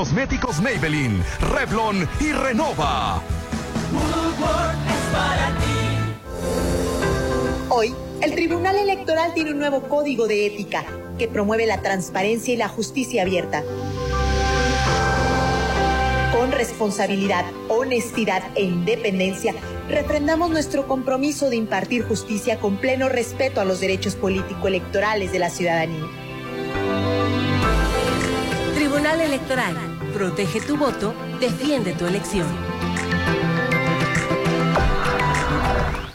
cosméticos 0.00 0.62
Maybelline, 0.62 1.22
Revlon 1.52 2.08
y 2.20 2.32
Renova. 2.32 3.22
Hoy, 7.68 7.94
el 8.22 8.34
Tribunal 8.34 8.76
Electoral 8.76 9.34
tiene 9.34 9.50
un 9.50 9.58
nuevo 9.58 9.82
código 9.90 10.26
de 10.26 10.46
ética 10.46 10.86
que 11.18 11.28
promueve 11.28 11.66
la 11.66 11.82
transparencia 11.82 12.54
y 12.54 12.56
la 12.56 12.68
justicia 12.68 13.20
abierta. 13.20 13.62
Con 16.34 16.50
responsabilidad, 16.52 17.44
honestidad 17.68 18.42
e 18.54 18.62
independencia, 18.62 19.54
refrendamos 19.90 20.48
nuestro 20.48 20.88
compromiso 20.88 21.50
de 21.50 21.56
impartir 21.56 22.04
justicia 22.08 22.58
con 22.58 22.78
pleno 22.78 23.10
respeto 23.10 23.60
a 23.60 23.66
los 23.66 23.80
derechos 23.80 24.16
político-electorales 24.16 25.30
de 25.30 25.38
la 25.40 25.50
ciudadanía. 25.50 26.06
Tribunal 28.74 29.20
Electoral. 29.20 29.89
Protege 30.20 30.60
tu 30.60 30.76
voto, 30.76 31.14
defiende 31.40 31.94
tu 31.94 32.04
elección. 32.04 32.46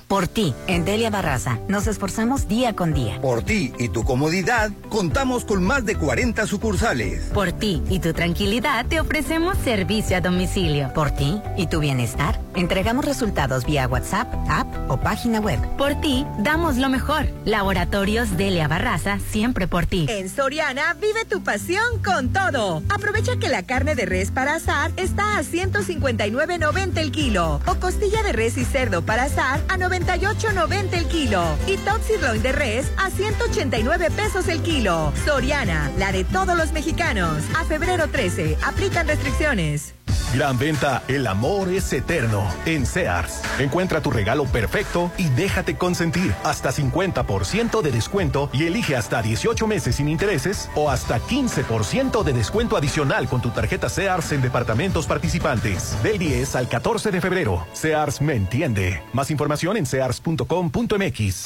Por 0.08 0.28
ti, 0.28 0.54
en 0.68 0.86
Delia 0.86 1.10
Barraza, 1.10 1.58
nos 1.68 1.88
esforzamos 1.88 2.48
día 2.48 2.76
con 2.76 2.94
día. 2.94 3.20
Por 3.20 3.42
ti 3.42 3.74
y 3.80 3.90
tu 3.90 4.04
comodidad, 4.04 4.70
contamos 4.90 5.44
con 5.44 5.64
más 5.64 5.86
de 5.86 5.96
40 5.96 6.46
sucursales. 6.46 7.32
Por 7.34 7.52
ti 7.52 7.82
y 7.90 7.98
tu 7.98 8.14
tranquilidad, 8.14 8.86
te 8.86 9.00
ofrecemos 9.00 9.58
servicio 9.58 10.16
a 10.18 10.22
domicilio. 10.22 10.94
Por 10.94 11.10
ti 11.10 11.42
y 11.58 11.66
tu 11.66 11.80
bienestar, 11.80 12.40
entregamos 12.56 13.06
resultados 13.06 13.66
vía 13.66 13.88
WhatsApp, 13.88 14.34
app 14.48 14.68
o 14.90 14.98
página 14.98 15.40
web. 15.40 15.60
Por 15.78 16.00
ti, 16.02 16.26
damos 16.40 16.78
lo 16.78 16.90
mejor. 16.90 17.28
Laboratorios 17.46 18.38
Delia 18.38 18.68
Barraza, 18.68 19.20
siempre 19.20 19.68
por 19.68 19.86
ti. 19.86 20.06
En 20.10 20.30
Soriana, 20.30 20.94
vive 20.94 21.26
tu 21.26 21.44
pasión 21.44 22.02
con 22.04 22.32
todo. 22.32 22.84
Aprovecha 22.90 23.38
que 23.38 23.50
la 23.50 23.64
carne 23.64 23.96
de 23.96 24.06
res 24.06 24.32
para 24.32 24.56
asar 24.56 24.92
está 24.98 25.38
a 25.38 25.44
159.90 25.44 26.98
el 26.98 27.12
kilo. 27.12 27.60
O 27.66 27.76
costilla 27.76 28.24
de 28.24 28.34
res 28.34 28.58
y 28.58 28.66
cerdo 28.66 29.02
para 29.02 29.24
asar 29.24 29.62
a 29.68 29.78
90 29.78 29.96
98.90 29.96 30.94
el 30.94 31.06
kilo. 31.08 31.44
Y 31.68 31.78
top 31.78 32.02
sirloin 32.06 32.42
de 32.42 32.52
res 32.52 32.92
a 32.98 33.10
189 33.10 34.10
pesos 34.12 34.48
el 34.48 34.62
kilo. 34.62 35.12
Soriana, 35.26 35.92
la 35.98 36.12
de 36.12 36.24
todos 36.24 36.58
los 36.58 36.72
mexicanos. 36.72 37.44
A 37.58 37.66
febrero 37.66 38.08
13, 38.08 38.58
aplican 38.64 39.08
restricciones. 39.08 39.94
Gran 40.34 40.58
venta, 40.58 41.04
el 41.08 41.28
amor 41.28 41.70
es 41.70 41.92
eterno. 41.94 42.46
En 42.66 42.86
Sears, 42.86 43.42
encuentra 43.60 44.02
tu 44.02 44.12
regalo 44.12 44.46
perfecto 44.46 45.12
y 45.18 45.30
déjate 45.30 45.78
consentir. 45.78 46.34
Hasta 46.44 46.72
50% 46.72 47.82
de 47.82 47.92
descuento 47.92 48.50
y 48.52 48.66
elige 48.66 48.96
hasta 48.96 49.22
18 49.22 49.68
meses 49.68 49.96
sin 49.96 50.10
intereses 50.10 50.70
o 50.76 50.90
hasta 50.90 51.20
15% 51.20 52.24
de 52.24 52.34
descuento 52.34 52.76
adicional 52.76 53.28
con 53.30 53.42
tu 53.42 53.52
tarjeta 53.52 53.88
Sears 53.88 54.32
en 54.32 54.42
departamentos 54.42 55.06
participantes. 55.08 56.02
Del 56.04 56.18
10 56.18 56.56
al 56.56 56.68
14 56.68 57.12
de 57.12 57.22
febrero. 57.22 57.66
Sears 57.74 58.22
me 58.22 58.36
entiende. 58.36 59.04
Más 59.14 59.32
información 59.32 59.78
en 59.78 59.86
sears.com.mx. 59.86 61.46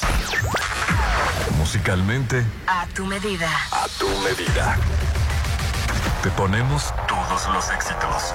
Musicalmente. 1.58 2.44
A 2.66 2.86
tu 2.94 3.04
medida. 3.04 3.50
A 3.70 3.86
tu 3.98 4.08
medida. 4.24 4.78
Te 6.22 6.30
ponemos 6.30 6.92
todos 7.06 7.48
los 7.54 7.70
éxitos. 7.70 8.34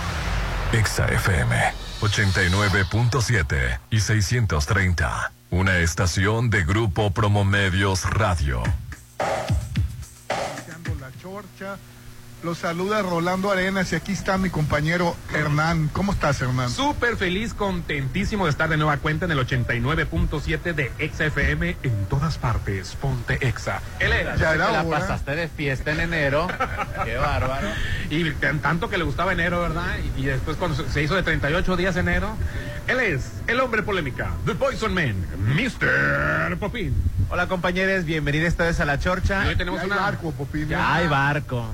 Exa 0.73 1.05
FM 1.05 1.53
89.7 1.99 3.79
y 3.89 3.99
630. 3.99 5.31
Una 5.49 5.79
estación 5.79 6.49
de 6.49 6.63
Grupo 6.63 7.11
Promomedios 7.11 8.09
Radio. 8.09 8.63
Los 12.43 12.57
saluda 12.57 13.03
Rolando 13.03 13.51
Arenas 13.51 13.93
y 13.93 13.95
aquí 13.95 14.13
está 14.13 14.39
mi 14.39 14.49
compañero 14.49 15.15
Hernán. 15.31 15.89
¿Cómo 15.93 16.11
estás, 16.11 16.41
Hernán? 16.41 16.71
Súper 16.71 17.15
feliz, 17.15 17.53
contentísimo 17.53 18.45
de 18.45 18.49
estar 18.49 18.67
de 18.67 18.77
nueva 18.77 18.97
cuenta 18.97 19.25
en 19.25 19.31
el 19.31 19.37
89.7 19.45 20.73
de 20.73 20.91
Exa 20.97 21.25
FM 21.25 21.77
en 21.83 22.05
todas 22.05 22.39
partes. 22.39 22.95
Ponte 22.99 23.37
Exa. 23.47 23.79
Él 23.99 24.11
era. 24.11 24.35
Ya 24.37 24.55
era 24.55 24.71
la 24.71 24.81
hora. 24.83 24.99
pasaste 25.01 25.35
de 25.35 25.49
fiesta 25.49 25.91
en 25.91 25.99
enero. 25.99 26.47
Qué 27.05 27.15
bárbaro. 27.17 27.67
Y 28.09 28.31
tan- 28.31 28.57
tanto 28.59 28.89
que 28.89 28.97
le 28.97 29.03
gustaba 29.03 29.33
enero, 29.33 29.61
¿verdad? 29.61 29.97
Y, 30.17 30.21
y 30.21 30.25
después 30.25 30.57
cuando 30.57 30.83
se 30.89 31.03
hizo 31.03 31.13
de 31.13 31.21
38 31.21 31.77
días 31.77 31.95
enero, 31.95 32.35
él 32.87 32.99
es 33.01 33.33
el 33.45 33.59
hombre 33.59 33.83
polémica, 33.83 34.31
The 34.47 34.55
Poison 34.55 34.91
Man, 34.95 35.15
Mr. 35.37 36.57
Popín. 36.57 36.95
Hola 37.29 37.47
compañeros, 37.47 38.03
bienvenidos 38.03 38.47
esta 38.49 38.65
vez 38.65 38.79
a 38.81 38.85
la 38.85 38.99
chorcha. 38.99 39.45
Y 39.45 39.49
hoy 39.49 39.55
tenemos 39.55 39.79
Ya 39.79 39.85
una... 39.85 39.95
barco, 39.97 40.31
Popín. 40.31 40.67
Ya 40.67 40.95
hay 40.95 41.07
barco. 41.07 41.65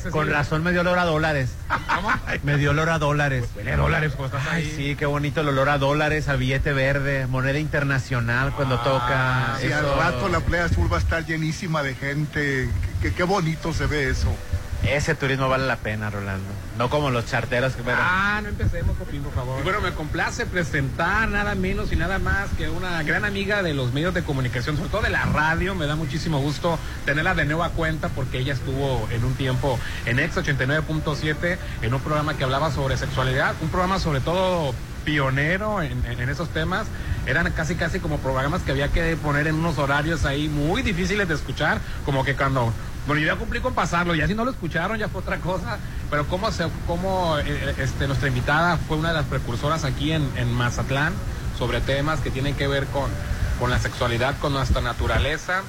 Ese 0.00 0.08
sí. 0.08 0.12
Con 0.12 0.30
razón 0.30 0.62
me 0.62 0.72
dio 0.72 0.80
olor 0.80 0.98
a 0.98 1.04
dólares. 1.04 1.50
¿Cómo? 1.94 2.10
Me 2.42 2.56
dio 2.56 2.70
olor 2.70 2.88
a 2.88 2.98
dólares. 2.98 3.44
Huele 3.54 3.72
a 3.72 3.76
dólares 3.76 4.12
cuando 4.16 4.38
estás 4.38 4.52
Ay, 4.52 4.62
ahí. 4.64 4.72
sí, 4.74 4.96
qué 4.96 5.04
bonito 5.06 5.42
el 5.42 5.48
olor 5.48 5.68
a 5.68 5.76
dólares, 5.78 6.28
a 6.28 6.36
billete 6.36 6.72
verde, 6.72 7.26
moneda 7.26 7.58
internacional 7.58 8.52
cuando 8.54 8.78
toca. 8.80 9.56
Y 9.62 9.70
al 9.70 9.84
rato 9.96 10.28
la 10.30 10.40
playa 10.40 10.64
azul 10.64 10.90
va 10.90 10.96
a 10.96 11.00
estar 11.00 11.26
llenísima 11.26 11.82
de 11.82 11.94
gente. 11.94 12.70
Qué, 13.02 13.12
qué 13.12 13.22
bonito 13.24 13.72
se 13.74 13.86
ve 13.86 14.08
eso. 14.08 14.34
Ese 14.82 15.14
turismo 15.14 15.48
vale 15.48 15.66
la 15.66 15.76
pena, 15.76 16.08
Rolando. 16.10 16.48
No 16.78 16.88
como 16.88 17.10
los 17.10 17.26
charteros 17.26 17.74
que 17.74 17.82
pero 17.82 17.98
Ah, 18.00 18.40
no 18.42 18.48
empecemos, 18.48 18.96
Popín, 18.96 19.22
por 19.22 19.32
favor. 19.34 19.60
Y 19.60 19.62
bueno, 19.62 19.80
me 19.82 19.92
complace 19.92 20.46
presentar 20.46 21.28
nada 21.28 21.54
menos 21.54 21.92
y 21.92 21.96
nada 21.96 22.18
más 22.18 22.48
que 22.56 22.70
una 22.70 23.02
gran 23.02 23.24
amiga 23.26 23.62
de 23.62 23.74
los 23.74 23.92
medios 23.92 24.14
de 24.14 24.22
comunicación, 24.22 24.76
sobre 24.78 24.88
todo 24.88 25.02
de 25.02 25.10
la 25.10 25.26
radio. 25.26 25.74
Me 25.74 25.86
da 25.86 25.96
muchísimo 25.96 26.38
gusto 26.40 26.78
tenerla 27.04 27.34
de 27.34 27.44
nueva 27.44 27.68
cuenta 27.70 28.08
porque 28.08 28.38
ella 28.38 28.54
estuvo 28.54 29.06
en 29.12 29.22
un 29.24 29.34
tiempo 29.34 29.78
en 30.06 30.18
Ex 30.18 30.36
89.7 30.36 31.58
en 31.82 31.94
un 31.94 32.00
programa 32.00 32.34
que 32.34 32.44
hablaba 32.44 32.70
sobre 32.72 32.96
sexualidad, 32.96 33.54
un 33.60 33.68
programa 33.68 33.98
sobre 33.98 34.20
todo 34.20 34.74
pionero 35.04 35.82
en, 35.82 36.04
en- 36.06 36.20
en 36.20 36.28
esos 36.30 36.48
temas. 36.50 36.86
Eran 37.26 37.50
casi 37.52 37.74
casi 37.74 38.00
como 38.00 38.16
programas 38.18 38.62
que 38.62 38.70
había 38.72 38.88
que 38.88 39.14
poner 39.16 39.46
en 39.46 39.56
unos 39.56 39.76
horarios 39.78 40.24
ahí 40.24 40.48
muy 40.48 40.80
difíciles 40.82 41.28
de 41.28 41.34
escuchar, 41.34 41.80
como 42.06 42.24
que 42.24 42.34
cuando 42.34 42.72
bueno, 43.06 43.20
yo 43.22 43.26
ya 43.28 43.36
cumplí 43.36 43.60
con 43.60 43.74
pasarlo, 43.74 44.14
ya 44.14 44.26
si 44.26 44.34
no 44.34 44.44
lo 44.44 44.50
escucharon 44.50 44.98
ya 44.98 45.08
fue 45.08 45.20
otra 45.22 45.38
cosa, 45.38 45.78
pero 46.10 46.26
cómo, 46.26 46.48
cómo 46.86 47.38
eh, 47.38 47.74
este, 47.78 48.06
nuestra 48.06 48.28
invitada 48.28 48.76
fue 48.76 48.96
una 48.96 49.08
de 49.08 49.14
las 49.14 49.24
precursoras 49.26 49.84
aquí 49.84 50.12
en, 50.12 50.28
en 50.36 50.52
Mazatlán 50.52 51.12
sobre 51.58 51.80
temas 51.80 52.20
que 52.20 52.30
tienen 52.30 52.54
que 52.54 52.68
ver 52.68 52.86
con, 52.86 53.10
con 53.58 53.70
la 53.70 53.78
sexualidad, 53.78 54.34
con 54.38 54.52
nuestra 54.52 54.80
naturaleza 54.80 55.62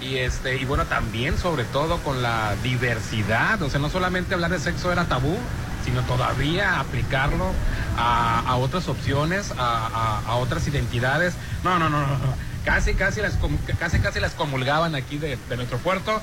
y 0.00 0.16
este 0.18 0.56
y 0.56 0.64
bueno 0.64 0.84
también 0.86 1.36
sobre 1.38 1.64
todo 1.64 1.98
con 1.98 2.22
la 2.22 2.54
diversidad, 2.62 3.60
o 3.62 3.68
sea 3.70 3.80
no 3.80 3.90
solamente 3.90 4.34
hablar 4.34 4.50
de 4.50 4.58
sexo 4.60 4.92
era 4.92 5.04
tabú, 5.06 5.36
sino 5.84 6.02
todavía 6.02 6.78
aplicarlo 6.80 7.52
a, 7.96 8.40
a 8.46 8.56
otras 8.56 8.88
opciones, 8.88 9.52
a, 9.58 9.86
a- 9.86 10.20
a 10.26 10.34
otras 10.36 10.66
identidades. 10.68 11.34
No, 11.64 11.78
no, 11.78 11.88
no, 11.90 12.00
no. 12.06 12.16
Casi, 12.64 12.94
casi 12.94 13.22
las, 13.22 13.38
casi, 13.78 13.98
casi 13.98 14.20
las 14.20 14.32
comulgaban 14.32 14.94
aquí 14.94 15.16
de, 15.18 15.38
de 15.48 15.56
nuestro 15.56 15.78
puerto. 15.78 16.20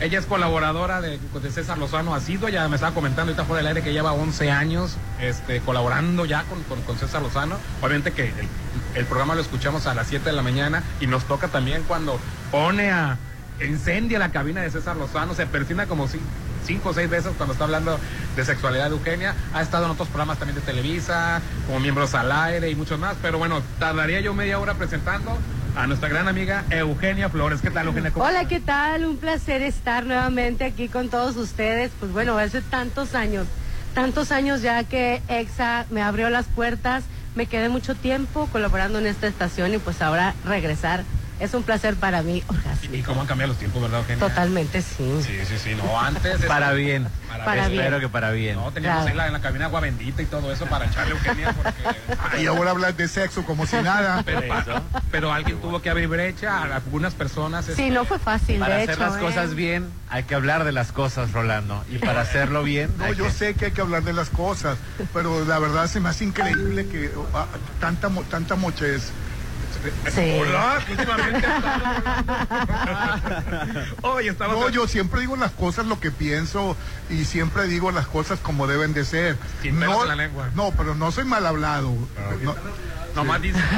Ella 0.00 0.18
es 0.18 0.24
colaboradora 0.24 1.02
de, 1.02 1.18
César 1.52 1.76
Lozano 1.76 2.14
Asido, 2.14 2.48
ya 2.48 2.66
me 2.68 2.76
estaba 2.76 2.94
comentando 2.94 3.32
ahorita 3.32 3.44
fuera 3.44 3.58
del 3.58 3.66
aire 3.68 3.82
que 3.82 3.92
lleva 3.92 4.12
11 4.12 4.50
años 4.50 4.96
este, 5.20 5.60
colaborando 5.60 6.24
ya 6.24 6.44
con, 6.44 6.62
con- 6.84 6.96
César 6.98 7.20
Lozano. 7.20 7.56
Obviamente 7.82 8.12
que 8.12 8.28
el, 8.28 8.48
el 8.94 9.04
programa 9.04 9.34
lo 9.34 9.42
escuchamos 9.42 9.86
a 9.86 9.92
las 9.94 10.06
7 10.06 10.24
de 10.24 10.32
la 10.32 10.42
mañana 10.42 10.82
y 11.00 11.06
nos 11.06 11.24
toca 11.24 11.48
también 11.48 11.82
cuando 11.86 12.18
pone 12.50 12.90
a, 12.90 13.18
incendia 13.60 14.18
la 14.18 14.30
cabina 14.32 14.62
de 14.62 14.70
César 14.70 14.96
Lozano, 14.96 15.34
se 15.34 15.44
persina 15.46 15.84
como 15.86 16.08
si 16.08 16.18
cinco 16.66 16.90
o 16.90 16.94
seis 16.94 17.10
veces 17.10 17.32
cuando 17.36 17.52
está 17.52 17.64
hablando 17.64 17.98
de 18.36 18.44
sexualidad 18.44 18.88
de 18.88 18.96
Eugenia. 18.96 19.34
Ha 19.52 19.60
estado 19.60 19.84
en 19.84 19.90
otros 19.90 20.08
programas 20.08 20.38
también 20.38 20.54
de 20.56 20.62
Televisa, 20.62 21.42
como 21.66 21.78
miembros 21.78 22.14
al 22.14 22.32
aire 22.32 22.70
y 22.70 22.74
muchos 22.74 22.98
más. 22.98 23.16
Pero 23.20 23.36
bueno, 23.36 23.60
tardaría 23.78 24.20
yo 24.20 24.32
media 24.32 24.58
hora 24.58 24.74
presentando 24.74 25.36
a 25.76 25.86
nuestra 25.86 26.08
gran 26.08 26.28
amiga 26.28 26.64
Eugenia 26.70 27.28
Flores. 27.28 27.60
¿Qué 27.60 27.70
tal, 27.70 27.86
Eugenia? 27.86 28.10
¿Cómo 28.10 28.24
Hola? 28.24 28.46
¿qué 28.46 28.60
tal? 28.60 29.04
Un 29.04 29.16
placer 29.16 29.62
estar 29.62 30.04
nuevamente 30.04 30.64
aquí 30.64 30.88
con 30.88 31.08
todos 31.08 31.36
ustedes. 31.36 31.90
Pues 31.98 32.12
bueno, 32.12 32.36
hace 32.38 32.62
tantos 32.62 33.14
años, 33.14 33.46
tantos 33.94 34.32
años 34.32 34.62
ya 34.62 34.84
que 34.84 35.22
EXA 35.28 35.86
me 35.90 36.02
abrió 36.02 36.30
las 36.30 36.46
puertas, 36.46 37.04
me 37.34 37.46
quedé 37.46 37.68
mucho 37.68 37.94
tiempo 37.94 38.48
colaborando 38.52 38.98
en 38.98 39.06
esta 39.06 39.26
estación 39.26 39.74
y 39.74 39.78
pues 39.78 40.02
ahora 40.02 40.34
regresar 40.44 41.04
es 41.40 41.54
un 41.54 41.62
placer 41.62 41.96
para 41.96 42.22
mí, 42.22 42.42
orgasmo. 42.46 42.94
¿Y 42.94 43.02
cómo 43.02 43.22
han 43.22 43.26
cambiado 43.26 43.48
los 43.52 43.58
tiempos, 43.58 43.82
verdad, 43.82 44.00
Eugenia? 44.00 44.28
Totalmente 44.28 44.82
sí. 44.82 45.20
Sí, 45.26 45.38
sí, 45.46 45.58
sí. 45.58 45.74
No, 45.74 45.98
antes. 45.98 46.40
Para 46.44 46.72
bien. 46.72 47.08
Para 47.44 47.68
bien. 47.68 47.80
Espero 47.80 48.00
que 48.00 48.08
para 48.08 48.30
bien. 48.32 48.56
No, 48.56 48.70
teníamos 48.72 49.02
Claro. 49.04 49.10
ahí 49.10 49.16
la- 49.16 49.26
en 49.28 49.32
la 49.32 49.40
cabina 49.40 49.64
agua 49.66 49.80
bendita 49.80 50.20
y 50.22 50.26
todo 50.26 50.52
eso 50.52 50.66
para 50.66 50.86
echarle 50.86 51.12
Eugenia 51.12 51.52
porque. 51.52 52.40
Y 52.42 52.46
ahora 52.46 52.70
hablas 52.72 52.96
de 52.96 53.08
sexo 53.08 53.44
como 53.44 53.66
si 53.66 53.76
nada. 53.76 54.22
Pero, 54.24 54.42
pero 55.10 55.32
alguien 55.32 55.60
tuvo 55.60 55.80
que 55.82 55.90
abrir 55.90 56.08
brecha, 56.08 56.58
a 56.58 56.76
algunas 56.76 57.14
personas. 57.14 57.64
Sí, 57.64 57.72
este, 57.72 57.90
no 57.90 58.04
fue 58.04 58.18
fácil, 58.18 58.58
Para 58.60 58.76
de 58.76 58.82
hacer 58.82 58.94
hecho. 58.96 59.04
las 59.06 59.16
¿eh? 59.16 59.20
cosas 59.20 59.54
bien, 59.54 59.88
hay 60.08 60.24
que 60.24 60.34
hablar 60.34 60.64
de 60.64 60.72
las 60.72 60.92
cosas, 60.92 61.32
Rolando. 61.32 61.82
Y 61.90 61.98
para 61.98 62.20
hacerlo 62.20 62.62
bien, 62.62 62.90
No, 62.98 63.12
yo 63.12 63.24
que- 63.24 63.30
sé 63.32 63.54
que 63.54 63.66
hay 63.66 63.70
que 63.72 63.80
hablar 63.80 64.02
de 64.04 64.12
las 64.12 64.28
cosas, 64.30 64.76
pero 65.12 65.44
la 65.44 65.58
verdad 65.58 65.86
se 65.88 66.00
me 66.00 66.08
hace 66.10 66.24
increíble 66.24 66.86
que 66.86 67.10
ah, 67.34 67.46
tanta 67.80 68.08
mo- 68.08 68.22
tanta 68.24 68.54
mochez. 68.56 69.10
Sí. 70.14 70.38
Hola, 70.40 70.78
últimamente. 70.88 71.46
Oye, 74.02 74.30
estaba. 74.30 74.54
No, 74.54 74.68
yo 74.68 74.86
siempre 74.86 75.20
digo 75.20 75.36
las 75.36 75.52
cosas 75.52 75.86
lo 75.86 76.00
que 76.00 76.10
pienso 76.10 76.76
y 77.08 77.24
siempre 77.24 77.66
digo 77.66 77.90
las 77.90 78.06
cosas 78.06 78.38
como 78.40 78.66
deben 78.66 78.92
de 78.92 79.04
ser. 79.04 79.36
Sin 79.62 79.80
no, 79.80 80.02
en 80.02 80.08
la 80.08 80.16
lengua. 80.16 80.50
no, 80.54 80.72
pero 80.76 80.94
no 80.94 81.12
soy 81.12 81.24
mal 81.24 81.46
hablado. 81.46 81.94
No, 82.42 82.54
Nomás 83.14 83.42
dice 83.42 83.58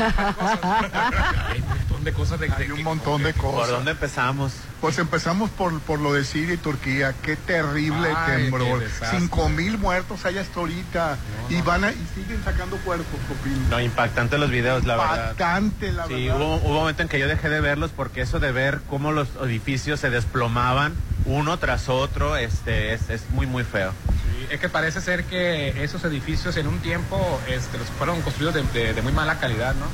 montón 2.03 2.05
de 2.05 2.13
cosas 2.13 2.41
de. 2.41 2.51
hay 2.65 2.71
un 2.71 2.83
montón 2.83 3.23
de 3.23 3.33
¿Por 3.35 3.53
cosas. 3.53 3.71
dónde 3.71 3.91
empezamos? 3.93 4.53
Pues 4.81 4.99
empezamos 4.99 5.51
por, 5.51 5.79
por 5.81 6.01
lo 6.01 6.13
de 6.13 6.25
Siria 6.25 6.55
y 6.55 6.57
Turquía. 6.59 7.15
Qué 7.23 7.37
terrible 7.37 8.09
Ay, 8.17 8.43
temblor. 8.45 8.79
qué 8.81 8.85
desastre. 8.87 9.19
Cinco 9.21 9.49
mil 9.49 9.79
muertos 9.79 10.25
hay 10.25 10.39
hasta 10.39 10.59
ahorita. 10.61 11.17
Y 11.49 11.61
van 11.63 11.85
a, 11.85 11.91
y 11.93 12.07
siguen 12.15 12.43
sacando 12.45 12.77
cuerpos, 12.79 13.07
Copín. 13.29 13.69
No, 13.71 13.81
impactante 13.81 14.39
los 14.39 14.51
videos, 14.51 14.85
la 14.85 14.97
verdad. 14.97 15.31
Impactante, 15.31 15.93
la 15.93 16.07
Sí, 16.07 16.27
verdad. 16.27 16.37
hubo, 16.41 16.57
hubo 16.57 16.69
un 16.71 16.75
momento 16.75 17.03
en 17.03 17.09
que 17.09 17.19
yo 17.19 17.29
dejé 17.29 17.49
de 17.49 17.61
verlos 17.61 17.91
porque 17.95 18.23
eso 18.23 18.41
de 18.41 18.51
ver 18.53 18.81
cómo 18.91 19.13
los 19.13 19.29
edificios 19.45 20.01
se 20.01 20.11
desplomaban 20.11 20.95
uno 21.25 21.57
tras 21.59 21.89
otro, 21.89 22.37
este, 22.37 22.95
es, 22.95 23.09
es 23.09 23.31
muy, 23.31 23.47
muy 23.47 23.63
feo. 23.63 23.93
Sí, 24.09 24.47
es 24.51 24.59
que 24.59 24.69
parece 24.69 25.01
ser 25.01 25.23
que 25.25 25.85
esos 25.85 26.03
edificios 26.03 26.57
en 26.57 26.67
un 26.67 26.81
tiempo 26.81 27.41
este, 27.47 27.79
los 27.79 27.87
fueron 27.91 28.21
construidos 28.23 28.55
de, 28.55 28.63
de- 28.73 28.93
de 28.93 29.03
muy 29.03 29.13
mala 29.13 29.39
calidad, 29.39 29.75
¿no? 29.77 29.87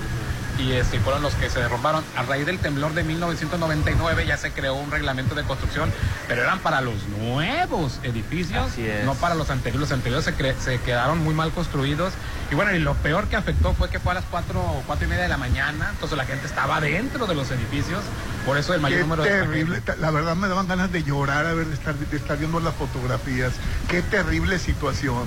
Y 0.59 0.73
este, 0.73 0.99
fueron 0.99 1.23
los 1.23 1.35
que 1.35 1.49
se 1.51 1.61
derrumbaron. 1.61 2.03
A 2.17 2.25
raíz 2.25 2.45
del 2.45 2.59
temblor 2.59 2.93
de 2.93 3.05
1999 3.05 4.27
ya 4.27 4.37
se 4.37 4.51
creó 4.53 4.75
un 4.75 4.91
reglamento 4.91 5.35
de 5.37 5.45
construcción, 5.45 5.93
pero 6.27 6.43
eran 6.43 6.59
para 6.59 6.81
los 6.81 7.07
nuevos 7.07 8.01
edificios, 8.03 8.73
no 9.05 9.15
para 9.15 9.35
los 9.37 9.51
anteriores. 9.51 9.81
Los 9.89 9.93
anteriores 9.93 10.25
se, 10.25 10.37
cre- 10.37 10.59
se 10.59 10.81
quedaron 10.81 11.19
muy 11.23 11.33
mal 11.35 11.53
construidos. 11.53 12.13
Y 12.51 12.55
bueno, 12.55 12.75
y 12.75 12.79
lo 12.81 12.95
peor 12.95 13.29
que 13.29 13.37
afectó 13.37 13.73
fue 13.75 13.89
que 13.91 14.01
fue 14.01 14.13
a 14.13 14.15
las 14.17 14.25
4, 14.31 14.83
cuatro 14.87 15.07
y 15.07 15.09
media 15.09 15.23
de 15.25 15.29
la 15.29 15.37
mañana, 15.37 15.91
entonces 15.93 16.17
la 16.17 16.25
gente 16.25 16.47
estaba 16.47 16.81
dentro 16.81 17.27
de 17.27 17.35
los 17.35 17.51
edificios, 17.51 18.01
por 18.47 18.57
eso 18.57 18.73
el 18.75 18.81
mayor 18.81 19.01
Qué 19.01 19.03
número 19.05 19.23
de... 19.23 19.29
terrible. 19.31 19.83
La 19.99 20.11
verdad 20.11 20.35
me 20.35 20.49
daban 20.49 20.67
ganas 20.67 20.91
de 20.91 21.03
llorar 21.05 21.47
a 21.47 21.53
ver 21.53 21.67
de 21.67 21.75
estar, 21.75 21.95
de 21.95 22.17
estar 22.17 22.39
viendo 22.39 22.59
las 22.61 22.75
fotografías. 22.75 23.53
Qué 23.89 24.01
terrible 24.03 24.59
situación. 24.59 25.27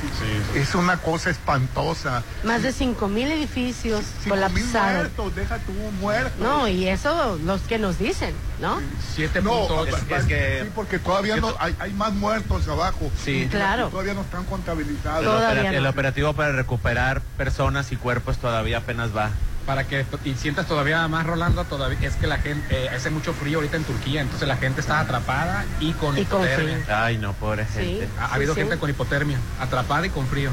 Sí, 0.00 0.58
Es 0.58 0.74
una 0.74 0.96
cosa 0.96 1.30
espantosa. 1.30 2.22
Más 2.44 2.62
de 2.62 2.72
5 2.72 3.08
mil 3.08 3.30
edificios 3.30 4.02
Cinco 4.22 4.36
mil 4.36 4.44
colapsados. 4.48 4.94
muertos, 4.96 5.34
deja 5.36 5.58
tú 5.58 5.72
muertos. 6.00 6.38
No, 6.40 6.66
y 6.68 6.88
eso 6.88 7.38
los 7.44 7.60
que 7.62 7.78
nos 7.78 7.98
dicen, 7.98 8.34
¿no? 8.60 8.80
7 9.14 9.42
No, 9.42 9.50
puntos. 9.66 9.88
va- 10.10 10.16
es 10.18 10.24
que- 10.24 10.60
sí, 10.64 10.70
porque 10.74 10.98
todavía 10.98 11.36
no 11.36 11.54
hay, 11.58 11.76
hay 11.78 11.92
más 11.92 12.12
muertos 12.14 12.66
abajo. 12.68 13.10
Sí. 13.22 13.46
Claro. 13.50 13.88
Todavía 13.88 14.14
no 14.14 14.22
están 14.22 14.44
contabilizados. 14.44 15.20
El, 15.20 15.24
Todavía 15.26 15.60
opera- 15.60 15.72
no. 15.72 15.78
el 15.78 15.86
operativo 15.86 16.32
para 16.32 16.52
recuperar 16.52 17.20
personas 17.36 17.92
y 17.92 17.96
cuerpos 17.96 18.38
todavía 18.38 18.78
apenas 18.78 19.14
va. 19.16 19.30
Para 19.70 19.84
que 19.84 20.04
y 20.24 20.34
sientas 20.34 20.66
todavía 20.66 21.06
más 21.06 21.24
Rolando 21.24 21.62
todavía 21.64 21.96
es 22.08 22.16
que 22.16 22.26
la 22.26 22.38
gente 22.38 22.66
eh, 22.86 22.88
hace 22.88 23.08
mucho 23.08 23.32
frío 23.32 23.58
ahorita 23.58 23.76
en 23.76 23.84
Turquía 23.84 24.20
entonces 24.20 24.48
la 24.48 24.56
gente 24.56 24.80
está 24.80 24.98
atrapada 24.98 25.64
y 25.78 25.92
con 25.92 26.18
Y 26.18 26.22
hipotermia. 26.22 26.78
Ay, 27.04 27.18
no, 27.18 27.34
pobre 27.34 27.66
Sí. 27.66 27.78
gente. 27.78 28.08
ha, 28.18 28.24
ha 28.24 28.28
Sí, 28.30 28.34
habido 28.34 28.54
sí. 28.54 28.60
gente 28.62 28.78
con 28.78 28.90
hipotermia 28.90 29.38
atrapada 29.60 30.06
y 30.06 30.10
con 30.10 30.26
frío 30.26 30.50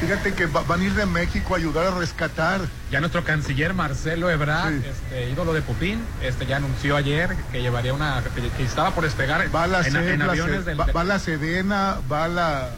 Fíjate 0.00 0.32
que 0.32 0.46
va- 0.46 0.62
van 0.62 0.80
a 0.80 0.84
ir 0.84 0.94
de 0.94 1.04
México 1.04 1.52
a 1.54 1.58
ayudar 1.58 1.86
a 1.86 1.90
rescatar. 1.98 2.62
ya 2.90 3.00
nuestro 3.00 3.24
canciller 3.24 3.74
Marcelo 3.74 4.30
Ebrard 4.30 4.72
Sí. 4.80 4.88
este 4.88 5.30
ídolo 5.30 5.52
de 5.52 5.60
Pupín 5.60 6.00
este 6.22 6.46
ya 6.46 6.56
anunció 6.56 6.96
ayer 6.96 7.36
que 7.52 7.60
llevaría 7.60 7.92
una 7.92 8.22
que, 8.34 8.48
que 8.48 8.62
estaba 8.64 8.92
por 8.92 9.04
despegar 9.04 9.54
Va 9.54 9.66
la, 9.66 9.80
en, 9.80 9.92
SED, 9.92 10.08
en 10.12 10.18
la 10.20 10.32
aviones 10.32 10.56
SED, 10.60 10.64
del 10.64 10.80
va, 10.80 10.86
va 10.96 11.04
la 11.04 11.18
Sedena, 11.18 11.96
va 12.10 12.26
la... 12.26 12.70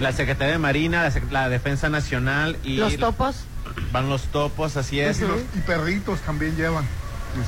La 0.00 0.12
Secretaría 0.12 0.52
de 0.54 0.58
Marina, 0.58 1.02
la, 1.02 1.12
la 1.30 1.48
Defensa 1.50 1.90
Nacional 1.90 2.56
y 2.64 2.78
Los 2.78 2.96
topos. 2.96 3.44
Van 3.92 4.08
los 4.08 4.22
topos, 4.24 4.76
así 4.76 5.00
es. 5.00 5.18
y, 5.20 5.22
los- 5.22 5.40
y 5.56 5.60
perritos 5.60 6.20
también 6.20 6.56
llevan. 6.56 6.84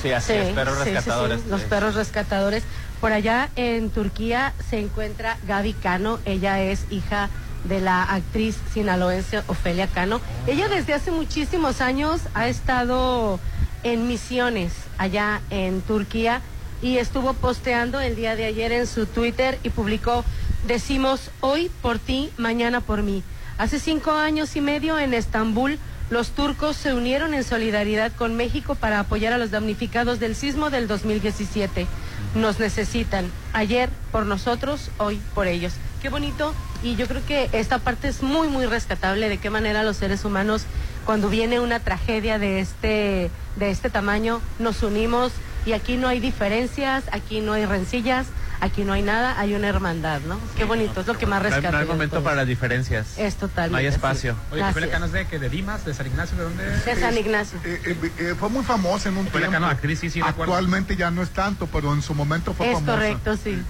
Sí, 0.00 0.12
así 0.12 0.32
Sí, 0.32 0.38
es, 0.38 0.48
perros 0.54 0.78
sí, 0.78 0.84
rescatadores. 0.90 1.40
sí, 1.42 1.46
Los 1.50 1.60
perros 1.62 1.94
rescatadores. 1.94 2.62
Por 3.00 3.12
allá 3.12 3.48
en 3.56 3.90
Turquía 3.90 4.52
se 4.70 4.78
encuentra 4.78 5.36
Gaby 5.48 5.72
Cano. 5.72 6.20
Ella 6.24 6.60
es 6.62 6.84
hija 6.90 7.28
de 7.64 7.80
la 7.80 8.02
actriz 8.04 8.56
sinaloense 8.72 9.42
Ofelia 9.48 9.88
Cano. 9.88 10.20
Ella 10.46 10.68
desde 10.68 10.94
hace 10.94 11.10
muchísimos 11.10 11.80
años 11.80 12.20
ha 12.34 12.46
estado 12.48 13.40
en 13.82 14.06
misiones 14.06 14.72
allá 14.98 15.40
en 15.50 15.80
Turquía 15.80 16.42
y 16.80 16.98
estuvo 16.98 17.34
posteando 17.34 18.00
el 18.00 18.14
día 18.14 18.36
de 18.36 18.44
ayer 18.44 18.70
en 18.70 18.86
su 18.86 19.06
Twitter 19.06 19.58
y 19.64 19.70
publicó, 19.70 20.24
decimos 20.66 21.30
hoy 21.40 21.70
por 21.82 21.98
ti, 21.98 22.30
mañana 22.36 22.80
por 22.80 23.02
mí. 23.02 23.24
Hace 23.58 23.80
cinco 23.80 24.12
años 24.12 24.54
y 24.56 24.60
medio 24.60 24.98
en 24.98 25.12
Estambul, 25.14 25.78
los 26.12 26.32
turcos 26.32 26.76
se 26.76 26.92
unieron 26.92 27.32
en 27.32 27.42
solidaridad 27.42 28.12
con 28.12 28.36
México 28.36 28.74
para 28.74 29.00
apoyar 29.00 29.32
a 29.32 29.38
los 29.38 29.50
damnificados 29.50 30.20
del 30.20 30.36
sismo 30.36 30.68
del 30.68 30.86
2017. 30.86 31.86
Nos 32.34 32.60
necesitan. 32.60 33.30
Ayer 33.54 33.88
por 34.10 34.26
nosotros, 34.26 34.90
hoy 34.98 35.18
por 35.34 35.46
ellos. 35.46 35.72
Qué 36.02 36.10
bonito. 36.10 36.52
Y 36.82 36.96
yo 36.96 37.06
creo 37.06 37.24
que 37.24 37.48
esta 37.52 37.78
parte 37.78 38.08
es 38.08 38.22
muy, 38.22 38.48
muy 38.48 38.66
rescatable. 38.66 39.30
De 39.30 39.38
qué 39.38 39.48
manera 39.48 39.82
los 39.84 39.96
seres 39.96 40.26
humanos, 40.26 40.64
cuando 41.06 41.30
viene 41.30 41.60
una 41.60 41.80
tragedia 41.80 42.38
de 42.38 42.60
este, 42.60 43.30
de 43.56 43.70
este 43.70 43.88
tamaño, 43.88 44.42
nos 44.58 44.82
unimos. 44.82 45.32
Y 45.64 45.72
aquí 45.72 45.96
no 45.96 46.08
hay 46.08 46.20
diferencias, 46.20 47.04
aquí 47.10 47.40
no 47.40 47.54
hay 47.54 47.64
rencillas, 47.64 48.26
aquí 48.62 48.84
no 48.84 48.92
hay 48.92 49.02
nada, 49.02 49.38
hay 49.38 49.54
una 49.54 49.68
hermandad, 49.68 50.20
¿no? 50.20 50.38
Qué 50.56 50.64
bonito, 50.64 51.00
es 51.00 51.06
lo 51.06 51.18
que 51.18 51.26
más 51.26 51.42
rescata. 51.42 51.72
no 51.72 51.78
hay 51.78 51.86
momento 51.86 52.22
para 52.22 52.36
las 52.36 52.46
diferencias. 52.46 53.18
Es 53.18 53.34
totalmente. 53.34 53.72
No 53.72 53.78
hay 53.78 53.86
espacio. 53.86 54.36
oye 54.52 54.62
Así 54.62 54.70
Ofelia 54.70 54.86
es. 54.86 54.92
Cano 54.92 55.06
es 55.06 55.12
de 55.12 55.26
que 55.26 55.38
de 55.38 55.50
Dimas 55.50 55.84
de 55.84 55.92
San 55.92 56.06
Ignacio 56.06 56.38
de 56.38 56.44
dónde 56.44 56.64
De 56.64 56.96
San 56.96 57.18
Ignacio. 57.18 57.58
Eh, 57.64 57.80
eh, 57.84 58.12
eh, 58.18 58.34
fue 58.38 58.48
muy 58.48 58.62
famosa 58.64 59.08
en 59.08 59.16
un 59.16 59.26
tiempo. 59.26 59.50
Cano 59.50 59.66
actriz 59.66 59.98
sí 59.98 60.10
sí 60.10 60.20
Actualmente 60.24 60.96
ya 60.96 61.10
no 61.10 61.22
es 61.22 61.30
tanto, 61.30 61.66
pero 61.66 61.92
en 61.92 62.02
su 62.02 62.14
momento 62.14 62.54
fue 62.54 62.68
Es 62.68 62.74
famosa. 62.74 62.92
correcto, 62.92 63.36
sí. 63.36 63.60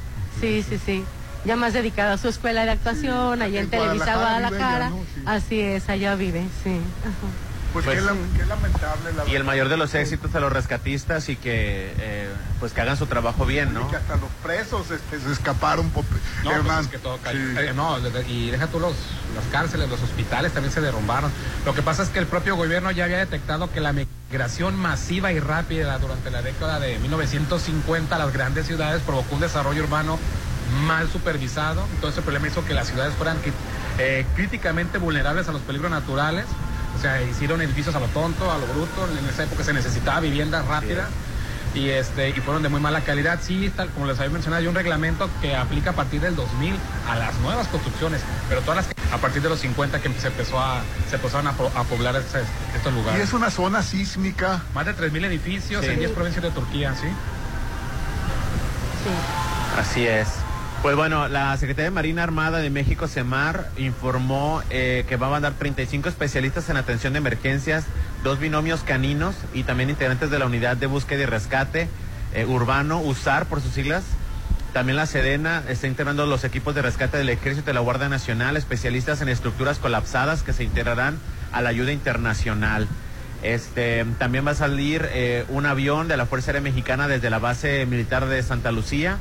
Sí, 0.41 0.65
sí, 0.69 0.79
sí. 0.85 1.05
Ya 1.45 1.57
más 1.57 1.73
dedicada 1.73 2.13
a 2.13 2.19
su 2.19 2.29
escuela 2.29 2.65
de 2.65 2.71
actuación, 2.71 3.43
allá 3.43 3.59
en, 3.59 3.65
en 3.65 3.71
Televisa 3.71 4.15
Guadalajara 4.15 4.91
¿no? 4.91 4.97
Sí. 4.97 5.23
Así 5.25 5.61
es, 5.61 5.89
allá 5.89 6.15
vive, 6.15 6.45
sí. 6.63 6.79
Ajá. 7.01 7.52
Pues, 7.73 7.85
Pues- 7.87 7.99
qué, 7.99 8.05
lam- 8.05 8.37
qué 8.37 8.45
lamentable 8.45 9.13
la 9.17 9.27
Y 9.29 9.35
el 9.35 9.45
mayor 9.45 9.69
de 9.69 9.77
los 9.79 9.95
éxitos 9.95 10.35
a 10.35 10.41
los 10.41 10.53
rescatistas 10.53 11.29
y 11.29 11.37
que 11.37 11.95
eh, 11.99 12.29
pues 12.61 12.73
que 12.73 12.81
hagan 12.83 12.97
su 12.97 13.07
trabajo 13.07 13.47
bien, 13.47 13.73
¿no? 13.73 13.87
Y 13.87 13.91
que 13.91 13.97
hasta 13.97 14.17
los 14.17 14.29
presos 14.43 14.91
este, 14.91 15.19
se 15.19 15.33
escaparon, 15.33 15.89
por, 15.91 16.05
No, 16.05 16.11
pues 16.45 16.57
Hernán. 16.59 16.85
es 16.85 16.89
que 16.91 16.99
todo 16.99 17.19
cayó. 17.19 17.39
Sí. 17.39 17.55
Eh, 17.59 17.73
no, 17.75 17.97
y 18.29 18.51
deja 18.51 18.67
tú 18.67 18.79
los, 18.79 18.93
las 19.35 19.45
cárceles, 19.51 19.89
los 19.89 20.03
hospitales 20.03 20.53
también 20.53 20.73
se 20.73 20.81
derrumbaron. 20.83 21.33
Lo 21.65 21.75
que 21.75 21.83
pasa 21.83 22.03
es 22.03 22.11
que 22.11 22.19
el 22.19 22.27
propio 22.27 22.57
gobierno 22.57 22.91
ya 22.91 23.05
había 23.05 23.19
detectado 23.19 23.73
que 23.73 23.81
la 23.81 23.93
migración 23.93 24.77
masiva 24.77 25.33
y 25.33 25.41
rápida 25.41 25.99
durante 25.99 26.31
la 26.31 26.43
década 26.43 26.79
de 26.79 26.99
1950 26.99 28.15
a 28.15 28.19
las 28.19 28.33
grandes 28.33 28.67
ciudades 28.67 29.03
provocó 29.03 29.35
un 29.35 29.41
desarrollo 29.41 29.83
urbano 29.83 30.19
mal 30.87 31.09
supervisado. 31.11 31.87
Entonces 31.95 32.19
el 32.19 32.25
problema 32.25 32.49
hizo 32.49 32.65
que 32.65 32.75
las 32.75 32.89
ciudades 32.89 33.15
fueran 33.15 33.39
eh, 33.99 34.27
críticamente 34.37 34.99
vulnerables 34.99 35.49
a 35.49 35.53
los 35.53 35.63
peligros 35.63 35.91
naturales. 35.91 36.45
O 36.97 37.01
sea, 37.01 37.21
hicieron 37.23 37.61
edificios 37.63 37.95
a 37.95 38.01
lo 38.01 38.07
tonto, 38.07 38.51
a 38.51 38.59
lo 38.59 38.67
bruto. 38.67 39.09
En 39.19 39.27
esa 39.29 39.45
época 39.45 39.65
se 39.65 39.73
necesitaba 39.73 40.21
vivienda 40.21 40.63
rápida 40.63 41.09
y 41.75 41.89
este 41.89 42.29
y 42.31 42.33
fueron 42.35 42.63
de 42.63 42.69
muy 42.69 42.81
mala 42.81 43.01
calidad. 43.01 43.41
Sí, 43.43 43.73
tal 43.75 43.89
como 43.91 44.07
les 44.07 44.19
había 44.19 44.31
mencionado, 44.31 44.61
hay 44.61 44.67
un 44.69 44.75
reglamento 44.75 45.29
que 45.41 45.57
aplica 45.57 45.91
a 45.91 45.93
partir 45.95 46.21
del 46.21 46.37
2000 46.37 46.75
a 47.09 47.17
las 47.17 47.35
nuevas 47.41 47.67
construcciones, 47.69 48.21
pero 48.49 48.61
todas 48.61 48.77
las 48.77 48.87
que- 48.87 48.95
a 49.13 49.19
partir 49.19 49.43
de 49.43 49.49
los 49.49 49.59
50 49.61 50.01
que 50.01 50.11
se 50.19 50.29
empezó 50.29 50.61
a 50.61 50.81
se 51.09 51.17
empezaron 51.17 51.47
a, 51.49 51.53
po- 51.53 51.73
a 51.75 51.85
poblar 51.85 52.15
estos, 52.17 52.43
estos 52.77 52.93
Y 52.93 52.97
lugares. 52.97 53.23
es 53.23 53.33
una 53.33 53.51
zona 53.51 53.83
sísmica. 53.83 54.63
Más 54.75 54.87
de 54.87 54.95
3000 54.95 55.25
edificios 55.25 55.85
Sí. 55.85 55.91
en 55.91 55.99
10 55.99 56.13
provincias 56.13 56.43
de 56.45 56.51
Turquía, 56.51 56.95
¿sí? 56.95 57.09
Sí. 59.03 59.81
Así 59.81 60.07
es. 60.07 60.29
Pues 60.83 60.97
bueno, 60.97 61.29
la 61.29 61.57
Secretaría 61.59 61.85
de 61.85 61.91
Marina 61.93 62.25
Armada 62.25 62.59
de 62.59 62.69
México, 62.69 63.07
CEMAR, 63.07 63.71
informó 63.79 64.65
eh, 64.69 65.05
que 65.09 65.15
va 65.15 65.29
a 65.29 65.31
mandar 65.31 65.53
35 65.53 66.09
especialistas 66.09 66.69
en 66.71 66.77
atención 66.77 67.13
de 67.13 67.21
emergencias, 67.21 67.85
dos 68.25 68.41
binomios 68.41 68.81
caninos 68.81 69.37
y 69.55 69.63
también 69.63 69.91
integrantes 69.91 70.33
de 70.33 70.41
la 70.41 70.47
Unidad 70.47 70.77
de 70.77 70.89
Búsqueda 70.89 71.23
y 71.23 71.27
Rescate 71.27 71.89
eh, 72.35 72.47
Urbano, 72.47 73.01
USAR 73.01 73.47
por 73.47 73.61
sus 73.61 73.73
siglas. 73.73 74.03
También 74.73 74.97
la 74.97 75.07
Sedena 75.07 75.63
está 75.69 75.87
integrando 75.87 76.27
los 76.27 76.43
equipos 76.43 76.75
de 76.75 76.83
rescate 76.83 77.17
del 77.17 77.29
Ejército 77.29 77.67
de 77.67 77.75
la 77.75 77.81
Guardia 77.81 78.09
Nacional, 78.09 78.57
especialistas 78.57 79.23
en 79.23 79.29
estructuras 79.29 79.79
colapsadas 79.79 80.43
que 80.43 80.53
se 80.53 80.65
integrarán 80.65 81.17
a 81.53 81.63
la 81.63 81.69
ayuda 81.69 81.93
internacional. 81.93 82.89
Este, 83.45 84.05
también 84.19 84.45
va 84.45 84.51
a 84.51 84.57
salir 84.57 85.09
eh, 85.13 85.45
un 85.49 85.67
avión 85.67 86.09
de 86.09 86.17
la 86.17 86.27
Fuerza 86.27 86.51
Aérea 86.51 86.63
Mexicana 86.63 87.07
desde 87.07 87.31
la 87.31 87.39
base 87.39 87.87
militar 87.87 88.27
de 88.27 88.43
Santa 88.43 88.73
Lucía. 88.73 89.19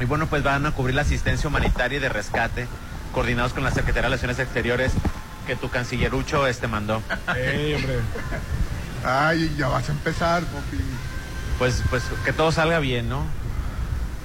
Y 0.00 0.04
bueno, 0.04 0.26
pues 0.26 0.42
van 0.42 0.66
a 0.66 0.72
cubrir 0.72 0.94
la 0.94 1.02
asistencia 1.02 1.48
humanitaria 1.48 1.98
y 1.98 2.00
de 2.00 2.08
rescate, 2.08 2.66
coordinados 3.12 3.52
con 3.52 3.62
la 3.64 3.70
Secretaría 3.70 4.02
de 4.02 4.08
Relaciones 4.08 4.38
Exteriores 4.38 4.92
que 5.46 5.56
tu 5.56 5.68
cancillerucho 5.70 6.46
este 6.46 6.66
mandó. 6.68 7.02
Ey, 7.36 7.74
hombre. 7.74 7.98
Ay, 9.04 9.54
ya 9.56 9.68
vas 9.68 9.88
a 9.88 9.92
empezar, 9.92 10.42
Popi. 10.44 10.82
Pues, 11.58 11.82
pues 11.90 12.02
que 12.24 12.32
todo 12.32 12.50
salga 12.52 12.78
bien, 12.78 13.08
¿no? 13.08 13.24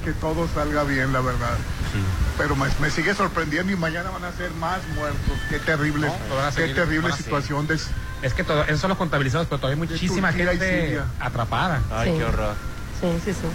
Que 0.03 0.11
todo 0.13 0.47
salga 0.53 0.83
bien, 0.83 1.11
la 1.11 1.21
verdad. 1.21 1.57
Sí. 1.91 1.99
Pero 2.37 2.55
me, 2.55 2.67
me 2.79 2.89
sigue 2.89 3.13
sorprendiendo 3.13 3.71
y 3.73 3.75
mañana 3.75 4.09
van 4.11 4.23
a 4.25 4.31
ser 4.31 4.51
más 4.51 4.79
muertos. 4.95 5.37
Qué 5.49 5.59
terrible, 5.59 6.07
No, 6.07 6.13
qué 6.55 6.61
seguir, 6.61 6.75
terrible 6.75 7.11
situación. 7.13 7.67
de- 7.67 7.79
Es 8.21 8.33
que 8.33 8.43
todo, 8.43 8.63
esos 8.63 8.79
son 8.79 8.89
los 8.89 8.97
contabilizados, 8.97 9.47
pero 9.47 9.59
todavía 9.59 9.83
hay 9.83 9.89
muchísima 9.89 10.31
gente 10.31 11.01
atrapada. 11.19 11.81
Ay, 11.91 12.11
Sí. 12.11 12.17
qué 12.17 12.23
horror. 12.25 12.55
Sí, 13.01 13.07
sí, 13.25 13.33
sí. 13.33 13.47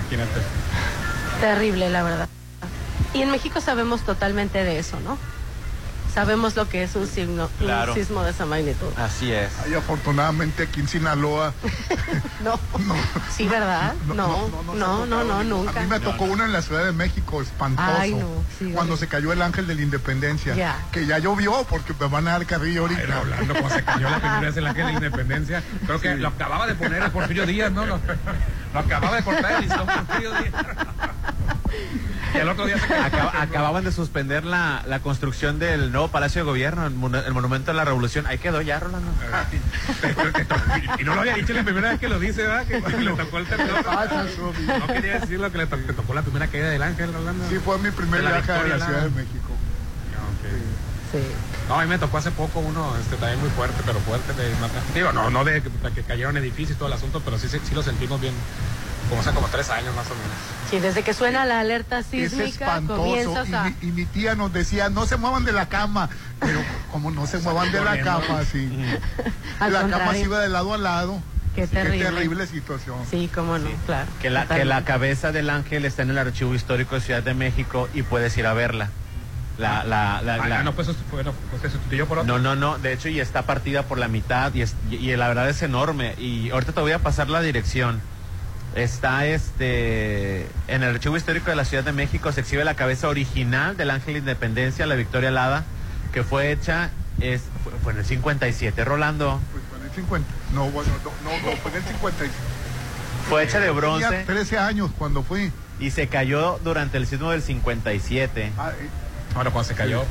Imagínate. 0.00 0.40
Terrible, 1.40 1.88
la 1.88 2.02
verdad. 2.02 2.28
Y 3.14 3.22
en 3.22 3.30
México 3.30 3.60
sabemos 3.60 4.02
totalmente 4.02 4.62
de 4.62 4.78
eso, 4.78 5.00
¿no? 5.00 5.18
Sabemos 6.14 6.56
lo 6.56 6.68
que 6.68 6.82
es 6.82 6.94
un, 6.96 7.06
signo, 7.06 7.48
Claro. 7.58 7.92
un 7.92 7.98
sismo 7.98 8.22
de 8.22 8.30
esa 8.32 8.44
magnitud. 8.46 8.88
Así 8.96 9.32
es. 9.32 9.50
Ay, 9.64 9.74
afortunadamente 9.74 10.64
aquí 10.64 10.80
en 10.80 10.88
Sinaloa. 10.88 11.52
No. 12.44 12.58
No. 12.80 12.94
Sí, 13.36 13.46
¿verdad? 13.46 13.92
No, 14.06 14.48
no, 14.74 15.04
no, 15.06 15.24
no, 15.24 15.38
A 15.38 15.44
nunca. 15.44 15.80
mí 15.80 15.86
me 15.86 16.00
tocó 16.00 16.24
uno 16.24 16.44
en 16.44 16.52
la 16.52 16.62
Ciudad 16.62 16.84
de 16.84 16.92
México, 16.92 17.42
espantoso. 17.42 17.88
Ay, 17.98 18.14
no, 18.14 18.26
sí, 18.58 18.72
cuando 18.74 18.96
se 18.96 19.06
cayó 19.08 19.32
el 19.32 19.42
ángel 19.42 19.66
de 19.66 19.74
la 19.74 19.82
independencia. 19.82 20.54
Ya. 20.54 20.76
Que 20.90 21.06
ya 21.06 21.18
llovió 21.18 21.64
porque 21.68 21.92
me 22.00 22.06
van 22.08 22.26
a 22.28 22.32
dar 22.32 22.46
carrillo 22.46 22.82
ahorita. 22.82 23.00
Ay, 23.02 23.06
Rolando, 23.24 23.52
cuando 23.54 23.70
se 23.70 23.84
cayó 23.84 24.08
la 24.10 24.16
primera 24.18 24.40
vez 24.40 24.56
el 24.56 24.66
ángel 24.66 24.86
de 24.86 24.92
la 24.92 24.96
independencia, 24.98 25.62
creo 25.86 26.00
que 26.00 26.14
lo 26.16 26.28
acababa 26.28 26.66
de 26.66 26.74
poner 26.74 27.02
el 27.02 27.10
Porfirio 27.10 27.46
Díaz, 27.46 27.70
¿no? 27.72 27.84
Lo, 27.86 28.00
lo 28.72 28.80
acababa 28.80 29.16
de 29.16 29.22
cortar 29.22 29.52
el 29.52 29.60
listón 29.62 29.86
Porfirio 29.86 30.30
Díaz. 30.32 30.52
Y 32.34 32.38
el 32.38 32.48
otro 32.48 32.64
día 32.66 32.78
se 32.78 32.94
acababan 32.94 33.84
de 33.84 33.92
suspender 33.92 34.44
la, 34.44 34.82
la 34.86 35.00
construcción 35.00 35.58
del 35.58 35.90
nuevo 35.92 36.08
Palacio 36.08 36.42
de 36.42 36.46
Gobierno, 36.46 36.86
el, 36.86 36.94
mon- 36.94 37.14
el 37.14 37.32
Monumento 37.32 37.70
a 37.70 37.74
la 37.74 37.84
Revolución. 37.84 38.26
Ahí 38.26 38.38
quedó 38.38 38.60
ya, 38.62 38.78
Rolando. 38.80 39.10
Y 40.98 41.04
no 41.04 41.14
lo 41.14 41.20
había 41.22 41.34
dicho 41.34 41.52
la 41.52 41.62
primera 41.64 41.90
vez 41.90 42.00
que 42.00 42.08
lo 42.08 42.18
dice, 42.18 42.42
¿verdad? 42.42 42.66
Que 42.66 42.74
le 42.80 43.10
tocó 43.12 43.38
el? 43.38 43.46
No 44.78 44.86
quería 44.86 45.18
decir 45.20 45.40
lo 45.40 45.50
que 45.50 45.58
le 45.58 45.66
tocó, 45.66 45.82
le 45.86 45.92
tocó 45.92 46.14
la 46.14 46.22
primera 46.22 46.46
caída 46.46 46.70
del 46.70 46.82
ángel, 46.82 47.12
Rolando. 47.12 47.48
Sí, 47.48 47.56
fue 47.64 47.78
mi 47.78 47.90
primer 47.90 48.20
De 48.22 48.24
la 48.28 48.32
viaje 48.38 48.52
a 48.52 48.62
la 48.66 48.84
Ciudad 48.86 49.02
de. 49.02 49.10
México. 49.10 49.48
Sí. 51.12 51.18
No, 51.68 51.78
a 51.80 51.82
mí 51.82 51.88
me 51.88 51.98
tocó 51.98 52.18
hace 52.18 52.30
poco 52.30 52.60
uno 52.60 52.96
este, 53.00 53.16
también 53.16 53.40
muy 53.40 53.50
fuerte, 53.50 53.82
pero 53.84 53.98
fuerte. 54.00 54.32
De, 54.34 54.50
digo, 54.94 55.12
no, 55.12 55.28
no 55.30 55.44
de, 55.44 55.60
de 55.60 55.92
que 55.94 56.02
cayeron 56.02 56.36
edificios 56.36 56.72
y 56.72 56.74
todo 56.78 56.86
el 56.88 56.94
asunto, 56.94 57.20
pero 57.24 57.36
sí, 57.38 57.48
sí, 57.48 57.58
sí 57.68 57.74
lo 57.74 57.82
sentimos 57.82 58.20
bien. 58.20 58.32
Como 59.10 59.20
hace 59.20 59.30
como 59.32 59.48
tres 59.48 59.68
años 59.70 59.94
más 59.94 60.06
o 60.06 60.14
menos. 60.14 60.30
Sí, 60.70 60.78
desde 60.78 61.02
que 61.02 61.12
suena 61.14 61.44
la 61.44 61.60
alerta 61.60 61.98
Es 61.98 62.06
sísmica, 62.06 62.46
espantoso. 62.46 63.02
comienzas 63.02 63.48
Y, 63.48 63.54
a... 63.54 63.62
mi, 63.64 63.74
y 63.82 63.86
mi 63.92 64.04
tía 64.06 64.34
nos 64.36 64.52
decía, 64.52 64.88
no 64.88 65.04
se 65.06 65.16
muevan 65.16 65.44
de 65.44 65.52
la 65.52 65.66
cama. 65.68 66.08
Pero 66.38 66.60
como 66.92 67.10
no 67.10 67.26
se 67.26 67.38
muevan 67.40 67.70
de 67.72 67.82
la 67.84 68.00
cama, 68.00 68.42
sí. 68.50 68.70
La 69.60 69.88
cama 69.88 70.12
se 70.12 70.20
iba 70.22 70.38
de 70.38 70.48
lado 70.48 70.72
a 70.74 70.78
lado. 70.78 71.20
Qué 71.56 71.66
terrible. 71.66 71.98
Qué 71.98 72.04
terrible 72.04 72.46
situación. 72.46 72.98
Sí, 73.10 73.28
cómo 73.34 73.58
no, 73.58 73.68
claro. 73.84 74.06
Que 74.22 74.30
la, 74.30 74.46
que 74.46 74.64
la 74.64 74.84
cabeza 74.84 75.32
del 75.32 75.50
ángel 75.50 75.84
está 75.84 76.02
en 76.02 76.10
el 76.10 76.18
Archivo 76.18 76.54
Histórico 76.54 76.94
de 76.94 77.00
Ciudad 77.00 77.24
de 77.24 77.34
México 77.34 77.88
y 77.92 78.02
puedes 78.02 78.36
ir 78.38 78.46
a 78.46 78.52
verla. 78.54 78.88
La, 79.58 79.82
la, 79.84 80.22
la, 80.22 80.34
Ah, 80.36 80.48
la- 80.48 80.62
no, 80.62 80.72
pues, 80.74 80.88
bueno, 81.10 81.34
pues 81.50 81.60
se 81.62 81.70
sustituyó 81.70 82.06
por 82.06 82.18
otro. 82.20 82.32
No, 82.32 82.38
no, 82.38 82.54
no. 82.54 82.78
De 82.78 82.92
hecho, 82.92 83.08
y 83.08 83.18
está 83.18 83.42
partida 83.42 83.82
por 83.82 83.98
la 83.98 84.06
mitad 84.06 84.54
y, 84.54 84.62
es- 84.62 84.76
y- 84.90 84.94
y 85.10 85.16
la 85.16 85.26
verdad 85.26 85.48
es 85.50 85.60
enorme. 85.62 86.14
Y 86.18 86.50
ahorita 86.50 86.72
te 86.72 86.80
voy 86.80 86.92
a 86.92 87.00
pasar 87.00 87.28
la 87.28 87.42
dirección. 87.42 88.00
Está 88.74 89.26
este 89.26 90.42
en 90.68 90.82
el 90.82 90.94
Archivo 90.94 91.16
Histórico 91.16 91.50
de 91.50 91.56
la 91.56 91.64
Ciudad 91.64 91.82
de 91.82 91.92
México 91.92 92.30
se 92.30 92.40
exhibe 92.42 92.64
la 92.64 92.74
cabeza 92.76 93.08
original 93.08 93.76
del 93.76 93.90
Ángel 93.90 94.14
de 94.14 94.18
Independencia, 94.20 94.86
la 94.86 94.94
Victoria 94.94 95.30
Alada, 95.30 95.64
que 96.12 96.22
fue 96.22 96.52
hecha 96.52 96.90
es 97.20 97.42
fue, 97.64 97.72
fue 97.82 97.92
en 97.92 97.98
el 97.98 98.04
57, 98.04 98.84
Rolando. 98.84 99.40
Pues 99.50 99.64
fue 99.68 99.78
en 99.80 99.84
el 99.86 99.90
50. 99.90 100.28
No, 100.54 100.70
bueno, 100.70 100.90
no, 101.04 101.30
no, 101.30 101.36
no, 101.50 101.56
fue 101.56 101.70
en 101.72 101.76
el 101.78 101.82
50. 101.84 102.24
Fue 103.28 103.42
hecha 103.44 103.58
de 103.58 103.66
Tenía 103.66 103.80
bronce 103.80 104.24
13 104.24 104.58
años 104.58 104.90
cuando 104.96 105.22
fui. 105.22 105.52
y 105.80 105.90
se 105.90 106.06
cayó 106.08 106.58
durante 106.64 106.96
el 106.96 107.06
sismo 107.06 107.30
del 107.32 107.42
57. 107.42 108.52
Ah, 108.56 108.70
eh, 108.78 108.88
Bueno, 109.34 109.52
cuando 109.52 109.68
se 109.68 109.74
cayó, 109.74 110.04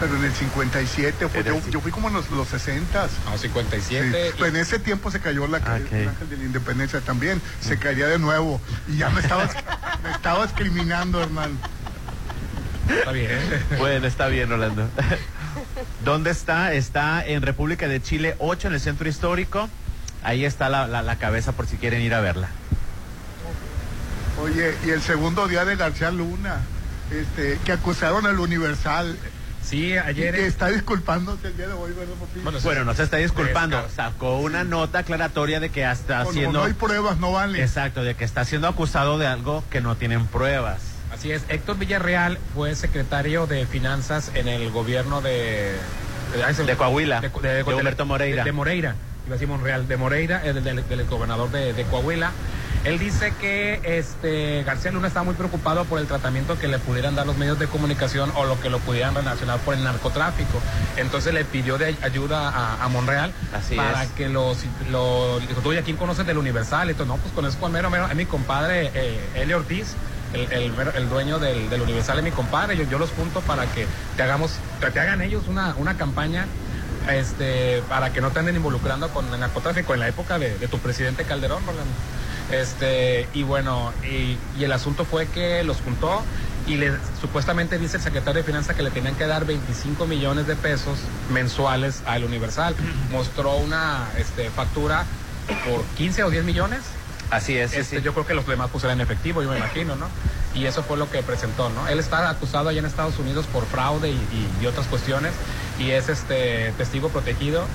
pero 0.00 0.16
en 0.16 0.24
el 0.24 0.32
57, 0.32 1.28
fue, 1.28 1.44
yo, 1.44 1.60
yo 1.70 1.80
fui 1.80 1.90
como 1.90 2.08
en 2.08 2.14
los, 2.14 2.30
los 2.30 2.48
60. 2.48 3.08
no, 3.30 3.38
57. 3.38 4.34
Pues 4.38 4.50
en 4.50 4.56
ese 4.60 4.78
tiempo 4.78 5.10
se 5.10 5.20
cayó 5.20 5.46
la 5.46 5.58
Ah, 5.64 5.76
el 5.76 5.82
ok. 5.84 5.92
ángel 6.10 6.28
de 6.30 6.36
la 6.36 6.44
independencia 6.44 7.00
también. 7.00 7.40
Se 7.60 7.78
caería 7.78 8.06
de 8.06 8.18
nuevo. 8.18 8.60
Y 8.88 8.96
ya 8.98 9.08
me 9.10 9.20
estabas, 9.20 9.50
me 10.04 10.10
estabas 10.10 10.52
criminando, 10.52 11.22
hermano. 11.22 11.54
Está 12.88 13.12
bien. 13.12 13.30
Bueno, 13.78 14.06
está 14.06 14.28
bien, 14.28 14.48
Rolando. 14.48 14.88
¿Dónde 16.04 16.30
está? 16.30 16.72
Está 16.74 17.24
en 17.26 17.42
República 17.42 17.88
de 17.88 18.00
Chile 18.02 18.36
8, 18.38 18.68
en 18.68 18.74
el 18.74 18.80
centro 18.80 19.08
histórico. 19.08 19.68
Ahí 20.22 20.44
está 20.44 20.68
la, 20.68 20.86
la- 20.86 21.02
la 21.02 21.16
cabeza 21.16 21.52
por 21.52 21.66
si 21.66 21.76
quieren 21.76 22.02
ir 22.02 22.14
a 22.14 22.20
verla. 22.20 22.48
Oye, 24.42 24.74
y 24.84 24.90
el 24.90 25.00
segundo 25.02 25.48
día 25.48 25.64
de 25.64 25.76
García 25.76 26.10
Luna, 26.10 26.60
este, 27.10 27.58
que 27.64 27.72
acusaron 27.72 28.26
al 28.26 28.38
Universal. 28.38 29.16
Sí, 29.68 29.88
Y 29.88 29.98
ayer. 29.98 30.34
que 30.34 30.46
está 30.46 30.68
disculpándose 30.68 31.48
el 31.48 31.56
día 31.56 31.66
de 31.66 31.72
hoy, 31.72 31.92
¿verdad, 31.92 32.14
papi? 32.20 32.40
Bueno, 32.40 32.58
Bueno, 32.62 32.84
no 32.84 32.94
se 32.94 33.02
está 33.02 33.16
disculpando. 33.16 33.84
Sacó 33.94 34.38
una 34.38 34.62
nota 34.64 35.00
aclaratoria 35.00 35.58
de 35.60 35.70
que 35.70 35.82
está 35.90 36.18
Como 36.18 36.30
haciendo... 36.30 36.58
no 36.60 36.64
hay 36.66 36.72
pruebas, 36.74 37.18
no 37.18 37.32
vale. 37.32 37.60
Exacto, 37.62 38.04
de 38.04 38.14
que 38.14 38.24
está 38.24 38.44
siendo 38.44 38.68
acusado 38.68 39.18
de 39.18 39.26
algo 39.26 39.64
que 39.70 39.80
no 39.80 39.96
tienen 39.96 40.26
pruebas. 40.26 40.80
Así 41.12 41.32
es, 41.32 41.42
Héctor 41.48 41.78
Villarreal 41.78 42.38
fue 42.54 42.74
secretario 42.74 43.46
de 43.46 43.66
Finanzas 43.66 44.30
en 44.34 44.48
el 44.48 44.70
gobierno 44.70 45.20
de... 45.20 45.72
De 46.66 46.76
Coahuila, 46.76 47.20
de, 47.20 47.28
de 47.62 47.62
Humberto 47.64 48.04
Moreira. 48.04 48.42
De, 48.42 48.48
de 48.50 48.52
Moreira, 48.52 48.94
iba 49.26 49.30
a 49.30 49.38
decir 49.38 49.48
Monreal, 49.48 49.86
de 49.88 49.96
Moreira, 49.96 50.42
eh, 50.44 50.52
del, 50.52 50.62
del- 50.64 50.88
del 50.88 51.06
gobernador 51.06 51.50
de, 51.50 51.72
de 51.72 51.84
Coahuila. 51.84 52.32
Él 52.86 53.00
dice 53.00 53.34
que 53.40 53.80
este 53.82 54.62
García 54.62 54.92
Luna 54.92 55.08
estaba 55.08 55.24
muy 55.24 55.34
preocupado 55.34 55.84
por 55.86 55.98
el 55.98 56.06
tratamiento 56.06 56.56
que 56.56 56.68
le 56.68 56.78
pudieran 56.78 57.16
dar 57.16 57.26
los 57.26 57.36
medios 57.36 57.58
de 57.58 57.66
comunicación 57.66 58.30
o 58.36 58.44
lo 58.44 58.60
que 58.60 58.70
lo 58.70 58.78
pudieran 58.78 59.12
relacionar 59.12 59.58
por 59.58 59.74
el 59.74 59.82
narcotráfico. 59.82 60.62
Entonces 60.96 61.34
le 61.34 61.44
pidió 61.44 61.78
de 61.78 61.96
ayuda 62.02 62.48
a, 62.48 62.84
a 62.84 62.88
Monreal 62.88 63.32
Así 63.52 63.74
para 63.74 64.04
es. 64.04 64.10
que 64.12 64.28
lo, 64.28 64.54
dijo, 64.54 65.60
tú, 65.62 65.72
¿y 65.72 65.78
a 65.78 65.82
quién 65.82 65.96
conoces 65.96 66.24
del 66.26 66.38
Universal? 66.38 66.94
Todo, 66.94 67.06
no, 67.08 67.16
pues 67.16 67.32
conozco 67.34 67.66
a 67.66 67.68
mero, 67.70 67.90
mero, 67.90 68.04
a 68.06 68.14
mi 68.14 68.24
compadre 68.24 68.92
eh, 68.94 69.18
Elio 69.34 69.56
Ortiz, 69.56 69.96
el, 70.32 70.52
el, 70.52 70.72
mero- 70.72 70.92
el 70.94 71.08
dueño 71.08 71.40
del, 71.40 71.68
del 71.68 71.80
Universal 71.82 72.18
es 72.18 72.24
mi 72.24 72.30
compadre, 72.30 72.76
yo, 72.76 72.84
yo 72.84 73.00
los 73.00 73.10
junto 73.10 73.40
para 73.40 73.66
que 73.66 73.84
te 74.16 74.22
hagamos, 74.22 74.52
te, 74.80 74.92
te 74.92 75.00
hagan 75.00 75.22
ellos 75.22 75.48
una, 75.48 75.74
una 75.76 75.96
campaña 75.96 76.46
este, 77.10 77.82
para 77.88 78.12
que 78.12 78.20
no 78.20 78.30
te 78.30 78.38
anden 78.38 78.54
involucrando 78.54 79.08
con 79.08 79.32
el 79.34 79.40
narcotráfico 79.40 79.92
en 79.94 79.98
la 80.00 80.06
época 80.08 80.38
de, 80.38 80.56
de 80.56 80.68
tu 80.68 80.78
presidente 80.78 81.24
Calderón, 81.24 81.64
Rolando. 81.66 81.92
Este, 82.52 83.28
y 83.34 83.42
bueno, 83.42 83.92
y, 84.04 84.38
y 84.58 84.64
el 84.64 84.72
asunto 84.72 85.04
fue 85.04 85.26
que 85.26 85.64
los 85.64 85.80
juntó 85.80 86.22
y 86.66 86.76
le, 86.76 86.92
supuestamente 87.20 87.78
dice 87.78 87.96
el 87.96 88.02
secretario 88.02 88.42
de 88.42 88.46
Finanzas 88.46 88.74
que 88.76 88.82
le 88.82 88.90
tenían 88.90 89.14
que 89.14 89.26
dar 89.26 89.44
25 89.44 90.06
millones 90.06 90.46
de 90.46 90.56
pesos 90.56 90.98
mensuales 91.32 92.02
al 92.06 92.24
Universal. 92.24 92.74
Mostró 93.10 93.56
una 93.56 94.08
este, 94.18 94.50
factura 94.50 95.04
por 95.68 95.82
15 95.96 96.24
o 96.24 96.30
10 96.30 96.44
millones. 96.44 96.80
Así 97.30 97.56
es. 97.58 97.72
Este, 97.74 97.96
sí. 97.98 98.02
Yo 98.02 98.12
creo 98.12 98.26
que 98.26 98.34
los 98.34 98.46
demás 98.46 98.68
pues 98.70 98.84
eran 98.84 98.98
en 99.00 99.04
efectivo, 99.04 99.42
yo 99.42 99.50
me 99.50 99.56
imagino, 99.58 99.96
¿no? 99.96 100.08
Y 100.54 100.64
eso 100.66 100.82
fue 100.82 100.96
lo 100.96 101.10
que 101.10 101.22
presentó, 101.22 101.68
¿no? 101.70 101.86
Él 101.88 101.98
está 101.98 102.30
acusado 102.30 102.68
allá 102.68 102.78
en 102.78 102.86
Estados 102.86 103.18
Unidos 103.18 103.46
por 103.52 103.66
fraude 103.66 104.10
y, 104.10 104.12
y- 104.14 104.62
y 104.62 104.66
otras 104.66 104.86
cuestiones 104.86 105.32
y 105.78 105.90
es 105.90 106.08
este 106.08 106.72
testigo 106.78 107.10
protegido 107.10 107.66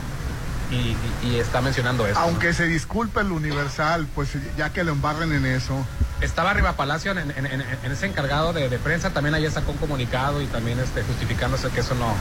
y, 0.71 1.35
está 1.35 1.61
mencionando 1.61 2.05
eso. 2.07 2.19
¿no? 2.19 2.25
Aunque 2.25 2.53
se 2.53 2.65
disculpe 2.65 3.19
el 3.21 3.31
Universal, 3.31 4.07
pues 4.15 4.29
ya 4.57 4.71
que 4.71 4.83
lo 4.83 4.91
embarren 4.93 5.31
en 5.33 5.45
eso. 5.45 5.85
Estaba 6.21 6.51
arriba 6.51 6.73
Palacio 6.73 7.11
en, 7.11 7.17
en- 7.19 7.45
en- 7.45 7.61
en 7.61 7.91
ese 7.91 8.05
encargado 8.05 8.53
de, 8.53 8.69
de 8.69 8.77
prensa, 8.79 9.09
también 9.09 9.33
ayer 9.35 9.51
sacó 9.51 9.71
un 9.71 9.77
comunicado 9.77 10.41
y 10.41 10.45
también 10.47 10.79
este, 10.79 11.03
justificándose 11.03 11.69
que 11.69 11.79
eso 11.81 11.95
no, 11.95 12.13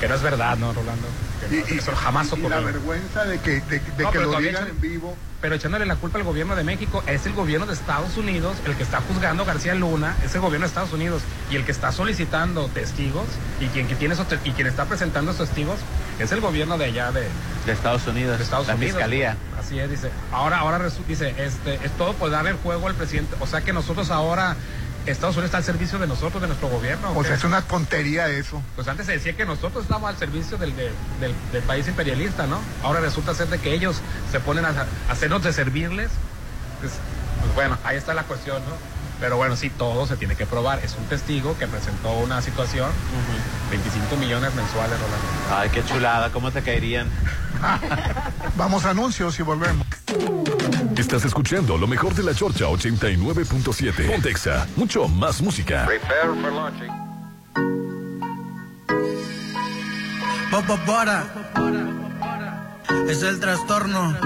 que 0.00 0.08
no 0.08 0.14
es 0.14 0.22
verdad, 0.22 0.56
¿no, 0.56 0.72
Rolando? 0.72 1.06
Que 1.40 1.56
no- 1.56 1.66
Y, 1.74 1.78
eso 1.78 1.94
jamás 1.94 2.28
y 2.28 2.30
la 2.30 2.36
ocurrió. 2.58 2.64
vergüenza 2.64 3.24
de 3.24 3.38
que, 3.40 3.60
de, 3.62 3.80
de 3.80 4.02
No, 4.04 4.10
que 4.12 4.18
lo 4.20 4.38
digan 4.38 4.68
en 4.68 4.80
vivo. 4.80 5.16
Pero 5.40 5.54
echándole 5.54 5.86
la 5.86 5.94
culpa 5.96 6.18
al 6.18 6.24
gobierno 6.24 6.56
de 6.56 6.64
México, 6.64 7.02
es 7.06 7.24
el 7.26 7.32
gobierno 7.32 7.66
de 7.66 7.72
Estados 7.74 8.16
Unidos 8.16 8.56
el 8.66 8.74
que 8.74 8.82
está 8.82 9.00
juzgando 9.00 9.44
a 9.44 9.46
García 9.46 9.74
Luna, 9.74 10.16
es 10.24 10.34
el 10.34 10.40
gobierno 10.40 10.66
de 10.66 10.68
Estados 10.68 10.92
Unidos, 10.92 11.22
y 11.50 11.56
el 11.56 11.64
que 11.64 11.70
está 11.70 11.92
solicitando 11.92 12.66
testigos, 12.68 13.26
y 13.60 13.66
quien, 13.66 13.86
que 13.86 13.94
tiene 13.94 14.16
y 14.44 14.50
quien 14.50 14.66
está 14.66 14.86
presentando 14.86 15.30
esos 15.30 15.46
testigos, 15.48 15.78
es 16.18 16.32
el 16.32 16.40
gobierno 16.40 16.76
de 16.76 16.86
allá 16.86 17.12
de, 17.12 17.28
De 17.66 17.72
Estados 17.72 18.06
Unidos. 18.08 18.38
de 18.38 18.44
Estados 18.44 18.66
la 18.66 18.74
Unidos. 18.74 18.94
fiscalía. 18.94 19.36
Así 19.58 19.78
es, 19.78 19.88
dice. 19.88 20.10
Ahora, 20.32 20.58
ahora 20.58 20.80
dice, 21.06 21.34
este, 21.38 21.74
es 21.74 21.92
todo 21.92 22.14
por 22.14 22.30
darle 22.30 22.50
el 22.50 22.56
juego 22.56 22.88
al 22.88 22.94
presidente. 22.94 23.36
O 23.38 23.46
sea 23.46 23.60
que 23.60 23.72
nosotros 23.72 24.10
ahora 24.10 24.56
Estados 25.12 25.36
Unidos 25.36 25.46
está 25.46 25.58
al 25.58 25.64
servicio 25.64 25.98
de 25.98 26.06
nosotros, 26.06 26.40
de 26.40 26.48
nuestro 26.48 26.68
gobierno. 26.68 27.12
O 27.14 27.24
sea, 27.24 27.34
es 27.34 27.44
una 27.44 27.62
tontería 27.62 28.28
eso. 28.28 28.62
Pues 28.76 28.88
antes 28.88 29.06
se 29.06 29.12
decía 29.12 29.36
que 29.36 29.44
nosotros 29.44 29.84
estamos 29.84 30.08
al 30.08 30.16
servicio 30.16 30.58
del, 30.58 30.74
del, 30.76 31.62
país 31.62 31.88
imperialista, 31.88 32.46
¿no? 32.46 32.60
Ahora 32.82 33.00
resulta 33.00 33.34
ser 33.34 33.48
de 33.48 33.58
que 33.58 33.72
ellos 33.72 34.00
se 34.30 34.40
ponen 34.40 34.64
a, 34.64 34.86
hacernos 35.08 35.42
de 35.42 35.52
servirles. 35.52 36.10
Pues, 36.80 36.92
pues, 37.40 37.54
bueno, 37.54 37.78
ahí 37.84 37.96
está 37.96 38.14
la 38.14 38.24
cuestión, 38.24 38.62
¿no? 38.64 38.98
Pero 39.20 39.36
bueno, 39.36 39.56
sí, 39.56 39.68
todo 39.70 40.06
se 40.06 40.16
tiene 40.16 40.36
que 40.36 40.46
probar. 40.46 40.78
Es 40.84 40.94
un 40.96 41.04
testigo 41.06 41.56
que 41.58 41.66
presentó 41.66 42.12
una 42.12 42.40
situación. 42.40 42.90
25 43.70 44.16
millones 44.16 44.54
mensuales, 44.54 44.98
Rolando. 44.98 45.26
Ay, 45.56 45.70
qué 45.70 45.84
chulada, 45.84 46.30
¿cómo 46.30 46.52
te 46.52 46.62
caerían? 46.62 47.08
Vamos 48.56 48.84
a 48.84 48.90
anuncios 48.90 49.38
y 49.40 49.42
volvemos. 49.42 49.86
Estás 50.98 51.24
escuchando 51.24 51.78
lo 51.78 51.86
mejor 51.86 52.12
de 52.14 52.24
la 52.24 52.34
Chorcha 52.34 52.64
89.7. 52.66 54.10
Pontexa, 54.10 54.66
mucho 54.74 55.06
más 55.06 55.40
música. 55.40 55.86
Prepare 55.86 56.34
for 56.42 56.52
launching. 56.52 56.90
Es 63.08 63.22
el 63.22 63.38
trastorno 63.38 64.16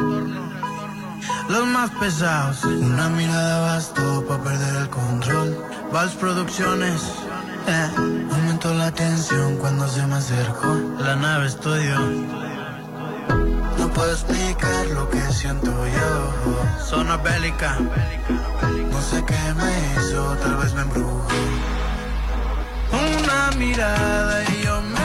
los 1.48 1.66
más 1.66 1.90
pesados. 1.90 2.64
Una 2.64 3.10
mirada 3.10 3.74
bastó 3.74 4.24
para 4.26 4.42
perder 4.42 4.76
el 4.82 4.88
control. 4.88 5.58
Vals 5.92 6.14
Producciones, 6.14 7.02
eh. 7.66 7.90
aumentó 8.32 8.72
la 8.72 8.90
tensión 8.92 9.56
cuando 9.58 9.86
se 9.88 10.06
me 10.06 10.14
acercó. 10.14 10.74
La 10.98 11.16
nave 11.16 11.48
estudio. 11.48 12.51
Puedo 13.94 14.12
explicar 14.12 14.86
lo 14.86 15.08
que 15.10 15.20
siento 15.32 15.70
yo. 15.70 16.84
Zona 16.84 17.16
bélica. 17.18 17.78
No 18.90 19.00
sé 19.02 19.24
qué 19.26 19.54
me 19.54 20.02
hizo, 20.02 20.36
tal 20.36 20.56
vez 20.56 20.74
me 20.74 20.82
embrujó. 20.82 21.26
Una 22.92 23.50
mirada 23.56 24.44
y 24.50 24.64
yo 24.64 24.80
me 24.82 25.01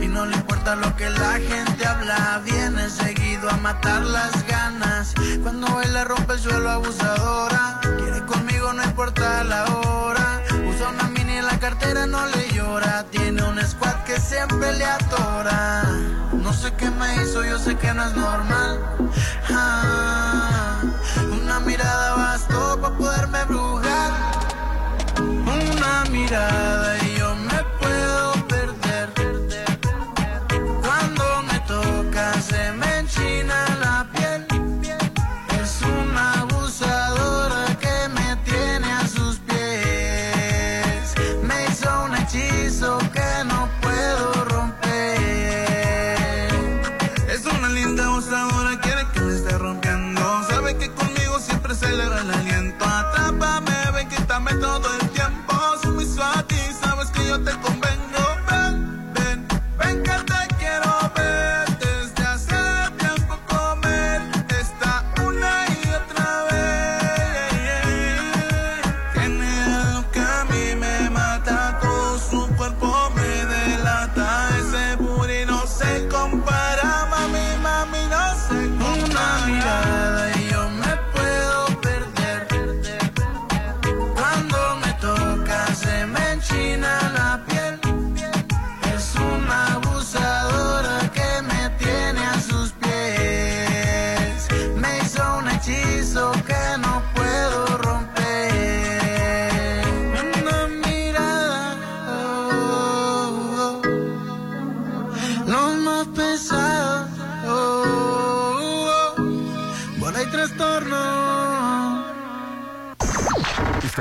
y 0.00 0.08
no 0.08 0.26
le 0.26 0.36
importa 0.36 0.76
lo 0.76 0.94
que 0.96 1.08
la 1.10 1.32
gente 1.32 1.86
habla. 1.86 2.40
Viene 2.44 2.88
seguido 2.88 3.50
a 3.50 3.56
matar 3.56 4.02
las 4.02 4.46
ganas. 4.46 5.14
Cuando 5.42 5.74
baila 5.74 6.04
rompe 6.04 6.34
el 6.34 6.38
suelo 6.38 6.70
abusadora. 6.70 7.80
Quiere 7.98 8.24
conmigo, 8.26 8.72
no 8.72 8.82
importa 8.84 9.44
la 9.44 9.64
hora. 9.64 10.42
Usa 10.68 10.88
una 10.90 11.08
mini 11.08 11.38
en 11.38 11.46
la 11.46 11.58
cartera, 11.58 12.06
no 12.06 12.24
le 12.26 12.48
llora. 12.52 13.04
Tiene 13.10 13.42
un 13.42 13.58
squad 13.64 13.96
que 14.04 14.20
siempre 14.20 14.72
le 14.74 14.84
atora. 14.84 15.82
No 16.32 16.52
sé 16.52 16.72
qué 16.74 16.90
me 16.90 17.22
hizo, 17.22 17.44
yo 17.44 17.58
sé 17.58 17.76
que 17.76 17.92
no 17.94 18.04
es 18.04 18.14
normal. 18.14 18.80
Ah, 19.50 20.82
una 21.30 21.60
mirada 21.60 22.14
bastó 22.14 22.80
para 22.80 22.94
poderme 22.96 23.44
brujar. 23.44 24.12
Una 25.18 26.04
mirada 26.10 26.98
y 27.04 27.11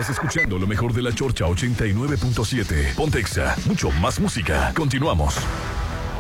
me 0.02 0.14
escuchando 0.14 0.58
lo 0.58 0.66
mejor 0.66 0.94
de 0.94 1.02
la 1.04 1.14
Chorcha 1.14 1.46
89.7. 1.46 2.96
Pontexa, 2.96 3.56
mucho 3.68 3.92
más 3.92 4.20
música. 4.20 4.74
Continuamos. 4.76 5.36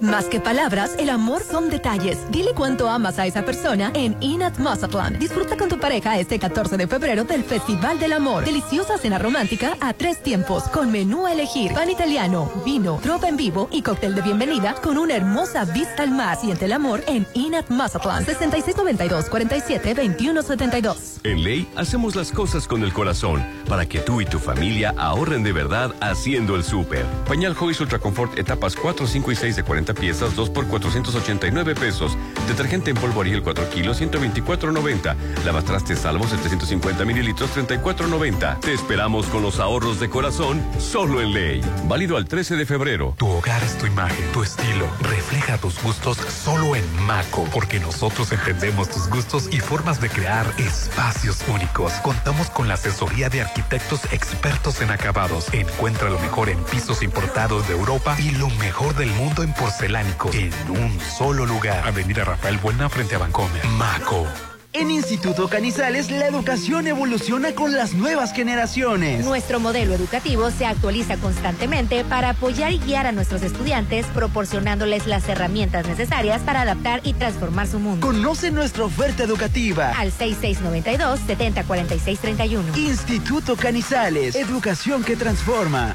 Más 0.00 0.26
que 0.26 0.38
palabras, 0.38 0.94
el 0.98 1.10
amor 1.10 1.42
son 1.42 1.70
detalles. 1.70 2.18
Dile 2.30 2.52
cuánto 2.54 2.88
amas 2.88 3.18
a 3.18 3.26
esa 3.26 3.44
persona 3.44 3.90
en 3.94 4.16
Inat 4.20 4.58
Mazatlán. 4.58 5.18
Disfruta 5.18 5.56
con 5.56 5.68
tu 5.68 5.80
pareja 5.80 6.18
este 6.20 6.38
14 6.38 6.76
de 6.76 6.86
febrero 6.86 7.24
del 7.24 7.42
Festival 7.42 7.98
del 7.98 8.12
Amor. 8.12 8.44
Deliciosa 8.44 8.96
cena 8.96 9.18
romántica 9.18 9.76
a 9.80 9.92
tres 9.94 10.22
tiempos, 10.22 10.64
con 10.64 10.92
menú 10.92 11.26
a 11.26 11.32
elegir, 11.32 11.72
pan 11.72 11.90
italiano, 11.90 12.48
vino, 12.64 13.00
tropa 13.02 13.28
en 13.28 13.36
vivo 13.36 13.68
y 13.72 13.82
cóctel 13.82 14.14
de 14.14 14.22
bienvenida 14.22 14.74
con 14.74 14.98
una 14.98 15.16
hermosa 15.16 15.64
vista 15.64 16.04
al 16.04 16.12
mar. 16.12 16.38
Siente 16.40 16.66
el 16.66 16.74
amor 16.74 17.02
en 17.08 17.26
Inat 17.34 17.68
Mazatlán. 17.68 18.24
6692 18.24 19.28
47 19.28 19.94
2172. 19.94 21.20
En 21.24 21.42
Ley 21.42 21.68
hacemos 21.74 22.14
las 22.14 22.30
cosas 22.30 22.68
con 22.68 22.84
el 22.84 22.92
corazón 22.92 23.44
para 23.68 23.86
que 23.86 23.98
tú 23.98 24.20
y 24.20 24.26
tu 24.26 24.38
familia 24.38 24.94
ahorren 24.96 25.42
de 25.42 25.52
verdad 25.52 25.92
haciendo 26.00 26.54
el 26.54 26.62
súper. 26.62 27.04
Pañal 27.26 27.54
Joyce 27.54 27.82
Ultra 27.82 27.98
Comfort 27.98 28.38
etapas 28.38 28.76
4, 28.76 29.04
5 29.04 29.32
y 29.32 29.34
6 29.34 29.56
de 29.56 29.62
40 29.64 29.87
50 29.88 29.94
piezas, 29.94 30.36
2 30.36 30.50
por 30.50 30.66
489 30.66 31.74
pesos. 31.74 32.16
Detergente 32.46 32.90
en 32.90 32.96
polvo 32.96 33.20
Ariel 33.20 33.42
4 33.42 33.70
kilos, 33.70 34.00
124.90. 34.00 35.16
Lavatraste 35.44 35.96
salvo 35.96 36.26
750 36.26 37.04
mililitros, 37.04 37.50
34.90. 37.56 38.60
Te 38.60 38.72
esperamos 38.72 39.26
con 39.26 39.42
los 39.42 39.58
ahorros 39.60 40.00
de 40.00 40.08
corazón, 40.08 40.62
solo 40.78 41.20
en 41.20 41.32
ley. 41.32 41.60
Válido 41.84 42.16
al 42.16 42.26
13 42.26 42.56
de 42.56 42.66
febrero. 42.66 43.14
Tu 43.18 43.26
hogar 43.26 43.62
es 43.62 43.78
tu 43.78 43.86
imagen, 43.86 44.24
tu 44.32 44.42
estilo. 44.42 44.86
Refleja 45.00 45.58
tus 45.58 45.82
gustos 45.82 46.16
solo 46.16 46.76
en 46.76 46.84
Maco, 47.06 47.46
porque 47.52 47.80
nosotros 47.80 48.32
entendemos 48.32 48.88
tus 48.88 49.08
gustos 49.08 49.48
y 49.50 49.60
formas 49.60 50.00
de 50.00 50.10
crear 50.10 50.46
espacios 50.58 51.38
únicos. 51.48 51.92
Contamos 52.02 52.50
con 52.50 52.68
la 52.68 52.74
asesoría 52.74 53.28
de 53.28 53.42
arquitectos 53.42 54.00
expertos 54.12 54.80
en 54.80 54.90
acabados. 54.90 55.46
Encuentra 55.52 56.10
lo 56.10 56.18
mejor 56.18 56.48
en 56.48 56.62
pisos 56.64 57.02
importados 57.02 57.66
de 57.68 57.74
Europa 57.74 58.16
y 58.18 58.30
lo 58.32 58.48
mejor 58.50 58.94
del 58.94 59.10
mundo 59.10 59.42
en 59.42 59.52
porcelánico 59.78 60.30
en 60.32 60.50
un 60.70 60.98
solo 61.00 61.44
lugar. 61.46 61.86
Avenida 61.86 62.24
Rafael 62.24 62.58
Buena 62.58 62.88
frente 62.88 63.14
a 63.14 63.18
Bancomer. 63.18 63.64
Maco. 63.76 64.26
En 64.72 64.90
Instituto 64.90 65.48
Canizales 65.48 66.10
la 66.10 66.26
educación 66.26 66.88
evoluciona 66.88 67.54
con 67.54 67.72
las 67.72 67.94
nuevas 67.94 68.32
generaciones. 68.32 69.24
Nuestro 69.24 69.60
modelo 69.60 69.94
educativo 69.94 70.50
se 70.50 70.66
actualiza 70.66 71.16
constantemente 71.16 72.02
para 72.04 72.30
apoyar 72.30 72.72
y 72.72 72.78
guiar 72.78 73.06
a 73.06 73.12
nuestros 73.12 73.42
estudiantes, 73.42 74.06
proporcionándoles 74.06 75.06
las 75.06 75.28
herramientas 75.28 75.86
necesarias 75.86 76.40
para 76.42 76.62
adaptar 76.62 77.00
y 77.04 77.14
transformar 77.14 77.68
su 77.68 77.78
mundo. 77.78 78.04
Conoce 78.04 78.50
nuestra 78.50 78.82
oferta 78.84 79.22
educativa 79.22 79.92
al 79.96 80.12
6692-704631. 80.12 82.76
Instituto 82.76 83.54
Canizales, 83.56 84.34
educación 84.34 85.04
que 85.04 85.14
transforma. 85.16 85.94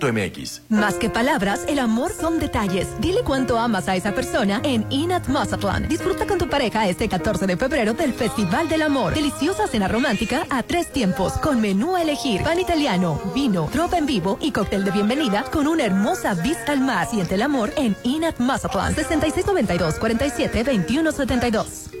cofese.mx. 0.01 0.61
Más 0.69 0.95
que 0.95 1.09
palabras, 1.09 1.65
el 1.67 1.79
amor 1.79 2.11
son 2.11 2.39
detalles. 2.39 2.87
Dile 2.99 3.21
cuánto 3.23 3.57
amas 3.57 3.87
a 3.87 3.95
esa 3.95 4.11
persona 4.13 4.61
en 4.63 4.85
Inat 4.89 5.27
Mazatlán. 5.27 5.87
Disfruta 5.87 6.25
con 6.25 6.37
tu 6.37 6.49
pareja 6.49 6.87
este 6.87 7.07
14 7.07 7.47
de 7.47 7.57
febrero 7.57 7.93
del 7.93 8.13
Festival 8.13 8.67
del 8.67 8.81
Amor. 8.81 9.13
Deliciosa 9.13 9.67
cena 9.67 9.87
romántica 9.87 10.45
a 10.49 10.63
tres 10.63 10.91
tiempos, 10.91 11.33
con 11.33 11.61
menú 11.61 11.95
a 11.95 12.01
elegir, 12.01 12.43
pan 12.43 12.59
italiano, 12.59 13.19
vino, 13.33 13.69
tropa 13.71 13.97
en 13.97 14.05
vivo 14.05 14.37
y 14.41 14.51
cóctel 14.51 14.83
de 14.83 14.91
bienvenida 14.91 15.43
con 15.51 15.67
una 15.67 15.85
hermosa 15.85 16.33
vista 16.33 16.71
al 16.71 16.81
mar. 16.81 17.07
Siente 17.07 17.35
el 17.35 17.41
amor 17.41 17.71
en 17.77 17.95
Inat 18.03 18.39
Mazatlán. 18.39 18.95
6692 18.95 19.95
47 19.95 20.63
2172 20.63 22.00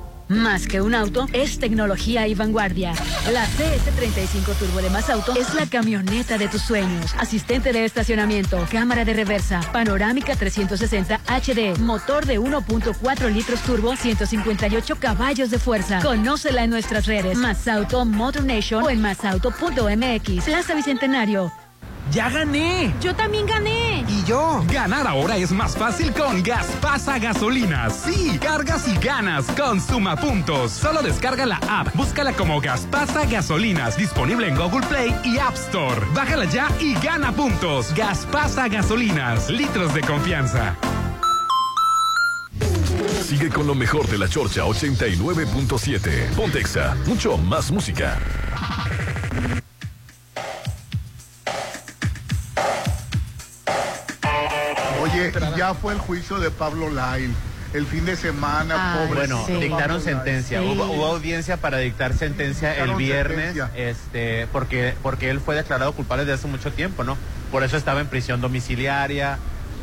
Más 0.31 0.65
que 0.65 0.79
un 0.79 0.95
auto, 0.95 1.25
es 1.33 1.59
tecnología 1.59 2.25
y 2.25 2.35
vanguardia. 2.35 2.93
La 3.33 3.45
CS35 3.47 4.55
Turbo 4.57 4.81
de 4.81 4.89
Más 4.89 5.09
Auto 5.09 5.33
es 5.35 5.53
la 5.53 5.65
camioneta 5.65 6.37
de 6.37 6.47
tus 6.47 6.61
sueños. 6.61 7.13
Asistente 7.19 7.73
de 7.73 7.83
estacionamiento, 7.83 8.65
cámara 8.71 9.03
de 9.03 9.13
reversa, 9.13 9.59
panorámica 9.73 10.33
360 10.37 11.19
HD, 11.27 11.77
motor 11.79 12.25
de 12.25 12.39
1.4 12.39 13.29
litros 13.29 13.61
turbo, 13.63 13.93
158 13.97 14.95
caballos 14.95 15.51
de 15.51 15.59
fuerza. 15.59 15.99
Conócela 16.01 16.63
en 16.63 16.69
nuestras 16.69 17.07
redes. 17.07 17.37
Más 17.37 17.67
Auto, 17.67 18.05
Motor 18.05 18.45
Nation 18.45 18.85
o 18.85 18.89
en 18.89 19.01
masauto.mx. 19.01 20.45
Plaza 20.45 20.75
Bicentenario. 20.75 21.51
¡Ya 22.11 22.29
gané! 22.29 22.93
¡Yo 22.99 23.15
también 23.15 23.45
gané! 23.45 24.03
¿Y 24.09 24.25
yo? 24.25 24.65
Ganar 24.69 25.07
ahora 25.07 25.37
es 25.37 25.51
más 25.51 25.77
fácil 25.77 26.11
con 26.11 26.43
Gaspasa 26.43 27.17
Gasolinas. 27.19 27.95
Sí, 28.03 28.37
cargas 28.37 28.85
y 28.89 28.97
ganas 28.97 29.45
con 29.51 29.79
Suma 29.79 30.17
Puntos. 30.17 30.73
Solo 30.73 31.01
descarga 31.01 31.45
la 31.45 31.61
app, 31.69 31.95
búscala 31.95 32.33
como 32.33 32.59
Gaspasa 32.59 33.25
Gasolinas, 33.25 33.95
disponible 33.95 34.49
en 34.49 34.57
Google 34.57 34.85
Play 34.87 35.15
y 35.23 35.37
App 35.37 35.53
Store. 35.53 36.05
Bájala 36.13 36.43
ya 36.45 36.69
y 36.81 36.95
gana 36.95 37.31
puntos. 37.31 37.93
Gaspasa 37.95 38.67
Gasolinas, 38.67 39.49
litros 39.49 39.93
de 39.93 40.01
confianza. 40.01 40.75
Sigue 43.23 43.47
con 43.47 43.65
lo 43.65 43.73
mejor 43.73 44.05
de 44.09 44.17
la 44.17 44.27
Chorcha 44.27 44.63
89.7. 44.63 46.35
Pontexa, 46.35 46.97
mucho 47.05 47.37
más 47.37 47.71
música. 47.71 48.17
Oye, 55.35 55.57
ya 55.57 55.73
fue 55.73 55.93
el 55.93 55.99
juicio 55.99 56.39
de 56.39 56.51
Pablo 56.51 56.89
Lail. 56.89 57.33
El 57.73 57.85
fin 57.85 58.05
de 58.05 58.17
semana, 58.17 58.75
Ah, 58.77 59.05
pobre. 59.07 59.21
Bueno, 59.27 59.45
dictaron 59.61 60.01
sentencia. 60.01 60.59
Sí. 60.59 60.65
Hubo, 60.65 60.83
hubo 60.91 61.05
audiencia 61.05 61.55
para 61.55 61.77
dictar 61.77 62.13
sentencia 62.13 62.69
Dictaron 62.71 62.91
el 62.91 62.97
viernes, 62.97 63.53
sentencia. 63.55 63.71
este, 63.89 64.47
porque, 64.51 64.93
porque 65.01 65.29
él 65.29 65.39
fue 65.39 65.55
declarado 65.55 65.93
culpable 65.93 66.25
desde 66.25 66.35
hace 66.39 66.47
mucho 66.49 66.73
tiempo, 66.73 67.05
¿no? 67.05 67.17
Por 67.49 67.63
eso 67.63 67.77
estaba 67.77 68.01
en 68.01 68.07
prisión 68.07 68.41
domiciliaria, 68.41 69.37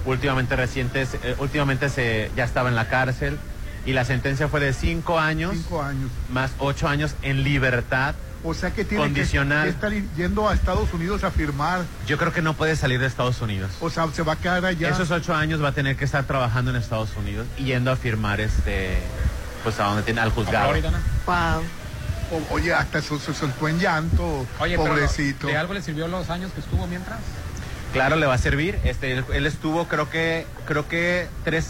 últimamente 0.05 0.55
recientes, 0.55 1.15
eh, 1.23 1.35
últimamente 1.39 1.89
se, 1.89 2.31
ya 2.37 2.45
estaba 2.45 2.69
en 2.69 2.75
la 2.77 2.89
cárcel, 2.89 3.39
y 3.87 3.95
la 3.95 4.05
sentencia 4.05 4.49
fue 4.49 4.61
de 4.61 4.75
cinco 4.75 5.19
años, 5.19 5.53
Cinco 5.55 5.83
años. 5.83 6.11
más 6.31 6.51
ocho 6.59 6.89
años 6.89 7.15
en 7.23 7.43
libertad. 7.43 8.15
O 8.45 8.55
sea 8.55 8.71
que 8.71 8.85
tiene 8.85 9.03
que- 9.05 9.11
Condicional. 9.11 9.65
que 9.65 9.71
estar 9.71 9.93
yendo 10.17 10.49
a 10.49 10.55
Estados 10.55 10.93
Unidos 10.93 11.25
a 11.25 11.31
firmar. 11.31 11.85
Yo 12.07 12.17
creo 12.19 12.33
que 12.33 12.41
no 12.43 12.55
puede 12.55 12.77
salir 12.77 13.01
de 13.01 13.07
Estados 13.07 13.41
Unidos. 13.41 13.71
O 13.81 13.91
sea, 13.91 14.07
se 14.13 14.23
va 14.23 14.35
a 14.35 14.37
quedar 14.37 14.65
allá. 14.65 14.89
Esos 14.91 15.11
ocho 15.11 15.35
años 15.35 15.63
va 15.63 15.69
a 15.69 15.73
tener 15.73 15.97
que 15.97 16.05
estar 16.05 16.25
trabajando 16.25 16.71
en 16.71 16.77
Estados 16.77 17.11
Unidos 17.17 17.47
y 17.59 17.65
yendo 17.65 17.91
a 17.91 17.97
firmar 17.97 18.41
este, 18.41 18.99
pues 19.65 19.81
a 19.81 19.85
donde 19.85 20.03
tiene 20.05 20.21
al 20.21 20.31
juzgado. 20.31 20.73
Wow. 21.27 21.63
O- 22.31 22.55
oye, 22.55 22.73
hasta 22.75 23.01
se, 23.01 23.19
se 23.19 23.35
soltó 23.35 23.69
en 23.69 23.81
llanto. 23.81 24.47
Oye, 24.61 24.77
pero 24.77 24.91
pobrecito. 24.91 25.47
¿de 25.47 25.57
algo 25.57 25.75
le 25.75 25.83
sirvió 25.83 26.07
los 26.09 26.31
años 26.31 26.53
que 26.53 26.61
estuvo 26.61 26.87
mientras? 26.87 27.19
Claro, 27.93 28.17
le 28.17 28.27
va 28.27 28.35
a 28.35 28.39
servir. 28.39 28.79
Este, 28.85 29.13
él, 29.13 29.25
él 29.33 29.47
estuvo, 29.47 29.89
creo 29.89 30.11
que, 30.11 30.47
creo 30.67 30.87
que 30.89 31.27
tres, 31.45 31.69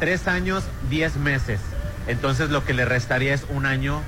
tres 0.00 0.26
años, 0.26 0.64
diez 0.90 1.16
meses. 1.16 1.60
Entonces 2.06 2.50
lo 2.50 2.64
que 2.64 2.72
le 2.74 2.84
restaría 2.84 3.32
es 3.34 3.44
un 3.50 3.66
año 3.66 4.00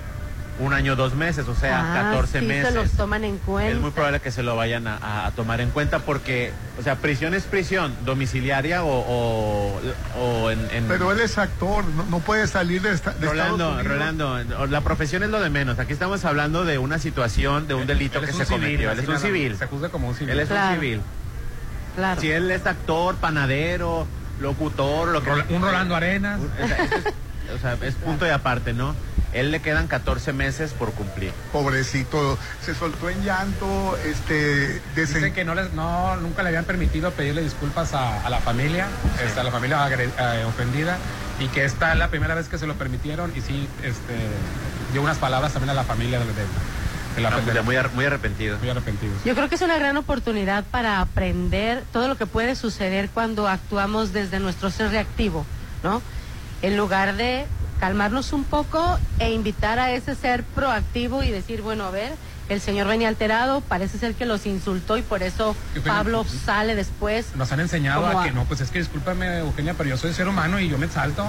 un 0.58 0.72
año, 0.72 0.96
dos 0.96 1.14
meses, 1.14 1.46
o 1.48 1.54
sea, 1.54 1.80
Ah, 1.92 2.10
14 2.12 2.40
sí, 2.40 2.46
meses. 2.46 2.68
se 2.68 2.74
los 2.74 2.90
toman 2.92 3.24
en 3.24 3.36
cuenta. 3.38 3.72
Es 3.72 3.78
muy 3.80 3.90
probable 3.90 4.20
que 4.20 4.30
se 4.30 4.42
lo 4.42 4.56
vayan 4.56 4.86
a, 4.86 5.26
a 5.26 5.30
tomar 5.32 5.60
en 5.60 5.70
cuenta 5.70 5.98
porque, 5.98 6.50
o 6.80 6.82
sea, 6.82 6.96
prisión 6.96 7.34
es 7.34 7.42
prisión, 7.44 7.94
domiciliaria 8.06 8.82
o, 8.82 8.88
o, 8.88 9.80
o 10.18 10.50
en, 10.50 10.58
en- 10.72 10.84
Pero 10.88 11.12
él 11.12 11.20
es 11.20 11.36
actor, 11.38 11.84
no, 11.84 12.04
no 12.04 12.20
puede 12.20 12.46
salir 12.46 12.80
de, 12.82 12.92
esta, 12.92 13.10
de 13.12 13.26
Rolando. 13.26 13.82
Rolando, 13.82 14.38
la 14.68 14.80
profesión 14.80 15.22
es 15.22 15.28
lo 15.30 15.40
de 15.40 15.50
menos. 15.50 15.78
Aquí 15.78 15.92
estamos 15.92 16.24
hablando 16.24 16.64
de 16.64 16.78
una 16.78 16.98
situación, 16.98 17.68
de 17.68 17.74
un 17.74 17.86
delito 17.86 18.18
él 18.20 18.26
que 18.26 18.32
se 18.32 18.44
civil, 18.46 18.60
cometió. 18.62 18.90
Él 18.92 18.98
es 19.00 19.08
un 19.08 19.18
civil. 19.18 19.56
Se 19.58 19.66
juzga 19.66 19.90
como 19.90 20.08
un 20.08 20.14
civil. 20.14 20.30
Él 20.32 20.40
es 20.40 20.48
Claro. 20.48 20.68
un 20.74 20.80
civil. 20.80 21.00
Claro. 21.96 22.20
Si 22.20 22.30
él 22.30 22.50
es 22.50 22.66
actor, 22.66 23.16
panadero, 23.16 24.06
locutor, 24.40 25.08
lo 25.08 25.22
que 25.22 25.30
un 25.54 25.62
Rolando 25.62 25.96
Arenas. 25.96 26.40
Es, 26.58 27.14
o 27.54 27.58
sea, 27.58 27.76
es 27.82 27.94
punto 27.94 28.26
y 28.26 28.30
aparte, 28.30 28.72
¿no? 28.72 28.94
Él 29.32 29.50
le 29.50 29.60
quedan 29.60 29.86
14 29.86 30.32
meses 30.32 30.72
por 30.72 30.92
cumplir. 30.92 31.32
Pobrecito, 31.52 32.38
se 32.64 32.74
soltó 32.74 33.10
en 33.10 33.22
llanto, 33.22 33.96
este, 34.06 34.80
Dice 34.94 35.32
que 35.32 35.44
no, 35.44 35.54
les, 35.54 35.72
no 35.74 36.16
nunca 36.16 36.42
le 36.42 36.48
habían 36.48 36.64
permitido 36.64 37.10
pedirle 37.10 37.42
disculpas 37.42 37.92
a, 37.92 38.24
a 38.24 38.30
la 38.30 38.38
familia, 38.38 38.86
este, 39.24 39.40
a 39.40 39.44
la 39.44 39.50
familia 39.50 39.84
agre- 39.86 40.10
eh, 40.18 40.44
ofendida, 40.44 40.96
y 41.40 41.48
que 41.48 41.64
esta 41.64 41.92
es 41.92 41.98
la 41.98 42.08
primera 42.08 42.34
vez 42.34 42.48
que 42.48 42.56
se 42.56 42.66
lo 42.66 42.74
permitieron 42.74 43.30
y 43.36 43.40
sí 43.42 43.68
este, 43.82 44.14
dio 44.92 45.02
unas 45.02 45.18
palabras 45.18 45.52
también 45.52 45.70
a 45.70 45.74
la 45.74 45.84
familia 45.84 46.18
de, 46.18 46.24
de- 46.26 46.32
de 47.16 47.20
la 47.22 47.30
No, 47.30 47.36
de 47.38 47.42
pues, 47.52 47.64
muy, 47.64 47.76
ar- 47.76 47.90
muy 47.92 48.04
arrepentido. 48.06 48.56
muy 48.58 48.70
arrepentidos. 48.70 49.16
Yo 49.24 49.34
creo 49.34 49.48
que 49.48 49.54
es 49.56 49.62
una 49.62 49.76
gran 49.78 49.96
oportunidad 49.98 50.64
para 50.64 51.00
aprender 51.00 51.82
todo 51.92 52.08
lo 52.08 52.16
que 52.16 52.26
puede 52.26 52.54
suceder 52.54 53.10
cuando 53.10 53.48
actuamos 53.48 54.12
desde 54.12 54.38
nuestro 54.38 54.70
ser 54.70 54.90
reactivo, 54.90 55.44
¿no? 55.82 56.00
En 56.66 56.76
lugar 56.76 57.14
de 57.14 57.46
calmarnos 57.78 58.32
un 58.32 58.42
poco 58.42 58.98
e 59.20 59.30
invitar 59.30 59.78
a 59.78 59.92
ese 59.92 60.16
ser 60.16 60.42
proactivo 60.42 61.22
y 61.22 61.30
decir, 61.30 61.62
bueno, 61.62 61.84
a 61.84 61.92
ver, 61.92 62.12
el 62.48 62.60
señor 62.60 62.88
venía 62.88 63.06
alterado, 63.06 63.60
parece 63.60 63.98
ser 63.98 64.14
que 64.16 64.26
los 64.26 64.46
insultó 64.46 64.96
y 64.96 65.02
por 65.02 65.22
eso 65.22 65.54
Eugenia, 65.76 65.96
Pablo 65.96 66.24
sale 66.24 66.74
después. 66.74 67.36
Nos 67.36 67.52
han 67.52 67.60
enseñado 67.60 68.04
Como 68.04 68.18
a 68.18 68.24
que 68.24 68.30
a- 68.30 68.32
no, 68.32 68.46
pues 68.46 68.60
es 68.62 68.72
que 68.72 68.80
discúlpame 68.80 69.38
Eugenia, 69.38 69.74
pero 69.74 69.90
yo 69.90 69.96
soy 69.96 70.12
ser 70.12 70.26
humano 70.26 70.58
y 70.58 70.68
yo 70.68 70.76
me 70.76 70.88
salto. 70.88 71.24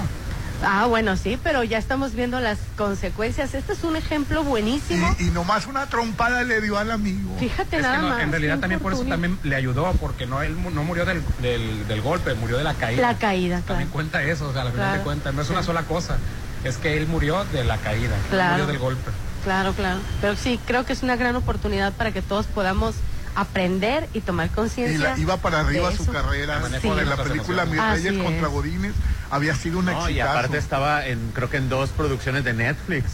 Ah, 0.64 0.88
bueno, 0.88 1.16
sí, 1.18 1.38
pero 1.44 1.64
ya 1.64 1.78
estamos 1.78 2.14
viendo 2.14 2.40
las 2.40 2.58
consecuencias. 2.78 3.54
Este 3.54 3.74
es 3.74 3.84
un 3.84 3.96
ejemplo 3.96 4.44
buenísimo. 4.44 5.16
Y, 5.20 5.28
y 5.28 5.30
nomás 5.30 5.68
una 5.68 5.86
trompada 5.86 6.44
le 6.44 6.62
dio 6.62 6.78
al 6.80 6.90
amigo. 6.90 7.36
Fíjate 7.40 7.78
Es 7.78 7.82
nada 7.84 7.98
no, 8.00 8.10
más. 8.10 8.22
en 8.24 8.32
realidad 8.32 8.58
también 8.60 8.80
por 8.82 8.94
eso 8.94 9.04
también 9.06 9.38
le 9.44 9.56
ayudó, 9.56 9.92
porque 10.02 10.26
no 10.26 10.42
él 10.42 10.56
mu- 10.56 10.72
no 10.72 10.84
murió 10.84 11.06
del, 11.06 11.22
del, 11.42 11.88
del 11.88 12.02
golpe, 12.02 12.34
murió 12.34 12.58
de 12.58 12.64
la 12.64 12.74
caída. 12.74 13.02
La 13.02 13.18
caída, 13.18 13.58
También 13.58 13.90
claro. 13.90 13.94
cuenta 13.94 14.24
eso, 14.24 14.50
o 14.50 14.54
sea, 14.54 14.64
al 14.64 14.70
final 14.72 14.86
Claro. 14.88 14.98
de 14.98 15.04
cuentas, 15.04 15.34
no 15.36 15.42
es 15.44 15.50
una 15.52 15.62
sola 15.62 15.84
cosa, 15.84 16.18
es 16.64 16.78
que 16.78 16.98
él 16.98 17.06
murió 17.08 17.46
de 17.54 17.64
la 17.64 17.78
caída, 17.78 18.16
Claro. 18.32 18.52
murió 18.54 18.66
del 18.68 18.80
golpe. 18.80 19.12
Claro, 19.44 19.74
claro. 19.74 20.00
Pero 20.22 20.36
sí, 20.36 20.60
creo 20.66 20.86
que 20.86 20.94
es 20.94 21.04
una 21.04 21.16
gran 21.16 21.36
oportunidad 21.36 21.94
para 21.94 22.12
que 22.12 22.22
todos 22.24 22.48
podamos 22.48 22.96
aprender 23.38 24.10
y 24.14 24.22
tomar 24.22 24.50
conciencia. 24.50 25.16
iba 25.18 25.38
para 25.38 25.62
arriba 25.62 25.90
de 25.92 25.98
su 25.98 26.08
carrera. 26.12 26.62
Sí. 26.82 26.88
En 26.88 27.08
la 27.10 27.16
película 27.16 27.66
Mis 27.66 27.80
Así 27.80 28.04
Reyes 28.04 28.18
es. 28.18 28.24
contra 28.24 28.48
Godines 28.48 28.94
había 29.30 29.56
sido 29.56 29.80
un 29.80 29.86
No, 29.86 30.10
y 30.10 30.20
aparte 30.20 30.58
estaba 30.58 31.06
en, 31.06 31.32
creo 31.34 31.50
que 31.50 31.58
en 31.58 31.70
dos 31.70 31.90
producciones 31.92 32.44
de 32.44 32.54
Netflix. 32.54 33.06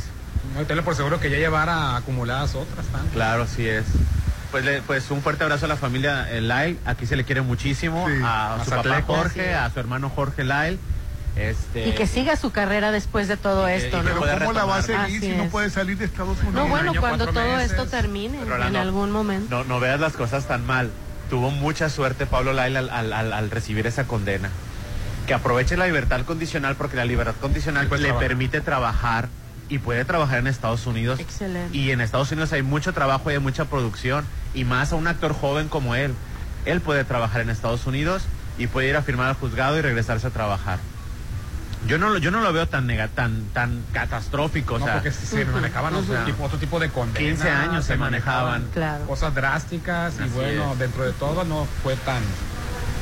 No, 0.55 0.65
tenlo 0.65 0.83
por 0.83 0.95
seguro 0.95 1.19
que 1.19 1.29
ya 1.29 1.38
llevara 1.38 1.97
acumuladas 1.97 2.55
otras 2.55 2.86
tantas. 2.88 3.12
Claro, 3.13 3.47
sí 3.47 3.67
es. 3.67 3.83
Pues, 4.51 4.63
le- 4.63 4.81
pues 4.83 5.09
un 5.12 5.21
fuerte 5.21 5.43
abrazo 5.43 5.65
a 5.65 5.67
la 5.69 5.77
familia 5.77 6.27
Lyle. 6.31 6.77
Aquí 6.86 7.05
se 7.05 7.15
le 7.15 7.23
quiere 7.25 7.41
muchísimo. 7.41 8.07
Sí. 8.07 8.13
A 8.23 8.59
su 8.63 8.69
papá 8.69 9.01
Jorge, 9.05 9.51
es. 9.51 9.57
a 9.57 9.69
su 9.71 9.79
hermano 9.79 10.09
Jorge 10.09 10.43
Lyle. 10.43 10.77
Este, 11.35 11.87
Y 11.89 11.91
que 11.93 12.05
siga 12.05 12.35
su 12.35 12.51
carrera 12.51 12.91
después 12.91 13.27
de 13.27 13.37
todo 13.37 13.67
esto, 13.67 14.03
¿no? 14.03 14.21
Pero 14.21 14.39
¿cómo 14.39 14.53
la 14.53 14.65
va 14.65 14.77
a 14.77 14.81
seguir 14.83 14.99
Así 15.01 15.19
si 15.19 15.29
no 15.29 15.45
puede 15.49 15.69
salir 15.71 15.97
de 15.97 16.05
Estados 16.05 16.37
Unidos? 16.39 16.53
No, 16.53 16.67
bueno, 16.67 16.91
año, 16.91 16.99
cuando 17.01 17.25
todo 17.27 17.55
meses. 17.55 17.71
esto 17.71 17.87
termine, 17.87 18.39
en 18.41 18.75
algún 18.75 19.09
momento. 19.11 19.47
No, 19.49 19.63
no 19.63 19.79
veas 19.79 19.99
las 19.99 20.13
cosas 20.13 20.47
tan 20.47 20.65
mal. 20.65 20.91
Tuvo 21.31 21.49
mucha 21.49 21.89
suerte 21.89 22.27
Pablo 22.27 22.53
Lyle 22.53 22.77
al, 22.77 22.89
al- 22.91 23.13
al- 23.13 23.33
al 23.33 23.49
recibir 23.49 23.87
esa 23.87 24.03
condena. 24.03 24.49
Que 25.25 25.33
aproveche 25.33 25.75
la 25.77 25.87
libertad 25.87 26.21
condicional 26.25 26.75
porque 26.75 26.97
la 26.97 27.05
libertad 27.05 27.33
condicional 27.41 27.85
Y 27.85 27.89
puede 27.89 28.01
le 28.03 28.07
trabajar. 28.09 28.27
permite 28.27 28.61
trabajar 28.61 29.29
y 29.69 29.79
puede 29.79 30.05
trabajar 30.05 30.37
en 30.39 30.47
Estados 30.47 30.85
Unidos. 30.85 31.19
Excelente. 31.19 31.75
Y 31.75 31.89
en 31.91 32.01
Estados 32.01 32.31
Unidos 32.31 32.53
hay 32.53 32.61
mucho 32.61 32.93
trabajo 32.93 33.31
y 33.31 33.33
hay 33.33 33.39
mucha 33.39 33.65
producción. 33.65 34.25
Y 34.53 34.65
más 34.65 34.91
a 34.91 34.97
un 34.97 35.07
actor 35.07 35.33
joven 35.33 35.67
como 35.69 35.95
él. 35.95 36.13
Él 36.65 36.79
puede 36.79 37.03
trabajar 37.05 37.41
en 37.41 37.49
Estados 37.49 37.87
Unidos 37.87 38.21
y 38.59 38.67
puede 38.67 38.89
ir 38.89 38.95
a 38.97 39.01
firmar 39.01 39.29
al 39.29 39.33
juzgado 39.35 39.79
y 39.79 39.81
regresarse 39.81 40.27
a 40.27 40.29
trabajar. 40.29 40.77
Yo 41.87 41.97
no, 41.97 42.09
lo- 42.09 42.17
yo 42.17 42.31
no 42.31 42.39
lo 42.41 42.53
veo 42.53 42.67
tan 42.67 42.87
nega, 42.87 43.09
tan 43.09 43.49
tan 43.53 43.83
catastrófico. 43.91 44.75
o 44.75 44.79
No, 44.79 44.85
sea, 44.85 44.93
porque 44.95 45.11
se, 45.11 45.25
se 45.25 45.45
manejaban 45.45 45.93
otro, 45.95 46.15
Ujú. 46.15 46.25
tipo, 46.25 46.43
otro 46.45 46.57
tipo 46.57 46.79
de 46.79 46.89
condenas. 46.89 47.17
15 47.41 47.49
años 47.49 47.85
se 47.85 47.97
manejaban. 47.97 48.67
Claro. 48.73 49.05
Cosas 49.05 49.35
drásticas 49.35 50.15
y 50.19 50.23
Así 50.23 50.31
bueno, 50.33 50.73
es. 50.73 50.79
dentro 50.79 51.03
de 51.03 51.11
todo 51.13 51.43
no 51.43 51.67
fue 51.83 51.95
tan, 51.97 52.21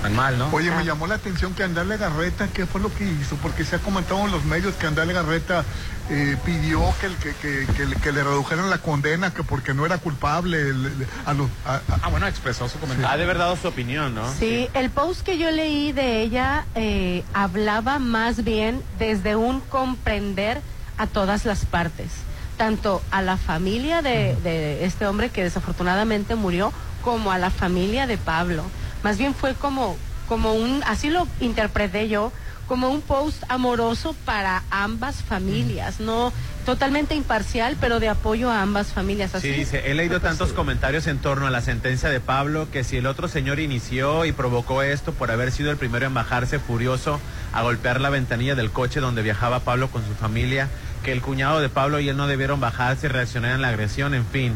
tan 0.02 0.16
mal, 0.16 0.38
¿no? 0.38 0.50
Oye, 0.52 0.72
me 0.72 0.84
llamó 0.84 1.06
la 1.08 1.16
atención 1.16 1.54
que 1.54 1.64
Andale 1.64 1.98
Garreta, 1.98 2.48
¿qué 2.48 2.66
fue 2.66 2.82
lo 2.82 2.94
que 2.94 3.04
hizo? 3.06 3.36
Porque 3.38 3.64
se 3.64 3.76
ha 3.76 3.80
comentado 3.80 4.26
en 4.26 4.32
los 4.32 4.44
medios 4.46 4.74
que 4.76 4.88
Andale 4.88 5.14
Garreta 5.14 5.64
eh, 6.10 6.38
pidió 6.44 6.82
que, 7.00 7.06
el- 7.06 7.16
que, 7.18 7.36
que, 7.36 7.68
que 7.76 7.86
le- 7.86 7.96
que 7.98 8.12
le 8.12 8.24
redujeran 8.24 8.70
la 8.70 8.80
condena, 8.80 9.32
que 9.34 9.44
porque 9.44 9.74
no 9.74 9.86
era 9.86 10.00
culpable 10.00 10.60
el- 10.60 10.86
el- 10.88 11.08
a 11.26 11.34
los... 11.34 11.48
a- 11.66 11.76
a- 11.76 11.82
Ah, 12.02 12.10
bueno, 12.10 12.26
expresó 12.28 12.68
su 12.68 12.80
comentario. 12.80 13.10
Ha 13.12 13.18
de 13.18 13.24
haber 13.24 13.38
dado 13.38 13.56
su 13.56 13.68
opinión, 13.68 14.16
¿no? 14.16 14.24
Sí, 14.40 14.70
el 14.74 14.90
post 14.90 15.22
que 15.22 15.38
yo 15.38 15.52
leí 15.52 15.92
de 15.92 16.22
ella 16.22 16.66
eh, 16.74 17.24
hablaba 17.34 18.00
más 18.00 18.44
bien 18.44 18.82
desde 18.98 19.36
un 19.36 19.60
comprender 19.62 20.62
a 20.98 21.06
todas 21.06 21.46
las 21.46 21.66
partes, 21.66 22.10
tanto 22.58 23.04
a 23.12 23.22
la 23.22 23.38
familia 23.38 24.02
de, 24.02 24.36
de 24.44 24.86
este 24.86 25.06
hombre 25.06 25.30
que 25.30 25.44
desafortunadamente 25.44 26.34
murió, 26.36 26.74
como 27.04 27.32
a 27.32 27.38
la 27.38 27.52
familia 27.52 28.08
de 28.08 28.18
Pablo. 28.18 28.64
Más 29.04 29.18
bien 29.18 29.34
fue 29.34 29.54
como, 29.56 29.98
como 30.28 30.54
un, 30.54 30.84
así 30.86 31.10
lo 31.10 31.28
interpreté 31.40 32.08
yo, 32.10 32.32
como 32.68 32.90
un 32.90 33.02
post 33.02 33.44
amoroso 33.50 34.16
para 34.24 34.64
ambas 34.70 35.18
familias, 35.24 36.00
no 36.00 36.32
totalmente 36.66 37.16
imparcial, 37.16 37.76
pero 37.82 38.00
de 38.00 38.08
apoyo 38.08 38.50
a 38.50 38.62
ambas 38.62 38.94
familias. 38.94 39.36
Así 39.36 39.52
Sí, 39.52 39.60
dice, 39.60 39.92
he 39.92 39.94
leído 39.94 40.22
tantos 40.22 40.54
comentarios 40.54 41.08
en 41.08 41.18
torno 41.18 41.48
a 41.48 41.50
la 41.50 41.60
sentencia 41.60 42.08
de 42.08 42.22
Pablo 42.22 42.70
que 42.72 42.86
si 42.86 42.96
el 42.96 43.08
otro 43.08 43.28
señor 43.28 43.60
inició 43.60 44.24
y 44.24 44.32
provocó 44.32 44.84
esto 44.84 45.12
por 45.12 45.32
haber 45.32 45.52
sido 45.52 45.72
el 45.72 45.76
primero 45.76 46.06
en 46.06 46.14
bajarse 46.14 46.60
furioso 46.60 47.20
a 47.52 47.62
golpear 47.62 48.00
la 48.00 48.10
ventanilla 48.10 48.56
del 48.56 48.72
coche 48.72 49.00
donde 49.02 49.22
viajaba 49.22 49.60
Pablo 49.62 49.90
con 49.90 50.08
su 50.08 50.14
familia, 50.14 50.70
que 51.04 51.12
el 51.12 51.22
cuñado 51.22 51.60
de 51.60 51.68
Pablo 51.68 52.00
y 52.00 52.08
él 52.08 52.16
no 52.16 52.28
debieron 52.28 52.62
bajarse 52.62 53.08
y 53.08 53.10
reaccionar 53.10 53.54
en 53.56 53.62
la 53.62 53.70
agresión, 53.70 54.14
en 54.14 54.26
fin. 54.26 54.56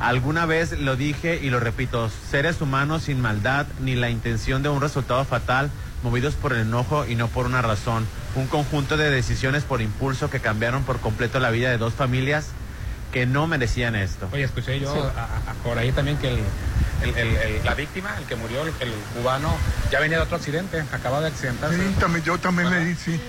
Alguna 0.00 0.46
vez 0.46 0.78
lo 0.78 0.94
dije 0.96 1.40
y 1.42 1.50
lo 1.50 1.58
repito, 1.58 2.08
seres 2.30 2.60
humanos 2.60 3.04
sin 3.04 3.20
maldad 3.20 3.66
ni 3.80 3.96
la 3.96 4.10
intención 4.10 4.62
de 4.62 4.68
un 4.68 4.80
resultado 4.80 5.24
fatal, 5.24 5.70
movidos 6.04 6.34
por 6.34 6.52
el 6.52 6.60
enojo 6.60 7.04
y 7.06 7.16
no 7.16 7.26
por 7.28 7.46
una 7.46 7.62
razón. 7.62 8.06
Un 8.36 8.46
conjunto 8.46 8.96
de 8.96 9.10
decisiones 9.10 9.64
por 9.64 9.82
impulso 9.82 10.30
que 10.30 10.38
cambiaron 10.40 10.84
por 10.84 11.00
completo 11.00 11.40
la 11.40 11.50
vida 11.50 11.70
de 11.70 11.78
dos 11.78 11.94
familias 11.94 12.48
que 13.12 13.26
no 13.26 13.46
merecían 13.48 13.96
esto. 13.96 14.28
Oye, 14.32 14.44
escuché 14.44 14.78
yo 14.78 14.92
Sí. 14.92 15.00
a- 15.00 15.50
a- 15.50 15.54
por 15.64 15.78
ahí 15.78 15.90
también 15.90 16.16
que 16.18 16.28
el, 16.28 16.38
el- 17.02 17.16
el- 17.18 17.36
el- 17.36 17.64
la 17.64 17.74
víctima, 17.74 18.14
el 18.18 18.24
que 18.24 18.36
murió, 18.36 18.62
el, 18.62 18.68
el 18.80 18.92
cubano, 19.16 19.52
ya 19.90 19.98
venía 19.98 20.18
de 20.18 20.24
otro 20.24 20.36
accidente, 20.36 20.84
acaba 20.92 21.20
de 21.20 21.28
accidentarse. 21.28 21.76
Sí, 21.76 21.94
también, 21.98 22.24
yo 22.24 22.38
también 22.38 22.70
leí, 22.70 22.94
sí. 22.94 23.20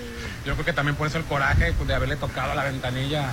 Yo 0.46 0.54
creo 0.54 0.64
que 0.64 0.72
también 0.72 0.96
por 0.96 1.06
eso 1.06 1.18
el 1.18 1.24
coraje 1.24 1.74
de 1.86 1.94
haberle 1.94 2.16
tocado 2.16 2.54
la 2.54 2.64
ventanilla. 2.64 3.28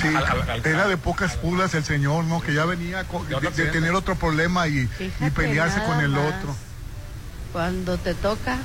Sí, 0.00 0.08
al- 0.08 0.16
al- 0.26 0.50
al- 0.50 0.66
era 0.66 0.88
de 0.88 0.96
pocas 0.96 1.36
pulas 1.36 1.74
el 1.74 1.84
señor, 1.84 2.24
¿no? 2.24 2.40
Que 2.40 2.52
ya 2.54 2.64
venía 2.64 3.04
De 3.04 3.66
tener 3.66 3.92
otro 3.94 4.16
problema 4.16 4.66
y, 4.66 4.88
y 5.20 5.30
pelearse 5.30 5.82
con 5.84 6.00
el 6.00 6.10
más. 6.10 6.34
otro. 6.34 6.56
Cuando 7.52 7.96
te 7.98 8.14
toca, 8.14 8.58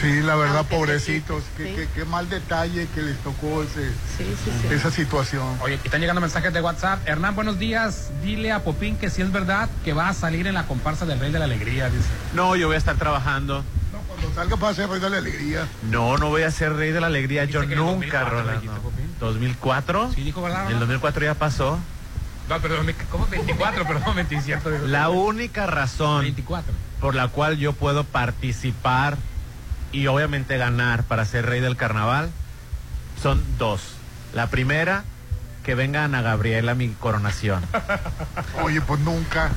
Sí, 0.00 0.20
la 0.20 0.36
verdad, 0.36 0.58
Aunque 0.58 0.76
pobrecitos. 0.76 1.42
Qué, 1.56 1.64
sí. 1.64 1.72
qué- 1.74 1.88
qué 1.92 2.04
mal 2.04 2.28
detalle 2.30 2.86
que 2.94 3.02
les 3.02 3.16
tocó 3.18 3.64
ese, 3.64 3.88
sí, 4.16 4.32
sí, 4.44 4.50
sí. 4.62 4.72
esa 4.72 4.92
situación. 4.92 5.58
Oye, 5.60 5.74
aquí 5.74 5.88
están 5.88 6.00
llegando 6.00 6.20
mensajes 6.20 6.52
de 6.52 6.60
WhatsApp. 6.60 7.00
Hernán, 7.08 7.34
buenos 7.34 7.58
días. 7.58 8.10
Dile 8.22 8.52
a 8.52 8.62
Popín 8.62 8.96
que 8.96 9.10
si 9.10 9.22
es 9.22 9.32
verdad 9.32 9.68
que 9.84 9.94
va 9.94 10.08
a 10.08 10.14
salir 10.14 10.46
en 10.46 10.54
la 10.54 10.66
comparsa 10.68 11.04
del 11.04 11.18
Rey 11.18 11.32
de 11.32 11.40
la 11.40 11.46
Alegría, 11.46 11.86
dice. 11.90 12.04
No, 12.32 12.54
yo 12.54 12.68
voy 12.68 12.76
a 12.76 12.78
estar 12.78 12.94
trabajando. 12.96 13.64
No, 14.18 14.24
cuando 14.24 14.34
salga 14.34 14.56
para 14.56 14.72
hacer 14.72 14.88
rey 14.88 15.00
de 15.00 15.10
la 15.10 15.16
alegría. 15.18 15.68
No, 15.90 16.16
no 16.18 16.28
voy 16.28 16.42
a 16.42 16.50
ser 16.50 16.72
rey 16.74 16.92
de 16.92 17.00
la 17.00 17.06
alegría. 17.06 17.44
Yo 17.44 17.62
nunca, 17.62 18.20
2004 18.20 18.30
Rolando. 18.30 18.60
dijiste, 18.60 18.80
Popín. 18.80 19.14
¿2004? 19.20 20.14
Sí, 20.14 20.22
dijo 20.22 20.42
verdad. 20.42 20.66
El 20.66 20.74
¿no? 20.74 20.80
2004 20.80 21.24
ya 21.24 21.34
pasó. 21.34 21.78
No, 22.48 22.60
perdón, 22.60 22.94
¿cómo 23.10 23.26
24? 23.26 23.86
Perdón, 23.86 24.16
27. 24.16 24.70
digo. 24.70 24.86
La 24.86 25.10
única 25.10 25.66
razón 25.66 26.22
24. 26.22 26.72
por 27.00 27.14
la 27.14 27.28
cual 27.28 27.58
yo 27.58 27.74
puedo 27.74 28.04
participar 28.04 29.18
y 29.92 30.06
obviamente 30.06 30.56
ganar 30.56 31.04
para 31.04 31.24
ser 31.24 31.46
rey 31.46 31.60
del 31.60 31.76
carnaval 31.76 32.30
son 33.20 33.42
dos. 33.58 33.82
La 34.32 34.46
primera, 34.48 35.04
que 35.62 35.74
venga 35.74 36.04
Ana 36.04 36.22
Gabriela 36.22 36.72
a 36.72 36.74
mi 36.74 36.88
coronación. 36.88 37.62
Oye, 38.62 38.80
pues 38.80 39.00
nunca. 39.00 39.50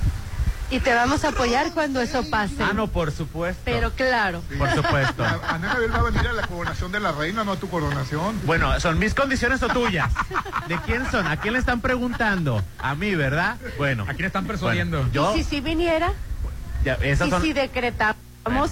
Y 0.72 0.80
te 0.80 0.94
vamos 0.94 1.24
a 1.26 1.30
apoyar 1.30 1.72
cuando 1.74 2.00
eso 2.00 2.24
pase. 2.30 2.56
Ah, 2.64 2.72
no, 2.74 2.88
por 2.88 3.12
supuesto. 3.12 3.62
Pero 3.66 3.92
claro. 3.92 4.42
Por 4.58 4.70
supuesto. 4.74 5.24
Ana 5.48 5.68
Gabriel 5.68 5.94
va 5.94 6.00
a 6.00 6.04
venir 6.04 6.28
a 6.28 6.32
la 6.34 6.48
coronación 6.48 6.92
de 6.94 7.00
la 7.02 7.12
reina, 7.12 7.44
no 7.44 7.52
a 7.52 7.56
tu 7.58 7.70
coronación. 7.70 8.40
Bueno, 8.46 8.80
¿son 8.80 8.98
mis 8.98 9.14
condiciones 9.14 9.62
o 9.64 9.68
tuyas? 9.68 10.10
¿De 10.70 10.78
quién 10.86 11.10
son? 11.12 11.28
¿A 11.28 11.38
quién 11.38 11.54
le 11.54 11.60
están 11.60 11.82
preguntando? 11.82 12.64
A 12.80 12.96
mí, 12.96 13.16
¿verdad? 13.16 13.58
Bueno. 13.78 14.06
¿A 14.08 14.14
quién 14.14 14.26
están 14.28 14.46
persuadiendo? 14.46 15.06
yo, 15.12 15.36
¿Y 15.36 15.44
si 15.44 15.50
sí 15.50 15.60
viniera? 15.60 16.14
ya, 16.86 16.94
esas 17.02 17.28
¿Y 17.28 17.32
son 17.32 17.42
si 17.42 17.52
decretamos 17.54 18.16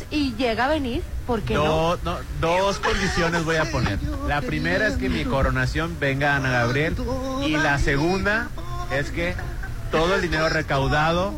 y 0.10 0.34
llega 0.36 0.66
a 0.66 0.68
venir? 0.70 1.04
¿Por 1.28 1.42
qué 1.42 1.54
no? 1.56 1.64
do- 1.66 2.00
no, 2.04 2.18
dos 2.40 2.80
condiciones 2.80 3.44
voy 3.44 3.58
a 3.58 3.66
poner. 3.72 4.00
La 4.26 4.40
primera 4.42 4.88
es 4.88 4.96
que 4.96 5.10
mi 5.10 5.26
coronación 5.26 5.98
venga 6.00 6.38
Ana 6.38 6.50
Gabriel 6.50 6.96
y 7.46 7.58
la 7.58 7.78
segunda 7.78 8.48
es 8.90 9.12
que 9.12 9.36
todo 9.92 10.16
el 10.16 10.22
dinero 10.22 10.48
recaudado 10.50 11.34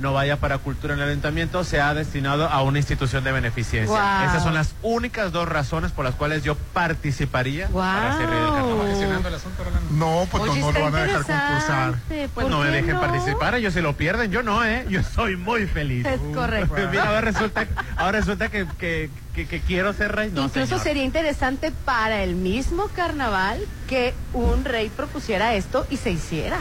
no 0.00 0.12
vaya 0.12 0.36
para 0.36 0.58
cultura 0.58 0.94
en 0.94 1.00
el 1.00 1.08
ayuntamiento, 1.08 1.64
sea 1.64 1.92
destinado 1.94 2.48
a 2.48 2.62
una 2.62 2.78
institución 2.78 3.24
de 3.24 3.32
beneficencia. 3.32 4.24
Esas 4.26 4.42
son 4.42 4.54
las 4.54 4.74
únicas 4.82 5.32
dos 5.32 5.48
razones 5.48 5.92
por 5.92 6.04
las 6.04 6.14
cuales 6.14 6.42
yo 6.44 6.54
participaría 6.72 7.68
para 7.68 8.16
ser 8.16 8.28
rey 8.28 8.38
del 8.40 8.48
carnaval. 8.52 8.88
El 9.26 9.34
asunto. 9.34 9.58
No, 9.90 10.26
pues 10.30 10.42
Oye, 10.44 10.60
no, 10.60 10.72
no 10.72 10.78
lo 10.78 10.84
van 10.84 10.94
a 10.94 11.02
dejar 11.02 11.22
concursar. 11.24 11.94
Pues 12.08 12.30
¿Por 12.30 12.50
no 12.50 12.60
me 12.60 12.70
dejen 12.70 12.94
no? 12.94 13.00
participar, 13.00 13.54
ellos 13.54 13.74
se 13.74 13.82
lo 13.82 13.94
pierden, 13.96 14.30
yo 14.30 14.42
no, 14.42 14.64
¿eh? 14.64 14.86
Yo 14.88 15.02
soy 15.02 15.36
muy 15.36 15.66
feliz. 15.66 16.06
Es 16.06 16.20
correcto. 16.34 16.74
Mira, 16.90 17.04
ahora 17.08 17.20
resulta, 17.20 17.66
ahora 17.96 18.18
resulta 18.20 18.48
que, 18.48 18.66
que, 18.78 19.10
que- 19.34 19.46
que 19.46 19.60
quiero 19.60 19.92
ser 19.92 20.14
rey. 20.14 20.30
No, 20.34 20.44
Incluso 20.44 20.66
señor. 20.66 20.82
sería 20.82 21.04
interesante 21.04 21.72
para 21.84 22.22
el 22.22 22.34
mismo 22.34 22.88
carnaval 22.88 23.60
que 23.88 24.12
un 24.32 24.64
rey 24.64 24.88
propusiera 24.90 25.54
esto 25.54 25.86
y 25.90 25.96
se 25.96 26.10
hiciera. 26.10 26.58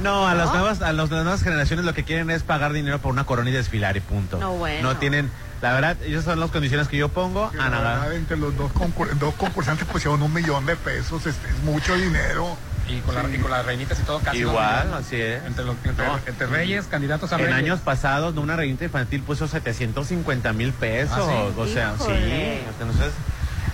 No, 0.00 0.26
a 0.26 0.34
las 0.34 0.46
¿No? 0.46 0.54
nuevas, 0.54 0.80
a 0.82 0.92
las 0.92 1.10
nuevas 1.10 1.42
generaciones 1.42 1.84
lo 1.84 1.92
que 1.94 2.04
quieren 2.04 2.30
es 2.30 2.42
pagar 2.42 2.72
dinero 2.72 2.98
por 3.00 3.12
una 3.12 3.24
corona 3.24 3.50
y 3.50 3.52
desfilar 3.52 3.96
y 3.96 4.00
punto. 4.00 4.38
No, 4.38 4.52
bueno. 4.54 4.88
No 4.92 4.96
tienen, 4.98 5.30
la 5.60 5.72
verdad, 5.74 5.96
esas 6.02 6.24
son 6.24 6.40
las 6.40 6.50
condiciones 6.50 6.88
que 6.88 6.96
yo 6.96 7.08
pongo. 7.10 7.50
Que 7.50 7.58
a 7.58 7.64
la 7.64 7.70
nada. 7.70 7.94
verdad, 7.98 8.12
entre 8.16 8.36
los 8.38 8.56
dos, 8.56 8.72
concur- 8.72 9.10
dos 9.18 9.34
concursantes 9.34 9.86
pusieron 9.86 10.22
un 10.22 10.32
millón 10.32 10.64
de 10.66 10.76
pesos, 10.76 11.26
es, 11.26 11.34
es 11.36 11.62
mucho 11.64 11.94
dinero. 11.96 12.56
Y 12.88 12.98
con, 13.00 13.14
la- 13.14 13.28
y 13.28 13.38
con 13.38 13.50
las 13.50 13.64
reinitas 13.64 14.00
y 14.00 14.02
todo 14.02 14.18
casi. 14.18 14.38
Igual, 14.38 14.92
así 14.94 15.14
es. 15.20 15.44
Entre, 15.44 15.64
los- 15.64 15.76
entre, 15.84 16.04
No. 16.06 16.18
entre 16.26 16.46
reyes, 16.46 16.86
candidatos 16.86 17.30
a 17.32 17.36
En 17.36 17.42
reyes. 17.42 17.54
años 17.56 17.80
pasados, 17.80 18.36
una 18.36 18.56
reinita 18.56 18.84
infantil 18.84 19.22
puso 19.22 19.46
750 19.46 20.52
mil 20.52 20.72
pesos. 20.72 21.16
¿Ah, 21.20 21.44
sí? 21.54 21.60
O 21.60 21.66
sea, 21.66 21.94
sí. 21.96 22.02
Híjole. 22.04 22.58
Entonces, 22.80 23.12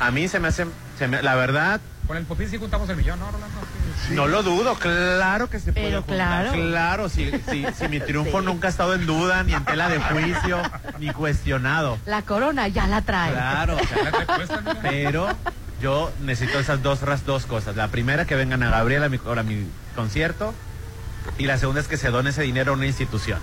a 0.01 0.11
mí 0.11 0.29
se 0.29 0.41
me 0.41 0.49
hace, 0.49 0.67
se 0.99 1.09
me- 1.09 1.23
la 1.23 1.37
verdad, 1.37 1.81
Con 2.09 2.17
el 2.17 2.25
popín 2.25 2.49
sí 2.49 2.57
juntamos 2.57 2.89
el 2.89 2.97
millón, 2.97 3.21
¿no, 3.21 3.31
Rolando? 3.31 3.59
No 4.13 4.27
lo 4.27 4.43
dudo, 4.43 4.75
claro 4.77 5.51
que 5.51 5.61
se 5.61 5.73
puede 5.75 5.89
Pero 5.89 5.99
juntar. 6.03 6.17
claro. 6.47 6.53
Claro, 6.53 7.09
si, 7.11 7.31
si, 7.51 7.67
si 7.79 7.89
mi 7.89 8.01
triunfo 8.07 8.41
nunca 8.41 8.67
ha 8.69 8.71
estado 8.71 8.95
en 8.95 9.05
duda, 9.07 9.43
ni 9.45 9.53
en 9.53 9.63
tela 9.67 9.91
de 9.91 10.01
juicio, 10.01 10.63
ni 10.99 11.11
cuestionado. 11.13 11.99
La 12.07 12.23
corona 12.23 12.67
ya 12.69 12.87
la 12.87 13.03
trae. 13.03 13.33
Claro, 13.33 13.77
pero 14.83 15.29
yo 15.83 16.11
necesito 16.23 16.59
esas 16.59 16.83
dos, 16.83 17.03
ras- 17.03 17.27
dos 17.27 17.45
cosas. 17.47 17.77
La 17.77 17.89
primera, 17.89 18.25
que 18.25 18.35
vengan 18.37 18.63
a 18.63 18.71
Gabriel 18.71 19.05
a 19.05 19.09
mi, 19.11 19.19
a 19.25 19.43
mi 19.43 19.67
concierto. 19.95 20.55
Y 21.37 21.45
la 21.45 21.59
segunda 21.59 21.83
es 21.83 21.89
que 21.89 21.99
se 21.99 22.09
done 22.11 22.31
ese 22.31 22.41
dinero 22.43 22.73
a 22.73 22.75
una 22.75 22.87
institución. 22.87 23.39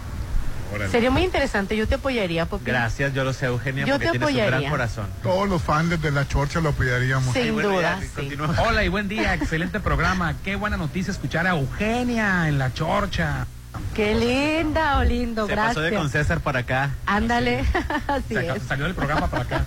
Sería 0.92 1.10
muy 1.12 1.24
interesante, 1.24 1.76
yo 1.78 1.88
te 1.88 1.96
apoyaría, 1.96 2.46
Popín. 2.46 2.66
Gracias, 2.68 3.14
yo 3.14 3.24
lo 3.24 3.34
sé, 3.34 3.46
Eugenia, 3.48 3.86
Yo 3.86 3.94
porque 3.96 4.06
te 4.08 4.12
tienes 4.12 4.30
un 4.30 4.36
gran 4.36 4.48
apoyaría. 4.48 4.70
corazón. 4.70 5.08
Todos 5.24 5.48
los 5.50 5.62
fans 5.62 6.02
de 6.02 6.12
la 6.12 6.28
chorcha 6.28 6.60
lo 6.62 6.72
pediríamos. 6.74 7.34
Sin 7.34 7.56
duda, 7.56 8.00
sí. 8.16 8.36
Hola 8.66 8.84
y 8.84 8.90
buen 8.90 9.08
día, 9.08 9.34
excelente 9.34 9.80
programa. 9.80 10.36
Qué 10.44 10.56
buena 10.56 10.78
noticia 10.78 11.12
escuchar 11.12 11.48
a 11.48 11.52
Eugenia 11.52 12.48
en 12.48 12.58
la 12.58 12.74
chorcha. 12.74 13.48
Qué 13.94 14.16
linda 14.16 14.98
o 15.00 15.04
lindo, 15.04 15.46
Se 15.48 15.52
gracias. 15.52 15.76
pasó 15.76 15.82
de 15.82 15.94
con 15.94 16.10
César 16.10 16.40
para 16.40 16.60
acá. 16.60 16.92
Ándale, 17.06 17.64
así 18.08 18.34
Se 18.34 18.40
acá- 18.40 18.56
es. 18.56 18.64
salió 18.64 18.86
del 18.86 18.96
programa 18.96 19.28
para 19.30 19.44
acá. 19.44 19.66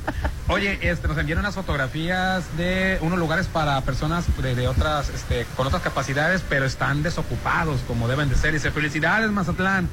Oye, 0.49 0.79
este, 0.81 1.09
nos 1.09 1.19
enviaron 1.19 1.45
unas 1.45 1.55
fotografías 1.55 2.45
de 2.57 2.99
unos 3.03 3.19
lugares 3.19 3.47
para 3.49 3.79
personas 3.83 4.25
de, 4.43 4.55
de 4.55 4.67
otras, 4.67 5.11
este, 5.11 5.47
con 5.57 5.67
otras 5.67 5.83
capacidades, 5.83 6.43
pero 6.49 6.65
están 6.65 7.03
desocupados 7.03 7.81
como 7.87 8.09
deben 8.09 8.31
de 8.31 8.35
ser. 8.35 8.51
Y 8.51 8.55
dice, 8.55 8.71
felicidades 8.71 9.31
Mazatlán. 9.31 9.89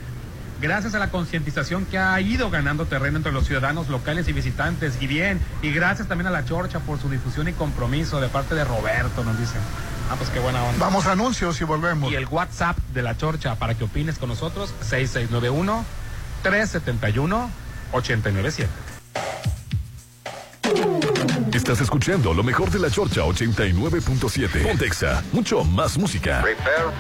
Gracias 0.61 0.95
a 0.95 0.99
la 0.99 1.11
concientización 1.11 1.85
que 1.85 1.97
ha 1.97 2.19
ido 2.21 2.49
ganando 2.49 2.85
terreno 2.85 3.17
entre 3.17 3.31
los 3.31 3.45
ciudadanos 3.45 3.89
locales 3.89 4.27
y 4.27 4.33
visitantes. 4.33 4.97
Y 5.01 5.07
bien, 5.07 5.39
y 5.61 5.71
gracias 5.71 6.07
también 6.07 6.27
a 6.27 6.31
la 6.31 6.45
Chorcha 6.45 6.79
por 6.79 6.99
su 6.99 7.09
difusión 7.09 7.47
y 7.47 7.53
compromiso 7.53 8.21
de 8.21 8.29
parte 8.29 8.55
de 8.55 8.63
Roberto, 8.63 9.23
nos 9.23 9.37
dicen. 9.37 9.61
Ah, 10.09 10.15
pues 10.17 10.29
qué 10.29 10.39
buena 10.39 10.63
onda. 10.63 10.77
Vamos 10.79 11.05
a 11.07 11.13
anuncios 11.13 11.59
y 11.61 11.63
volvemos. 11.63 12.11
Y 12.11 12.15
el 12.15 12.27
WhatsApp 12.27 12.77
de 12.93 13.01
la 13.01 13.17
Chorcha 13.17 13.55
para 13.55 13.75
que 13.75 13.83
opines 13.83 14.17
con 14.17 14.29
nosotros, 14.29 14.73
6691-371-897. 16.43 18.67
Estás 21.53 21.81
escuchando 21.81 22.33
lo 22.33 22.43
mejor 22.43 22.69
de 22.69 22.79
la 22.79 22.91
Chorcha 22.91 23.21
89.7. 23.21 24.63
Pontexa, 24.63 25.23
mucho 25.31 25.63
más 25.63 25.97
música. 25.97 26.43
Quiero 26.43 26.91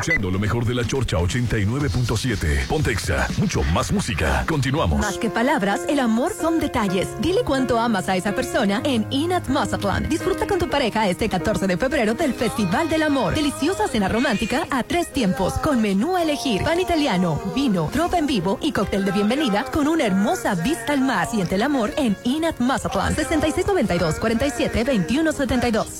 escuchando 0.00 0.30
lo 0.30 0.38
mejor 0.38 0.64
de 0.64 0.74
la 0.74 0.82
Chorcha 0.82 1.18
89.7. 1.18 2.66
Pontexa, 2.68 3.28
mucho 3.36 3.62
más 3.64 3.92
música. 3.92 4.46
Continuamos. 4.48 4.98
Más 4.98 5.18
que 5.18 5.28
palabras, 5.28 5.82
el 5.90 6.00
amor 6.00 6.32
son 6.32 6.58
detalles. 6.58 7.08
Dile 7.20 7.42
cuánto 7.44 7.78
amas 7.78 8.08
a 8.08 8.16
esa 8.16 8.34
persona 8.34 8.80
en 8.84 9.06
Inat 9.10 9.48
Mazatlán. 9.48 10.08
Disfruta 10.08 10.46
con 10.46 10.58
tu 10.58 10.70
pareja 10.70 11.06
este 11.06 11.28
14 11.28 11.66
de 11.66 11.76
febrero 11.76 12.14
del 12.14 12.32
Festival 12.32 12.88
del 12.88 13.02
Amor. 13.02 13.34
Deliciosa 13.34 13.88
cena 13.88 14.08
romántica 14.08 14.66
a 14.70 14.82
tres 14.84 15.12
tiempos 15.12 15.52
con 15.54 15.82
menú 15.82 16.16
a 16.16 16.22
elegir, 16.22 16.62
pan 16.62 16.80
italiano, 16.80 17.38
vino, 17.54 17.90
tropa 17.92 18.16
en 18.16 18.26
vivo 18.26 18.58
y 18.62 18.72
cóctel 18.72 19.04
de 19.04 19.12
bienvenida 19.12 19.64
con 19.64 19.86
una 19.86 20.06
hermosa 20.06 20.54
vista 20.54 20.94
al 20.94 21.02
mar. 21.02 21.28
Siente 21.30 21.56
el 21.56 21.62
amor 21.62 21.92
en 21.98 22.16
Inat 22.24 22.58
Mazatlán. 22.58 23.14
6692 23.14 24.18
47 24.18 24.84
2172. 24.84 25.99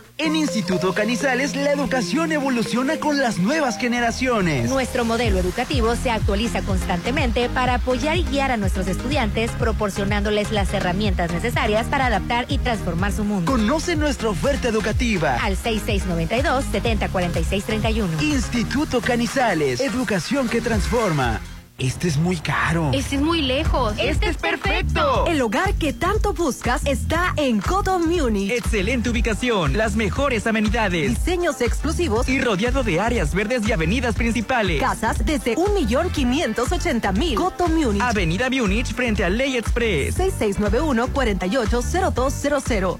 En 0.23 0.35
Instituto 0.35 0.93
Canizales 0.93 1.55
la 1.55 1.71
educación 1.71 2.31
evoluciona 2.31 2.97
con 2.97 3.17
las 3.17 3.39
nuevas 3.39 3.79
generaciones. 3.79 4.69
Nuestro 4.69 5.03
modelo 5.03 5.39
educativo 5.39 5.95
se 5.95 6.11
actualiza 6.11 6.61
constantemente 6.61 7.49
para 7.49 7.73
apoyar 7.73 8.17
y 8.17 8.23
guiar 8.23 8.51
a 8.51 8.57
nuestros 8.57 8.87
estudiantes, 8.87 9.49
proporcionándoles 9.53 10.51
las 10.51 10.71
herramientas 10.75 11.31
necesarias 11.31 11.87
para 11.87 12.05
adaptar 12.05 12.45
y 12.49 12.59
transformar 12.59 13.11
su 13.11 13.23
mundo. 13.23 13.51
Conoce 13.51 13.95
nuestra 13.95 14.29
oferta 14.29 14.67
educativa. 14.67 15.37
Al 15.41 15.57
6692-704631. 15.57 18.21
Instituto 18.21 19.01
Canizales, 19.01 19.79
educación 19.79 20.49
que 20.49 20.61
transforma. 20.61 21.41
Este 21.81 22.07
es 22.09 22.17
muy 22.17 22.37
caro. 22.37 22.91
Este 22.93 23.15
es 23.15 23.23
muy 23.23 23.41
lejos. 23.41 23.95
Este 23.97 24.29
es 24.29 24.37
perfecto. 24.37 25.25
El 25.25 25.41
hogar 25.41 25.73
que 25.73 25.93
tanto 25.93 26.31
buscas 26.31 26.85
está 26.85 27.33
en 27.37 27.59
Coto 27.59 27.97
Munich. 27.97 28.51
Excelente 28.51 29.09
ubicación, 29.09 29.75
las 29.75 29.95
mejores 29.95 30.45
amenidades, 30.45 31.09
Diseños 31.09 31.59
exclusivos 31.59 32.29
y 32.29 32.39
rodeado 32.39 32.83
de 32.83 32.99
áreas 32.99 33.33
verdes 33.33 33.67
y 33.67 33.71
avenidas 33.71 34.13
principales. 34.13 34.79
Casas 34.79 35.25
desde 35.25 35.55
1.580.000. 35.55 37.33
Coto 37.33 37.67
Munich. 37.67 38.03
Avenida 38.03 38.47
Múnich 38.51 38.93
frente 38.93 39.25
a 39.25 39.31
Ley 39.31 39.57
Express. 39.57 40.19
6691-480200. 40.19 42.99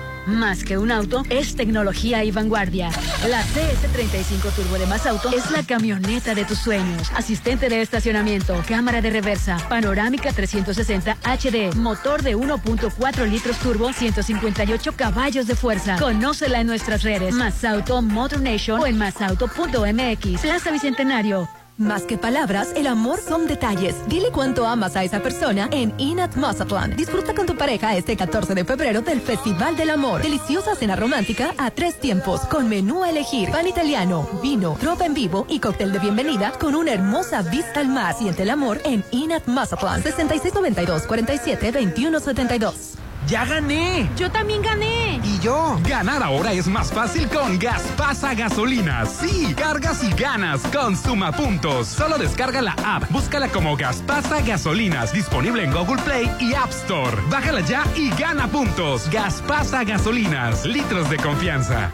Más 0.25 0.63
que 0.63 0.77
un 0.77 0.91
auto, 0.91 1.23
es 1.29 1.55
tecnología 1.55 2.23
y 2.23 2.31
vanguardia. 2.31 2.89
La 3.27 3.43
CS35 3.43 4.53
Turbo 4.55 4.77
de 4.77 4.85
Más 4.85 5.05
Auto 5.05 5.29
es 5.35 5.49
la 5.51 5.63
camioneta 5.63 6.35
de 6.35 6.45
tus 6.45 6.59
sueños. 6.59 7.11
Asistente 7.15 7.69
de 7.69 7.81
estacionamiento, 7.81 8.61
cámara 8.67 9.01
de 9.01 9.09
reversa, 9.09 9.57
panorámica 9.69 10.31
360 10.31 11.17
HD, 11.23 11.75
motor 11.75 12.21
de 12.21 12.35
1.4 12.35 13.29
litros 13.29 13.57
turbo, 13.57 13.91
158 13.93 14.93
caballos 14.93 15.47
de 15.47 15.55
fuerza. 15.55 15.97
Conócela 15.99 16.61
en 16.61 16.67
nuestras 16.67 17.03
redes. 17.03 17.33
Más 17.33 17.63
Auto 17.63 18.01
Motor 18.01 18.41
Nation 18.41 18.79
o 18.79 18.87
en 18.87 18.97
masauto.mx. 18.97 20.41
Plaza 20.41 20.71
Bicentenario. 20.71 21.60
Más 21.81 22.03
que 22.03 22.15
palabras, 22.15 22.73
el 22.75 22.85
amor 22.85 23.19
son 23.19 23.47
detalles. 23.47 23.95
Dile 24.07 24.29
cuánto 24.31 24.67
amas 24.67 24.95
a 24.95 25.03
esa 25.03 25.19
persona 25.19 25.67
en 25.71 25.91
Inat 25.97 26.35
Mazatlán. 26.35 26.95
Disfruta 26.95 27.33
con 27.33 27.47
tu 27.47 27.57
pareja 27.57 27.97
este 27.97 28.15
14 28.15 28.53
de 28.53 28.63
febrero 28.63 29.01
del 29.01 29.19
Festival 29.19 29.75
del 29.75 29.89
Amor. 29.89 30.21
Deliciosa 30.21 30.75
cena 30.75 30.95
romántica 30.95 31.55
a 31.57 31.71
tres 31.71 31.99
tiempos 31.99 32.41
con 32.41 32.69
menú 32.69 33.03
a 33.03 33.09
elegir, 33.09 33.49
pan 33.49 33.67
italiano, 33.67 34.29
vino, 34.43 34.77
tropa 34.79 35.07
en 35.07 35.15
vivo 35.15 35.47
y 35.49 35.59
cóctel 35.59 35.91
de 35.91 35.97
bienvenida 35.97 36.51
con 36.59 36.75
una 36.75 36.91
hermosa 36.91 37.41
vista 37.41 37.79
al 37.79 37.87
mar. 37.87 38.13
Siente 38.15 38.43
el 38.43 38.51
amor 38.51 38.79
en 38.85 39.03
Inat 39.09 39.47
Mazatlán. 39.47 40.03
6692 40.03 41.07
47 41.07 41.71
2172. 41.71 43.00
¡Ya 43.27 43.45
gané! 43.45 44.09
Yo 44.17 44.29
también 44.31 44.61
gané. 44.61 45.19
¿Y 45.23 45.39
yo? 45.39 45.79
Ganar 45.87 46.23
ahora 46.23 46.53
es 46.53 46.67
más 46.67 46.91
fácil 46.91 47.27
con 47.29 47.57
Gaspasa 47.59 48.33
Gasolinas. 48.33 49.17
Sí, 49.21 49.53
cargas 49.55 50.03
y 50.03 50.11
ganas 50.13 50.61
con 50.67 50.97
Suma 50.97 51.31
Puntos. 51.31 51.87
Solo 51.87 52.17
descarga 52.17 52.61
la 52.61 52.75
app, 52.83 53.09
búscala 53.11 53.47
como 53.49 53.77
Gaspasa 53.77 54.41
Gasolinas, 54.41 55.13
disponible 55.13 55.63
en 55.63 55.71
Google 55.71 56.01
Play 56.03 56.29
y 56.39 56.53
App 56.53 56.71
Store. 56.71 57.17
Bájala 57.29 57.61
ya 57.61 57.85
y 57.95 58.09
gana 58.11 58.47
puntos. 58.47 59.09
Gaspasa 59.09 59.83
Gasolinas, 59.83 60.65
litros 60.65 61.09
de 61.09 61.17
confianza. 61.17 61.91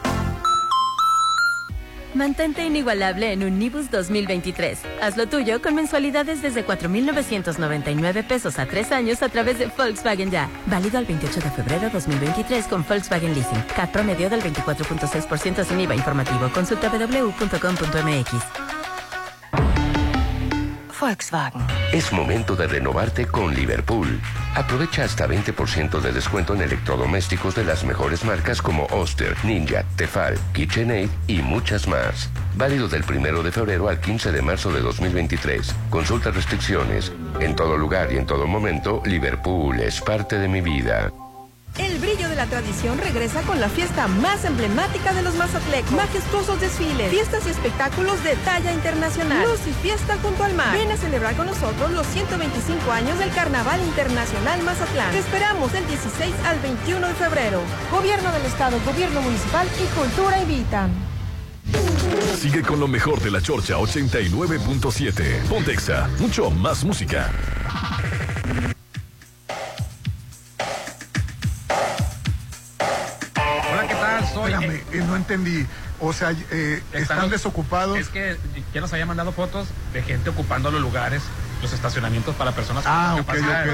Mantente 2.18 2.66
inigualable 2.66 3.32
en 3.32 3.44
Unibus 3.44 3.92
2023. 3.92 4.80
Haz 5.02 5.18
lo 5.18 5.28
tuyo 5.28 5.62
con 5.62 5.76
mensualidades 5.76 6.42
desde 6.42 6.66
4,999 6.66 8.24
pesos 8.24 8.58
a 8.58 8.66
tres 8.66 8.92
años 8.92 9.22
a 9.22 9.30
través 9.30 9.60
de 9.60 9.68
Volkswagen 9.68 10.32
Ya. 10.32 10.50
Válido 10.66 10.98
al 10.98 11.06
28 11.06 11.40
de 11.40 11.52
febrero 11.52 11.90
2023 11.92 12.66
con 12.66 12.84
Volkswagen 12.84 13.36
Leasing. 13.36 13.62
CAT 13.76 13.92
promedio 13.92 14.32
del 14.32 14.42
24.6% 14.42 15.64
sin 15.64 15.80
IVA 15.80 15.96
informativo. 15.96 16.50
Consulta 16.52 16.90
www.com.mx. 16.90 18.77
Volkswagen. 21.00 21.62
Es 21.94 22.12
momento 22.12 22.56
de 22.56 22.68
renovarte 22.68 23.26
con 23.26 23.54
Liverpool. 23.54 24.20
Aprovecha 24.56 25.04
hasta 25.04 25.28
20% 25.28 26.00
de 26.02 26.12
descuento 26.12 26.56
en 26.56 26.62
electrodomésticos 26.62 27.56
de 27.56 27.64
las 27.64 27.84
mejores 27.84 28.24
marcas 28.26 28.62
como 28.62 28.86
Oster, 28.86 29.36
Ninja, 29.44 29.84
Tefal, 29.96 30.38
KitchenAid 30.54 31.10
y 31.28 31.42
muchas 31.42 31.88
más. 31.88 32.30
Válido 32.56 32.88
del 32.88 33.04
1 33.04 33.44
de 33.44 33.52
febrero 33.52 33.88
al 33.88 34.00
15 34.00 34.32
de 34.32 34.42
marzo 34.42 34.72
de 34.72 34.82
2023. 34.82 35.76
Consulta 35.90 36.32
restricciones. 36.32 37.12
En 37.40 37.56
todo 37.56 37.78
lugar 37.78 38.12
y 38.12 38.18
en 38.18 38.26
todo 38.26 38.48
momento, 38.48 39.02
Liverpool 39.06 39.80
es 39.80 40.02
parte 40.02 40.40
de 40.40 40.48
mi 40.48 40.62
vida. 40.62 41.12
El 41.78 42.00
brillo 42.00 42.28
de 42.28 42.36
la 42.36 42.48
tradición 42.48 42.98
regresa 42.98 43.42
con 43.44 43.60
la 43.60 43.70
fiesta 43.70 44.08
más 44.08 44.46
emblemática 44.46 45.14
de 45.14 45.22
los 45.22 45.36
mazatlecos. 45.36 45.92
Majestuosos 45.92 46.60
desfiles, 46.60 47.12
fiestas 47.12 47.46
y 47.46 47.52
espectáculos 47.52 48.24
de 48.24 48.36
talla 48.38 48.74
internacional. 48.74 49.48
Luz 49.48 49.60
y 49.68 49.74
fiesta 49.74 50.18
junto 50.24 50.44
al 50.44 50.56
mar. 50.56 50.74
Ven 50.74 50.92
a 50.92 50.98
celebrar 50.98 51.36
con 51.36 51.46
nosotros 51.46 51.92
los 51.92 52.08
125 52.08 52.92
años 52.92 53.20
del 53.20 53.30
Carnaval 53.30 53.80
Internacional 53.84 54.64
Mazatlán. 54.64 55.12
Te 55.12 55.20
esperamos 55.20 55.72
del 55.72 55.86
16 55.88 56.34
al 56.46 56.60
21 56.62 57.08
de 57.08 57.14
febrero. 57.14 57.62
Gobierno 57.92 58.32
del 58.32 58.46
Estado, 58.46 58.80
Gobierno 58.84 59.22
Municipal 59.22 59.68
y 59.78 59.86
Cultura 60.00 60.42
invitan. 60.42 60.92
Sigue 62.40 62.64
con 62.64 62.80
lo 62.80 62.88
mejor 62.88 63.22
de 63.22 63.30
la 63.30 63.42
Chorcha 63.42 63.76
89.7. 63.76 65.44
Pontexa, 65.48 66.10
mucho 66.20 66.50
más 66.50 66.84
música. 66.84 67.32
Espérame, 74.48 74.84
eh, 74.94 75.04
no 75.06 75.16
entendí. 75.16 75.66
O 76.00 76.14
sea, 76.14 76.34
eh, 76.52 76.82
están 76.94 77.30
desocupados. 77.30 77.98
Es 77.98 78.10
que 78.10 78.38
ya 78.74 78.82
nos 78.82 78.94
había 78.94 79.06
mandado 79.06 79.32
fotos 79.32 79.68
de 79.94 80.04
gente 80.04 80.30
ocupando 80.30 80.72
los 80.72 80.82
lugares, 80.82 81.24
los 81.62 81.74
estacionamientos 81.74 82.36
para 82.36 82.52
personas 82.52 82.84
con 82.84 82.92
Ah, 82.94 83.16
ok, 83.16 83.20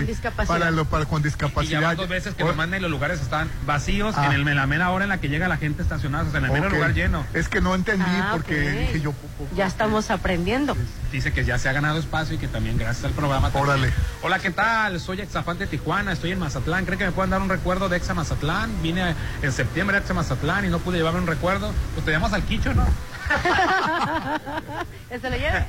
discapacidad. 0.05 0.33
ok. 0.39 0.47
Para, 0.47 0.71
lo, 0.71 0.85
para 0.85 1.05
con 1.05 1.19
Y 1.19 1.23
ya 1.23 1.27
discapacidad. 1.27 1.81
van 1.81 1.97
dos 1.97 2.07
veces 2.07 2.33
que 2.35 2.43
O- 2.43 2.47
nos 2.47 2.55
mandan 2.55 2.79
y 2.79 2.81
los 2.81 2.91
lugares 2.91 3.21
están 3.21 3.49
vacíos 3.65 4.15
Ah. 4.17 4.27
en, 4.27 4.31
el, 4.33 4.47
en 4.47 4.55
la 4.55 4.67
mera 4.67 4.91
hora 4.91 5.03
en 5.05 5.09
la 5.09 5.19
que 5.19 5.29
llega 5.29 5.47
la 5.47 5.57
gente 5.57 5.81
estacionada, 5.83 6.27
o 6.27 6.31
sea, 6.31 6.39
en 6.39 6.45
el 6.45 6.51
mero 6.51 6.67
Ok. 6.67 6.73
lugar 6.73 6.93
lleno. 6.93 7.25
Es 7.33 7.49
que 7.49 7.61
no 7.61 7.75
entendí 7.75 8.05
Ah, 8.07 8.29
porque 8.31 8.59
dije 8.59 9.01
yo. 9.01 9.13
Ya 9.55 9.65
estamos 9.67 10.09
aprendiendo. 10.11 10.75
Dice 11.11 11.31
que 11.33 11.43
ya 11.45 11.57
se 11.57 11.69
ha 11.69 11.73
ganado 11.73 11.99
espacio 11.99 12.35
y 12.35 12.37
que 12.37 12.47
también 12.47 12.77
gracias 12.77 13.05
al 13.05 13.11
programa. 13.11 13.49
también- 13.51 13.63
Órale. 13.63 13.93
Hola, 14.21 14.39
¿qué 14.39 14.51
tal? 14.51 14.99
Soy 14.99 15.21
Exafante 15.21 15.65
de 15.65 15.69
Tijuana, 15.69 16.11
estoy 16.13 16.31
en 16.31 16.39
Mazatlán. 16.39 16.85
¿Creen 16.85 16.99
que 16.99 17.05
me 17.05 17.11
pueden 17.11 17.31
dar 17.31 17.41
un 17.41 17.49
recuerdo 17.49 17.89
de 17.89 17.97
Exa 17.97 18.13
Mazatlán? 18.13 18.71
Vine 18.81 19.15
en 19.41 19.51
septiembre 19.51 19.97
a 19.97 19.99
Exa 19.99 20.13
Mazatlán 20.13 20.65
y 20.65 20.69
no 20.69 20.79
pude 20.79 20.97
llevarme 20.97 21.19
un 21.19 21.27
recuerdo. 21.27 21.71
Pues 21.93 22.05
te 22.05 22.11
llamas 22.11 22.33
al 22.33 22.43
Quicho, 22.43 22.73
¿no? 22.73 22.85
¿Se 25.21 25.29
lo 25.29 25.35
lleve? 25.35 25.65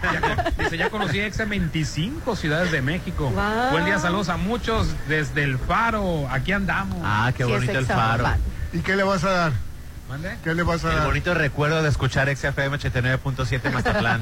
Dice, 0.58 0.76
ya 0.76 0.90
conocí 0.90 1.20
Exa 1.20 1.42
en 1.44 1.50
25 1.50 2.36
ciudades 2.36 2.72
de 2.72 2.82
México. 2.82 3.30
Wow. 3.30 3.70
Buen 3.72 3.84
día, 3.84 3.98
saludos 3.98 4.28
a 4.28 4.36
muchos 4.36 4.88
desde 5.08 5.42
el 5.44 5.58
Faro. 5.58 6.26
Aquí 6.30 6.52
andamos. 6.52 6.98
Ah, 7.04 7.32
qué 7.36 7.44
Sí, 7.44 7.50
bonito 7.52 7.78
el 7.78 7.86
faro. 7.86 8.26
¿Y 8.72 8.78
qué 8.80 8.96
le 8.96 9.02
vas 9.02 9.22
a 9.24 9.30
dar? 9.30 9.52
¿Qué 10.42 10.54
le 10.54 10.62
vas 10.62 10.84
a 10.84 10.92
El 10.92 11.06
bonito 11.06 11.34
recuerdo 11.34 11.82
de 11.82 11.88
escuchar 11.88 12.28
XFM 12.34 12.78
89.7 12.78 13.72
Mazatlán. 13.72 14.20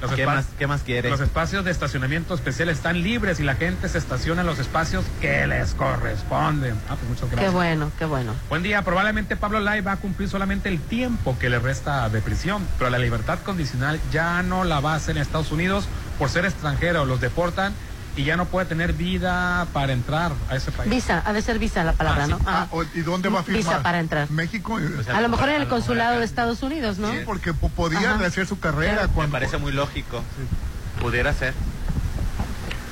Los 0.00 0.12
¿Qué 0.12 0.26
más, 0.26 0.46
¿Qué 0.58 0.66
más 0.66 0.82
quieres? 0.82 1.10
Los 1.10 1.20
espacios 1.20 1.64
de 1.64 1.70
estacionamiento 1.70 2.34
especial 2.34 2.68
están 2.68 3.02
libres 3.02 3.40
y 3.40 3.42
la 3.42 3.54
gente 3.54 3.88
se 3.88 3.98
estaciona 3.98 4.42
en 4.42 4.46
los 4.46 4.58
espacios 4.58 5.04
que 5.20 5.46
les 5.46 5.74
corresponden. 5.74 6.74
Ah, 6.88 6.96
pues 6.96 7.08
muchas 7.08 7.28
Qué 7.30 7.36
gracias. 7.36 7.52
bueno, 7.54 7.90
qué 7.98 8.04
bueno. 8.04 8.34
Buen 8.50 8.62
día, 8.62 8.82
probablemente 8.82 9.36
Pablo 9.36 9.60
Lai 9.60 9.80
va 9.80 9.92
a 9.92 9.96
cumplir 9.96 10.28
solamente 10.28 10.68
el 10.68 10.80
tiempo 10.80 11.36
que 11.38 11.48
le 11.48 11.58
resta 11.58 12.08
de 12.08 12.20
prisión, 12.20 12.66
pero 12.78 12.90
la 12.90 12.98
libertad 12.98 13.38
condicional 13.40 13.98
ya 14.12 14.42
no 14.42 14.64
la 14.64 14.80
va 14.80 14.92
a 14.92 14.96
hacer 14.96 15.16
en 15.16 15.22
Estados 15.22 15.50
Unidos 15.50 15.88
por 16.18 16.28
ser 16.28 16.44
extranjero, 16.44 17.04
los 17.04 17.20
deportan 17.20 17.72
y 18.16 18.24
ya 18.24 18.36
no 18.36 18.44
puede 18.46 18.66
tener 18.66 18.92
vida 18.92 19.66
para 19.72 19.92
entrar 19.92 20.32
a 20.50 20.56
ese 20.56 20.70
país. 20.70 20.90
Visa, 20.90 21.22
ha 21.24 21.32
de 21.32 21.40
ser 21.42 21.58
visa 21.58 21.82
la 21.82 21.92
palabra, 21.94 22.24
Ah, 22.24 22.26
sí. 22.26 22.32
¿no? 22.32 22.38
Ah, 22.46 22.66
o- 22.70 22.82
¿Y 22.82 23.00
dónde 23.00 23.28
va 23.30 23.40
a 23.40 23.42
firmar? 23.42 23.62
Visa 23.64 23.82
para 23.82 24.00
entrar. 24.00 24.30
México. 24.30 24.78
A 25.12 25.20
lo 25.20 25.28
mejor 25.28 25.48
en 25.48 25.62
el 25.62 25.68
consulado 25.68 26.18
de 26.18 26.24
Estados 26.24 26.62
Unidos, 26.62 26.98
¿no? 26.98 27.10
Sí, 27.10 27.20
porque 27.24 27.54
po- 27.54 27.70
podía 27.70 28.14
Ajá. 28.14 28.26
hacer 28.26 28.46
su 28.46 28.58
carrera 28.58 29.02
Me 29.06 29.08
cuando 29.14 29.32
parece 29.32 29.56
muy 29.58 29.72
lógico. 29.72 30.22
Pudiera 31.00 31.32
ser. 31.32 31.54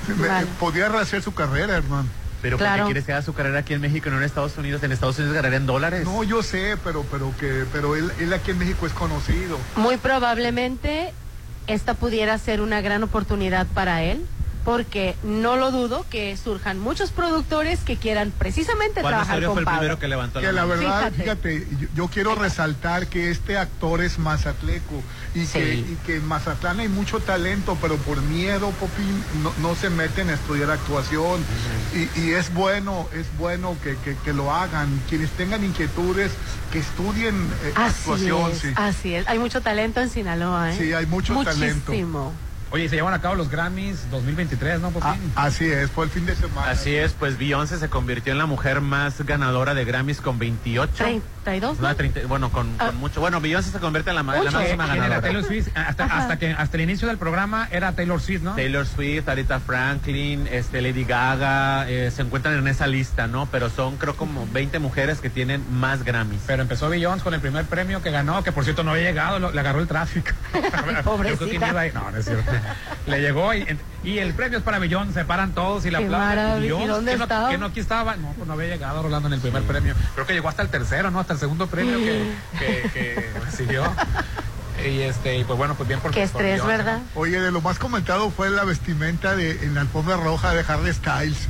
sí, 0.07 0.13
me- 0.17 0.29
Vale. 0.29 0.47
podía 0.59 0.87
hacer 0.99 1.23
su 1.23 1.33
carrera, 1.35 1.77
hermano. 1.77 2.09
Pero 2.43 2.57
Claro. 2.57 2.85
porque 2.85 2.93
quieres 2.95 3.05
que 3.05 3.13
haga 3.13 3.21
su 3.23 3.35
carrera 3.35 3.59
aquí 3.59 3.75
en 3.75 3.83
México 3.83 4.09
y 4.09 4.13
no 4.13 4.17
en 4.17 4.23
Estados 4.23 4.57
Unidos. 4.57 4.83
En 4.83 4.93
Estados 4.93 5.19
Unidos 5.19 5.35
ganaría 5.37 5.59
en 5.59 5.67
dólares. 5.67 6.05
No, 6.07 6.25
yo 6.25 6.43
sé, 6.43 6.79
pero 6.83 7.05
pero 7.11 7.35
que 7.39 7.67
pero 7.71 7.97
él, 7.97 8.11
él 8.19 8.33
aquí 8.33 8.53
en 8.53 8.59
México 8.59 8.87
es 8.87 8.95
conocido. 8.95 9.59
Muy 9.77 9.99
probablemente 9.99 11.13
esta 11.67 11.93
pudiera 11.93 12.39
ser 12.39 12.63
una 12.63 12.81
gran 12.81 13.03
oportunidad 13.03 13.67
para 13.67 14.03
él, 14.03 14.25
porque 14.65 15.17
no 15.23 15.57
lo 15.57 15.71
dudo 15.71 16.05
que 16.11 16.37
surjan 16.37 16.79
muchos 16.79 17.11
productores 17.11 17.81
que 17.81 17.97
quieran 17.97 18.33
precisamente 18.37 19.01
Juan 19.01 19.13
trabajar 19.13 19.35
Osorio 19.37 19.49
con 19.49 19.55
fue 19.55 19.61
el 19.63 19.65
Pablo. 19.65 19.79
primero 19.81 19.99
que 19.99 20.09
levantó 20.09 20.41
Que 20.41 20.47
la 20.47 20.53
la 20.53 20.67
mano. 20.67 20.81
verdad, 20.81 21.13
Fíjate. 21.13 21.61
fíjate, 21.61 21.67
yo, 21.81 21.89
yo 21.95 22.09
quiero 22.09 22.35
resaltar 22.35 23.07
que 23.07 23.31
este 23.31 23.57
actor 23.59 24.03
es 24.03 24.19
mazatleco 24.19 25.03
y, 25.35 25.47
Sí. 25.47 25.53
que, 25.59 25.75
y 25.75 25.99
que 26.07 26.17
en 26.17 26.27
Mazatlán 26.29 26.81
hay 26.81 26.89
mucho 26.89 27.21
talento, 27.21 27.79
pero 27.81 27.97
por 27.97 28.21
miedo, 28.23 28.71
Popín, 28.73 29.25
no, 29.43 29.53
no 29.61 29.75
se 29.75 29.91
meten 29.91 30.29
a 30.31 30.35
estudiar 30.35 30.71
actuación. 30.71 31.45
y, 31.95 32.21
y 32.21 32.33
es 32.33 32.53
bueno, 32.55 33.09
es 33.13 33.27
bueno 33.39 33.77
que, 33.83 33.97
que- 34.05 34.17
que 34.25 34.33
lo 34.33 34.53
hagan. 34.55 35.01
Quienes 35.09 35.31
tengan 35.31 35.65
inquietudes, 35.65 36.33
que 36.73 36.79
estudien 36.81 37.35
eh, 37.65 37.73
Así 37.75 38.01
actuación. 38.01 38.51
es, 38.53 38.59
sí. 38.59 38.69
así 38.77 39.15
es. 39.15 39.27
Hay 39.29 39.39
mucho 39.39 39.61
talento 39.61 40.01
en 40.01 40.11
Sinaloa, 40.11 40.73
¿eh? 40.73 40.77
Sí, 40.79 40.93
hay 40.93 41.07
mucho 41.07 41.35
talento. 41.43 41.93
Oye, 42.73 42.89
se 42.89 42.95
llevan 42.95 43.13
a 43.15 43.21
cabo 43.21 43.35
los 43.35 43.51
Grammys 43.51 44.09
2023, 44.13 44.81
¿no, 44.81 44.91
Popín? 44.91 45.33
Ah, 45.35 45.47
así 45.47 45.67
es, 45.67 45.91
fue 45.91 46.05
el 46.05 46.11
fin 46.11 46.25
de 46.25 46.37
semana. 46.37 46.71
Así 46.71 46.95
es, 46.95 47.13
pues 47.15 47.37
Beyoncé 47.37 47.79
se 47.79 47.89
convirtió 47.89 48.33
en 48.33 48.39
la 48.39 48.47
mujer 48.47 48.81
más 48.81 49.21
ganadora 49.27 49.75
de 49.75 49.85
Grammys 49.85 50.21
con 50.21 50.39
28. 50.39 50.93
32, 51.45 51.81
No, 51.81 51.89
¿no? 51.89 51.97
30, 51.97 52.21
bueno, 52.29 52.53
con, 52.53 52.73
Ah. 52.79 52.87
con 52.87 52.97
mucho. 52.99 53.21
Bueno, 53.21 53.41
Beyoncé 53.41 53.73
se 53.73 53.81
convierte 53.81 54.11
en 54.11 54.17
la, 54.17 54.23
la 54.23 54.33
máxima 54.51 54.61
¿Quién 54.63 54.81
era 54.81 54.87
ganadora. 54.87 55.21
Taylor 55.21 55.43
Swift? 55.45 55.69
Hasta, 55.75 56.05
hasta 56.05 56.39
que 56.39 56.51
hasta 56.53 56.77
el 56.77 56.83
inicio 56.85 57.09
del 57.09 57.19
programa 57.19 57.67
era 57.73 57.91
Taylor 57.93 58.21
Swift, 58.21 58.43
¿no? 58.43 58.55
Taylor 58.55 58.87
Swift, 58.87 59.29
Aretha 59.29 59.59
Franklin, 59.59 60.47
este, 60.53 60.81
Lady 60.81 61.03
Gaga, 61.05 61.91
eh, 61.91 62.13
se 62.15 62.23
encuentran 62.23 62.55
en 62.57 62.69
esa 62.69 62.87
lista, 62.87 63.27
¿no? 63.27 63.47
Pero 63.47 63.69
son 63.71 63.97
creo 63.97 64.17
como 64.17 64.47
20 64.53 64.79
mujeres 64.79 65.21
que 65.21 65.29
tienen 65.29 65.65
más 65.73 66.05
Grammys. 66.05 66.43
Pero 66.47 66.63
empezó 66.63 66.89
Beyoncé 66.89 67.25
con 67.25 67.35
el 67.35 67.41
primer 67.41 67.65
premio 67.65 68.01
que 68.01 68.13
ganó, 68.13 68.45
que 68.45 68.53
por 68.53 68.63
cierto 68.63 68.85
no 68.85 68.93
había 68.93 69.03
llegado, 69.11 69.41
lo- 69.41 69.51
le 69.51 69.59
agarró 69.59 69.81
el 69.81 69.89
tráfico. 69.89 70.31
pobrecita. 71.05 71.31
Yo 71.31 71.49
creo 71.49 71.51
que 71.51 71.59
ni 71.59 71.67
iba 71.71 71.81
a 71.81 71.87
ir. 71.89 71.95
No, 71.95 72.11
no 72.13 72.17
es 72.17 72.25
cierto. 72.27 72.53
Le 73.07 73.21
llegó 73.21 73.55
y, 73.55 73.67
y 74.05 74.19
el 74.19 74.35
premio 74.35 74.59
es 74.59 74.65
para 74.65 74.79
Beyoncé, 74.79 75.13
se 75.15 75.25
paran 75.25 75.53
todos 75.53 75.85
y 75.87 75.91
la 75.91 75.99
aplauden. 75.99 76.65
¿Y 76.65 76.87
dónde 76.87 77.13
¿que 77.13 77.19
no- 77.19 77.25
estaba? 77.25 77.51
que 77.51 77.59
no 77.59 77.67
aquí 77.67 77.81
estaba? 77.81 78.17
No, 78.17 78.33
pues 78.37 78.47
no 78.47 78.53
había 78.55 78.69
llegado 78.69 79.03
Rolando 79.03 79.29
en 79.29 79.35
el 79.35 79.41
primer 79.41 79.63
premio. 79.65 79.95
Creo 80.15 80.27
que 80.27 80.33
llegó 80.33 80.49
hasta 80.49 80.63
el 80.63 80.69
tercero, 80.69 81.11
¿no? 81.11 81.21
Hasta 81.21 81.33
el 81.35 81.39
segundo 81.39 81.67
premio 81.67 81.99
que, 81.99 82.33
que, 82.59 82.91
que 82.93 83.31
recibió. 83.45 83.85
Y 84.85 85.01
este, 85.01 85.39
y 85.39 85.45
pues 85.45 85.59
bueno, 85.59 85.75
pues 85.75 85.89
bien 85.89 86.01
por 86.01 86.11
Qué 86.11 86.27
por 86.29 86.41
estrés, 86.43 86.65
¿verdad? 86.65 87.01
Oye, 87.15 87.39
de 87.41 87.51
lo 87.51 87.61
más 87.61 87.79
comentado 87.79 88.31
fue 88.31 88.49
la 88.51 88.65
vestimenta 88.65 89.37
de 89.37 89.51
en 89.65 89.75
la 89.75 89.83
alfombra 89.83 90.17
roja 90.17 90.55
de 90.55 90.65
Harry 90.67 90.93
Styles. 90.95 91.49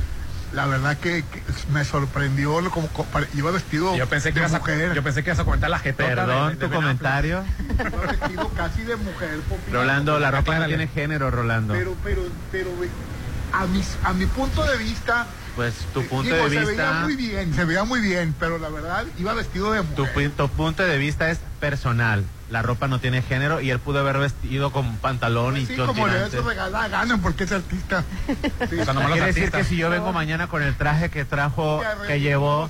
La 0.53 0.65
verdad 0.67 0.97
que, 0.97 1.23
que 1.23 1.41
me 1.71 1.85
sorprendió 1.85 2.59
lo- 2.59 2.71
como, 2.71 2.87
como 2.89 3.07
iba 3.33 3.51
vestido 3.51 3.95
Yo 3.95 4.07
pensé 4.07 4.29
que 4.33 4.41
de 4.41 4.47
ibas 4.47 4.53
a, 4.53 4.93
yo 4.93 5.01
pensé 5.03 5.23
que 5.23 5.29
ibas 5.29 5.39
a 5.39 5.45
comentar 5.45 5.69
la 5.69 5.79
jetota 5.79 6.09
de- 6.09 6.15
Perdón 6.15 6.49
de 6.59 6.67
tu 6.67 6.73
comentario. 6.73 7.43
Iba 7.79 8.01
vestido 8.11 8.49
casi 8.49 8.83
de 8.83 8.95
mujer. 8.97 9.39
Popín. 9.47 9.73
Rolando, 9.73 10.19
la 10.19 10.31
ropa 10.31 10.59
no 10.59 10.65
tiene 10.67 10.87
género, 10.87 11.31
Rolando. 11.31 11.73
Pero, 11.73 11.95
pero, 12.03 12.21
pero, 12.51 12.69
a 13.53 13.65
mis, 13.67 13.97
a 14.03 14.13
mi 14.13 14.25
punto 14.25 14.63
de 14.65 14.77
vista, 14.77 15.27
Pues 15.55 15.73
tu 15.93 16.03
punto 16.05 16.33
digo, 16.33 16.37
de 16.37 16.49
se 16.49 16.65
veía 16.65 16.69
vista, 16.69 16.93
muy 17.03 17.15
bien, 17.15 17.53
se 17.53 17.65
veía 17.65 17.83
muy 17.83 17.99
bien, 18.01 18.33
pero 18.39 18.57
la 18.57 18.69
verdad 18.69 19.05
iba 19.17 19.33
vestido 19.33 19.71
de 19.73 19.81
mujer. 19.81 20.31
tu 20.31 20.49
punto 20.49 20.83
de 20.83 20.97
vista 20.97 21.29
es 21.31 21.39
personal. 21.59 22.23
La 22.51 22.61
ropa 22.61 22.87
no 22.89 22.99
tiene 22.99 23.21
género 23.21 23.61
y 23.61 23.69
él 23.71 23.79
pudo 23.79 23.99
haber 23.99 24.17
vestido 24.17 24.71
con 24.73 24.97
pantalón 24.97 25.55
y 25.57 25.65
Sí, 25.65 25.75
como 25.77 26.05
le 26.07 26.29
su 26.29 26.41
regalada 26.41 26.87
gana 26.89 27.17
porque 27.21 27.45
es 27.45 27.51
artista. 27.53 28.03
Sí. 28.69 28.77
O 28.79 28.83
sea, 28.83 28.93
nomás 28.93 29.09
los 29.09 29.17
Quiere 29.19 29.25
decir 29.33 29.51
que 29.51 29.63
si 29.63 29.77
yo 29.77 29.89
vengo 29.89 30.11
mañana 30.11 30.47
con 30.47 30.61
el 30.61 30.75
traje 30.75 31.09
que 31.09 31.23
trajo, 31.23 31.81
que 32.07 32.19
llevó, 32.19 32.69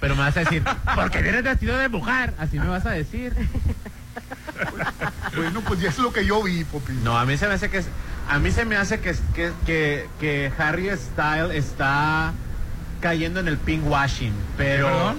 pero 0.00 0.16
me 0.16 0.22
vas 0.22 0.36
a 0.36 0.40
decir, 0.40 0.64
porque 0.96 1.22
vienes 1.22 1.44
vestido 1.44 1.78
de 1.78 1.88
mujer, 1.88 2.34
así 2.38 2.58
me 2.58 2.66
vas 2.66 2.84
a 2.84 2.90
decir. 2.90 3.32
Bueno, 5.36 5.60
pues 5.60 5.80
ya 5.80 5.90
es 5.90 5.98
lo 5.98 6.12
que 6.12 6.24
yo 6.26 6.42
vi, 6.42 6.64
Popín. 6.64 7.04
No, 7.04 7.16
a 7.18 7.24
mí 7.24 7.36
se 7.36 7.46
me 7.46 7.54
hace 7.54 7.68
que 7.70 7.78
es- 7.78 7.88
a 8.28 8.38
mí 8.38 8.50
se 8.50 8.64
me 8.64 8.76
hace 8.76 8.98
que, 9.00 9.14
que, 9.34 9.52
que, 9.66 10.08
que 10.18 10.52
Harry 10.58 10.90
Style 10.96 11.52
está 11.54 12.32
cayendo 13.00 13.38
en 13.40 13.46
el 13.48 13.56
pink 13.58 13.86
washing, 13.88 14.32
pero 14.56 14.86
¿Perdón? 14.88 15.16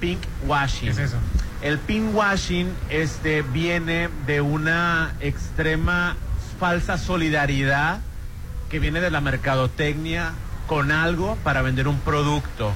pink 0.00 0.20
washing. 0.46 0.86
¿Qué 0.86 0.90
es 0.92 0.98
eso? 1.10 1.16
El 1.62 1.78
pink 1.78 2.14
washing 2.14 2.72
este 2.88 3.42
viene 3.42 4.08
de 4.26 4.40
una 4.40 5.12
extrema 5.20 6.16
falsa 6.60 6.98
solidaridad 6.98 7.98
que 8.70 8.78
viene 8.78 9.00
de 9.00 9.10
la 9.10 9.20
mercadotecnia 9.20 10.32
con 10.66 10.92
algo 10.92 11.36
para 11.42 11.62
vender 11.62 11.88
un 11.88 11.98
producto. 12.00 12.72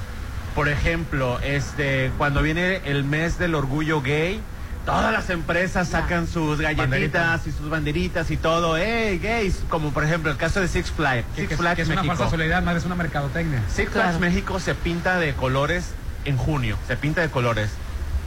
Por 0.54 0.68
ejemplo, 0.68 1.38
este 1.40 2.10
cuando 2.18 2.42
viene 2.42 2.80
el 2.84 3.04
mes 3.04 3.38
del 3.38 3.54
orgullo 3.54 4.02
gay, 4.02 4.40
todas 4.84 5.12
las 5.12 5.30
empresas 5.30 5.88
sacan 5.88 6.26
sus 6.26 6.60
galletitas 6.60 7.46
y 7.46 7.52
sus 7.52 7.70
banderitas 7.70 8.30
y 8.32 8.36
todo, 8.36 8.76
hey, 8.76 9.20
gays, 9.22 9.60
como 9.68 9.92
por 9.92 10.02
ejemplo 10.04 10.30
el 10.30 10.36
caso 10.36 10.60
de 10.60 10.66
Six 10.66 10.90
Flags. 10.90 11.24
Six 11.36 11.48
que- 11.50 11.56
Flags 11.56 11.76
que 11.76 11.82
es 11.82 11.88
una 11.88 11.96
México. 12.02 12.16
falsa 12.16 12.30
solidaridad, 12.30 12.62
más 12.64 12.76
es 12.76 12.84
una 12.84 12.96
mercadotecnia. 12.96 13.62
Six 13.68 13.90
Claro. 13.90 14.08
Flags 14.08 14.20
México 14.20 14.58
se 14.58 14.74
pinta 14.74 15.18
de 15.18 15.34
colores 15.34 15.84
en 16.24 16.36
junio, 16.36 16.76
se 16.88 16.96
pinta 16.96 17.20
de 17.20 17.28
colores. 17.28 17.70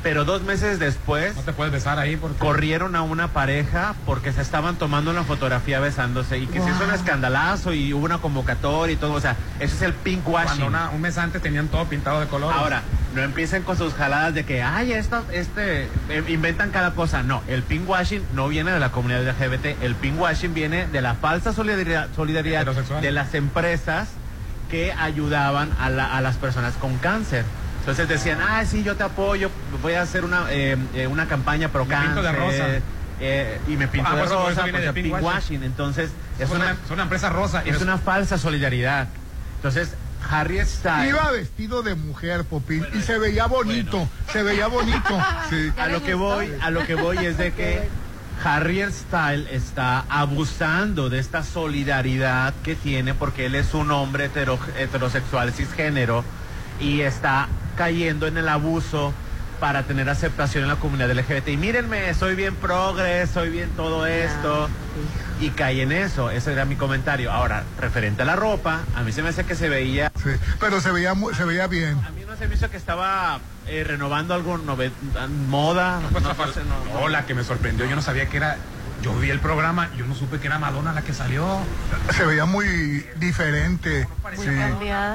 Pero 0.05 0.23
dos 0.23 0.43
meses 0.43 0.77
después 0.77 1.35
No 1.35 1.41
te 1.41 1.51
puedes 1.51 1.73
besar 1.73 1.97
ahí 1.97 2.15
porque... 2.15 2.37
corrieron 2.37 2.95
a 2.95 3.01
una 3.01 3.29
pareja 3.29 3.95
porque 4.05 4.31
se 4.31 4.41
estaban 4.41 4.75
tomando 4.75 5.09
una 5.09 5.23
fotografía 5.23 5.79
besándose 5.79 6.37
y 6.37 6.45
que 6.45 6.61
se 6.61 6.69
hizo 6.69 6.83
un 6.83 6.89
Wow. 6.91 6.95
escandalazo 6.95 7.73
y 7.73 7.91
hubo 7.91 8.05
una 8.05 8.19
convocatoria 8.19 8.93
y 8.93 8.97
todo. 8.97 9.13
O 9.13 9.19
sea, 9.19 9.35
eso 9.59 9.75
es 9.75 9.81
el 9.81 9.93
pink 9.93 10.27
washing. 10.27 10.59
Cuando 10.59 10.67
una- 10.67 10.89
un 10.91 11.01
mes 11.01 11.17
antes 11.17 11.41
tenían 11.41 11.69
todo 11.69 11.85
pintado 11.85 12.19
de 12.19 12.27
color. 12.27 12.53
Ahora, 12.53 12.83
no 13.15 13.23
empiecen 13.23 13.63
con 13.63 13.77
sus 13.79 13.95
jaladas 13.95 14.35
de 14.35 14.45
que, 14.45 14.61
ay, 14.61 14.93
esto, 14.93 15.23
este, 15.31 15.85
eh, 16.09 16.23
inventan 16.27 16.69
cada 16.69 16.91
cosa. 16.91 17.23
No, 17.23 17.41
el 17.47 17.63
pink 17.63 17.89
washing 17.89 18.21
no 18.35 18.47
viene 18.47 18.71
de 18.71 18.79
la 18.79 18.91
comunidad 18.91 19.23
LGBT. 19.27 19.75
El 19.81 19.95
pink 19.95 20.21
washing 20.21 20.53
viene 20.53 20.85
de 20.85 21.01
la 21.01 21.15
falsa 21.15 21.51
solidaridad, 21.51 22.09
de 23.01 23.11
las 23.11 23.33
empresas 23.33 24.09
que 24.69 24.93
ayudaban 24.93 25.71
a, 25.79 25.89
la- 25.89 26.15
a 26.15 26.21
las 26.21 26.35
personas 26.35 26.73
con 26.75 26.95
cáncer. 26.99 27.43
Entonces 27.85 28.07
decían, 28.07 28.39
ah, 28.41 28.65
sí, 28.65 28.81
yo 28.83 28.95
te 28.95 29.03
apoyo, 29.03 29.51
voy 29.83 29.93
a 29.93 30.01
hacer 30.01 30.25
una, 30.25 30.45
eh, 30.49 30.75
eh, 30.95 31.05
una 31.05 31.27
campaña 31.27 31.69
pro 31.69 31.85
Me 31.85 31.91
cáncer. 31.91 32.07
pinto 32.13 32.23
de 32.23 32.31
rosa. 32.31 32.65
eh, 33.19 33.59
y 33.67 33.77
me 33.77 33.87
pinto 33.87 34.09
Ah, 34.11 34.15
de 34.15 34.21
por 34.23 34.31
rosa, 34.31 34.63
viene 34.63 34.71
pues, 34.71 34.81
de 34.81 34.87
el 34.87 34.93
pink 34.95 35.03
pink 35.05 35.13
washing. 35.13 35.27
washing. 35.27 35.63
Entonces, 35.63 36.09
es 36.39 36.49
una, 36.49 36.65
una, 36.65 36.71
es 36.71 36.91
una 36.91 37.03
empresa 37.03 37.29
rosa. 37.29 37.61
y 37.63 37.69
es 37.69 37.75
es- 37.75 37.81
una 37.83 37.99
falsa 37.99 38.39
solidaridad. 38.39 39.07
Entonces, 39.57 39.93
Harry 40.27 40.59
Styles... 40.65 41.09
Iba 41.11 41.29
vestido 41.29 41.83
de 41.83 41.93
mujer, 41.93 42.43
Popín, 42.45 42.83
y 42.95 43.01
se 43.01 43.19
veía 43.19 43.45
bonito, 43.45 44.09
se 44.33 44.41
veía 44.41 44.65
bonito. 44.65 45.23
Sí. 45.51 45.71
a 45.77 45.85
lo 45.85 46.01
que 46.03 46.15
voy, 46.15 46.51
a 46.63 46.71
lo 46.71 46.83
que 46.87 46.95
voy 46.95 47.23
es 47.23 47.37
de 47.37 47.53
que 47.53 47.87
Harry 48.43 48.81
Style 48.91 49.47
está 49.51 50.05
abusando 50.09 51.09
de 51.11 51.19
esta 51.19 51.43
solidaridad 51.43 52.55
que 52.63 52.73
tiene 52.75 53.13
porque 53.13 53.45
él 53.45 53.53
es 53.53 53.75
un 53.75 53.91
hombre 53.91 54.25
hetero- 54.33 54.57
heterosexual 54.79 55.53
cisgénero 55.53 56.23
y 56.79 57.01
está 57.01 57.47
cayendo 57.75 58.27
en 58.27 58.37
el 58.37 58.47
abuso 58.49 59.13
para 59.59 59.83
tener 59.83 60.09
aceptación 60.09 60.63
en 60.63 60.69
la 60.69 60.75
comunidad 60.75 61.11
LGBT. 61.11 61.47
Y 61.49 61.57
mírenme, 61.57 62.13
soy 62.13 62.35
bien 62.35 62.55
progres, 62.55 63.29
soy 63.29 63.49
bien 63.49 63.69
todo 63.77 64.05
esto. 64.05 64.69
Y 65.39 65.49
cae 65.49 65.81
en 65.81 65.91
eso, 65.91 66.29
ese 66.29 66.53
era 66.53 66.65
mi 66.65 66.75
comentario. 66.75 67.31
Ahora, 67.31 67.63
referente 67.79 68.21
a 68.21 68.25
la 68.25 68.35
ropa, 68.35 68.81
a 68.95 69.03
mí 69.03 69.11
se 69.11 69.21
me 69.21 69.29
hace 69.29 69.43
que 69.45 69.55
se 69.55 69.67
veía 69.69 70.11
Sí, 70.23 70.29
pero 70.59 70.79
se 70.81 70.91
veía, 70.91 71.13
mu- 71.13 71.33
se 71.33 71.43
veía 71.45 71.67
bien. 71.67 71.97
a 72.05 72.09
mí 72.11 72.21
no 72.27 72.35
se 72.37 72.47
me 72.47 72.55
hizo 72.55 72.69
que 72.69 72.77
estaba 72.77 73.39
eh, 73.67 73.83
renovando 73.85 74.33
algo 74.33 74.57
nove- 74.57 74.91
moda. 75.47 75.99
Pues, 76.11 76.23
no, 76.23 76.29
Rafael, 76.29 76.49
no 76.49 76.53
sé, 76.55 76.61
no, 76.63 76.93
no. 76.93 76.99
no, 77.01 77.07
la 77.09 77.25
que 77.25 77.33
me 77.33 77.43
sorprendió, 77.43 77.85
yo 77.85 77.95
no 77.95 78.01
sabía 78.01 78.27
que 78.27 78.37
era 78.37 78.57
yo 79.05 79.13
vi 79.19 79.29
el 79.29 79.39
programa, 79.39 79.91
yo 79.95 80.07
no 80.07 80.15
supe 80.15 80.39
que 80.39 80.47
era 80.47 80.57
Madonna 80.57 80.91
la 80.91 81.03
que 81.03 81.13
salió. 81.13 81.59
Se 82.17 82.25
veía 82.25 82.45
muy 82.45 83.05
diferente. 83.17 84.07
Sí. 84.35 84.47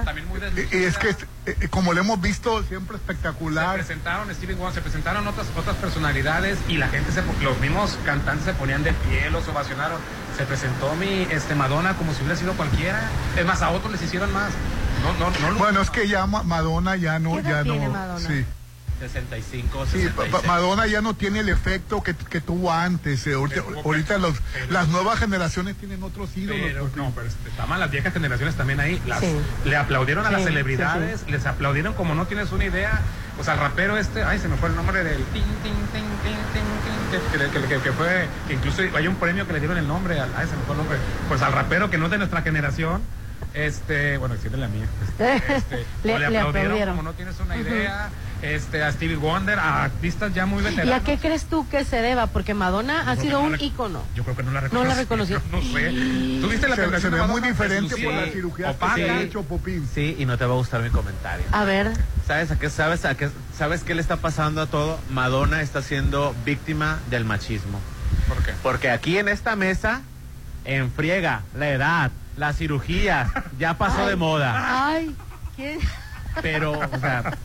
También 0.04 0.28
muy 0.28 0.38
Y, 0.72 0.76
y 0.76 0.84
es 0.84 0.96
que, 0.96 1.16
eh, 1.46 1.68
como 1.70 1.92
lo 1.92 1.98
hemos 2.00 2.20
visto, 2.20 2.62
siempre 2.62 2.96
se 2.96 3.02
espectacular. 3.02 3.74
presentaron 3.74 4.32
Steven 4.32 4.56
Wonder, 4.58 4.74
se 4.76 4.80
presentaron 4.80 5.26
otras 5.26 5.48
otras 5.56 5.74
personalidades 5.74 6.56
y 6.68 6.76
la 6.76 6.86
gente 6.86 7.10
se 7.10 7.20
los 7.42 7.58
mismos 7.58 7.98
cantantes 8.04 8.44
se 8.44 8.54
ponían 8.54 8.84
de 8.84 8.92
pie, 8.92 9.28
los 9.30 9.48
ovacionaron. 9.48 9.98
Se 10.36 10.44
presentó 10.44 10.94
mi 10.94 11.22
este 11.28 11.56
Madonna 11.56 11.94
como 11.94 12.14
si 12.14 12.20
hubiera 12.20 12.36
sido 12.38 12.52
cualquiera. 12.52 13.00
Es 13.36 13.44
más, 13.44 13.60
a 13.60 13.70
otros 13.70 13.90
les 13.90 14.02
hicieron 14.02 14.32
más. 14.32 14.52
No, 15.02 15.30
no, 15.30 15.50
no. 15.50 15.58
Bueno, 15.58 15.80
es 15.80 15.90
que 15.90 16.06
ya 16.06 16.26
Ma- 16.26 16.44
Madonna 16.44 16.94
ya 16.94 17.18
no, 17.18 17.32
¿Qué 17.32 17.40
edad 17.40 17.50
ya 17.50 17.62
tiene 17.64 17.86
no. 17.86 17.92
Madonna? 17.92 18.28
Sí. 18.28 18.46
65, 19.00 19.86
Sí, 19.86 19.98
pa- 20.14 20.24
66. 20.24 20.30
pa- 20.30 20.42
Madonna 20.46 20.86
ya 20.86 21.00
no 21.00 21.14
tiene 21.14 21.40
el 21.40 21.48
efecto 21.48 22.02
que, 22.02 22.14
que 22.14 22.40
tuvo 22.40 22.72
antes. 22.72 23.26
eh, 23.26 23.34
Ahorita, 23.34 23.62
ahorita 23.84 24.18
los, 24.18 24.34
las 24.68 24.88
nuevas 24.88 25.18
generaciones 25.18 25.76
tienen 25.76 26.02
otros 26.02 26.36
ídolos. 26.36 26.60
Pero, 26.62 26.80
pues, 26.84 26.96
no, 26.96 27.12
pero 27.14 27.26
estaban 27.26 27.80
las 27.80 27.90
viejas 27.90 28.12
generaciones 28.12 28.54
también 28.54 28.78
ahí. 28.80 29.00
Las- 29.06 29.20
Sí. 29.20 29.34
Le 29.64 29.76
aplaudieron 29.76 30.24
a 30.24 30.28
Sí, 30.28 30.32
las 30.32 30.42
sí, 30.42 30.48
celebridades, 30.48 31.24
les 31.28 31.46
aplaudieron 31.46 31.94
como 31.94 32.14
no 32.14 32.26
tienes 32.26 32.52
una 32.52 32.64
idea. 32.64 33.00
O 33.38 33.44
sea, 33.44 33.54
el 33.54 33.60
rapero 33.60 33.96
este, 33.96 34.22
ay, 34.22 34.38
se 34.38 34.48
me 34.48 34.56
fue 34.56 34.68
el 34.68 34.76
nombre 34.76 35.02
del 35.02 35.16
tin, 35.32 35.42
tin, 35.62 35.72
tin, 35.92 36.04
que, 37.10 37.60
que- 37.60 37.68
que- 37.68 37.80
que 37.82 37.92
fue, 37.92 38.26
que 38.46 38.54
incluso 38.54 38.82
hay 38.94 39.06
un 39.08 39.16
premio 39.16 39.46
que 39.46 39.52
le 39.54 39.60
dieron 39.60 39.78
el 39.78 39.88
nombre, 39.88 40.20
al, 40.20 40.28
ay, 40.36 40.46
se 40.46 40.56
me 40.56 40.62
fue 40.64 40.74
el 40.74 40.78
nombre, 40.78 40.98
pues 41.28 41.40
al 41.42 41.52
rapero 41.52 41.88
que 41.90 41.96
no 41.98 42.04
es 42.06 42.10
de 42.10 42.18
nuestra 42.18 42.42
generación. 42.42 43.00
Este, 43.54 44.16
bueno, 44.18 44.36
sí 44.40 44.46
es 44.46 44.52
de 44.52 44.58
la 44.58 44.68
mía. 44.68 44.84
Este, 45.02 45.36
este, 45.56 45.86
Le- 46.04 46.14
o 46.14 46.18
le, 46.18 46.30
le 46.30 46.38
aplaudieron 46.38 46.96
como 46.96 47.02
no 47.02 47.14
tienes 47.14 47.38
una 47.40 47.56
idea. 47.56 48.10
Este, 48.42 48.82
a 48.82 48.90
Stevie 48.90 49.16
Wonder, 49.16 49.58
a 49.58 49.84
artistas 49.84 50.32
ya 50.32 50.46
muy 50.46 50.62
¿Y 50.62 50.66
a 50.66 50.70
veteranos. 50.70 51.04
qué 51.04 51.18
crees 51.18 51.44
tú 51.44 51.68
que 51.68 51.84
se 51.84 51.96
deba? 52.00 52.26
Porque 52.28 52.54
Madonna 52.54 53.10
ha 53.10 53.16
que 53.16 53.22
sido 53.22 53.40
no 53.42 53.48
un 53.48 53.60
ícono. 53.60 54.02
Yo 54.14 54.24
creo 54.24 54.34
que 54.36 54.42
no 54.42 54.50
la 54.50 54.60
No 54.62 54.66
reconocí. 54.68 54.88
la 54.88 54.94
reconoció. 54.94 55.42
No 55.52 55.60
sé. 55.60 55.90
¿Tuviste 56.40 56.68
la 56.68 56.76
Se- 56.76 57.00
se 57.00 57.10
de 57.10 57.20
ve 57.20 57.26
muy 57.26 57.40
diferente 57.42 57.96
por 58.02 58.14
la 58.14 58.26
cirugía 58.26 58.66
que 58.66 58.72
opaca. 58.72 58.94
se 58.94 59.10
ha 59.10 59.20
hecho 59.20 59.42
Popín. 59.42 59.86
Sí, 59.94 60.16
y 60.18 60.24
no 60.24 60.38
te 60.38 60.46
va 60.46 60.54
a 60.54 60.56
gustar 60.56 60.80
mi 60.82 60.88
comentario. 60.90 61.44
A 61.52 61.64
ver. 61.64 61.92
¿Sabes 62.26 62.50
a 62.50 62.58
qué 62.58 62.70
sabes 62.70 63.04
a 63.04 63.14
qué 63.14 63.28
sabes 63.56 63.84
qué 63.84 63.94
le 63.94 64.00
está 64.00 64.16
pasando 64.16 64.62
a 64.62 64.66
todo? 64.66 64.98
Madonna 65.10 65.60
está 65.60 65.82
siendo 65.82 66.34
víctima 66.46 66.98
del 67.10 67.24
machismo. 67.26 67.78
¿Por 68.28 68.42
qué? 68.42 68.52
Porque 68.62 68.90
aquí 68.90 69.18
en 69.18 69.28
esta 69.28 69.54
mesa 69.56 70.00
enfriega 70.64 71.42
la 71.58 71.68
edad, 71.70 72.10
la 72.36 72.52
cirugía, 72.52 73.30
ya 73.58 73.74
pasó 73.76 74.06
de 74.06 74.16
moda. 74.16 74.86
Ay, 74.88 75.14
¿quién? 75.56 75.78
Pero, 76.42 76.72
o 76.72 76.98
sea, 77.00 77.36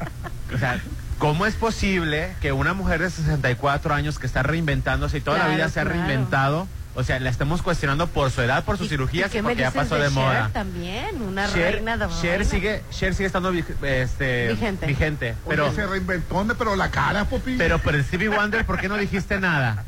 o 0.53 0.57
sea, 0.57 0.79
¿cómo 1.19 1.45
es 1.45 1.55
posible 1.55 2.33
que 2.41 2.51
una 2.51 2.73
mujer 2.73 3.01
de 3.01 3.09
64 3.09 3.93
años 3.93 4.19
que 4.19 4.27
está 4.27 4.43
reinventándose 4.43 5.17
y 5.17 5.21
toda 5.21 5.37
la 5.39 5.47
vida 5.47 5.69
se 5.69 5.79
ha 5.79 5.83
reinventado, 5.83 6.67
o 6.97 7.03
sea, 7.03 7.19
la 7.19 7.29
estemos 7.29 7.61
cuestionando 7.61 8.07
por 8.07 8.31
su 8.31 8.41
edad, 8.41 8.63
por 8.63 8.77
sus 8.77 8.87
cirugías 8.87 9.33
¿Y 9.33 9.37
me 9.37 9.43
porque 9.49 9.61
ya 9.61 9.71
pasó 9.71 9.95
de 9.95 10.03
de 10.03 10.09
moda? 10.11 10.49
también? 10.53 11.21
Una 11.21 11.51
Cher, 11.51 11.75
reina 11.75 11.97
de 11.97 12.07
Cher 12.21 12.45
sigue, 12.45 12.83
Cher 12.89 13.13
sigue 13.13 13.27
estando 13.27 13.51
este, 13.81 14.47
Vigente. 14.49 14.85
vigente, 14.85 15.29
Oye, 15.31 15.37
pero, 15.57 15.73
se 15.73 15.85
reinventó, 15.85 16.45
pero 16.57 16.75
la 16.77 16.89
cara, 16.91 17.25
Popín. 17.25 17.57
pero, 17.57 17.79
pero 17.79 18.01
Stevie 18.01 18.29
Wonder, 18.29 18.65
¿por 18.65 18.79
qué 18.79 18.87
no 18.87 18.95
dijiste 18.95 19.39
nada? 19.39 19.83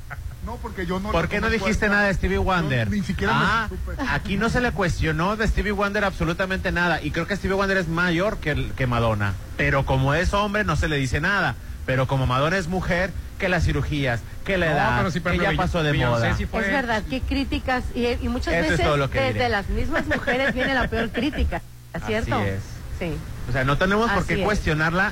No, 0.47 0.55
porque 0.61 0.85
yo 0.85 1.01
no 1.01 1.11
¿Por 1.11 1.27
qué 1.27 1.41
no 1.41 1.49
dijiste 1.49 1.89
nada 1.89 2.03
de 2.03 2.13
Stevie 2.13 2.37
Wonder? 2.37 2.89
No, 2.89 2.95
ni 2.95 3.03
siquiera 3.03 3.33
me 3.33 3.39
ah, 3.43 3.67
supe. 3.67 4.01
aquí 4.09 4.37
no 4.37 4.49
se 4.49 4.61
le 4.61 4.71
cuestionó 4.71 5.35
de 5.35 5.45
Stevie 5.45 5.73
Wonder 5.73 6.05
absolutamente 6.05 6.71
nada. 6.71 7.01
Y 7.01 7.11
creo 7.11 7.27
que 7.27 7.35
Stevie 7.35 7.57
Wonder 7.57 7.75
es 7.75 7.89
mayor 7.89 8.37
que, 8.37 8.51
el- 8.51 8.71
que 8.71 8.87
Madonna. 8.87 9.33
Pero 9.57 9.85
como 9.85 10.13
es 10.13 10.33
hombre, 10.33 10.63
no 10.63 10.77
se 10.77 10.87
le 10.87 10.95
dice 10.95 11.19
nada. 11.19 11.55
Pero 11.85 12.07
como 12.07 12.27
Madonna 12.27 12.57
es 12.57 12.69
mujer, 12.69 13.11
que 13.37 13.49
las 13.49 13.65
cirugías, 13.65 14.21
que 14.45 14.57
la 14.57 14.67
No, 14.67 14.71
edad, 14.71 14.97
pero 14.99 15.11
sí, 15.11 15.19
que 15.19 15.37
ya 15.37 15.51
pasó 15.57 15.83
de 15.83 15.91
Beyoncé 15.91 16.23
moda. 16.27 16.37
sí 16.37 16.45
fue- 16.45 16.61
Es 16.61 16.71
verdad, 16.71 17.03
qué 17.09 17.19
críticas, 17.19 17.83
y, 17.93 18.05
y 18.07 18.29
muchas 18.29 18.53
Eso 18.53 18.71
veces 18.71 19.09
que 19.09 19.19
desde 19.19 19.49
las 19.49 19.67
mismas 19.67 20.07
mujeres 20.07 20.53
viene 20.53 20.73
la 20.73 20.87
peor 20.87 21.09
crítica, 21.09 21.61
¿cierto? 22.05 22.35
Así 22.37 22.47
es. 22.47 22.59
Sí. 22.99 23.17
O 23.49 23.51
sea, 23.51 23.65
no 23.65 23.77
tenemos 23.77 24.09
por 24.11 24.25
qué 24.25 24.35
es. 24.39 24.45
cuestionarla 24.45 25.11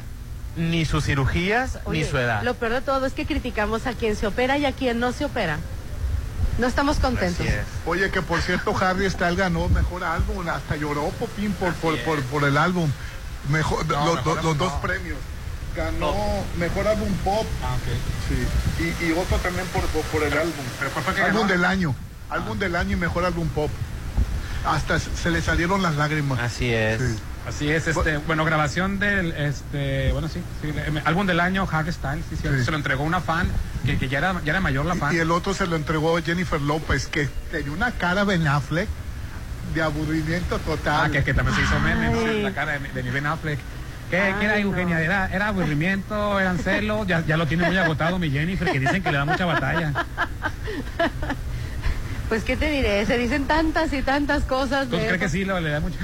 ni 0.55 0.85
sus 0.85 1.05
cirugías 1.05 1.79
Oye, 1.85 1.99
ni 1.99 2.05
su 2.05 2.17
edad. 2.17 2.43
Lo 2.43 2.55
peor 2.55 2.73
de 2.73 2.81
todo 2.81 3.05
es 3.05 3.13
que 3.13 3.25
criticamos 3.25 3.87
a 3.87 3.93
quien 3.93 4.15
se 4.15 4.27
opera 4.27 4.57
y 4.57 4.65
a 4.65 4.71
quien 4.71 4.99
no 4.99 5.11
se 5.11 5.25
opera. 5.25 5.59
No 6.57 6.67
estamos 6.67 6.97
contentos. 6.97 7.45
Oye, 7.85 8.09
que 8.11 8.21
por 8.21 8.41
cierto, 8.41 8.75
Harry 8.79 9.09
Styles 9.09 9.35
ganó 9.35 9.67
mejor 9.67 10.03
álbum, 10.03 10.47
hasta 10.47 10.77
lloró 10.77 11.09
Popín 11.09 11.51
por, 11.53 11.73
por, 11.75 11.97
por, 11.99 12.21
por 12.23 12.43
el 12.45 12.57
álbum. 12.57 12.89
Mejor, 13.49 13.85
No, 13.87 14.15
los, 14.15 14.25
mejor 14.25 14.57
dos 14.57 14.73
premios. 14.73 15.17
Ganó 15.75 16.15
mejor 16.57 16.87
álbum 16.87 17.09
pop. 17.25 17.45
Ah. 17.61 17.75
Sí. 18.29 18.83
Y, 18.83 19.05
y 19.05 19.11
otro 19.11 19.37
también 19.39 19.67
por, 19.67 19.83
por, 19.83 20.23
el 20.23 20.33
álbum. 20.33 20.53
¿Pero 20.79 20.91
cuál 20.91 21.05
fue 21.05 21.13
que 21.15 21.21
álbum 21.21 21.41
ganó? 21.41 21.51
del 21.51 21.65
año. 21.65 21.95
Álbum 22.29 22.57
del 22.57 22.75
año 22.77 22.93
y 22.93 22.95
mejor 22.95 23.25
álbum 23.25 23.49
pop. 23.49 23.69
Hasta 24.65 24.99
se 24.99 25.29
le 25.31 25.41
salieron 25.41 25.83
las 25.83 25.95
lágrimas. 25.95 26.39
Así 26.39 26.73
es. 26.73 27.01
Sí. 27.01 27.15
Así 27.47 27.69
es, 27.69 27.87
este, 27.87 28.17
bueno, 28.17 28.43
grabación 28.43 28.97
del, 28.97 29.31
este, 29.33 30.11
bueno, 30.11 30.27
sí, 30.27 30.41
sí, 30.61 30.69
el 30.87 31.01
álbum 31.05 31.27
del 31.27 31.39
año, 31.39 31.67
Harry 31.71 31.91
Styles, 31.91 32.25
sí, 32.29 32.35
Sí. 32.41 32.63
se 32.65 32.71
lo 32.71 32.77
entregó 32.77 33.03
una 33.03 33.21
fan, 33.21 33.47
que, 33.85 33.97
que 33.99 34.07
ya, 34.09 34.17
era, 34.17 34.41
ya 34.43 34.51
era 34.51 34.61
mayor 34.61 34.85
la 34.85 34.95
fan. 34.95 35.13
Y 35.15 35.19
el 35.19 35.29
otro 35.29 35.53
se 35.53 35.67
lo 35.67 35.75
entregó 35.75 36.19
Jennifer 36.23 36.59
López, 36.59 37.05
que 37.07 37.29
tenía 37.51 37.71
una 37.71 37.91
cara 37.91 38.23
Ben 38.23 38.47
Affleck 38.47 38.89
de 39.75 39.81
aburrimiento 39.83 40.57
total. 40.59 41.05
Ah, 41.05 41.09
que, 41.11 41.23
que 41.23 41.33
también 41.35 41.55
se 41.55 41.63
hizo 41.63 41.79
meme. 41.79 42.41
La 42.43 42.51
cara 42.51 42.79
de, 42.79 42.89
de 42.89 43.03
mi 43.03 43.09
Ben 43.11 43.27
Affleck. 43.27 43.59
¿Qué, 44.09 44.19
Ay, 44.21 44.33
qué 44.39 44.45
era 44.45 44.53
no. 44.55 44.61
Eugenia? 44.61 45.01
Era, 45.01 45.27
era 45.31 45.47
aburrimiento, 45.47 46.39
eran 46.39 46.57
celos, 46.59 47.05
ya, 47.07 47.23
ya 47.25 47.37
lo 47.37 47.45
tiene 47.47 47.65
muy 47.67 47.77
agotado 47.77 48.17
mi 48.19 48.29
Jennifer, 48.31 48.71
que 48.71 48.79
dicen 48.79 49.01
que 49.03 49.11
le 49.11 49.17
da 49.17 49.25
mucha 49.25 49.45
batalla. 49.45 49.93
Pues 52.29 52.43
qué 52.43 52.57
te 52.57 52.69
diré, 52.71 53.05
se 53.05 53.17
dicen 53.17 53.45
tantas 53.45 53.93
y 53.93 54.01
tantas 54.01 54.43
cosas. 54.43 54.87
¿Tú 54.89 54.97
crees 54.97 55.17
que 55.19 55.29
sí 55.29 55.45
le 55.45 55.69
da 55.69 55.79
mucho, 55.79 55.97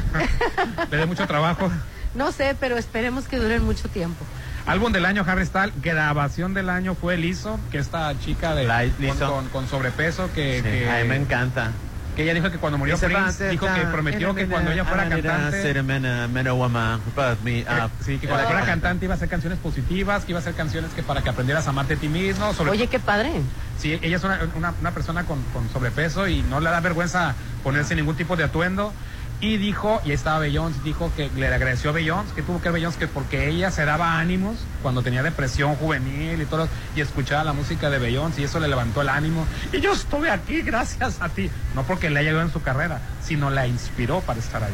le 0.91 0.97
da 0.97 1.05
mucho 1.05 1.26
trabajo? 1.28 1.72
No 2.13 2.32
sé, 2.32 2.55
pero 2.59 2.78
esperemos 2.78 3.28
que 3.28 3.38
duren 3.38 3.63
mucho 3.63 3.88
tiempo. 3.89 4.24
Álbum 4.67 4.91
del 4.91 5.05
año, 5.05 5.24
Harry 5.28 5.45
Styles. 5.45 5.74
Grabación 5.82 6.53
del 6.53 6.69
año 6.69 6.93
fue 6.93 7.17
Lizzo, 7.17 7.59
que 7.72 7.80
esta 7.80 8.13
chica 8.19 8.53
de 8.53 8.65
Light 8.65 8.93
con, 8.95 9.05
Lizzo. 9.05 9.34
con- 9.34 9.47
con 9.49 9.67
sobrepeso 9.67 10.30
que, 10.34 10.57
Sí, 10.57 10.63
que, 10.69 10.89
a 10.89 11.01
mí 11.01 11.09
me 11.09 11.15
encanta. 11.15 11.72
Que 12.16 12.24
ella 12.24 12.34
dijo 12.34 12.51
que 12.51 12.57
cuando 12.57 12.78
murió 12.78 12.97
Prince, 12.97 13.49
dijo 13.49 13.68
que 13.74 13.82
prometió 13.91 14.36
que 14.36 14.47
cuando 14.47 14.72
ella 14.72 14.84
fuera 14.86 15.03
Ah, 15.03 15.09
cantante, 15.09 15.62
ser 15.62 15.78
a 15.78 15.84
man, 15.84 16.01
man, 16.34 16.47
a 16.47 16.53
woman, 16.53 17.01
but 17.16 17.39
me 17.43 17.64
que- 17.64 17.70
up. 17.72 17.91
sí, 18.03 18.18
que 18.18 18.28
cuando 18.28 18.47
fuera 18.47 18.66
cantante 18.66 19.05
iba 19.05 19.14
a 19.14 19.18
hacer 19.18 19.30
canciones 19.30 19.59
positivas, 19.59 20.26
que 20.26 20.32
iba 20.34 20.39
a 20.39 20.41
hacer 20.41 20.53
canciones 20.53 20.91
que 20.93 21.03
para 21.03 21.22
que 21.22 21.30
aprendieras 21.30 21.68
a 21.68 21.70
amarte 21.70 21.93
a 21.93 21.97
ti 21.97 22.09
mismo. 22.09 22.53
Sobre 22.53 22.72
Oye, 22.72 22.88
qué 22.88 22.99
padre. 22.99 23.32
Sí, 23.78 23.97
ella 24.01 24.18
es 24.18 24.24
una, 24.24 24.39
una- 24.55 24.74
una 24.80 24.91
persona 24.91 25.26
con, 25.26 25.41
con 25.53 25.70
sobrepeso 25.70 26.28
y 26.28 26.41
no 26.43 26.59
le 26.59 26.70
da 26.70 26.80
vergüenza 26.82 27.36
ponerse 27.64 27.95
ningún 27.95 28.16
tipo 28.16 28.36
de 28.36 28.43
atuendo. 28.43 28.93
Y 29.42 29.58
dijo, 29.58 30.00
y 30.06 30.10
ahí 30.10 30.14
estaba 30.14 30.38
Beyoncé, 30.38 30.80
dijo 30.84 31.12
que 31.18 31.32
le 31.36 31.48
agradeció 31.48 31.89
a 31.89 31.94
Beyoncé, 31.94 32.36
que 32.36 32.44
tuvo 32.44 32.62
que 32.62 32.70
ver 32.70 32.88
que 33.00 33.08
porque 33.08 33.50
ella 33.50 33.72
se 33.72 33.86
daba 33.86 34.20
ánimos 34.20 34.56
cuando 34.84 35.02
tenía 35.02 35.24
depresión 35.24 35.76
juvenil 35.76 36.39
y 36.39 36.46
todo, 36.46 36.68
y 36.96 37.02
escuchaba 37.02 37.44
la 37.44 37.52
música 37.54 37.89
de 37.89 37.98
Beyoncé 37.98 38.42
y 38.42 38.44
eso 38.44 38.60
le 38.60 38.68
levantó 38.68 39.02
el 39.02 39.10
ánimo. 39.10 39.48
Y 39.74 39.82
yo 39.82 39.94
estuve 39.94 40.30
aquí 40.30 40.62
gracias 40.66 41.18
a 41.22 41.30
ti. 41.30 41.50
No 41.76 41.82
porque 41.84 42.12
le 42.12 42.20
haya 42.20 42.30
ayudado 42.30 42.48
en 42.48 42.54
su 42.54 42.62
carrera, 42.62 43.02
sino 43.24 43.50
la 43.50 43.66
inspiró 43.66 44.22
para 44.22 44.39
estar 44.39 44.64
ahí. 44.64 44.72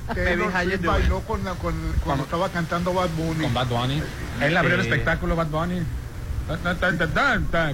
Baby, 0.08 0.44
bailó 0.88 1.20
con 1.22 1.44
la- 1.44 1.54
con- 1.56 1.94
cuando 2.06 2.24
estaba 2.24 2.48
cantando 2.50 2.94
Bad 2.94 3.10
Bunny. 3.18 3.44
Con 3.44 3.54
Bad 3.54 3.68
Bunny. 3.68 4.02
Él 4.42 4.56
abrió 4.56 4.76
el 4.76 4.82
espectáculo 4.82 5.36
Bad 5.36 5.48
Bunny. 5.48 5.82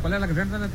¿Cuál 0.02 0.14
es 0.14 0.20
la 0.22 0.28
canción? 0.28 0.72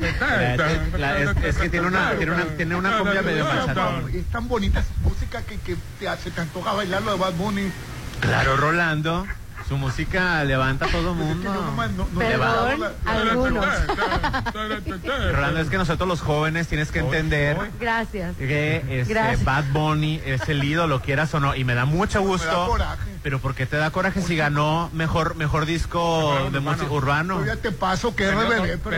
La- 0.98 1.18
es, 1.18 1.36
es 1.44 1.56
que 1.56 1.68
tiene 1.68 1.86
una, 1.86 2.10
tiene 2.12 2.32
una, 2.32 2.44
tiene 2.44 2.74
una 2.76 2.98
cumbia 2.98 3.22
medio 3.22 3.44
machatón. 3.44 4.10
Es 4.14 4.24
tan 4.26 4.48
bonita 4.48 4.80
esa 4.80 4.90
música 5.02 5.42
que, 5.42 5.58
que 5.58 5.76
te, 5.98 6.06
se 6.22 6.30
te 6.30 6.40
antoja 6.40 6.72
bailar 6.72 7.02
lo 7.02 7.12
de 7.12 7.18
Bad 7.18 7.32
Bunny. 7.34 7.70
Claro, 8.20 8.56
Rolando. 8.56 9.26
Su 9.68 9.76
música 9.78 10.42
levanta 10.44 10.86
a 10.86 10.88
todo 10.88 11.14
mundo. 11.14 11.50
Rolando, 15.32 15.60
es 15.60 15.68
que 15.70 15.76
nosotros 15.78 16.08
los 16.08 16.20
jóvenes 16.20 16.68
tienes 16.68 16.90
que 16.90 16.98
entender 16.98 17.56
Gracias. 17.80 18.36
que 18.36 18.82
este, 18.88 19.14
Gracias. 19.14 19.44
Bad 19.44 19.64
Bunny 19.72 20.20
es 20.24 20.48
el 20.48 20.62
ídolo, 20.64 21.00
quieras 21.00 21.32
o 21.34 21.40
no, 21.40 21.54
y 21.54 21.64
me 21.64 21.74
da 21.74 21.84
mucho 21.84 22.20
Me 22.20 22.24
da 22.26 22.30
gusto. 22.32 22.66
coraje. 22.66 23.11
Pero 23.22 23.38
¿por 23.38 23.54
qué 23.54 23.66
te 23.66 23.76
da 23.76 23.90
coraje 23.92 24.20
si 24.20 24.34
ganó 24.36 24.90
mejor 24.92 25.36
mejor 25.36 25.64
disco 25.64 26.32
Mejor 26.34 26.50
de 26.52 26.58
música 26.60 26.90
urbano? 26.90 27.34
Todavía 27.34 27.56
te 27.62 27.70
paso 27.70 28.16
que 28.16 28.24
es 28.24 28.30
Perdió, 28.34 28.48
rebelde, 28.50 28.78
pero 28.78 28.96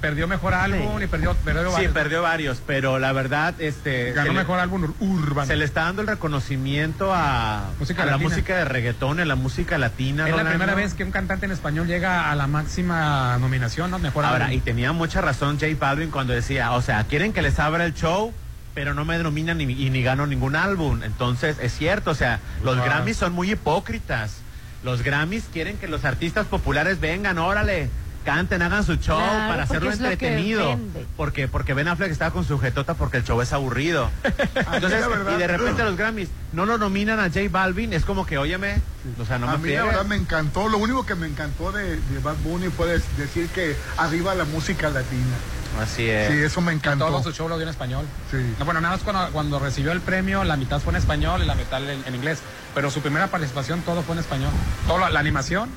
perdió- 0.00 0.26
mejor 0.26 0.54
álbum 0.54 1.00
y 1.02 1.06
perdió, 1.06 1.34
perdió 1.36 1.68
Sí, 1.68 1.72
varios. 1.74 1.92
perdió 1.92 2.22
varios, 2.22 2.62
pero 2.66 2.98
la 2.98 3.12
verdad, 3.12 3.54
este, 3.60 4.12
Ganó 4.12 4.32
le- 4.32 4.38
mejor 4.40 4.58
álbum 4.58 4.82
ur- 4.84 4.94
urbano. 4.98 5.46
se 5.46 5.54
le 5.54 5.64
está 5.64 5.84
dando 5.84 6.02
el 6.02 6.08
reconocimiento 6.08 7.12
a, 7.14 7.70
Música 7.78 8.02
a 8.02 8.06
la 8.06 8.18
música 8.18 8.56
de 8.56 8.64
reggaetón, 8.64 9.20
a 9.20 9.24
la 9.24 9.36
música 9.36 9.78
latina. 9.78 10.28
Es 10.28 10.34
la 10.34 10.44
primera 10.44 10.74
vez 10.74 10.94
que 10.94 11.04
un 11.04 11.12
cantante 11.12 11.46
en 11.46 11.52
español 11.52 11.86
llega 11.86 12.30
a 12.32 12.34
la 12.34 12.48
máxima 12.48 13.38
nominación, 13.38 13.90
¿no? 13.92 14.00
Mejor 14.00 14.24
Ahora, 14.24 14.52
y 14.52 14.58
tenía 14.60 14.90
mucha 14.92 15.20
razón 15.20 15.60
J 15.60 15.66
Balvin 15.78 16.10
cuando 16.10 16.32
decía, 16.32 16.72
o 16.72 16.82
sea, 16.82 17.04
quieren 17.04 17.32
que 17.32 17.42
les 17.42 17.58
abra 17.60 17.84
el 17.84 17.94
show, 17.94 18.32
pero 18.74 18.94
no 18.94 19.04
me 19.04 19.16
denominan 19.16 19.58
ni, 19.58 19.64
y 19.64 19.90
ni 19.90 20.02
gano 20.02 20.26
ningún 20.26 20.56
álbum. 20.56 21.02
Entonces, 21.02 21.58
es 21.60 21.76
cierto, 21.76 22.10
o 22.10 22.14
sea, 22.14 22.40
los. 22.62 22.76
Grammys 22.76 23.16
son 23.16 23.32
muy 23.32 23.52
hipócritas. 23.52 24.40
Los 24.84 25.02
Grammys 25.02 25.44
quieren 25.52 25.76
que 25.76 25.88
los 25.88 26.04
artistas 26.04 26.46
populares 26.46 27.00
vengan, 27.00 27.38
órale, 27.38 27.90
canten, 28.28 28.60
hagan 28.60 28.84
su 28.84 28.96
show 28.96 29.16
Claro, 29.16 29.48
para 29.48 29.62
hacerlo 29.62 29.90
entretenido. 29.90 30.78
Porque, 31.16 31.48
porque 31.48 31.72
Ben 31.72 31.88
Affleck 31.88 32.10
estaba 32.10 32.30
con 32.30 32.44
su 32.44 32.58
jetota 32.58 32.92
porque 32.92 33.16
el 33.16 33.24
show 33.24 33.40
es 33.40 33.54
aburrido. 33.54 34.10
Entonces, 34.72 35.08
verdad. 35.08 35.32
y 35.34 35.38
de 35.38 35.46
repente 35.46 35.82
los 35.82 35.96
Grammys 35.96 36.28
no 36.52 36.66
lo 36.66 36.76
nominan 36.76 37.20
a 37.20 37.28
J 37.28 37.40
Balvin, 37.50 37.94
es 37.94 38.04
como 38.04 38.26
que, 38.26 38.36
óyeme, 38.36 38.82
o 39.18 39.24
sea, 39.24 39.38
no 39.38 39.48
a 39.48 39.56
me 39.56 39.68
mí 39.68 39.74
la 39.74 39.84
verdad 39.84 40.04
me 40.04 40.16
encantó. 40.16 40.68
Lo 40.68 40.76
único 40.76 41.06
que 41.06 41.14
me 41.14 41.26
encantó 41.26 41.72
de, 41.72 41.96
de 41.96 42.18
Bad 42.22 42.36
Bunny 42.44 42.68
fue 42.68 43.00
decir 43.16 43.48
que 43.48 43.74
arriba 43.96 44.34
la 44.34 44.44
música 44.44 44.90
latina. 44.90 45.34
Así 45.80 46.10
es. 46.10 46.30
Sí, 46.30 46.38
eso 46.38 46.60
me 46.60 46.72
encantó. 46.74 47.06
Todo 47.06 47.22
su 47.22 47.32
show 47.32 47.48
lo 47.48 47.56
dio 47.56 47.62
en 47.62 47.70
español. 47.70 48.04
Sí. 48.30 48.36
No, 48.58 48.66
bueno, 48.66 48.82
nada 48.82 48.96
más 48.96 49.04
cuando, 49.04 49.32
cuando 49.32 49.58
recibió 49.58 49.92
el 49.92 50.02
premio, 50.02 50.44
la 50.44 50.58
mitad 50.58 50.80
fue 50.80 50.92
en 50.92 50.96
español 50.96 51.42
y 51.42 51.46
la 51.46 51.54
mitad 51.54 51.82
en, 51.82 52.02
en 52.04 52.14
inglés. 52.14 52.40
Pero 52.74 52.90
su 52.90 53.00
primera 53.00 53.28
participación 53.28 53.80
todo 53.82 54.02
fue 54.02 54.16
en 54.16 54.18
español. 54.18 54.50
Toda 54.86 55.00
la, 55.00 55.10
la 55.10 55.20
animación 55.20 55.70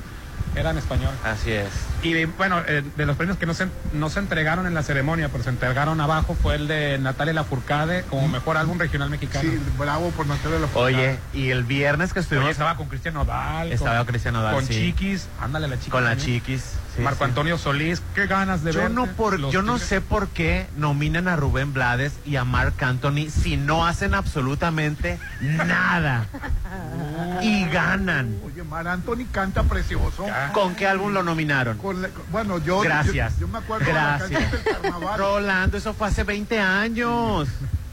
era 0.54 0.70
en 0.70 0.78
español. 0.78 1.12
Así 1.24 1.52
es. 1.52 1.68
Y 2.02 2.24
bueno, 2.24 2.62
eh, 2.66 2.82
de 2.96 3.06
los 3.06 3.16
premios 3.16 3.38
que 3.38 3.46
no 3.46 3.54
se, 3.54 3.68
no 3.92 4.10
se 4.10 4.18
entregaron 4.18 4.66
en 4.66 4.74
la 4.74 4.82
ceremonia, 4.82 5.28
pero 5.28 5.44
se 5.44 5.50
entregaron 5.50 6.00
abajo, 6.00 6.36
fue 6.40 6.56
el 6.56 6.68
de 6.68 6.98
Natalia 6.98 7.32
Lafourcade 7.32 8.02
como 8.04 8.28
mejor 8.28 8.56
álbum 8.56 8.78
regional 8.78 9.10
mexicano. 9.10 9.48
Sí, 9.48 9.60
bravo 9.78 10.10
por 10.10 10.26
Natalia 10.26 10.58
la 10.58 10.68
Oye, 10.74 11.18
y 11.32 11.50
el 11.50 11.64
viernes 11.64 12.12
que 12.12 12.20
estuvimos... 12.20 12.46
Oye, 12.46 12.52
estaba 12.52 12.76
con 12.76 12.88
Cristian 12.88 13.14
Nodal. 13.14 13.72
Estaba 13.72 13.98
con, 13.98 14.06
Cristian 14.06 14.34
Nodal, 14.34 14.54
Con 14.54 14.66
sí. 14.66 14.74
Chiquis. 14.74 15.28
Ándale, 15.40 15.68
la 15.68 15.76
Chiquis. 15.76 15.92
Con 15.92 16.04
la 16.04 16.10
también. 16.10 16.40
Chiquis. 16.40 16.74
Sí, 16.96 17.02
Marco 17.02 17.18
sí. 17.24 17.30
Antonio 17.30 17.58
Solís. 17.58 18.02
Qué 18.14 18.26
ganas 18.26 18.62
de 18.64 18.72
Yo 18.72 18.80
ver. 18.82 18.90
no, 18.90 19.06
por, 19.06 19.38
yo 19.50 19.62
no 19.62 19.78
sé 19.78 20.00
por 20.00 20.28
qué 20.28 20.66
nominan 20.76 21.28
a 21.28 21.36
Rubén 21.36 21.72
Blades 21.72 22.12
y 22.24 22.36
a 22.36 22.44
Marc 22.44 22.82
Anthony 22.82 23.28
si 23.30 23.56
no 23.56 23.86
hacen 23.86 24.14
absolutamente 24.14 25.18
nada. 25.40 26.26
y 27.42 27.64
ganan. 27.66 28.36
Oye, 28.44 28.62
Mar 28.62 28.86
Anthony 28.88 29.26
canta 29.30 29.62
precioso. 29.64 30.26
¿Con 30.52 30.74
qué 30.74 30.86
álbum 30.86 31.12
lo 31.12 31.22
nominaron? 31.22 31.78
Con 31.78 32.00
la- 32.02 32.08
bueno, 32.30 32.58
yo, 32.58 32.80
Gracias. 32.80 33.34
yo, 33.34 33.40
yo 33.46 33.48
me 33.48 33.58
acuerdo 33.58 33.86
de 33.86 33.92
la 33.92 34.18
Gracias. 34.18 34.52
del 34.52 34.62
carnaval. 34.62 35.18
Rolando, 35.18 35.76
eso 35.76 35.92
fue 35.94 36.08
hace 36.08 36.24
20 36.24 36.60
años. 36.60 37.48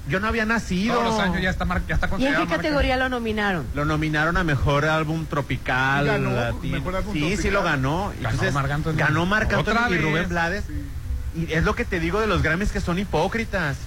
Yo 0.10 0.20
no 0.20 0.28
había 0.28 0.46
nacido. 0.46 0.96
Todos 0.96 1.14
los 1.14 1.20
años 1.20 1.42
ya 1.42 1.50
está, 1.50 1.66
mar- 1.66 1.82
ya 1.88 1.96
está 1.96 2.08
¿Y 2.18 2.26
en 2.26 2.34
qué 2.34 2.40
marca. 2.40 2.56
categoría 2.58 2.98
lo 2.98 3.10
nominaron? 3.10 3.66
Lo 3.76 3.86
nominaron 3.86 4.38
a 4.38 4.44
mejor 4.44 4.86
álbum 4.86 5.26
tropical. 5.26 6.06
Y 6.06 6.08
ganó, 6.08 6.32
latino. 6.32 6.78
mejor 6.78 6.96
álbum 6.98 7.14
sí, 7.14 7.38
sí 7.38 7.50
lo 7.52 7.64
ganó. 7.64 8.12
Ganó 8.16 8.30
Entonces, 8.32 8.54
Marc 8.54 8.72
Anthony. 8.72 8.94
ganó 8.96 9.26
Marc 9.26 9.54
Anthony 9.54 9.94
y. 9.94 9.98
Rubén 10.00 10.30
Blades. 10.30 10.64
Y 11.36 11.54
es 11.54 11.64
lo 11.64 11.76
que 11.76 11.86
te 11.86 12.00
digo 12.00 12.20
de 12.20 12.28
los 12.28 12.42
Grammys 12.42 12.72
que 12.72 12.82
son 12.82 12.98
hipócritas. 13.00 13.78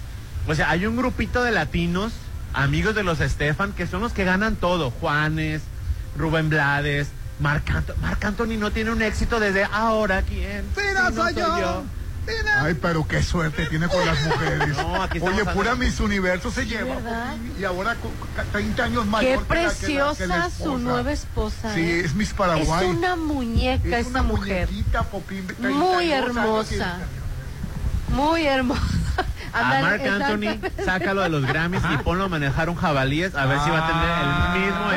O 0.46 0.54
sea, 0.54 0.70
hay 0.70 0.86
un 0.86 0.96
grupito 0.96 1.42
de 1.42 1.50
latinos, 1.50 2.12
amigos 2.54 2.94
de 2.94 3.02
los 3.02 3.20
Estefan, 3.20 3.72
que 3.72 3.86
son 3.86 4.00
los 4.00 4.12
que 4.12 4.24
ganan 4.24 4.56
todo. 4.56 4.90
Juanes, 4.90 5.62
Rubén 6.16 6.48
Blades, 6.50 7.08
Marc 7.40 7.68
Anthony. 7.70 7.94
Marc 8.00 8.24
Anthony 8.24 8.56
no 8.58 8.70
tiene 8.70 8.90
un 8.92 9.02
éxito 9.02 9.40
desde 9.40 9.64
ahora. 9.64 10.22
¿Quién? 10.22 10.64
Si 10.76 10.94
no 10.94 11.12
soy 11.22 11.34
yo. 11.34 11.82
Ay, 12.60 12.74
pero 12.80 13.06
qué 13.06 13.22
suerte 13.22 13.66
tiene 13.66 13.88
con 13.88 14.04
las 14.06 14.20
mujeres. 14.24 14.68
No, 14.76 15.02
aquí 15.02 15.18
estamos 15.18 15.40
Oye, 15.42 15.50
pura 15.52 15.74
Miss 15.74 15.98
Universo 16.00 16.50
se 16.50 16.64
lleva. 16.66 16.94
¿verdad? 16.94 17.34
Y 17.58 17.64
ahora 17.64 17.96
con 17.96 18.12
30 18.52 18.84
años 18.84 19.04
Qué 19.04 19.10
mayor. 19.10 19.46
que 19.46 19.54
la- 19.54 19.60
que 19.60 19.64
la- 19.64 19.74
que 19.74 19.94
la 19.94 20.04
preciosa 20.44 20.50
su 20.64 20.78
nueva 20.78 21.12
esposa. 21.12 21.74
Sí, 21.74 21.80
¿eh? 21.80 22.00
es 22.04 22.14
Miss 22.14 22.32
Paraguay. 22.32 22.88
Es 22.90 22.96
una 22.96 23.16
muñeca 23.16 23.98
Es 23.98 24.06
esa 24.06 24.08
una 24.10 24.22
mujer. 24.22 24.68
muñequita, 24.70 25.02
Popín, 25.04 25.46
de 25.46 25.54
32 25.54 25.94
Muy 25.94 26.12
años 26.12 26.28
hermosa. 26.28 26.98
Muy 28.12 28.46
hermosa. 28.46 28.80
A 29.54 29.60
Ándale, 29.76 29.82
Marc 29.82 30.22
Anthony, 30.22 30.70
sácalo 30.82 31.20
de 31.20 31.28
los 31.28 31.44
Grammys 31.44 31.82
y 31.92 31.98
ponlo 31.98 32.24
a 32.24 32.28
manejar 32.28 32.70
un 32.70 32.74
jabalíes 32.76 33.34
a 33.34 33.44
ver 33.44 33.58
si 33.60 33.68
va 33.68 33.86
a 33.86 33.86
tener 33.86 34.62
el 34.64 34.64
mismo 34.64 34.92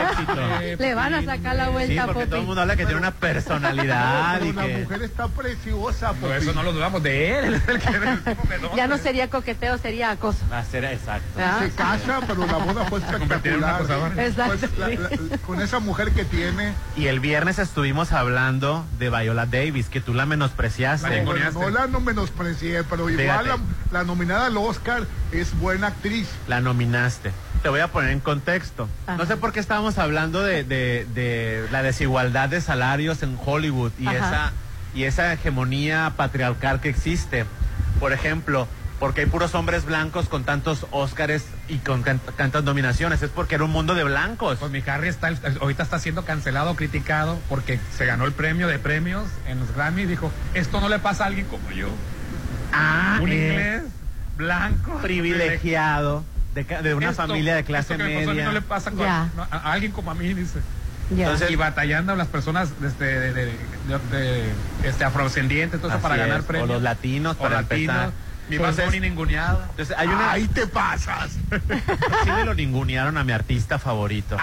éxito. 0.71 0.81
Le 0.81 0.95
van 0.95 1.13
a 1.13 1.21
sacar 1.25 1.57
la 1.57 1.65
Sí, 1.65 1.71
vuelta, 1.73 2.05
porque 2.05 2.25
todo 2.27 2.39
el 2.39 2.45
mundo 2.45 2.61
habla 2.61 2.77
que 2.77 2.85
tiene 2.85 2.97
una 3.01 3.11
personalidad 3.11 4.35
Pero 4.39 4.45
y 4.45 4.53
la 4.53 4.65
que... 4.65 4.77
mujer 4.77 5.01
está 5.03 5.27
preciosa, 5.27 6.13
Pero 6.13 6.27
Popín. 6.33 6.37
eso 6.41 6.53
no 6.53 6.63
lo 6.63 6.71
dudamos 6.71 7.03
de 7.03 7.37
él. 7.39 7.53
el 7.67 7.79
que. 7.79 8.77
Ya 8.77 8.87
no 8.87 8.97
sería 8.97 9.29
coqueteo, 9.29 9.77
sería 9.77 10.11
acoso. 10.11 10.39
Va 10.49 10.59
a 10.59 10.63
ser 10.63 10.85
exacto. 10.85 11.27
¿verdad? 11.35 11.59
Se 11.59 11.71
casa, 11.71 12.19
pero 12.25 12.45
la 12.47 12.53
boda 12.57 12.85
fue 12.85 12.99
espectacular. 13.05 13.81
Exacto, 14.17 14.57
Pues, 14.57 14.77
la- 14.77 14.87
sí. 14.87 14.97
la- 15.31 15.37
con 15.39 15.61
esa 15.61 15.79
mujer 15.79 16.11
que 16.11 16.23
tiene, 16.23 16.73
Y 16.95 17.07
el 17.07 17.19
viernes 17.19 17.59
estuvimos 17.59 18.13
hablando 18.13 18.85
de 18.99 19.09
Viola 19.09 19.45
Davis, 19.47 19.89
que 19.89 19.99
tú 19.99 20.13
la 20.13 20.25
menospreciaste. 20.25 21.07
Bueno, 21.09 21.23
Ninguneaste. 21.33 21.59
no 21.59 21.69
la 21.71 21.87
no 21.87 21.99
menosprecié, 21.99 22.85
pero 22.85 23.04
igual 23.09 23.47
la, 23.47 23.57
la 23.91 24.03
nominada 24.03 24.47
al 24.47 24.57
Oscar 24.57 25.05
es 25.31 25.57
buena 25.59 25.87
actriz. 25.87 26.27
La 26.47 26.61
nominaste. 26.61 27.31
Te 27.63 27.69
voy 27.69 27.79
a 27.79 27.87
poner 27.87 28.11
en 28.11 28.19
contexto. 28.19 28.87
Ajá. 29.07 29.17
No 29.17 29.25
sé 29.25 29.37
por 29.37 29.51
qué 29.51 29.59
estábamos 29.59 29.97
hablando 29.97 30.43
de, 30.43 30.63
de- 30.63 31.07
de 31.13 31.67
la 31.71 31.81
desigualdad 31.81 32.49
de 32.49 32.61
salarios 32.61 33.23
en 33.23 33.37
Hollywood 33.43 33.91
y 33.99 34.07
Ajá. 34.07 34.15
esa, 34.17 34.51
y 34.93 35.03
esa 35.05 35.33
hegemonía 35.33 36.13
patriarcal 36.15 36.79
que 36.81 36.89
existe. 36.89 37.45
Por 37.99 38.13
ejemplo, 38.13 38.67
porque 38.99 39.21
hay 39.21 39.27
puros 39.27 39.55
hombres 39.55 39.85
blancos 39.85 40.29
con 40.29 40.43
tantos 40.43 40.85
Óscares 40.91 41.45
y 41.67 41.77
con 41.79 42.03
tantas 42.03 42.63
nominaciones. 42.63 43.21
Es 43.21 43.29
porque 43.29 43.55
era 43.55 43.63
un 43.63 43.71
mundo 43.71 43.95
de 43.95 44.03
blancos. 44.03 44.57
Pues 44.59 44.71
mi 44.71 44.83
Harry 44.87 45.07
está, 45.09 45.31
ahorita 45.59 45.83
está 45.83 45.97
siendo 45.99 46.23
cancelado, 46.23 46.75
criticado, 46.75 47.37
porque 47.49 47.79
se 47.97 48.05
ganó 48.05 48.25
el 48.25 48.31
premio 48.33 48.67
de 48.67 48.77
premios 48.79 49.23
en 49.47 49.59
los 49.59 49.73
Grammy 49.75 50.03
y 50.03 50.05
dijo, 50.05 50.31
esto 50.53 50.79
no 50.81 50.87
le 50.89 50.99
pasa 50.99 51.23
a 51.23 51.27
alguien 51.27 51.47
como 51.47 51.71
yo. 51.71 51.87
Ah, 52.77 53.19
Un 53.21 53.29
eh, 53.31 53.35
inglés, 53.35 53.83
blanco, 54.37 54.99
privilegiado 55.01 56.23
de, 56.53 56.63
de 56.63 56.93
una 56.93 57.09
Esto- 57.11 57.23
familia 57.27 57.55
de 57.55 57.63
clase 57.63 57.93
esto 57.93 58.03
que 58.05 58.09
me 58.09 58.19
pasó 58.19 58.29
a 58.29 58.33
mí 58.33 58.37
media. 58.37 58.45
no 58.45 58.51
le 58.53 58.61
pasa 58.61 58.91
con- 58.91 58.99
Ya. 58.99 59.29
no, 59.35 59.43
a, 59.49 59.71
alguien 59.73 59.91
como 59.91 60.11
a 60.11 60.15
mí, 60.15 60.33
dice. 60.33 60.59
Ya. 61.15 61.23
Entonces- 61.25 61.51
y 61.51 61.55
batallando 61.55 62.15
las 62.15 62.27
personas 62.27 62.69
este, 62.83 63.05
de, 63.05 63.33
de- 63.33 63.45
de- 63.45 64.17
de- 64.17 64.51
este, 64.83 65.03
afrodescendientes, 65.05 65.79
todo 65.79 65.89
eso 65.89 65.97
Así 65.97 66.03
para 66.03 66.15
ganar 66.17 66.39
es, 66.39 66.45
premios. 66.45 66.69
O 66.69 66.73
los 66.73 66.81
latinos, 66.81 67.35
O 67.39 67.43
para 67.43 67.61
latinos. 67.61 67.95
empezar. 67.95 68.25
Mi 68.49 68.55
Entonces- 68.57 68.85
Bunny 68.85 68.99
ninguneado. 68.99 69.61
Entonces, 69.71 69.95
hay 69.97 70.07
una... 70.07 70.31
Ahí 70.31 70.47
te 70.47 70.67
pasas. 70.67 71.31
Sí 72.23 72.29
me 72.31 72.43
lo 72.45 72.53
ningunearon 72.53 73.17
a 73.17 73.23
mi 73.23 73.31
artista 73.31 73.79
favorito. 73.79 74.37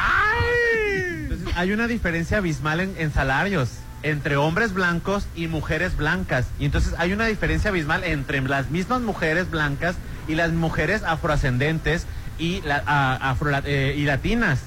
Entonces, 1.06 1.48
hay 1.56 1.72
una 1.72 1.86
diferencia 1.86 2.38
abismal 2.38 2.80
en, 2.80 2.94
en 2.98 3.12
salarios 3.12 3.70
entre 4.02 4.36
hombres 4.36 4.72
blancos 4.74 5.26
y 5.34 5.46
mujeres 5.46 5.96
blancas. 5.96 6.46
Y 6.58 6.64
entonces 6.64 6.94
hay 6.98 7.12
una 7.12 7.26
diferencia 7.26 7.70
abismal 7.70 8.04
entre 8.04 8.40
las 8.42 8.70
mismas 8.70 9.00
mujeres 9.00 9.50
blancas 9.50 9.96
y 10.28 10.34
las 10.34 10.52
mujeres 10.52 11.02
afroascendentes 11.04 12.06
y, 12.38 12.60
la- 12.62 12.82
a- 12.86 13.32
afro- 13.34 13.62
eh, 13.64 13.94
y 13.96 14.04
latinas. 14.04 14.60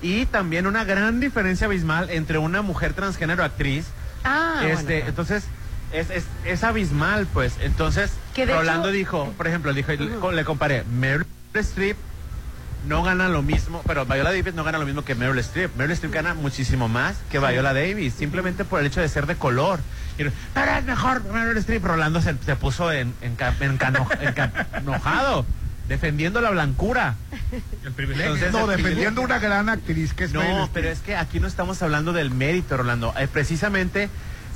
Y 0.00 0.26
también 0.26 0.66
una 0.66 0.84
gran 0.84 1.20
diferencia 1.20 1.66
abismal 1.66 2.10
entre 2.10 2.38
una 2.38 2.62
mujer 2.62 2.92
transgénero 2.94 3.42
actriz. 3.44 3.86
Ah, 4.24 4.62
este, 4.64 4.94
bueno. 4.98 5.08
Entonces, 5.08 5.44
es, 5.92 6.10
es, 6.10 6.24
es 6.44 6.64
abismal, 6.64 7.26
pues. 7.32 7.54
Entonces, 7.60 8.12
Rolando 8.54 8.88
hecho- 8.88 8.96
dijo, 8.96 9.34
por 9.36 9.46
ejemplo, 9.48 9.72
dijo, 9.72 9.92
le, 9.92 10.36
le 10.36 10.44
comparé, 10.44 10.84
Meryl 10.84 11.26
Streep 11.54 11.96
no 12.88 13.02
gana 13.02 13.28
lo 13.28 13.42
mismo, 13.42 13.82
pero 13.86 14.04
Viola 14.06 14.30
Davis 14.32 14.54
no 14.54 14.64
gana 14.64 14.78
lo 14.78 14.86
mismo 14.86 15.04
que 15.04 15.14
Meryl 15.14 15.38
Streep. 15.40 15.74
Meryl 15.76 15.92
Streep 15.92 16.12
gana 16.14 16.34
muchísimo 16.34 16.88
más 16.88 17.16
que 17.30 17.38
Viola 17.38 17.72
Davis, 17.74 18.14
simplemente 18.14 18.64
por 18.64 18.80
el 18.80 18.86
hecho 18.86 19.00
de 19.00 19.08
ser 19.08 19.26
de 19.26 19.36
color. 19.36 19.80
Y, 20.18 20.24
pero 20.54 20.72
es 20.72 20.84
mejor 20.84 21.22
Meryl 21.24 21.56
Streep. 21.58 21.84
Rolando 21.84 22.20
se, 22.22 22.34
se 22.44 22.56
puso 22.56 22.90
en, 22.90 23.14
en, 23.20 23.36
en 23.60 23.76
cano- 23.76 24.08
en 24.20 24.32
ca- 24.32 24.66
enojado, 24.74 25.44
defendiendo 25.88 26.40
la 26.40 26.50
blancura. 26.50 27.14
El 27.84 27.92
privilegio. 27.92 28.34
Entonces, 28.34 28.52
No, 28.52 28.70
el 28.70 28.76
defendiendo 28.82 29.22
una 29.22 29.38
gran 29.38 29.68
actriz 29.68 30.14
que 30.14 30.24
es 30.24 30.32
Meryl 30.32 30.48
no, 30.48 30.64
Streep. 30.64 30.72
pero 30.74 30.88
es 30.88 31.00
que 31.00 31.14
aquí 31.16 31.40
no 31.40 31.46
estamos 31.46 31.82
hablando 31.82 32.12
del 32.12 32.30
mérito, 32.30 32.76
Rolando. 32.76 33.14
Eh, 33.18 33.28
precisamente 33.32 34.08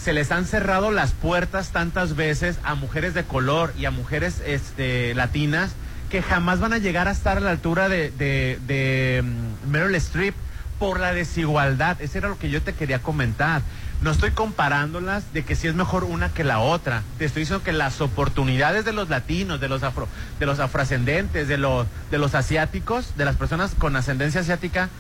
se 0.03 0.13
les 0.13 0.33
han 0.33 0.47
cerrado 0.47 0.91
las 0.91 1.13
puertas 1.13 1.71
tantas 1.71 2.17
veces 2.17 2.59
a 2.65 2.75
mujeres 2.75 3.15
de 3.15 3.23
color 3.25 3.73
y 3.79 3.85
a 3.85 3.91
mujeres 3.93 4.43
este, 4.45 5.15
latinas 5.15 5.73
que 6.13 6.21
jamás 6.21 6.61
van 6.61 6.75
a 6.75 6.79
llegar 6.79 7.09
a 7.09 7.11
estar 7.11 7.39
a 7.39 7.41
la 7.41 7.51
altura 7.53 7.89
de, 7.89 8.11
de, 8.11 8.59
de, 8.67 9.23
mm, 9.25 9.71
Meryl 9.71 9.95
Streep 9.95 10.35
por 10.79 11.01
la 11.01 11.15
desigualdad. 11.15 11.99
Eso 12.03 12.19
era 12.19 12.29
lo 12.29 12.39
que 12.39 12.51
yo 12.51 12.61
te 12.61 12.75
quería 12.75 12.99
comentar. 12.99 13.63
No 14.03 14.11
estoy 14.11 14.33
comparándolas 14.33 15.33
de 15.33 15.43
que 15.43 15.57
si 15.57 15.69
es 15.69 15.75
mejor 15.75 16.05
una 16.05 16.29
que 16.29 16.45
la 16.45 16.59
otra. 16.59 17.03
Te 17.17 17.25
estoy 17.25 17.41
diciendo 17.41 17.65
que 17.65 17.73
las 17.73 18.03
oportunidades 18.03 18.85
de 18.85 18.93
los 18.93 19.09
latinos, 19.09 19.59
de 19.59 19.71
los 19.71 19.83
afro, 19.83 20.07
de 20.39 20.45
los 20.45 20.61
afroascendentes, 20.61 21.49
de 21.49 21.57
los, 21.57 21.87
de 22.11 22.19
los 22.19 22.35
asiáticos, 22.35 23.17
de 23.17 23.25
las 23.25 23.37
personas 23.37 23.75
con 23.75 23.97
ascendencia 23.97 24.43
asiática, 24.43 24.91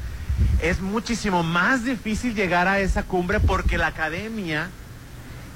es 0.62 0.80
muchísimo 0.80 1.42
más 1.42 1.84
difícil 1.84 2.34
llegar 2.34 2.68
a 2.68 2.80
esa 2.80 3.02
cumbre 3.02 3.38
porque 3.38 3.76
la 3.76 3.88
academia 3.88 4.70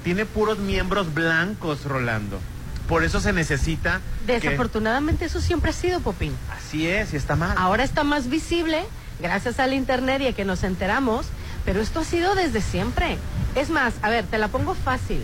tiene 0.03 0.27
puros 0.27 0.59
miembros 0.59 1.15
blancos, 1.15 1.83
Rolando. 1.85 2.39
Por 2.87 3.03
eso 3.03 3.19
se 3.19 3.33
necesita. 3.33 4.01
que- 4.25 4.33
Desafortunadamente 4.39 5.25
eso 5.25 5.41
siempre 5.41 5.71
ha 5.71 5.73
sido, 5.73 5.99
Popín. 5.99 6.33
Así 6.55 6.87
es, 6.87 7.13
y 7.13 7.17
está 7.17 7.35
mal. 7.35 7.55
Ahora 7.57 7.83
está 7.83 8.03
más 8.03 8.29
visible 8.29 8.83
gracias 9.21 9.59
al 9.59 9.73
internet 9.73 10.21
y 10.21 10.27
a 10.27 10.33
que 10.33 10.45
nos 10.45 10.63
enteramos, 10.63 11.25
pero 11.65 11.81
esto 11.81 12.01
ha 12.01 12.03
sido 12.03 12.35
desde 12.35 12.61
siempre. 12.61 13.17
Es 13.55 13.69
más, 13.69 13.93
a 14.01 14.09
ver, 14.09 14.25
te 14.25 14.37
la 14.37 14.47
pongo 14.47 14.75
fácil. 14.75 15.23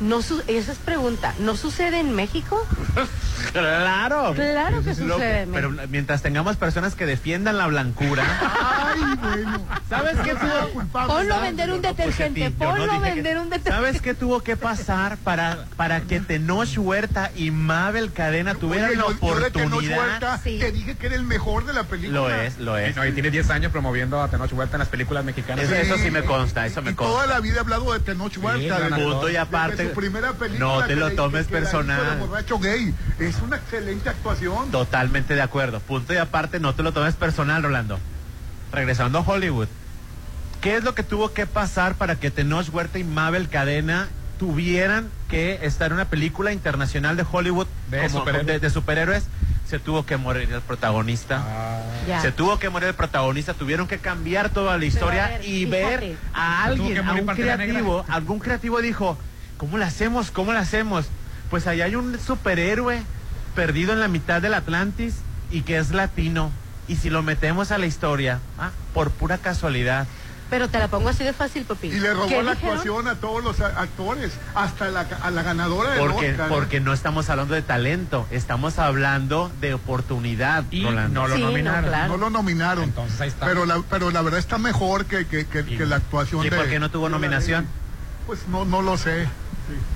No 0.00 0.22
su- 0.22 0.42
esa 0.46 0.72
es 0.72 0.78
pregunta. 0.78 1.34
¿No 1.38 1.56
sucede 1.56 2.00
en 2.00 2.14
México? 2.14 2.66
Claro. 3.52 4.32
Claro 4.34 4.82
que 4.82 4.94
sucede 4.94 5.42
en 5.42 5.52
Pero 5.52 5.70
mientras 5.88 6.22
tengamos 6.22 6.56
personas 6.56 6.94
que 6.94 7.04
defiendan 7.06 7.58
la 7.58 7.66
blancura, 7.66 8.24
Ay, 8.40 9.02
bueno. 9.20 9.60
¿Sabes 9.88 10.16
qué 10.24 10.34
tuvo 10.34 10.68
culpable? 10.72 11.12
Ponlo 11.14 11.34
a 11.34 11.40
vender 11.40 11.70
un 11.70 11.82
detergente, 11.82 12.50
ponlo 12.50 12.90
a 12.92 12.98
vender 12.98 13.38
un 13.38 13.50
detergente. 13.50 13.70
¿Sabes 13.70 14.00
qué 14.00 14.14
tuvo 14.14 14.40
que 14.42 14.56
pasar 14.56 15.18
para, 15.18 15.66
para 15.76 16.00
que 16.00 16.20
Tenoch 16.20 16.68
Huerta 16.78 17.30
y 17.36 17.50
Mabel 17.50 18.12
Cadena 18.12 18.54
tuvieran 18.54 18.90
Oye, 18.90 18.96
la 18.96 19.02
yo- 19.04 19.10
yo 19.20 19.38
de 19.40 19.50
Tenoch 19.50 19.66
oportunidad? 19.72 19.98
Huerta 19.98 20.40
Te 20.42 20.72
dije 20.72 20.96
que 20.96 21.06
era 21.06 21.16
el 21.16 21.24
mejor 21.24 21.66
de 21.66 21.72
la 21.74 21.84
película. 21.84 22.20
Lo 22.20 22.30
es, 22.34 22.58
lo 22.58 22.78
es. 22.78 22.96
Y, 22.96 22.98
no, 22.98 23.06
y 23.06 23.12
tiene 23.12 23.30
10 23.30 23.50
años 23.50 23.72
promoviendo 23.72 24.22
a 24.22 24.28
Tenoch 24.28 24.52
Huerta 24.52 24.76
en 24.76 24.80
las 24.80 24.88
películas 24.88 25.24
mexicanas. 25.24 25.64
Eso, 25.64 25.74
eso 25.74 25.96
sí 25.98 26.10
me 26.10 26.22
consta, 26.24 26.66
eso 26.66 26.82
me 26.82 26.92
Y 26.92 26.94
toda 26.94 27.10
consta. 27.10 27.34
la 27.34 27.40
vida 27.40 27.56
he 27.56 27.60
hablado 27.60 27.92
de 27.92 28.00
Tenoch 28.00 28.36
Huerta. 28.38 28.78
gran 28.78 28.98
de-. 28.98 29.04
Punto 29.04 29.28
y 29.30 29.36
aparte, 29.36 29.86
primera 29.94 30.32
película 30.32 30.66
no 30.80 30.84
te 30.86 30.96
lo 30.96 31.10
tomes 31.12 31.46
que- 31.46 31.52
que 31.54 31.60
personal. 31.60 32.18
de 32.20 32.26
borracho 32.26 32.58
gay. 32.58 32.94
Es 33.18 33.36
una 33.40 33.56
excelente 33.56 34.08
actuación. 34.08 34.70
Totalmente 34.70 35.34
de 35.34 35.42
acuerdo. 35.42 35.80
Punto 35.80 36.12
y 36.14 36.16
aparte, 36.18 36.60
no 36.60 36.74
te 36.74 36.82
lo 36.82 36.92
tomes 36.92 37.14
personal, 37.14 37.62
Rolando. 37.62 37.98
Regresando 38.72 39.18
a 39.18 39.22
Hollywood. 39.22 39.68
¿Qué 40.60 40.76
es 40.76 40.84
lo 40.84 40.94
que 40.94 41.02
tuvo 41.02 41.32
que 41.32 41.46
pasar 41.46 41.94
para 41.94 42.16
que 42.16 42.30
Tenoch 42.30 42.68
Huerta 42.72 42.98
y 42.98 43.04
Mabel 43.04 43.48
Cadena 43.48 44.08
tuvieran 44.38 45.10
que 45.28 45.60
estar 45.62 45.88
en 45.88 45.94
una 45.94 46.06
película 46.06 46.52
internacional 46.52 47.16
de 47.16 47.24
Hollywood 47.30 47.66
De 47.90 47.98
como- 47.98 48.18
superhéroes. 48.20 48.46
de- 48.46 48.58
de 48.60 48.70
superhéroes? 48.70 49.24
Se 49.68 49.78
tuvo 49.78 50.04
que 50.04 50.16
morir 50.16 50.52
el 50.52 50.60
protagonista. 50.60 51.42
Ya. 52.06 52.20
Se 52.20 52.32
tuvo 52.32 52.58
que 52.58 52.68
morir 52.68 52.88
el 52.88 52.94
protagonista, 52.94 53.54
tuvieron 53.54 53.86
que 53.86 53.98
cambiar 53.98 54.50
toda 54.50 54.76
la 54.76 54.84
historia 54.84 55.28
ver, 55.28 55.44
y 55.44 55.64
fíjate. 55.66 55.70
ver 55.96 56.16
a 56.34 56.64
alguien, 56.64 56.98
a 57.06 57.12
un 57.14 57.26
creativo, 57.26 58.04
algún 58.08 58.38
creativo 58.40 58.80
dijo, 58.82 59.16
¿cómo 59.58 59.78
lo 59.78 59.84
hacemos? 59.84 60.30
¿Cómo 60.30 60.52
lo 60.52 60.58
hacemos? 60.58 61.06
Pues 61.50 61.66
allá 61.66 61.84
hay 61.86 61.94
un 61.96 62.18
superhéroe 62.18 63.02
perdido 63.54 63.92
en 63.92 64.00
la 64.00 64.08
mitad 64.08 64.42
del 64.42 64.54
Atlantis 64.54 65.14
y 65.50 65.62
que 65.62 65.78
es 65.78 65.90
latino. 65.92 66.50
Y 66.88 66.96
si 66.96 67.08
lo 67.10 67.22
metemos 67.22 67.70
a 67.70 67.78
la 67.78 67.86
historia, 67.86 68.40
ah, 68.58 68.70
por 68.92 69.10
pura 69.10 69.38
casualidad, 69.38 70.06
Pero 70.50 70.68
te 70.68 70.78
la 70.78 70.88
pongo 70.88 71.08
así 71.08 71.24
de 71.24 71.32
fácil, 71.32 71.64
Popín. 71.64 71.90
Y 71.96 71.98
le 71.98 72.12
robó 72.12 72.26
¿Qué 72.28 72.42
la 72.42 72.52
dijeron? 72.52 72.76
actuación 72.76 73.08
a 73.08 73.14
todos 73.14 73.42
los 73.42 73.60
actores, 73.60 74.32
hasta 74.54 74.88
la, 74.90 75.00
a 75.22 75.30
la 75.30 75.42
ganadora 75.42 75.90
del 75.92 75.98
porque, 76.00 76.30
Oscar. 76.32 76.48
porque 76.50 76.80
no 76.80 76.92
estamos 76.92 77.30
hablando 77.30 77.54
de 77.54 77.62
talento, 77.62 78.26
estamos 78.30 78.78
hablando 78.78 79.50
de 79.62 79.72
oportunidad, 79.72 80.64
Y 80.70 80.84
Rolando. 80.84 81.22
no 81.22 81.28
lo 81.28 81.34
Sí, 81.36 81.40
no, 81.40 81.46
nominaron. 81.48 81.84
claro. 81.90 82.08
No 82.08 82.16
lo 82.18 82.30
nominaron. 82.30 82.84
Entonces 82.84 83.18
ahí 83.22 83.28
está. 83.28 83.46
Pero 83.46 83.64
la, 83.64 83.82
pero 83.88 84.10
la 84.10 84.20
verdad 84.20 84.38
está 84.38 84.58
mejor 84.58 85.06
que, 85.06 85.26
que, 85.26 85.46
que, 85.46 85.64
que 85.64 85.86
la 85.86 85.96
actuación 85.96 86.44
¿Y 86.44 86.50
de. 86.50 86.56
por 86.56 86.68
qué 86.68 86.78
no 86.78 86.90
tuvo 86.90 87.06
de 87.06 87.12
la- 87.12 87.16
nominación? 87.16 87.66
Pues 88.26 88.46
no, 88.46 88.64
no 88.66 88.82
lo 88.82 88.98
sé. 88.98 89.26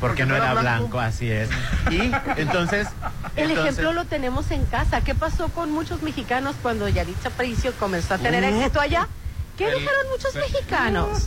Porque 0.01 0.25
no 0.27 0.35
era 0.35 0.55
blanco, 0.55 0.99
así 1.01 1.31
es. 1.31 1.49
Y 1.91 2.11
entonces... 2.37 2.89
El 3.37 3.51
entonces- 3.51 3.75
ejemplo 3.79 3.93
lo 3.93 4.05
tenemos 4.07 4.51
en 4.51 4.65
casa. 4.67 5.01
¿Qué 5.03 5.15
pasó 5.15 5.49
con 5.49 5.71
muchos 5.71 6.03
mexicanos 6.03 6.57
cuando 6.63 6.89
Yaritza 6.89 7.29
Aparicio 7.29 7.73
comenzó 7.79 8.15
a 8.15 8.19
tener 8.19 8.43
Uh, 8.45 8.57
éxito 8.57 8.81
allá? 8.81 9.07
¿Qué 9.57 9.67
el- 9.69 9.75
dijeron 9.75 10.07
muchos 10.11 10.35
el- 10.35 10.41
mexicanos? 10.43 11.27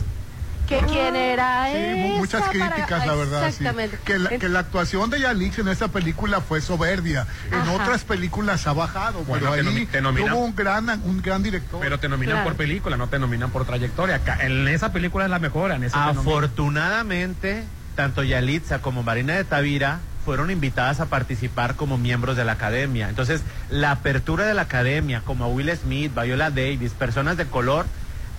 Que 0.68 0.78
quién 0.86 1.16
era 1.16 1.66
Sí, 1.72 1.94
mu- 1.96 2.18
muchas 2.18 2.40
para- 2.42 2.52
críticas, 2.70 3.06
la 3.06 3.14
verdad. 3.14 3.40
sí. 3.42 3.46
Exactamente. 3.48 3.98
Que, 4.04 4.18
la, 4.18 4.30
que 4.30 4.48
la 4.48 4.60
actuación 4.60 5.10
de 5.10 5.20
Yalix 5.20 5.58
en 5.58 5.68
esa 5.68 5.88
película 5.88 6.40
fue 6.40 6.60
soberbia. 6.62 7.26
En 7.50 7.58
Ajá. 7.60 7.72
otras 7.72 8.04
películas 8.04 8.66
ha 8.66 8.72
bajado, 8.72 9.24
Bueno, 9.24 9.50
pero 9.50 9.52
te 9.54 9.60
ahí 9.60 9.66
nomi- 9.66 9.88
te 9.88 10.00
nominan- 10.00 10.30
tuvo 10.30 10.44
un 10.44 10.54
gran, 10.56 10.88
un 11.04 11.20
gran 11.20 11.42
director. 11.42 11.80
Pero 11.80 11.98
te 11.98 12.08
nominan 12.08 12.36
Claro. 12.36 12.48
por 12.50 12.56
película, 12.56 12.96
no 12.96 13.08
te 13.08 13.18
nominan 13.18 13.50
por 13.50 13.66
trayectoria. 13.66 14.20
En 14.40 14.66
esa 14.68 14.92
película 14.92 15.24
es 15.24 15.30
la 15.30 15.40
mejor, 15.40 15.72
en 15.72 15.84
esa. 15.84 16.08
Afortunadamente, 16.08 17.64
tanto 17.94 18.22
Yalitza 18.22 18.80
como 18.80 19.02
Marina 19.02 19.34
de 19.34 19.44
Tavira 19.44 20.00
fueron 20.24 20.50
invitadas 20.50 21.00
a 21.00 21.06
participar 21.06 21.74
como 21.74 21.98
miembros 21.98 22.36
de 22.36 22.44
la 22.44 22.52
academia. 22.52 23.08
Entonces, 23.08 23.42
la 23.70 23.90
apertura 23.90 24.44
de 24.46 24.54
la 24.54 24.62
academia, 24.62 25.22
como 25.24 25.48
Will 25.48 25.70
Smith, 25.76 26.12
Viola 26.14 26.50
Davis, 26.50 26.92
personas 26.92 27.36
de 27.36 27.46
color, 27.46 27.86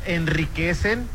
enriquecen 0.06 1.08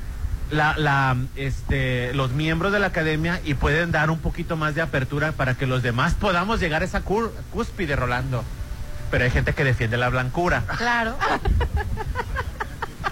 la, 0.50 0.76
la, 0.76 1.16
este, 1.36 2.12
los 2.14 2.32
miembros 2.32 2.72
de 2.72 2.78
la 2.80 2.86
academia 2.88 3.40
y 3.44 3.54
pueden 3.54 3.92
dar 3.92 4.10
un 4.10 4.18
poquito 4.18 4.56
más 4.56 4.74
de 4.74 4.82
apertura 4.82 5.32
para 5.32 5.54
que 5.54 5.66
los 5.66 5.82
demás 5.82 6.14
podamos 6.14 6.60
llegar 6.60 6.82
a 6.82 6.84
esa 6.84 7.02
cur- 7.04 7.30
cúspide, 7.52 7.96
Rolando. 7.96 8.44
Pero 9.10 9.24
hay 9.24 9.30
gente 9.30 9.54
que 9.54 9.64
defiende 9.64 9.96
la 9.96 10.10
blancura. 10.10 10.64
Claro. 10.76 11.16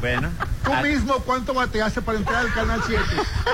Bueno, 0.06 0.30
Tú 0.64 0.72
a- 0.72 0.82
mismo, 0.82 1.14
¿cuánto 1.18 1.52
bateaste 1.52 2.00
para 2.00 2.18
entrar 2.18 2.36
al 2.46 2.52
Canal 2.52 2.80
7? 2.86 3.02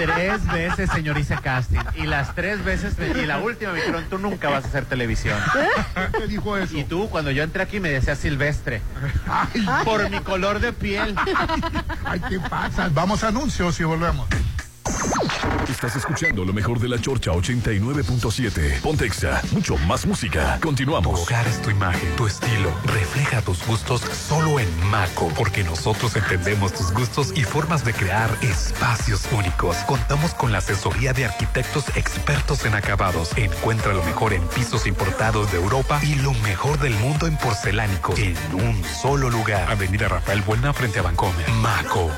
Tres 0.04 0.46
veces, 0.52 0.90
señor, 0.90 1.16
hice 1.16 1.34
casting. 1.42 1.78
Y 1.94 2.02
las 2.02 2.34
tres 2.34 2.62
veces, 2.62 2.94
y 2.98 3.24
la 3.24 3.38
última 3.38 3.72
me 3.72 3.78
dijeron, 3.78 4.04
tú 4.10 4.18
nunca 4.18 4.50
vas 4.50 4.64
a 4.64 4.68
hacer 4.68 4.84
televisión. 4.84 5.38
¿Quién 5.94 6.12
te 6.12 6.26
dijo 6.28 6.56
eso? 6.58 6.76
Y 6.76 6.84
tú, 6.84 7.08
cuando 7.08 7.30
yo 7.30 7.42
entré 7.42 7.62
aquí, 7.62 7.80
me 7.80 7.88
decías 7.90 8.18
silvestre. 8.18 8.82
Ay, 9.26 9.66
Por 9.84 10.10
mi 10.10 10.20
color 10.20 10.60
de 10.60 10.74
piel. 10.74 11.16
ay, 12.04 12.20
¿qué 12.28 12.38
pasa? 12.38 12.90
Vamos 12.92 13.24
a 13.24 13.28
anuncios 13.28 13.80
y 13.80 13.84
volvemos. 13.84 14.26
Estás 15.68 15.96
escuchando 15.96 16.44
lo 16.44 16.52
mejor 16.52 16.78
de 16.78 16.88
la 16.88 17.00
Chorcha 17.00 17.32
89.7. 17.32 18.80
Pontexa, 18.80 19.42
mucho 19.52 19.76
más 19.78 20.06
música. 20.06 20.56
Tu 20.60 20.68
Continuamos. 20.68 21.20
hogar 21.20 21.46
es 21.46 21.60
tu 21.62 21.70
imagen, 21.70 22.14
tu 22.16 22.26
estilo. 22.26 22.70
Refleja 22.84 23.42
tus 23.42 23.66
gustos 23.66 24.00
solo 24.00 24.60
en 24.60 24.68
Maco, 24.90 25.28
porque 25.36 25.64
nosotros 25.64 26.14
entendemos 26.16 26.72
tus 26.72 26.92
gustos 26.92 27.32
y 27.34 27.42
formas 27.44 27.84
de 27.84 27.94
crear 27.94 28.30
espacios 28.42 29.22
únicos. 29.32 29.76
Contamos 29.86 30.34
con 30.34 30.52
la 30.52 30.58
asesoría 30.58 31.12
de 31.12 31.24
arquitectos 31.24 31.84
expertos 31.96 32.64
en 32.64 32.74
acabados. 32.74 33.30
Encuentra 33.36 33.92
lo 33.92 34.02
mejor 34.04 34.32
en 34.32 34.42
pisos 34.48 34.86
importados 34.86 35.50
de 35.52 35.58
Europa 35.58 36.00
y 36.02 36.14
lo 36.16 36.32
mejor 36.34 36.78
del 36.78 36.94
mundo 36.94 37.26
en 37.26 37.36
porcelánicos 37.38 38.18
en 38.18 38.36
un 38.54 38.82
solo 38.84 39.30
lugar. 39.30 39.70
Avenida 39.70 40.08
Rafael 40.08 40.42
Buena 40.42 40.72
frente 40.72 40.98
a 40.98 41.02
Vancomer. 41.02 41.48
Maco. 41.60 42.10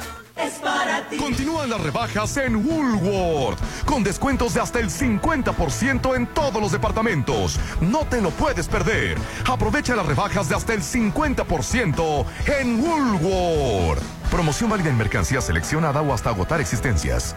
Continúan 1.18 1.70
las 1.70 1.80
rebajas 1.80 2.36
en 2.36 2.56
Woolworth, 2.56 3.58
con 3.84 4.02
descuentos 4.02 4.54
de 4.54 4.60
hasta 4.60 4.80
el 4.80 4.90
50% 4.90 6.16
en 6.16 6.26
todos 6.26 6.60
los 6.60 6.72
departamentos. 6.72 7.58
No 7.80 8.00
te 8.00 8.20
lo 8.20 8.30
puedes 8.30 8.68
perder. 8.68 9.16
Aprovecha 9.46 9.94
las 9.94 10.06
rebajas 10.06 10.48
de 10.48 10.56
hasta 10.56 10.74
el 10.74 10.82
50% 10.82 12.24
en 12.60 12.80
Woolworth. 12.80 14.02
Promoción 14.30 14.70
válida 14.70 14.90
en 14.90 14.98
mercancía 14.98 15.40
seleccionada 15.40 16.02
o 16.02 16.12
hasta 16.12 16.30
agotar 16.30 16.60
existencias. 16.60 17.36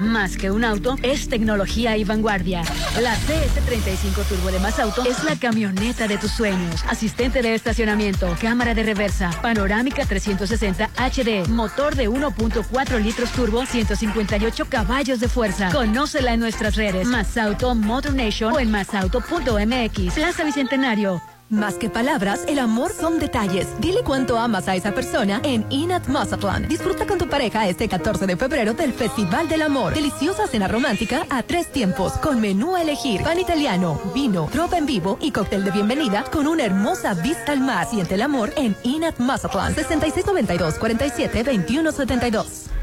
Más 0.00 0.36
que 0.36 0.50
un 0.50 0.64
auto, 0.64 0.96
es 1.02 1.28
tecnología 1.28 1.96
y 1.96 2.04
vanguardia. 2.04 2.62
La 3.00 3.14
CS35 3.16 4.24
Turbo 4.28 4.50
de 4.50 4.60
Más 4.60 4.78
Auto 4.78 5.04
es 5.04 5.24
la 5.24 5.36
camioneta 5.36 6.06
de 6.06 6.18
tus 6.18 6.30
sueños. 6.30 6.84
Asistente 6.88 7.42
de 7.42 7.54
estacionamiento, 7.54 8.36
cámara 8.40 8.74
de 8.74 8.84
reversa, 8.84 9.30
panorámica 9.42 10.06
360 10.06 10.90
HD, 10.96 11.48
motor 11.48 11.96
de 11.96 12.08
1.4 12.08 13.02
litros 13.02 13.32
turbo, 13.32 13.66
158 13.66 14.66
caballos 14.68 15.20
de 15.20 15.28
fuerza. 15.28 15.70
Conócela 15.72 16.34
en 16.34 16.40
nuestras 16.40 16.76
redes. 16.76 17.06
Más 17.06 17.36
Auto 17.36 17.74
Motor 17.74 18.14
Nation 18.14 18.52
o 18.54 18.60
en 18.60 18.70
masauto.mx. 18.70 20.14
Plaza 20.14 20.44
Bicentenario. 20.44 21.20
Más 21.50 21.76
que 21.76 21.88
palabras, 21.88 22.44
el 22.46 22.58
amor 22.58 22.92
son 22.92 23.18
detalles. 23.18 23.68
Dile 23.80 24.02
cuánto 24.04 24.38
amas 24.38 24.68
a 24.68 24.76
esa 24.76 24.92
persona 24.92 25.40
en 25.44 25.64
Inat 25.70 26.06
Mazatlán. 26.08 26.68
Disfruta 26.68 27.06
con 27.06 27.16
tu 27.16 27.26
pareja 27.26 27.66
este 27.66 27.88
14 27.88 28.26
de 28.26 28.36
febrero 28.36 28.74
del 28.74 28.92
Festival 28.92 29.48
del 29.48 29.62
Amor. 29.62 29.94
Deliciosa 29.94 30.46
cena 30.46 30.68
romántica 30.68 31.26
a 31.30 31.42
tres 31.42 31.72
tiempos, 31.72 32.12
con 32.18 32.38
menú 32.42 32.76
a 32.76 32.82
elegir, 32.82 33.22
pan 33.22 33.40
italiano, 33.40 33.98
vino, 34.14 34.48
tropa 34.52 34.76
en 34.76 34.84
vivo 34.84 35.16
y 35.22 35.30
cóctel 35.32 35.64
de 35.64 35.70
bienvenida 35.70 36.24
con 36.30 36.46
una 36.46 36.64
hermosa 36.64 37.14
vista 37.14 37.52
al 37.52 37.60
mar. 37.60 37.86
Siente 37.88 38.16
el 38.16 38.22
amor 38.22 38.52
en 38.56 38.76
Inat 38.82 39.18
Mazatlán. 39.18 39.74
6692 39.74 40.74
47 40.78 41.44
2172. 41.44 42.77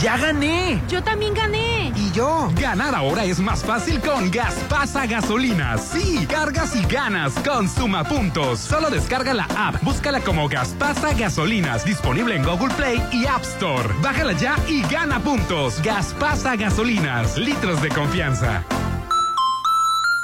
¡Ya 0.00 0.16
gané! 0.16 0.80
Yo 0.88 1.02
también 1.02 1.34
gané. 1.34 1.92
Y 1.94 2.10
¿Y 2.10 2.12
yo? 2.12 2.50
Ganar 2.58 2.94
ahora 2.94 3.24
es 3.24 3.38
más 3.38 3.62
fácil 3.62 4.00
con 4.00 4.30
Gaspasa 4.30 5.06
Gasolinas. 5.06 5.84
Sí, 5.92 6.26
cargas 6.26 6.74
y 6.74 6.82
ganas 6.86 7.34
con 7.46 7.68
Suma 7.68 8.02
Puntos. 8.02 8.58
Solo 8.58 8.88
descarga 8.90 9.34
la 9.34 9.46
app, 9.56 9.82
búscala 9.82 10.20
como 10.20 10.48
Gaspasa 10.48 11.12
Gasolinas, 11.12 11.84
disponible 11.84 12.34
en 12.34 12.42
Google 12.42 12.74
Play 12.74 13.00
y 13.12 13.26
App 13.26 13.42
Store. 13.42 13.94
Bájala 14.02 14.32
ya 14.32 14.56
y 14.66 14.82
gana 14.82 15.20
puntos. 15.20 15.80
Gaspasa 15.82 16.56
Gasolinas, 16.56 17.36
litros 17.36 17.82
de 17.82 17.90
confianza. 17.90 18.64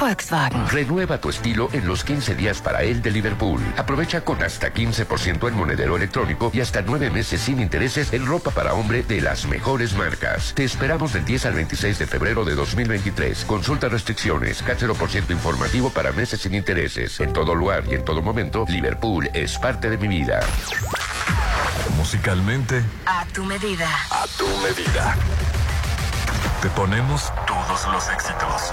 Volkswagen. 0.00 0.66
Renueva 0.68 1.20
tu 1.20 1.28
estilo 1.28 1.68
en 1.72 1.86
los 1.86 2.02
15 2.04 2.34
días 2.34 2.60
para 2.62 2.82
él 2.82 3.02
de 3.02 3.10
Liverpool. 3.10 3.60
Aprovecha 3.76 4.22
con 4.22 4.42
hasta 4.42 4.72
15% 4.72 5.46
en 5.48 5.54
monedero 5.54 5.96
electrónico 5.96 6.50
y 6.54 6.60
hasta 6.60 6.80
9 6.80 7.10
meses 7.10 7.42
sin 7.42 7.60
intereses 7.60 8.12
en 8.14 8.26
ropa 8.26 8.50
para 8.50 8.72
hombre 8.72 9.02
de 9.02 9.20
las 9.20 9.46
mejores 9.46 9.94
marcas. 9.94 10.52
Te 10.54 10.64
esperamos 10.64 11.12
del 11.12 11.24
10 11.24 11.46
al 11.46 11.54
26 11.54 11.98
de 11.98 12.06
febrero 12.06 12.44
de 12.44 12.54
2023. 12.54 13.44
Consulta 13.44 13.88
restricciones, 13.88 14.64
ciento 15.08 15.32
informativo 15.32 15.90
para 15.90 16.12
meses 16.12 16.40
sin 16.40 16.54
intereses. 16.54 17.20
En 17.20 17.32
todo 17.32 17.54
lugar 17.54 17.84
y 17.90 17.94
en 17.94 18.04
todo 18.04 18.22
momento, 18.22 18.64
Liverpool 18.68 19.28
es 19.34 19.58
parte 19.58 19.90
de 19.90 19.98
mi 19.98 20.08
vida. 20.08 20.40
Musicalmente, 21.96 22.82
A 23.04 23.26
tu 23.34 23.44
medida. 23.44 23.88
a 24.10 24.24
tu 24.38 24.46
medida. 24.62 25.16
Te 26.62 26.68
ponemos 26.70 27.32
todos 27.46 27.86
los 27.92 28.08
éxitos. 28.08 28.72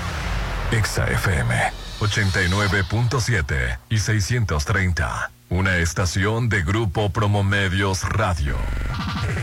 Exa 0.71 1.05
FM 1.05 1.53
89.7 1.99 3.77
y 3.89 3.97
630. 3.99 5.31
Una 5.49 5.77
estación 5.77 6.47
de 6.47 6.63
Grupo 6.63 7.09
Promomedios 7.11 8.03
Radio. 8.03 8.55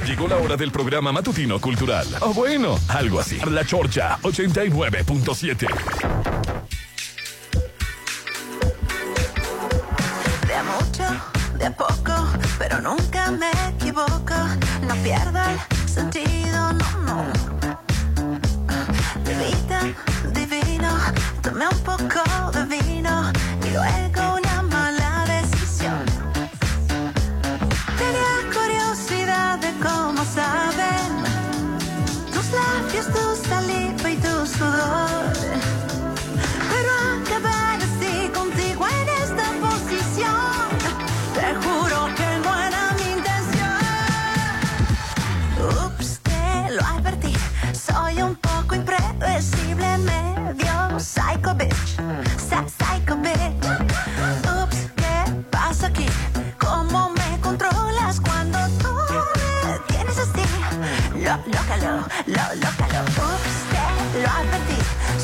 Llegó 0.06 0.26
la 0.26 0.36
hora 0.36 0.56
del 0.56 0.72
programa 0.72 1.12
matutino 1.12 1.60
cultural. 1.60 2.06
O 2.20 2.32
bueno, 2.32 2.78
algo 2.88 3.20
así. 3.20 3.38
La 3.50 3.64
Chorcha 3.64 4.18
89.7. 4.22 5.68
De 10.46 10.54
a 10.54 10.62
mucho, 10.64 11.04
de 11.58 11.66
a 11.66 11.76
poco, 11.76 12.28
pero 12.58 12.80
nunca 12.80 13.30
me 13.30 13.50
equivoco. 13.68 14.34
No 14.86 14.94
pierda 15.02 15.52
el 15.52 15.88
sentido, 15.88 16.72
no, 16.72 16.98
no. 17.04 17.24
Divita, 19.24 19.82
divino, 20.32 20.47
tomé 21.50 21.66
un 21.66 21.78
poco 21.80 22.20
de 22.52 22.64
vino 22.66 23.32
y 23.64 23.70
luego 23.70 24.37
lo, 62.28 62.44
lócalo. 62.62 63.00
Ups, 63.04 63.56
te 64.12 64.22
lo 64.22 64.28
advertí, 64.28 64.78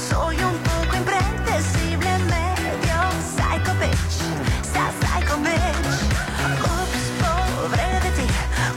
soy 0.09 0.37
un 0.43 0.57
poco 0.69 0.97
impredecible, 0.97 2.11
medio 2.35 2.99
psycho 3.35 3.73
bitch, 3.81 4.17
Sa- 4.73 4.93
psycho 5.01 5.37
bitch. 5.39 5.89
Ups, 6.75 7.05
pobre 7.23 7.87
de 8.05 8.11
ti, 8.19 8.27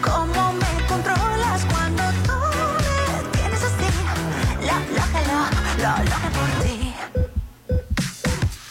¿cómo 0.01 0.53
me 0.53 0.85
controlas 0.87 1.65
cuando 1.73 2.03
tú 2.27 2.37
me 2.85 3.37
tienes 3.37 3.61
así? 3.69 3.89
Lo, 4.67 4.75
lócalo, 4.97 5.39
lo, 5.83 5.91
loca 6.11 6.29
por 6.37 6.49
ti. 6.63 6.93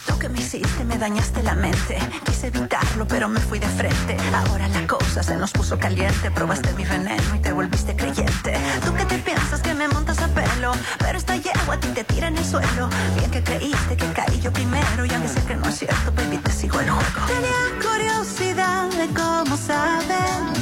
Tú 0.07 0.19
que 0.19 0.29
me 0.29 0.39
hiciste, 0.39 0.83
me 0.83 0.97
dañaste 0.97 1.43
la 1.43 1.55
mente. 1.55 1.97
Quise 2.37 2.47
evitarlo, 2.49 3.07
pero 3.07 3.27
me 3.27 3.39
fui 3.39 3.57
de 3.57 3.65
frente. 3.65 4.15
Ahora 4.31 4.67
la 4.67 4.85
cosa 4.85 5.23
se 5.23 5.35
nos 5.37 5.51
puso 5.51 5.79
caliente. 5.79 6.29
Probaste 6.29 6.71
mi 6.73 6.85
veneno 6.85 7.35
y 7.35 7.39
te 7.39 7.51
volviste 7.51 7.95
creyente. 7.95 8.53
Tú 8.85 8.93
que 8.93 9.05
te 9.05 9.17
piensas 9.17 9.59
que 9.59 9.73
me 9.73 9.87
montas 9.87 10.19
a 10.19 10.27
pelo, 10.27 10.73
pero 10.99 11.17
esta 11.17 11.35
yegua 11.35 11.73
a 11.73 11.79
ti 11.79 11.87
te 11.95 12.03
tira 12.03 12.27
en 12.27 12.37
el 12.37 12.45
suelo. 12.45 12.89
Bien 13.17 13.31
que 13.31 13.41
creíste 13.41 13.97
que 13.97 14.05
caí 14.13 14.39
yo 14.39 14.53
primero, 14.53 15.03
y 15.03 15.11
aunque 15.15 15.29
sé 15.29 15.41
que 15.47 15.55
no 15.55 15.67
es 15.67 15.79
cierto, 15.79 16.11
baby, 16.15 16.37
te 16.37 16.51
sigo 16.51 16.79
el 16.79 16.91
juego. 16.91 17.25
Tenía 17.25 17.63
curiosidad 17.81 18.87
de 18.91 19.07
cómo 19.15 19.57
saben 19.57 20.53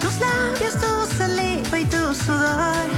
tus 0.00 0.18
labios, 0.18 0.74
tu 0.74 1.16
saliva 1.16 1.78
y 1.78 1.84
tu 1.84 2.12
sudor. 2.16 2.88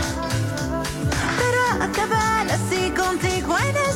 Pero 1.40 1.84
acabar 1.84 2.46
así 2.50 2.90
contigo 2.92 3.54
en 3.58 3.76
esta 3.76 3.95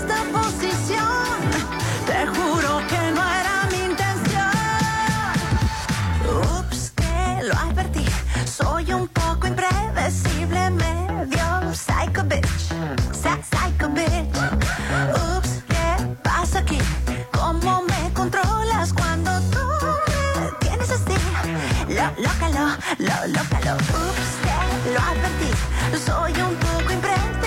soy 8.61 8.93
un 8.93 9.09
poco 9.09 9.47
impredecible, 9.47 10.71
medio 10.71 11.75
psycho 11.75 12.23
bitch, 12.25 12.73
psycho 13.13 13.89
bitch. 13.89 14.37
Ups, 15.37 15.63
¿qué 15.69 16.17
pasa 16.23 16.59
aquí? 16.61 16.79
¿Cómo 17.33 17.83
me 17.83 18.13
controlas 18.13 18.93
cuando 18.93 19.31
tú 19.53 19.65
me 20.41 20.51
tienes 20.61 20.91
así? 20.91 21.17
Lo, 21.89 22.07
lócalo, 22.23 22.77
lo, 22.99 23.17
lócalo. 23.35 23.77
Ups, 23.77 24.31
te 24.45 24.91
lo 24.93 25.01
advertí, 25.11 25.51
soy 26.07 26.33
un 26.43 26.55
poco 26.57 26.93
impredecible, 26.93 27.40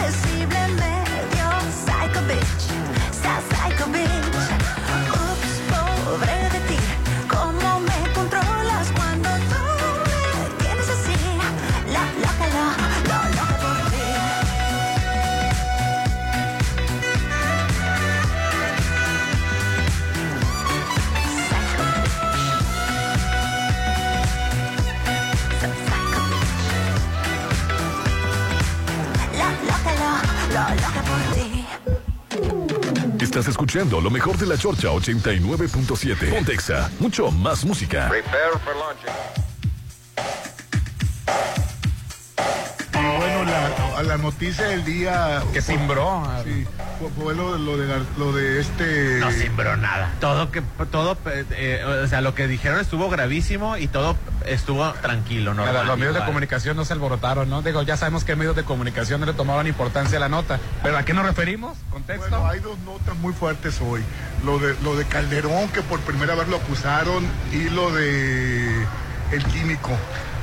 Estás 33.33 33.47
escuchando 33.47 33.99
lo 33.99 34.11
mejor 34.11 34.37
de 34.37 34.45
la 34.45 34.55
Chorcha 34.55 34.89
89.7. 34.89 36.29
Pontexa, 36.29 36.91
mucho 36.99 37.31
más 37.31 37.65
música. 37.65 38.07
Prepare 38.07 38.51
for 38.63 38.75
launching. 38.75 39.09
Bueno, 42.93 43.43
la, 43.45 44.03
la 44.03 44.17
noticia 44.17 44.65
del 44.67 44.85
día. 44.85 45.41
Que 45.51 45.63
cimbró. 45.63 46.23
Sí, 46.45 46.63
fue, 47.19 47.33
lo, 47.33 47.57
lo 47.57 47.75
de, 47.75 47.87
Gar- 47.91 48.05
lo 48.19 48.33
de 48.33 48.61
este. 48.61 49.17
No 49.19 49.31
simbró 49.31 49.75
nada. 49.77 50.13
Todo 50.19 50.51
que 50.51 50.61
todo 50.91 51.17
eh, 51.25 51.43
eh, 51.57 51.83
o 52.03 52.07
sea, 52.07 52.21
lo 52.21 52.35
que 52.35 52.47
dijeron 52.47 52.79
estuvo 52.79 53.09
gravísimo 53.09 53.77
y 53.77 53.87
todo 53.87 54.15
estuvo 54.45 54.91
tranquilo, 54.93 55.53
¿no? 55.53 55.65
Los 55.83 55.97
medios 55.97 56.15
de 56.15 56.25
comunicación 56.25 56.77
no 56.77 56.85
se 56.85 56.93
alborotaron, 56.93 57.49
¿no? 57.49 57.61
Digo, 57.61 57.81
ya 57.83 57.97
sabemos 57.97 58.23
que 58.23 58.35
medios 58.35 58.55
de 58.55 58.63
comunicación 58.63 59.19
no 59.19 59.25
le 59.25 59.33
tomaban 59.33 59.67
importancia 59.67 60.17
a 60.17 60.19
la 60.19 60.29
nota. 60.29 60.59
¿Pero 60.81 60.97
a 60.97 61.03
qué 61.03 61.13
nos 61.13 61.25
referimos? 61.25 61.77
¿Contexto? 61.89 62.29
Bueno, 62.29 62.47
hay 62.47 62.59
dos 62.59 62.77
notas 62.79 63.15
muy 63.17 63.33
fuertes 63.33 63.79
hoy. 63.81 64.01
Lo 64.45 64.59
de, 64.59 64.75
lo 64.83 64.95
de 64.95 65.05
Calderón, 65.05 65.69
que 65.69 65.81
por 65.81 65.99
primera 66.01 66.35
vez 66.35 66.47
lo 66.47 66.57
acusaron, 66.57 67.25
y 67.51 67.69
lo 67.69 67.91
de 67.91 68.85
el 69.31 69.43
químico. 69.45 69.91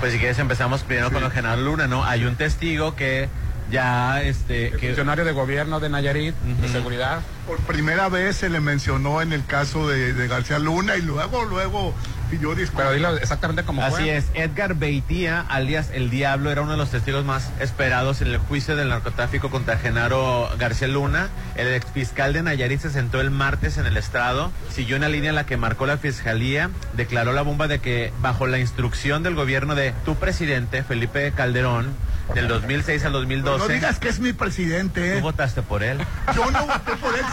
Pues 0.00 0.12
si 0.12 0.18
quieres 0.18 0.38
empezamos 0.38 0.82
primero 0.82 1.10
con 1.12 1.22
lo 1.22 1.30
Genaro 1.30 1.60
Luna, 1.60 1.86
¿no? 1.86 2.04
Hay 2.04 2.24
un 2.24 2.36
testigo 2.36 2.96
que 2.96 3.28
ya 3.70 4.20
este 4.22 4.72
que 4.72 4.88
funcionario 4.88 5.24
de 5.24 5.32
gobierno 5.32 5.78
de 5.78 5.88
Nayarit, 5.88 6.34
de 6.34 6.68
seguridad. 6.68 7.20
Por 7.46 7.58
primera 7.58 8.08
vez 8.08 8.36
se 8.36 8.48
le 8.48 8.60
mencionó 8.60 9.22
en 9.22 9.32
el 9.32 9.44
caso 9.44 9.88
de, 9.88 10.12
de 10.12 10.28
García 10.28 10.58
Luna 10.58 10.96
y 10.96 11.02
luego, 11.02 11.44
luego 11.44 11.94
pidió 12.30 12.54
disculpas. 12.54 12.86
Pero 12.86 12.92
dilo 12.92 13.16
exactamente 13.16 13.64
como 13.64 13.82
Así 13.82 14.08
es, 14.08 14.26
Edgar 14.34 14.74
Beitia, 14.74 15.40
alias 15.48 15.90
El 15.92 16.10
Diablo, 16.10 16.50
era 16.50 16.62
uno 16.62 16.72
de 16.72 16.78
los 16.78 16.90
testigos 16.90 17.24
más 17.24 17.50
esperados 17.60 18.22
en 18.22 18.28
el 18.28 18.38
juicio 18.38 18.76
del 18.76 18.88
narcotráfico 18.88 19.50
contra 19.50 19.78
Genaro 19.78 20.48
García 20.58 20.88
Luna. 20.88 21.28
El 21.56 21.68
exfiscal 21.68 22.32
de 22.32 22.42
Nayarit 22.42 22.80
se 22.80 22.90
sentó 22.90 23.20
el 23.20 23.30
martes 23.30 23.78
en 23.78 23.86
el 23.86 23.96
estrado, 23.96 24.52
siguió 24.70 24.96
una 24.96 25.08
línea 25.08 25.30
en 25.30 25.36
la 25.36 25.46
que 25.46 25.56
marcó 25.56 25.86
la 25.86 25.98
fiscalía, 25.98 26.70
declaró 26.96 27.32
la 27.32 27.42
bomba 27.42 27.68
de 27.68 27.80
que 27.80 28.12
bajo 28.20 28.46
la 28.46 28.58
instrucción 28.58 29.22
del 29.22 29.34
gobierno 29.34 29.74
de 29.74 29.92
tu 30.04 30.16
presidente, 30.16 30.82
Felipe 30.82 31.32
Calderón, 31.32 31.94
del 32.34 32.48
2006 32.48 33.04
al 33.04 33.12
2012... 33.12 33.58
No 33.58 33.68
digas 33.68 33.98
que 33.98 34.08
es 34.08 34.20
mi 34.20 34.32
presidente. 34.32 35.12
¿Tú 35.12 35.18
¿eh? 35.18 35.20
votaste 35.20 35.62
por 35.62 35.82
él? 35.82 35.98
Yo 36.34 36.50
no 36.50 36.66
voté 36.66 36.96
por 36.96 37.14
él. 37.14 37.24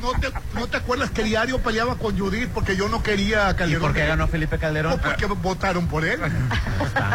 ¿No 0.00 0.12
te, 0.20 0.32
¿No 0.54 0.66
te 0.66 0.76
acuerdas 0.76 1.10
que 1.10 1.22
diario 1.22 1.58
peleaba 1.60 1.96
con 1.96 2.18
Judith 2.18 2.48
porque 2.52 2.76
yo 2.76 2.88
no 2.88 3.02
quería 3.02 3.48
a 3.48 3.50
¿Y 3.52 3.54
Calderón? 3.54 3.82
por 3.82 3.94
qué 3.94 4.06
ganó 4.06 4.28
Felipe 4.28 4.58
Calderón? 4.58 4.92
¿O 4.94 4.98
porque 4.98 5.26
votaron 5.26 5.86
por 5.86 6.04
él? 6.04 6.20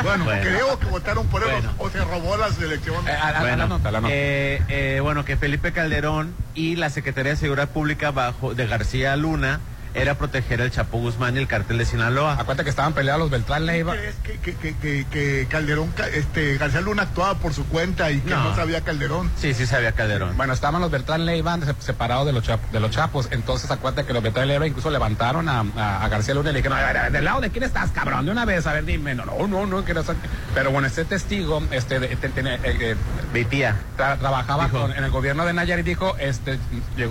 bueno, 0.03 0.23
bueno. 0.25 0.41
creo 0.41 0.79
que 0.79 0.85
votaron 0.87 1.27
por 1.27 1.43
él 1.43 1.49
Bueno. 1.51 1.73
o 1.77 1.89
se 1.89 1.99
robó 2.03 2.37
las 2.37 2.59
elecciones. 2.61 3.13
Bueno, 3.39 3.79
eh, 4.09 4.99
bueno, 5.01 5.25
que 5.25 5.37
Felipe 5.37 5.71
Calderón 5.71 6.33
y 6.55 6.75
la 6.75 6.89
Secretaría 6.89 7.31
de 7.31 7.37
Seguridad 7.37 7.69
Pública 7.69 8.11
bajo 8.11 8.53
de 8.53 8.67
García 8.67 9.15
Luna 9.15 9.59
era 9.97 10.15
proteger 10.17 10.61
al 10.61 10.71
Chapo 10.71 10.97
Guzmán 10.99 11.35
y 11.35 11.39
el 11.39 11.47
cartel 11.47 11.77
de 11.77 11.85
Sinaloa. 11.85 12.33
Acuérdate 12.33 12.63
que 12.63 12.69
estaban 12.69 12.93
peleados 12.93 13.19
los 13.21 13.29
Beltrán 13.31 13.65
Leiva. 13.65 13.93
¿Crees 13.93 14.15
que, 14.23 14.37
que, 14.39 14.55
que, 14.55 14.75
que- 14.77 15.05
que 15.11 15.47
Calderón, 15.49 15.89
ca- 15.91 16.07
este, 16.07 16.57
García 16.57 16.81
Luna 16.81 17.03
actuaba 17.03 17.35
por 17.39 17.53
su 17.53 17.65
cuenta 17.65 18.11
y 18.11 18.19
que 18.19 18.29
no, 18.29 18.49
No. 18.49 18.55
sabía 18.55 18.81
Calderón? 18.81 19.31
Sí, 19.37 19.53
sí 19.53 19.65
sabía 19.65 19.91
Calderón. 19.93 20.37
Bueno, 20.37 20.53
estaban 20.53 20.81
los 20.81 20.91
Beltrán 20.91 21.25
Leiva 21.25 21.57
se- 21.59 21.73
separados 21.79 22.25
de 22.25 22.33
los, 22.33 22.43
chap- 22.43 22.69
de 22.71 22.79
los 22.79 22.91
Chapos. 22.91 23.27
Entonces, 23.31 23.69
acuérdate 23.71 24.05
que 24.07 24.13
los 24.13 24.21
Beltrán 24.23 24.47
Leiva 24.47 24.67
incluso 24.67 24.89
levantaron 24.89 25.49
a, 25.49 25.65
a- 25.75 26.03
a 26.03 26.09
García 26.09 26.33
Luna 26.33 26.49
y 26.51 26.53
le 26.53 26.59
dijeron, 26.59 26.77
a 26.77 26.81
ver, 26.85 26.97
a 26.97 27.03
ver, 27.03 27.11
¿del 27.11 27.25
lado 27.25 27.41
de 27.41 27.49
quién 27.49 27.63
estás, 27.63 27.91
cabrón? 27.91 28.25
De 28.25 28.31
una 28.31 28.45
vez, 28.45 28.65
a 28.67 28.73
ver, 28.73 28.85
dime. 28.85 29.15
No, 29.15 29.25
no, 29.25 29.47
no, 29.47 29.65
no. 29.65 29.85
que 29.85 29.93
no 29.93 30.03
sé". 30.03 30.13
Pero 30.53 30.71
bueno, 30.71 30.87
este 30.87 31.05
testigo, 31.05 31.61
este, 31.71 31.99
de- 31.99 32.15
te- 32.15 32.29
tiene, 32.29 32.55
eh, 32.55 32.95
eh, 33.33 33.75
tra- 33.97 34.17
trabajaba 34.17 34.69
con- 34.69 34.91
en 34.91 35.03
el 35.03 35.11
gobierno 35.11 35.45
de 35.45 35.53
Nayarit, 35.53 35.85
dijo, 35.85 36.15
este, 36.19 36.59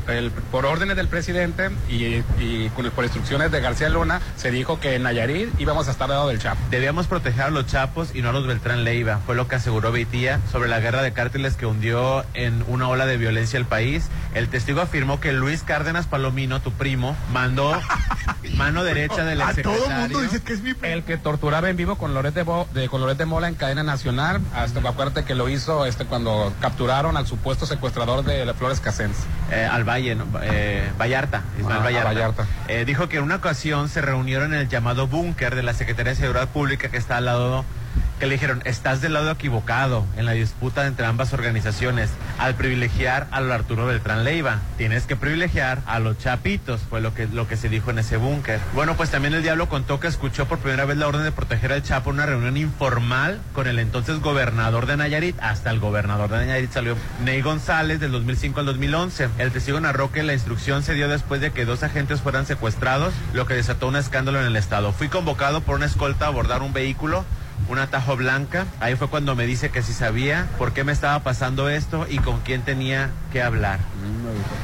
el- 0.09 0.31
por 0.31 0.67
órdenes 0.67 0.97
del 0.97 1.09
presidente 1.09 1.71
y, 1.89 2.23
por 2.77 3.05
instrucciones 3.05 3.51
de 3.51 3.61
García 3.61 3.89
Luna, 3.89 4.21
se 4.37 4.51
dijo 4.51 4.79
que 4.79 4.95
en 4.97 5.03
Nayarit 5.05 5.49
íbamos 5.59 5.89
a 5.89 5.91
estar 5.93 6.11
al 6.11 6.17
lado 6.17 6.29
del 6.29 6.39
Chapo. 6.39 6.61
Debíamos 6.71 7.07
proteger 7.07 7.45
a 7.45 7.51
los 7.51 7.67
Chapos 7.67 8.11
y 8.15 8.21
no 8.21 8.29
a 8.29 8.33
los 8.33 8.47
Beltrán 8.47 8.85
Leiva, 8.85 9.21
fue 9.25 9.35
lo 9.35 9.49
que 9.49 9.57
aseguró 9.57 9.93
Beitía 9.93 10.41
sobre 10.53 10.69
la 10.69 10.79
guerra 10.79 11.01
de 11.03 11.13
cárteles 11.13 11.57
que 11.57 11.65
hundió 11.67 12.25
en 12.35 12.63
una 12.69 12.89
ola 12.89 13.07
de 13.07 13.17
violencia 13.17 13.59
el 13.59 13.65
país. 13.65 14.09
El 14.35 14.49
testigo 14.49 14.83
afirmó 14.83 15.21
que 15.21 15.33
Luis 15.33 15.63
Cárdenas 15.63 16.07
Palomino, 16.07 16.61
tu 16.61 16.71
primo, 16.73 17.17
mandó 17.33 17.73
mano 18.57 18.85
derecha 18.85 19.25
del 19.25 19.41
A 19.41 19.55
todo 19.55 19.89
mundo 19.91 20.21
dice 20.21 20.43
que 20.43 20.53
es 20.53 20.61
mi 20.63 20.75
El 20.83 21.03
que 21.05 21.17
torturaba 21.17 21.71
en 21.71 21.77
vivo 21.77 21.97
con 21.97 22.13
Loret 22.15 22.35
de, 22.35 22.43
Bo- 22.43 22.69
de, 22.75 22.89
con 22.89 23.01
Loret 23.01 23.17
de 23.17 23.25
Mola 23.25 23.49
en 23.49 23.55
cadena 23.55 23.83
nacional, 23.83 24.41
hasta 24.55 24.81
acuérdate 24.87 25.25
que 25.25 25.35
lo 25.35 25.49
hizo 25.49 25.87
este 25.87 26.05
cuando 26.05 26.53
capturaron 26.61 27.17
al 27.17 27.27
supuesto 27.27 27.65
secuestrador 27.67 28.25
de 28.25 28.53
Flores 28.55 28.81
Casens. 28.81 29.17
eh, 29.51 29.67
al 29.71 29.85
Valle, 29.85 30.15
¿no? 30.15 30.27
Eh, 30.43 30.91
Vallarta, 30.99 31.43
Ismael 31.59 31.81
Ah. 31.97 32.05
Vallarta. 32.05 32.47
Eh, 32.69 32.85
dijo 32.85 33.09
que 33.09 33.19
en 33.19 33.23
una 33.23 33.37
ocasión 33.37 33.89
se 33.89 34.01
reunieron 34.01 34.53
en 34.53 34.61
el 34.61 34.69
llamado 34.69 35.07
búnker 35.07 35.55
de 35.55 35.63
la 35.63 35.73
Secretaría 35.73 36.13
de 36.15 36.17
Seguridad 36.17 36.49
Pública 36.49 36.89
que 36.89 36.97
está 36.97 37.19
al 37.19 37.27
lado, 37.27 37.65
que 38.19 38.27
le 38.27 38.35
dijeron, 38.35 38.63
estás 38.65 39.01
del 39.01 39.13
lado 39.13 39.31
equivocado 39.31 40.07
en 40.17 40.27
la 40.27 40.33
disputa 40.33 40.87
entre 40.87 41.07
ambas 41.07 41.33
organizaciones 41.33 42.11
al 42.39 42.55
privilegiar 42.55 43.27
a 43.31 43.39
Arturo 43.39 43.87
Beltrán 43.87 44.25
Leiva. 44.25 44.61
Tienes 44.79 45.05
que 45.05 45.17
privilegiar 45.17 45.81
a 45.87 45.99
los 45.99 46.19
chapitos, 46.19 46.81
fue 46.89 47.01
lo 47.01 47.15
que, 47.15 47.27
lo 47.27 47.47
que 47.49 47.57
se 47.57 47.69
dijo 47.69 47.91
en 47.91 47.99
ese 47.99 48.17
búnker. 48.17 48.61
Bueno, 48.75 48.97
pues 48.97 49.11
también 49.11 49.35
el 49.35 49.43
diablo 49.43 49.69
contó 49.69 50.01
que 50.01 50.09
escuchó 50.09 50.47
por 50.47 50.59
primera 50.59 50.85
vez 50.85 50.97
la 50.97 51.07
orden 51.07 51.25
de 51.25 51.33
proteger 51.33 51.73
al 51.73 51.83
Chapo 51.83 52.11
en 52.11 52.17
una 52.17 52.27
reunión 52.27 52.57
informal 52.57 53.41
con 53.53 53.67
el 53.67 53.79
entonces 53.79 54.21
gobernador 54.21 54.87
de 54.87 54.97
Nayarit. 54.97 55.37
Hasta 55.41 55.71
el 55.71 55.81
gobernador 55.81 56.31
de 56.31 56.39
Nayarit 56.39 56.73
salió 56.73 56.97
Ney 57.25 57.43
González 57.43 58.01
del 58.01 58.13
2005 58.13 58.61
al 58.61 58.67
2011. 58.67 59.29
El 59.39 59.53
testigo 59.53 59.81
narró 59.81 60.13
que 60.13 60.23
la 60.23 60.33
instrucción 60.33 60.83
se 60.83 60.95
dio 60.95 61.09
después 61.09 61.41
de 61.41 61.53
que 61.53 61.65
dos 61.65 61.83
agentes 61.83 62.21
fueran 62.21 62.47
secuestrados, 62.47 63.15
lo 63.33 63.47
que 63.47 63.55
desató 63.55 63.89
un 63.89 63.97
escándalo 63.97 64.41
en 64.41 64.47
el 64.47 64.57
estado. 64.57 64.93
Fui 64.93 65.09
convocado 65.09 65.61
por 65.61 65.77
una 65.77 65.87
escolta 65.87 66.27
a 66.27 66.29
abordar 66.29 66.63
un 66.63 66.73
vehículo 66.73 67.25
un 67.69 67.79
atajo 67.79 68.17
blanca. 68.17 68.67
Ahí 68.81 68.95
fue 68.97 69.09
cuando 69.09 69.35
me 69.35 69.47
dice 69.47 69.71
que 69.71 69.83
sí 69.83 69.93
sabía 69.93 70.47
por 70.59 70.73
qué 70.73 70.85
me 70.85 70.93
estaba 70.93 71.21
pasando 71.21 71.69
esto 71.69 72.07
y 72.09 72.19
con 72.19 72.41
quién 72.41 72.63
tenía 72.63 73.11
que 73.33 73.43
hablar. 73.43 73.79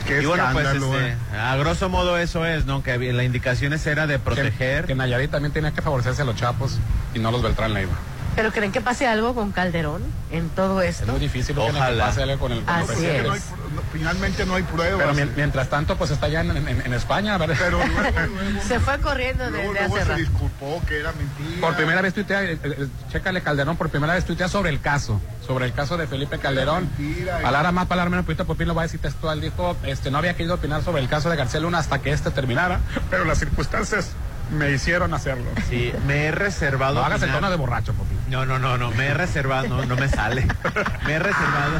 Qué 0.06 0.22
y 0.22 0.26
bueno, 0.26 0.44
pues 0.52 0.66
este, 0.68 1.08
eh. 1.08 1.16
a 1.38 1.56
grosso 1.56 1.88
modo 1.88 2.16
eso 2.18 2.46
es, 2.46 2.66
¿no? 2.66 2.82
Que 2.82 2.98
la 3.12 3.24
indicaciones 3.24 3.86
era 3.86 4.06
de 4.06 4.18
proteger. 4.18 4.82
Que, 4.82 4.88
que 4.88 4.94
Nayarit 4.94 5.30
también 5.30 5.52
tenía 5.52 5.72
que 5.72 5.82
favorecerse 5.82 6.22
a 6.22 6.24
los 6.24 6.36
Chapos 6.36 6.78
y 7.14 7.18
no 7.18 7.28
a 7.28 7.32
los 7.32 7.42
Beltrán 7.42 7.74
Leiva. 7.74 7.92
¿Pero 8.34 8.50
creen 8.50 8.72
que 8.72 8.80
pase 8.80 9.06
algo 9.06 9.34
con 9.34 9.52
Calderón 9.52 10.02
en 10.30 10.48
todo 10.48 10.80
esto? 10.80 11.04
Es 11.04 11.10
muy 11.10 11.20
difícil 11.20 11.54
que 11.54 11.60
Ojalá. 11.60 12.06
pase 12.06 12.22
algo 12.22 12.38
con 12.38 12.52
el, 12.52 12.62
con 12.62 12.74
el 12.76 12.80
Así 12.80 12.86
presidente. 12.86 13.22
No 13.28 13.32
hay 13.34 13.40
pr- 13.40 13.74
no, 13.74 13.82
finalmente 13.92 14.46
no 14.46 14.54
hay 14.54 14.62
pruebas. 14.62 14.98
Pero 15.02 15.14
mien- 15.14 15.32
mientras 15.36 15.68
tanto, 15.68 15.96
pues 15.98 16.10
está 16.12 16.28
ya 16.28 16.40
en, 16.40 16.56
en- 16.56 16.66
en 16.86 16.94
España, 16.94 17.36
¿verdad? 17.36 17.56
Pero 17.58 17.70
luego, 17.84 17.92
luego- 18.40 18.62
Se 18.66 18.80
fue 18.80 18.98
corriendo 19.00 19.44
desde 19.50 19.70
luego 19.70 19.96
hace 19.96 20.04
rato. 20.04 20.22
Que 20.86 21.00
era 21.00 21.12
mentira. 21.12 21.60
Por 21.60 21.76
primera 21.76 22.00
vez 22.02 22.14
tuitea, 22.14 22.44
eh, 22.44 22.58
eh, 22.62 22.88
chécale 23.10 23.42
Calderón, 23.42 23.76
por 23.76 23.90
primera 23.90 24.14
vez 24.14 24.24
tuitea 24.24 24.48
sobre 24.48 24.70
el 24.70 24.80
caso, 24.80 25.20
sobre 25.46 25.66
el 25.66 25.72
caso 25.72 25.96
de 25.96 26.06
Felipe 26.06 26.38
Calderón. 26.38 26.88
Mentira, 26.96 27.40
eh. 27.40 27.42
Palabra 27.42 27.72
más, 27.72 27.86
palabra 27.86 28.10
menos, 28.10 28.26
Pito 28.26 28.44
Popín 28.44 28.68
lo 28.68 28.74
va 28.74 28.82
a 28.82 28.84
decir 28.84 29.00
textual, 29.00 29.40
dijo, 29.40 29.76
este, 29.84 30.10
no 30.10 30.18
había 30.18 30.34
querido 30.34 30.54
opinar 30.54 30.82
sobre 30.82 31.02
el 31.02 31.08
caso 31.08 31.30
de 31.30 31.36
García 31.36 31.60
Luna 31.60 31.78
hasta 31.78 32.00
que 32.00 32.12
este 32.12 32.30
terminara, 32.30 32.80
pero 33.10 33.24
las 33.24 33.38
circunstancias 33.38 34.10
me 34.52 34.70
hicieron 34.70 35.14
hacerlo. 35.14 35.46
Sí, 35.68 35.92
me 36.06 36.26
he 36.26 36.30
reservado. 36.30 36.94
No 36.94 37.04
hagas 37.04 37.22
el 37.22 37.30
tono 37.30 37.50
de 37.50 37.56
borracho, 37.56 37.92
Popín. 37.94 38.18
No, 38.28 38.46
no, 38.46 38.58
no, 38.58 38.78
no, 38.78 38.90
me 38.92 39.06
he 39.06 39.14
reservado, 39.14 39.68
no, 39.68 39.84
no 39.84 39.96
me 39.96 40.08
sale. 40.08 40.46
Me 41.06 41.14
he 41.14 41.18
reservado. 41.18 41.78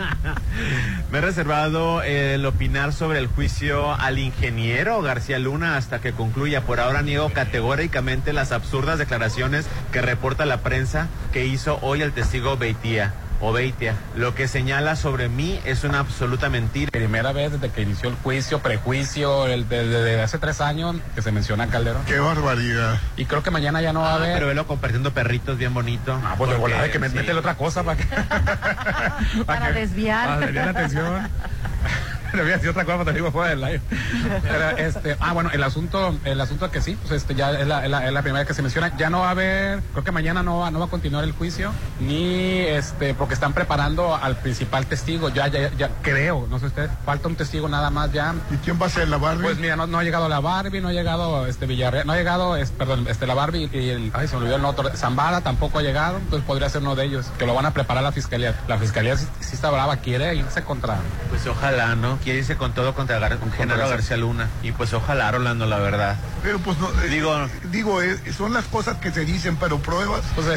me 1.10 1.18
he 1.18 1.20
reservado 1.20 2.02
el 2.02 2.44
opinar 2.46 2.92
sobre 2.92 3.18
el 3.18 3.26
juicio 3.26 3.94
al 3.94 4.18
ingeniero 4.18 5.02
García 5.02 5.38
Luna 5.38 5.76
hasta 5.76 6.00
que 6.00 6.12
concluya. 6.12 6.62
Por 6.62 6.80
ahora 6.80 7.02
niego 7.02 7.30
categóricamente 7.32 8.32
las 8.32 8.52
absurdas 8.52 8.98
declaraciones 8.98 9.66
que 9.92 10.02
reporta 10.02 10.46
la 10.46 10.58
prensa 10.58 11.08
que 11.32 11.46
hizo 11.46 11.78
hoy 11.82 12.02
el 12.02 12.12
testigo 12.12 12.56
Beitia. 12.56 13.14
O 13.40 13.52
Beitia. 13.52 13.94
Lo 14.16 14.34
que 14.34 14.48
señala 14.48 14.96
sobre 14.96 15.28
mí 15.28 15.60
es 15.64 15.84
una 15.84 15.98
absoluta 15.98 16.48
mentira. 16.48 16.90
Primera 16.90 17.32
vez 17.32 17.52
desde 17.52 17.70
que 17.70 17.82
inició 17.82 18.08
el 18.08 18.14
juicio, 18.16 18.60
prejuicio, 18.60 19.46
el 19.48 19.68
de, 19.68 19.86
de- 19.86 20.02
de 20.04 20.22
hace 20.22 20.38
tres 20.38 20.60
años 20.60 20.96
que 21.14 21.20
se 21.22 21.30
menciona 21.32 21.66
Calderón. 21.66 22.04
Qué 22.06 22.18
barbaridad. 22.18 22.98
Y 23.16 23.26
creo 23.26 23.42
que 23.42 23.50
mañana 23.50 23.82
ya 23.82 23.92
no 23.92 24.00
va 24.00 24.10
a 24.10 24.12
Ah, 24.12 24.16
haber. 24.16 24.34
pero 24.34 24.46
velo 24.46 24.66
compartiendo 24.66 25.12
perritos 25.12 25.58
bien 25.58 25.74
bonito. 25.74 26.18
Ah, 26.24 26.34
pues 26.38 26.50
de 26.50 26.56
volada 26.56 26.90
que 26.90 26.98
me 26.98 27.08
sí. 27.10 27.16
métele 27.16 27.38
otra 27.40 27.56
cosa 27.56 27.82
para 27.84 27.98
que. 27.98 28.06
Para 29.44 29.72
desviar. 29.72 30.26
Para 30.26 30.40
desviar 30.40 30.64
la 30.66 30.70
atención. 30.70 31.28
Le 32.34 32.42
voy 32.42 32.50
a 32.52 32.54
decir 32.56 32.70
otra 32.70 32.84
cosa, 32.84 32.98
pero 32.98 33.10
te 33.10 33.12
digo 33.14 33.30
fuera 33.30 33.50
del 33.50 33.60
live. 33.60 33.80
Pero, 34.42 34.70
este, 34.78 35.16
ah, 35.20 35.32
bueno, 35.32 35.50
el 35.52 35.62
asunto, 35.62 36.16
el 36.24 36.40
asunto 36.40 36.70
que 36.70 36.80
sí, 36.80 36.96
pues 37.00 37.12
este 37.12 37.34
ya 37.34 37.52
es 37.52 37.66
la, 37.66 37.84
es 37.84 37.90
la- 37.90 38.06
es 38.06 38.12
la 38.12 38.22
primera 38.22 38.40
vez 38.40 38.48
que 38.48 38.54
se 38.54 38.62
menciona. 38.62 38.96
Ya 38.96 39.10
no 39.10 39.20
va 39.20 39.28
a 39.28 39.30
haber, 39.30 39.80
creo 39.92 40.04
que 40.04 40.12
mañana 40.12 40.42
no 40.42 40.58
va, 40.60 40.70
no 40.70 40.78
va 40.80 40.86
a 40.86 40.88
continuar 40.88 41.24
el 41.24 41.32
juicio, 41.32 41.72
ni 42.00 42.58
este, 42.60 43.14
porque 43.14 43.34
están 43.34 43.52
preparando 43.52 44.14
al 44.14 44.36
principal 44.36 44.86
testigo. 44.86 45.28
Ya, 45.28 45.46
ya, 45.48 45.70
ya 45.76 45.90
creo, 46.02 46.46
no 46.50 46.58
sé 46.58 46.66
usted, 46.66 46.90
falta 47.04 47.28
un 47.28 47.36
testigo 47.36 47.68
nada 47.68 47.90
más 47.90 48.12
ya. 48.12 48.34
¿Y 48.50 48.56
quién 48.56 48.78
va 48.80 48.86
a 48.86 48.90
ser 48.90 49.08
la 49.08 49.16
Barbie? 49.18 49.42
Pues 49.44 49.58
mira, 49.58 49.76
no, 49.76 49.86
no 49.86 49.98
ha 49.98 50.04
llegado 50.04 50.28
la 50.28 50.40
Barbie, 50.40 50.80
no 50.80 50.88
ha 50.88 50.92
llegado 50.92 51.46
este 51.46 51.66
Villarreal, 51.66 52.06
no 52.06 52.12
ha 52.12 52.16
llegado, 52.16 52.56
es, 52.56 52.70
perdón, 52.70 53.06
este 53.08 53.26
la 53.26 53.34
Barbie 53.34 53.68
y 53.72 53.88
el, 53.90 54.10
ay, 54.14 54.26
se 54.28 54.34
me 54.36 54.42
olvidó 54.42 54.56
el 54.56 54.64
otro, 54.64 54.90
Zambada 54.96 55.40
tampoco 55.40 55.78
ha 55.78 55.82
llegado, 55.82 56.18
entonces 56.18 56.44
podría 56.46 56.68
ser 56.68 56.82
uno 56.82 56.94
de 56.94 57.04
ellos, 57.04 57.26
que 57.38 57.46
lo 57.46 57.54
van 57.54 57.66
a 57.66 57.72
preparar 57.72 58.02
la 58.02 58.12
fiscalía. 58.12 58.54
La 58.68 58.78
fiscalía 58.78 59.16
sí, 59.16 59.26
sí 59.40 59.54
está 59.54 59.70
brava, 59.70 59.96
quiere 59.98 60.34
irse 60.34 60.62
contra. 60.62 60.98
Pues 61.30 61.46
ojalá, 61.46 61.94
¿no? 61.94 62.18
Quiere 62.24 62.40
irse 62.40 62.56
con 62.56 62.72
todo 62.72 62.94
contra 62.94 63.18
Gar- 63.20 63.38
Genaro 63.52 63.78
García. 63.78 63.96
García 63.96 64.16
Luna. 64.16 64.48
Y 64.62 64.72
pues 64.72 64.92
ojalá, 64.94 65.30
Rolando, 65.30 65.66
la 65.66 65.78
verdad. 65.78 66.16
Pero 66.42 66.58
pues 66.58 66.76
no, 66.78 66.88
eh, 67.02 67.08
Digo- 67.08 67.48
digo, 67.70 68.02
eh, 68.02 68.18
son 68.36 68.52
las 68.52 68.64
cosas 68.64 68.96
que 68.96 69.12
se 69.12 69.24
dicen, 69.24 69.56
pero 69.56 69.78
pruebas. 69.78 70.22
Pues 70.34 70.46
O 70.48 70.56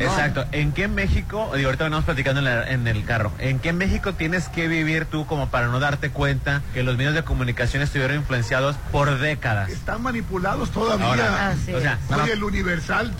Exacto. 0.00 0.46
¿En 0.52 0.72
qué 0.72 0.88
México, 0.88 1.50
digo, 1.56 1.68
ahorita 1.68 1.84
venimos 1.84 2.04
platicando 2.04 2.38
en, 2.40 2.44
la- 2.46 2.70
en 2.70 2.86
el 2.88 3.04
carro, 3.04 3.32
¿en 3.38 3.58
qué 3.58 3.72
México 3.72 4.14
tienes 4.14 4.48
que 4.48 4.68
vivir 4.68 5.04
tú 5.06 5.26
como 5.26 5.48
para 5.50 5.66
no 5.66 5.80
darte 5.80 6.10
cuenta 6.10 6.62
que 6.72 6.82
los 6.82 6.96
medios 6.96 7.14
de 7.14 7.24
comunicación 7.24 7.82
estuvieron 7.82 8.16
influenciados 8.16 8.76
por 8.92 9.18
décadas? 9.18 9.70
Están 9.70 10.02
manipulados 10.02 10.70
todavía. 10.70 11.06
Ahora, 11.06 11.48
Así 11.50 11.74
o 11.74 11.80
sea. 11.80 11.98
Oye, 12.22 12.32
el 12.32 12.44
Universal. 12.44 13.12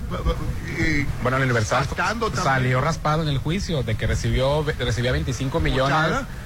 eh, 0.79 1.07
Bueno, 1.23 1.37
el 1.39 1.45
Universal 1.45 1.87
salió 2.43 2.81
raspado 2.81 3.23
en 3.23 3.29
el 3.29 3.39
juicio 3.39 3.83
de 3.83 3.97
que 3.97 4.07
recibió 4.07 4.65
recibía 4.79 5.13
25 5.13 5.61
millones. 5.61 5.95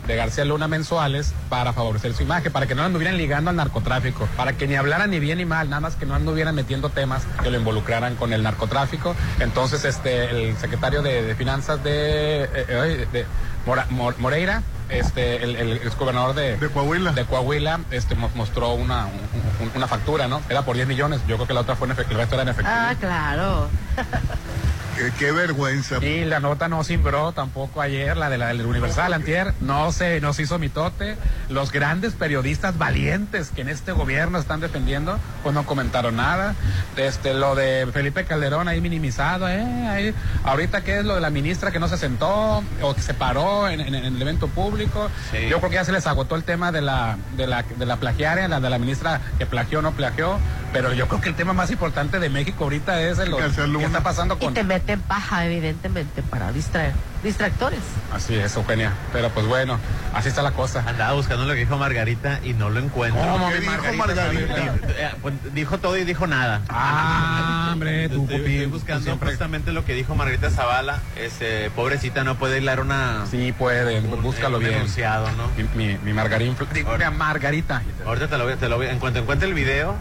De 0.09 0.17
García 0.17 0.45
Luna 0.47 0.67
mensuales 0.69 1.35
para 1.51 1.73
favorecer 1.75 2.15
su 2.15 2.23
imagen, 2.23 2.51
para 2.51 2.67
que 2.67 2.75
no 2.75 2.83
anduvieran 2.83 3.19
ligando 3.19 3.51
al 3.51 3.57
narcotráfico, 3.57 4.27
para 4.39 4.55
que 4.55 4.67
ni 4.67 4.75
hablaran 4.75 5.11
ni 5.11 5.19
bien 5.21 5.37
ni 5.39 5.45
mal, 5.45 5.69
nada 5.69 5.81
más 5.81 5.97
que 5.97 6.07
no 6.07 6.15
anduvieran 6.15 6.55
metiendo 6.55 6.89
temas 6.89 7.23
que 7.43 7.51
lo 7.51 7.59
involucraran 7.59 8.17
con 8.17 8.33
el 8.33 8.43
narcotráfico. 8.43 9.15
Entonces, 9.39 9.85
este, 9.85 10.31
el 10.31 10.57
secretario 10.57 11.03
de, 11.03 11.23
de 11.23 11.35
Finanzas 11.35 11.85
de, 11.85 12.45
eh, 12.45 12.49
eh, 12.55 13.07
de 13.13 13.27
Mora- 13.67 13.87
Mor- 13.91 14.19
Moreira, 14.19 14.63
este, 14.89 15.45
el, 15.45 15.55
el 15.57 15.73
exgobernador 15.77 16.35
de, 16.35 16.57
Coahuila, 16.73 17.13
de 17.13 17.25
Coahuila 17.27 17.81
este, 17.91 18.15
mo- 18.15 18.31
mostró 18.35 18.73
una, 18.73 19.05
un- 19.05 19.67
un- 19.67 19.73
una 19.77 19.87
factura, 19.87 20.27
¿no? 20.27 20.41
Era 20.49 20.63
por 20.63 20.75
10 20.75 20.89
millones, 20.89 21.21
yo 21.29 21.37
creo 21.37 21.47
que 21.47 21.53
la 21.53 21.61
otra 21.61 21.77
fue 21.77 21.87
en 21.87 21.93
efectivo, 21.93 22.19
el 22.19 22.23
resto 22.23 22.35
era 22.37 22.43
en 22.45 22.49
efectivo. 22.49 22.75
Ah, 22.75 22.95
claro. 22.99 23.69
Qué, 24.99 25.13
qué 25.19 25.33
vergüenza. 25.33 26.05
Y 26.05 26.25
la 26.25 26.41
nota 26.41 26.69
no 26.69 26.83
cimbró 26.83 27.33
tampoco 27.33 27.81
ayer, 27.81 28.17
la 28.17 28.29
de 28.31 28.39
la 28.39 28.49
del 28.49 28.67
Universal 28.67 29.13
antier, 29.13 29.55
no 29.61 29.93
se 29.93 30.21
nos 30.21 30.39
hizo 30.41 30.59
mitote. 30.59 31.17
Los 31.49 31.71
grandes 31.73 32.15
periodistas 32.15 32.77
valientes 32.79 33.51
que 33.55 33.61
en 33.63 33.69
este 33.69 33.93
gobierno 33.93 34.39
están 34.39 34.61
defendiendo, 34.61 35.19
pues 35.43 35.55
no 35.55 35.65
comentaron 35.65 36.17
nada. 36.17 36.55
Este, 36.97 37.33
lo 37.35 37.55
de 37.55 37.87
Felipe 37.93 38.25
Calderón 38.25 38.67
ahí 38.69 38.81
minimizado, 38.81 39.49
¿eh? 39.49 39.63
Ahí, 39.89 40.15
ahorita 40.45 40.83
qué 40.83 40.99
es 40.99 41.05
lo 41.05 41.15
de 41.15 41.21
la 41.21 41.31
ministra 41.31 41.71
que 41.71 41.79
no 41.79 41.89
se 41.89 41.97
sentó 41.97 42.65
o 42.83 42.95
que 42.95 43.01
se 43.01 43.15
paró 43.15 43.69
en, 43.69 43.81
en- 43.81 43.95
en 43.95 44.17
el 44.17 44.23
evento 44.23 44.49
público. 44.49 45.11
Yo 45.49 45.59
creo 45.59 45.71
que 45.71 45.77
ya 45.77 45.85
se 45.85 45.93
les 45.93 46.07
agotó 46.07 46.35
el 46.37 46.45
tema 46.45 46.73
de 46.73 46.81
la, 46.81 47.17
de 47.37 47.47
la, 47.47 47.63
de 47.63 47.87
la 47.87 47.97
plagiaria, 47.97 48.49
la 48.49 48.61
de 48.61 48.71
la 48.71 48.79
ministra 48.79 49.21
que 49.39 49.47
plagió 49.47 49.79
o 49.79 49.83
no 49.83 49.93
plagió. 49.93 50.39
Pero 50.73 50.93
yo 50.93 51.09
creo 51.09 51.21
que 51.23 51.31
el 51.31 51.35
tema 51.35 51.55
más 51.55 51.71
importante 51.71 52.19
de 52.19 52.29
México 52.29 52.65
ahorita 52.65 53.01
es 53.01 53.19
el, 53.19 53.31
¿qué 53.79 53.87
está 53.87 54.03
pasando 54.03 54.39
con 54.39 54.55
te 54.89 54.97
meten 54.97 55.07
paja, 55.07 55.45
evidentemente, 55.45 56.23
para 56.23 56.51
distraer. 56.51 56.93
Distractores. 57.23 57.81
Así 58.15 58.35
es, 58.37 58.55
Eugenia. 58.57 58.93
Pero 59.13 59.29
pues 59.31 59.45
bueno, 59.47 59.79
así 60.15 60.29
está 60.29 60.41
la 60.41 60.53
cosa. 60.53 60.83
Andaba 60.87 61.13
buscando 61.15 61.45
lo 61.45 61.53
que 61.53 61.61
dijo 61.61 61.77
Margarita 61.77 62.41
y 62.45 62.55
no 62.55 62.71
lo 62.71 62.79
encuentro. 62.81 63.21
¿Cómo 63.21 63.49
¿Qué 63.49 63.55
que 63.57 63.61
dijo 63.61 63.73
Margarita? 63.73 64.25
Margarita? 64.33 64.75
Eh, 64.99 65.11
dijo 65.53 65.79
todo 65.79 65.97
y 65.99 66.05
dijo 66.05 66.27
nada. 66.27 66.63
Ah, 66.71 67.71
hombre, 67.73 68.09
tu 68.09 68.23
Estoy, 68.23 68.67
buscando 68.67 69.17
justamente 69.19 69.73
lo 69.73 69.85
que 69.85 69.93
dijo 69.95 70.15
Margarita 70.15 70.49
Zavala. 70.51 71.01
Ese, 71.17 71.71
pobrecita, 71.77 72.25
no 72.25 72.37
puede 72.39 72.59
hilar 72.59 72.81
una... 72.81 73.27
Sí 73.31 73.53
puede, 73.53 74.01
búscalo 74.01 74.57
un 74.59 74.63
bien. 74.65 74.77
enunciado, 74.77 75.29
¿no? 75.33 75.51
Mi, 75.75 75.87
mi, 75.87 75.99
mi 75.99 76.13
Margarín. 76.15 76.57
Digo, 76.73 76.97
mi 76.97 77.05
Margarita. 77.17 77.83
Ahorita 78.07 78.29
te 78.29 78.39
lo 78.39 78.45
voy, 78.45 78.55
te 78.57 78.69
lo 78.69 78.77
voy- 78.77 78.87
en 78.87 78.99
cuanto 79.01 79.19
encuentre 79.19 79.49
el 79.49 79.55
video, 79.55 79.97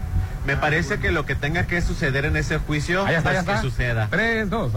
me 0.48 0.56
parece 0.56 0.98
que 0.98 1.12
lo 1.12 1.26
que 1.26 1.34
tenga 1.34 1.66
que 1.66 1.82
suceder 1.82 2.24
en 2.24 2.34
ese 2.34 2.56
juicio, 2.56 3.04
Ah, 3.06 3.10
está, 3.12 3.22
pues 3.22 3.34
ya 3.34 3.40
está. 3.40 3.54
que 3.56 3.60
suceda. 3.60 4.08
Tres, 4.10 4.48
dos. 4.48 4.72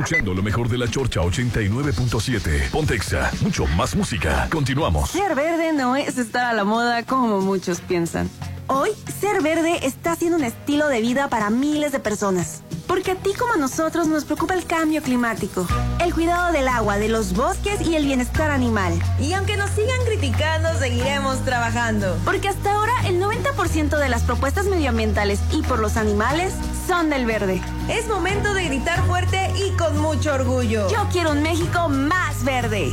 Escuchando 0.00 0.32
lo 0.32 0.42
mejor 0.42 0.68
de 0.70 0.78
la 0.78 0.88
Chorcha 0.88 1.20
89.7. 1.20 2.70
Pontexa, 2.70 3.30
mucho 3.42 3.66
más 3.66 3.94
música. 3.94 4.48
Continuamos. 4.50 5.10
Ser 5.10 5.34
verde 5.34 5.74
no 5.74 5.94
es 5.94 6.16
estar 6.16 6.46
a 6.46 6.54
la 6.54 6.64
moda 6.64 7.02
como 7.02 7.42
muchos 7.42 7.82
piensan. 7.82 8.30
Hoy, 8.66 8.90
ser 9.20 9.42
verde 9.42 9.84
está 9.84 10.16
siendo 10.16 10.38
un 10.38 10.44
estilo 10.44 10.88
de 10.88 11.02
vida 11.02 11.28
para 11.28 11.50
miles 11.50 11.92
de 11.92 11.98
personas. 11.98 12.62
Porque 12.86 13.10
a 13.10 13.14
ti 13.14 13.30
como 13.38 13.52
a 13.52 13.56
nosotros 13.56 14.08
nos 14.08 14.24
preocupa 14.24 14.54
el 14.54 14.64
cambio 14.64 15.02
climático, 15.02 15.66
el 16.00 16.14
cuidado 16.14 16.50
del 16.52 16.66
agua, 16.66 16.96
de 16.96 17.08
los 17.08 17.34
bosques 17.34 17.80
y 17.86 17.94
el 17.94 18.04
bienestar 18.04 18.50
animal. 18.50 18.92
Y 19.20 19.32
aunque 19.34 19.56
nos 19.56 19.70
sigan 19.70 20.00
criticando, 20.06 20.68
seguiremos 20.78 21.44
trabajando. 21.44 22.16
Porque 22.24 22.48
hasta 22.48 22.72
ahora 22.72 22.92
el 23.06 23.20
90% 23.20 23.98
de 23.98 24.08
las 24.08 24.22
propuestas 24.22 24.66
medioambientales 24.66 25.40
y 25.52 25.62
por 25.62 25.78
los 25.78 25.96
animales 25.96 26.54
son 26.90 27.08
del 27.08 27.24
verde. 27.24 27.62
Es 27.88 28.08
momento 28.08 28.52
de 28.52 28.64
gritar 28.64 29.06
fuerte 29.06 29.52
y 29.54 29.76
con 29.76 29.96
mucho 29.98 30.34
orgullo. 30.34 30.90
Yo 30.90 31.06
quiero 31.12 31.30
un 31.30 31.40
México 31.40 31.88
más 31.88 32.42
verde. 32.42 32.92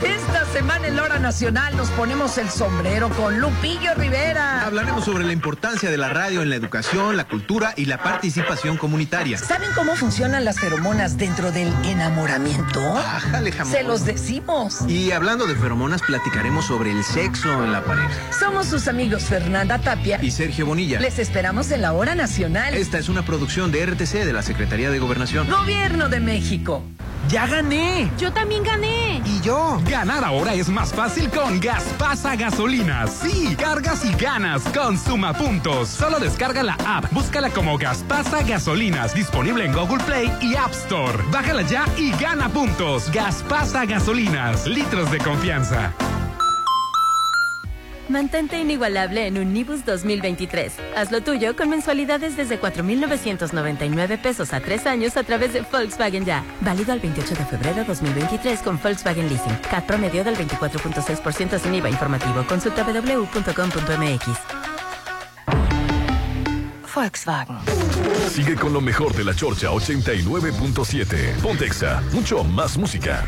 Esta 0.03 0.24
semana 0.55 0.87
en 0.87 0.95
la 0.95 1.03
hora 1.03 1.19
nacional 1.19 1.77
nos 1.77 1.91
ponemos 1.91 2.39
el 2.39 2.49
sombrero 2.49 3.09
con 3.09 3.41
Lupillo 3.41 3.93
Rivera. 3.97 4.65
Hablaremos 4.65 5.05
sobre 5.05 5.25
la 5.25 5.33
importancia 5.33 5.91
de 5.91 5.97
la 5.97 6.11
radio 6.11 6.43
en 6.43 6.49
la 6.49 6.55
educación, 6.55 7.17
la 7.17 7.25
cultura 7.25 7.75
y 7.77 7.87
la 7.87 8.01
participación 8.01 8.77
comunitaria. 8.77 9.37
¿Saben 9.37 9.71
cómo 9.75 9.97
funcionan 9.97 10.45
las 10.45 10.61
feromonas 10.61 11.17
dentro 11.17 11.51
del 11.51 11.73
enamoramiento? 11.85 12.81
Ájale, 12.97 13.51
jamón. 13.51 13.73
Se 13.73 13.83
los 13.83 14.05
decimos. 14.05 14.83
Y 14.87 15.11
hablando 15.11 15.49
de 15.49 15.57
feromonas, 15.57 16.03
platicaremos 16.03 16.67
sobre 16.67 16.93
el 16.93 17.03
sexo 17.03 17.65
en 17.65 17.73
la 17.73 17.83
pareja. 17.83 18.13
Somos 18.39 18.69
sus 18.69 18.87
amigos 18.87 19.25
Fernanda 19.25 19.81
Tapia 19.81 20.23
Y 20.23 20.31
Sergio 20.31 20.67
Bonilla. 20.67 21.01
Les 21.01 21.19
esperamos 21.19 21.73
en 21.73 21.83
la 21.83 21.95
hora 21.95 22.15
nacional. 22.15 22.75
Esta 22.75 22.99
es 22.99 23.09
una 23.09 23.25
producción 23.25 23.73
de 23.73 23.85
RTC 23.87 24.25
de 24.25 24.33
la 24.33 24.43
Secretaría 24.43 24.91
de 24.91 25.01
Gobernación. 25.01 25.51
Gobierno 25.51 26.09
de 26.09 26.21
México. 26.21 26.85
¡Ya 27.29 27.47
gané! 27.47 28.11
Yo 28.19 28.33
también 28.33 28.63
gané. 28.63 29.23
¿Y 29.25 29.41
yo? 29.41 29.81
Ganar 29.89 30.23
ahora 30.25 30.44
es 30.53 30.69
más 30.69 30.93
fácil 30.93 31.31
con 31.31 31.59
Gaspasa 31.59 32.37
Gasolinas. 32.37 33.21
Sí, 33.23 33.57
cargas 33.57 34.05
y 34.05 34.13
ganas 34.13 34.63
con 34.75 34.99
Suma 34.99 35.33
Puntos. 35.33 35.89
Solo 35.89 36.19
descarga 36.19 36.63
la 36.63 36.77
app, 36.87 37.11
búscala 37.13 37.51
como 37.51 37.79
Gaspasa 37.79 38.43
Gasolinas, 38.43 39.15
disponible 39.15 39.65
en 39.65 39.73
Google 39.73 40.05
Play 40.05 40.31
y 40.43 40.55
App 40.55 40.73
Store. 40.73 41.19
Bájala 41.33 41.63
ya 41.63 41.87
y 41.97 42.11
gana 42.13 42.49
puntos. 42.51 43.11
Gaspasa 43.11 43.87
Gasolinas, 43.87 44.67
litros 44.67 45.11
de 45.11 45.19
confianza. 45.19 45.93
Mantente 48.09 48.61
inigualable 48.61 49.27
en 49.27 49.39
Unibus 49.39 49.85
2023. 49.87 50.75
Haz 50.97 51.11
lo 51.11 51.23
tuyo 51.23 51.57
con 51.57 51.71
mensualidades 51.71 52.37
desde 52.37 52.59
4,999 52.59 54.19
pesos 54.19 54.53
a 54.53 54.61
tres 54.61 54.87
años 54.87 55.17
a 55.17 55.23
través 55.23 55.55
de 55.55 55.63
Volkswagen 55.63 56.25
Ya. 56.25 56.45
Válido 56.61 56.93
al 56.93 57.01
28 57.01 57.35
de 57.35 57.45
febrero 57.47 57.77
de 57.77 57.85
2023 57.85 58.61
con 58.61 58.79
Volkswagen 58.81 59.29
Leasing. 59.29 59.57
CAT 59.71 59.87
promedio 59.87 60.23
del 60.23 60.37
24.6% 60.37 61.59
sin 61.59 61.75
IVA 61.75 61.89
informativo. 61.89 62.47
Consulta 62.47 62.83
www.com.mx. 62.85 64.29
Volkswagen. 66.95 67.57
Sigue 68.31 68.55
con 68.55 68.73
lo 68.73 68.81
mejor 68.81 69.15
de 69.15 69.25
la 69.25 69.35
Chorcha 69.35 69.71
89.7. 69.71 71.41
Pontexa, 71.41 72.03
mucho 72.13 72.45
más 72.45 72.77
música. 72.77 73.25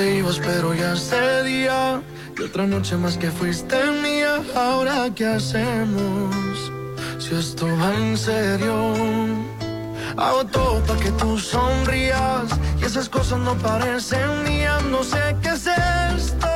Te 0.00 0.40
pero 0.46 0.72
ya 0.72 0.94
ese 0.94 1.42
día. 1.44 2.00
Y 2.38 2.42
otra 2.42 2.66
noche 2.66 2.96
más 2.96 3.18
que 3.18 3.30
fuiste 3.30 3.76
mía. 4.02 4.42
Ahora, 4.54 5.10
¿qué 5.14 5.26
hacemos? 5.26 6.72
Si 7.18 7.34
esto 7.34 7.66
va 7.78 7.94
en 7.94 8.16
serio. 8.16 8.94
Hago 10.16 10.44
todo 10.46 10.80
para 10.86 11.00
que 11.00 11.10
tú 11.12 11.38
sonrías. 11.38 12.48
Y 12.80 12.84
esas 12.84 13.08
cosas 13.10 13.40
no 13.40 13.54
parecen 13.58 14.44
mías. 14.44 14.82
No 14.84 15.02
sé 15.04 15.36
qué 15.42 15.50
es 15.50 15.66
esto. 15.66 16.49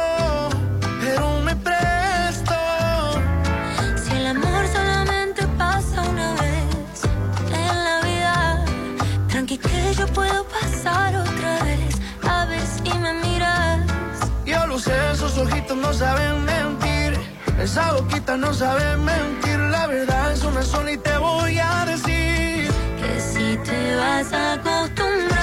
No 15.76 15.92
saben 15.92 16.44
mentir. 16.44 17.18
Esa 17.60 17.92
boquita 17.92 18.36
no 18.36 18.52
sabe 18.52 18.96
mentir. 18.96 19.58
La 19.58 19.86
verdad 19.86 20.32
es 20.32 20.42
una 20.44 20.62
sola 20.62 20.92
y 20.92 20.98
te 20.98 21.16
voy 21.18 21.58
a 21.58 21.84
decir. 21.86 22.70
Que 22.98 23.20
si 23.20 23.56
te 23.64 23.96
vas 23.96 24.32
acostumbrando 24.32 25.33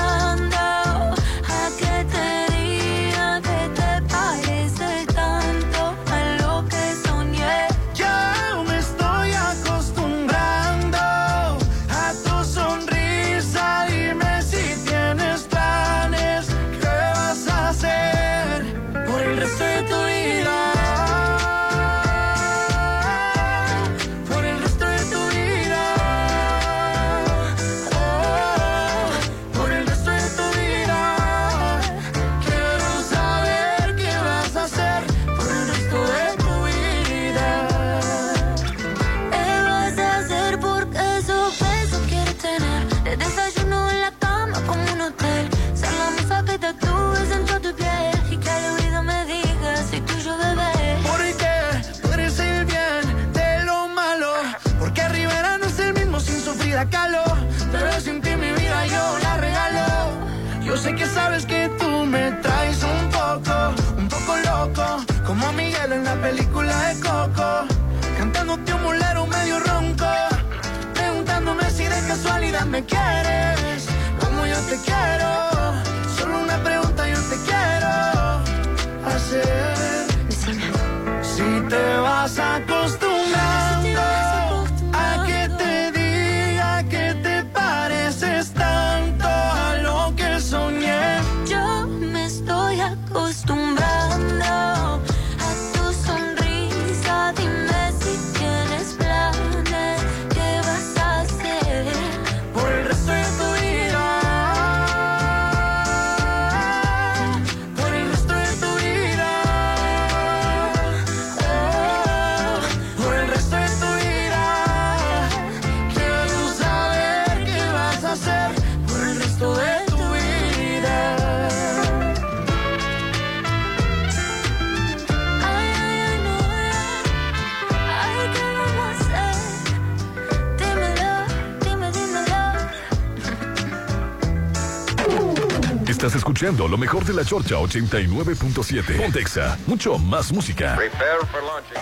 escuchando 136.42 136.68
lo 136.68 136.76
mejor 136.76 137.06
de 137.06 137.14
la 137.14 137.24
Chorcha 137.24 137.56
89.7. 137.56 138.98
Pontexa, 138.98 139.60
mucho 139.68 140.00
más 140.00 140.32
música. 140.32 140.76
Prepare 140.76 141.20
for 141.32 141.44
launching. 141.44 141.78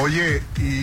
Oye, 0.00 0.42
y 0.58 0.80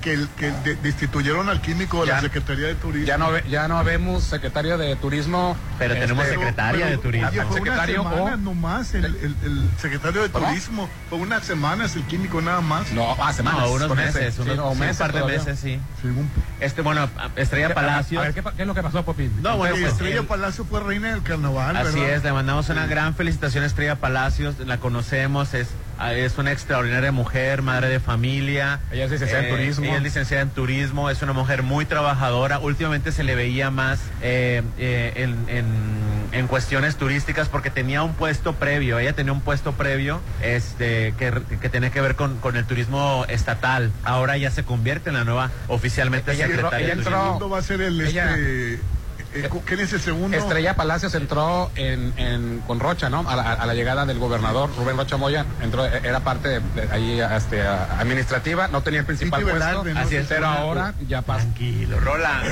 que, 0.00 0.12
el- 0.14 0.28
que 0.36 0.50
de- 0.50 0.76
destituyeron 0.76 1.48
al 1.48 1.60
químico 1.60 2.00
de 2.00 2.06
la 2.08 2.14
Ya- 2.16 2.20
Secretaría 2.22 2.66
de 2.68 2.74
Turismo. 2.74 3.06
Ya 3.06 3.18
no, 3.18 3.30
ve- 3.30 3.44
ya 3.48 3.68
no 3.68 3.82
vemos 3.84 4.24
secretario 4.24 4.78
de 4.78 4.96
turismo. 4.96 5.56
Pero 5.78 5.94
tenemos 5.94 6.26
secretaria 6.26 6.86
de 6.86 6.98
turismo. 6.98 7.28
Oye, 7.28 7.42
fue 7.44 7.54
secretario 7.58 8.00
una 8.02 8.10
o- 8.10 8.16
semana 8.16 8.36
nomás 8.36 8.94
el, 8.94 9.04
el- 9.04 9.36
el 9.44 9.70
secretario 9.80 10.22
de 10.22 10.30
¿Cómo? 10.30 10.46
Turismo. 10.48 10.88
Fue 11.10 11.18
unas 11.18 11.44
semanas 11.44 11.94
el 11.96 12.02
químico 12.04 12.40
nada 12.40 12.60
más. 12.60 12.90
No, 12.92 13.16
ah, 13.22 13.32
semanas. 13.32 13.60
No, 13.62 13.72
unos 13.72 13.94
meses, 13.96 14.34
Sí, 14.34 14.40
unos, 14.42 14.56
no, 14.56 14.72
sí, 14.72 14.78
meses 14.80 14.96
un 14.96 14.98
par 14.98 15.12
de 15.12 15.18
todavía. 15.20 15.38
meses, 15.38 15.58
sí. 15.60 15.78
Según- 16.02 16.30
Este, 16.60 16.82
bueno, 16.82 17.08
Estrella 17.36 17.68
¿Qué- 17.68 17.74
Palacios. 17.74 18.20
A 18.22 18.24
ver, 18.26 18.34
¿qué, 18.34 18.42
qué 18.56 18.62
es 18.62 18.66
lo 18.66 18.74
que 18.74 18.82
pasó, 18.82 19.04
Popín? 19.04 19.32
No, 19.42 19.56
bueno, 19.56 19.76
pues, 19.76 19.92
Estrella 19.92 20.20
el- 20.20 20.26
Palacio 20.26 20.64
fue 20.64 20.80
reina 20.80 21.10
del 21.10 21.22
carnaval, 21.22 21.76
Así 21.76 22.00
¿verdad? 22.00 22.16
es, 22.16 22.24
le 22.24 22.32
mandamos 22.32 22.68
una 22.70 22.86
gran 22.86 23.14
felicitación 23.14 23.64
a 23.64 23.66
Estrella 23.66 23.96
Palacios, 23.96 24.58
la 24.60 24.78
conocemos, 24.78 25.54
es, 25.54 25.68
es 26.14 26.38
una 26.38 26.52
extraordinaria 26.52 27.12
mujer, 27.12 27.62
madre 27.62 27.88
de 27.88 28.00
familia. 28.00 28.80
Ella 28.92 29.04
es 29.06 29.10
licenciada 29.10 29.44
en 29.44 29.50
turismo. 29.50 29.84
Ella 29.86 29.96
es 29.96 30.02
licenciada 30.02 30.42
en 30.42 30.50
turismo, 30.50 31.10
es 31.10 31.22
una 31.22 31.32
mujer 31.32 31.62
muy 31.62 31.84
trabajadora. 31.86 32.58
Últimamente 32.58 33.12
se 33.12 33.24
le 33.24 33.34
veía 33.34 33.70
más 33.70 34.00
eh, 34.22 34.62
eh, 34.78 35.12
en, 35.16 35.36
en- 35.48 36.08
en 36.30 36.46
cuestiones 36.46 36.96
turísticas 36.96 37.48
porque 37.48 37.70
tenía 37.70 38.02
un 38.02 38.12
puesto 38.12 38.52
previo, 38.54 38.98
ella 38.98 39.14
tenía 39.14 39.32
un 39.32 39.40
puesto 39.40 39.72
previo 39.72 40.20
este, 40.42 41.14
que, 41.18 41.32
que 41.58 41.68
tenía 41.70 41.88
que 41.90 42.02
ver 42.02 42.16
con, 42.16 42.36
con 42.38 42.56
el 42.56 42.66
turismo 42.66 43.24
estatal. 43.28 43.90
Ahora 44.04 44.36
ya 44.36 44.50
se 44.50 44.62
convierte 44.62 45.08
en 45.08 45.14
la 45.16 45.24
nueva 45.24 45.50
oficialmente 45.68 46.32
Ella 46.32 46.46
secretaria 46.48 46.78
ella 46.86 46.96
de 46.96 47.02
turismo. 47.02 47.48
va 47.48 47.58
a 47.58 47.62
ser 47.62 47.80
el 47.80 47.98
Ella- 48.02 48.36
este. 48.36 48.78
Eh, 49.34 49.48
¿Quién 49.64 49.80
es 49.80 49.92
el 49.92 50.00
segundo? 50.00 50.36
Estrella 50.36 50.74
Palacios 50.74 51.14
entró 51.14 51.70
en, 51.76 52.12
en- 52.16 52.62
con 52.66 52.80
Rocha, 52.80 53.08
¿no? 53.10 53.28
A 53.28 53.36
la, 53.36 53.52
a 53.52 53.66
la 53.66 53.74
llegada 53.74 54.06
del 54.06 54.18
gobernador 54.18 54.70
Rubén 54.76 54.96
Rocha 54.96 55.16
Moya, 55.16 55.44
entró, 55.62 55.86
eh, 55.86 56.00
era 56.04 56.20
parte 56.20 56.48
de, 56.48 56.60
de 56.60 56.88
ahí 56.92 57.20
este, 57.36 57.62
a- 57.62 58.00
administrativa, 58.00 58.68
no 58.68 58.82
tenía 58.82 59.00
el 59.00 59.06
principal 59.06 59.42
puesto, 59.42 59.58
Velarde, 59.58 59.94
¿no? 59.94 60.00
así 60.00 60.16
es, 60.16 60.26
pero 60.26 60.46
ahora 60.46 60.94
ya 61.06 61.22
pasa. 61.22 61.42
Tranquilo, 61.42 62.00
Rolando. 62.00 62.48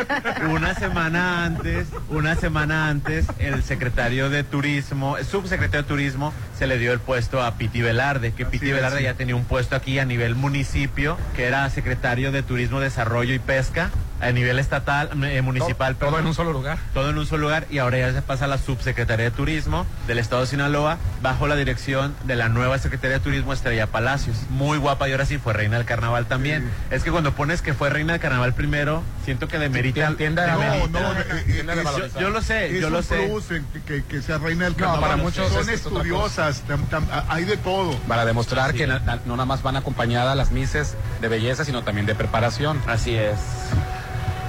Una 0.50 0.74
semana 0.74 1.44
antes, 1.44 1.88
una 2.08 2.34
semana 2.36 2.88
antes, 2.88 3.26
el 3.38 3.62
secretario 3.62 4.30
de 4.30 4.44
Turismo, 4.44 5.16
el 5.18 5.24
subsecretario 5.26 5.82
de 5.82 5.88
Turismo, 5.88 6.32
se 6.58 6.66
le 6.66 6.78
dio 6.78 6.92
el 6.92 7.00
puesto 7.00 7.42
a 7.42 7.54
Piti 7.56 7.82
Velarde, 7.82 8.32
que 8.32 8.46
Piti 8.46 8.68
es, 8.70 8.74
Velarde 8.74 8.98
sí. 8.98 9.04
ya 9.04 9.14
tenía 9.14 9.36
un 9.36 9.44
puesto 9.44 9.76
aquí 9.76 9.98
a 9.98 10.04
nivel 10.04 10.34
municipio, 10.34 11.16
que 11.36 11.44
era 11.46 11.68
secretario 11.70 12.32
de 12.32 12.42
Turismo, 12.42 12.80
Desarrollo 12.80 13.34
y 13.34 13.38
Pesca, 13.38 13.90
a 14.20 14.32
nivel 14.32 14.58
estatal, 14.58 15.10
eh, 15.24 15.42
municipal. 15.42 15.96
Todo, 15.96 16.10
todo 16.10 16.18
en 16.20 16.26
un 16.26 16.34
solo 16.34 16.52
lugar. 16.52 16.78
Todo 16.94 17.10
en 17.10 17.18
un 17.18 17.26
solo 17.26 17.42
lugar 17.42 17.66
y 17.70 17.78
ahora 17.78 17.98
ya 17.98 18.12
se 18.12 18.22
pasa 18.22 18.44
a 18.44 18.48
la 18.48 18.58
subsecretaría 18.58 19.24
de 19.26 19.30
Turismo 19.30 19.86
del 20.06 20.18
Estado 20.18 20.42
de 20.42 20.46
Sinaloa 20.48 20.98
bajo 21.22 21.46
la 21.46 21.56
dirección 21.56 22.14
de 22.24 22.36
la 22.36 22.48
nueva 22.48 22.78
Secretaría 22.78 23.18
de 23.18 23.24
Turismo 23.24 23.52
Estrella 23.52 23.86
Palacios. 23.86 24.36
Muy 24.50 24.78
guapa 24.78 25.08
y 25.08 25.12
ahora 25.12 25.26
sí 25.26 25.38
fue 25.38 25.52
reina 25.52 25.76
del 25.76 25.86
carnaval 25.86 26.26
también. 26.26 26.70
Es 26.90 27.02
que 27.02 27.10
cuando 27.10 27.32
pones 27.32 27.62
que 27.62 27.74
fue 27.74 27.90
reina 27.90 28.12
del 28.12 28.20
carnaval 28.22 28.54
primero, 28.54 29.02
siento 29.24 29.48
que 29.48 29.58
demerita. 29.58 30.14
Tiende 30.16 30.42
a- 30.42 30.56
demerita- 30.56 30.88
No, 31.00 31.00
no, 31.14 31.20
eh, 31.20 31.24
eh, 31.30 31.42
Tiende 31.46 31.72
a 31.72 31.74
es- 31.74 31.78
revalorizar. 31.78 32.20
yo, 32.20 32.28
yo 32.28 32.30
lo 32.34 32.42
sé, 32.42 32.66
es 32.76 32.80
yo 32.82 32.90
lo 32.90 32.98
un 32.98 33.04
sé. 33.04 33.26
plus 33.28 33.50
en 33.50 33.66
que, 33.86 34.04
que- 34.04 34.22
sea 34.22 34.38
reina 34.38 34.64
del 34.64 34.72
No, 34.74 34.78
carnaval. 34.78 35.00
para 35.00 35.16
muchos 35.16 35.50
Son 35.52 35.68
estudiosas, 35.70 36.62
tam- 36.68 36.86
tam- 36.90 37.24
hay 37.28 37.44
de 37.44 37.56
todo. 37.56 37.96
Para 38.08 38.24
demostrar 38.24 38.74
que 38.74 38.86
na- 38.86 38.98
na- 39.00 39.18
no 39.24 39.34
nada 39.36 39.46
más 39.46 39.62
van 39.62 39.76
acompañadas 39.76 40.36
las 40.36 40.50
mises 40.52 40.94
de 41.20 41.28
belleza, 41.28 41.64
sino 41.64 41.82
también 41.82 42.06
de 42.06 42.14
preparación. 42.14 42.80
Así 42.86 43.14
es. 43.14 43.38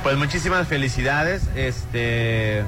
Pues 0.03 0.17
muchísimas 0.17 0.67
felicidades, 0.67 1.43
este 1.55 2.63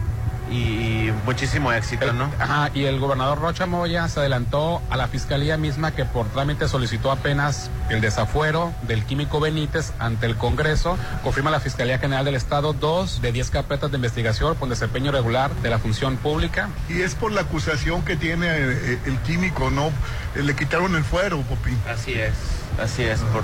y, 0.52 0.56
y 0.56 1.14
muchísimo 1.26 1.72
éxito, 1.74 2.14
¿no? 2.14 2.30
Ajá, 2.38 2.70
y 2.76 2.84
el 2.84 3.00
gobernador 3.00 3.40
Rocha 3.40 3.66
Moya 3.66 4.08
se 4.08 4.20
adelantó 4.20 4.82
a 4.92 4.98
la 4.98 5.08
fiscalía 5.08 5.58
misma 5.58 5.92
que 5.96 6.06
por 6.06 6.28
trámite 6.28 6.68
solicitó 6.68 7.12
apenas 7.12 7.72
el 7.90 8.02
desafuero 8.02 8.72
del 8.84 9.04
químico 9.04 9.40
Benítez 9.40 9.94
ante 9.98 10.28
el 10.28 10.36
Congreso. 10.36 10.96
Confirma 11.24 11.50
la 11.50 11.60
Fiscalía 11.60 11.98
General 11.98 12.24
del 12.24 12.36
Estado 12.36 12.74
dos 12.74 13.20
de 13.22 13.32
diez 13.32 13.50
carpetas 13.50 13.90
de 13.90 13.96
investigación 13.98 14.56
por 14.56 14.70
desempeño 14.70 15.12
regular 15.12 15.50
de 15.56 15.70
la 15.72 15.80
función 15.80 16.18
pública. 16.18 16.70
Y 16.88 17.02
es 17.02 17.16
por 17.16 17.32
la 17.32 17.42
acusación 17.42 18.04
que 18.04 18.16
tiene 18.16 18.46
eh, 18.50 19.00
el 19.08 19.18
químico, 19.20 19.72
¿no? 19.72 19.88
Eh, 20.36 20.44
Le 20.44 20.56
quitaron 20.56 20.96
el 20.96 21.04
fuero, 21.04 21.42
Popín. 21.42 21.80
Así 21.90 22.14
es, 22.14 22.34
así 22.80 23.02
es, 23.04 23.22
por- 23.22 23.44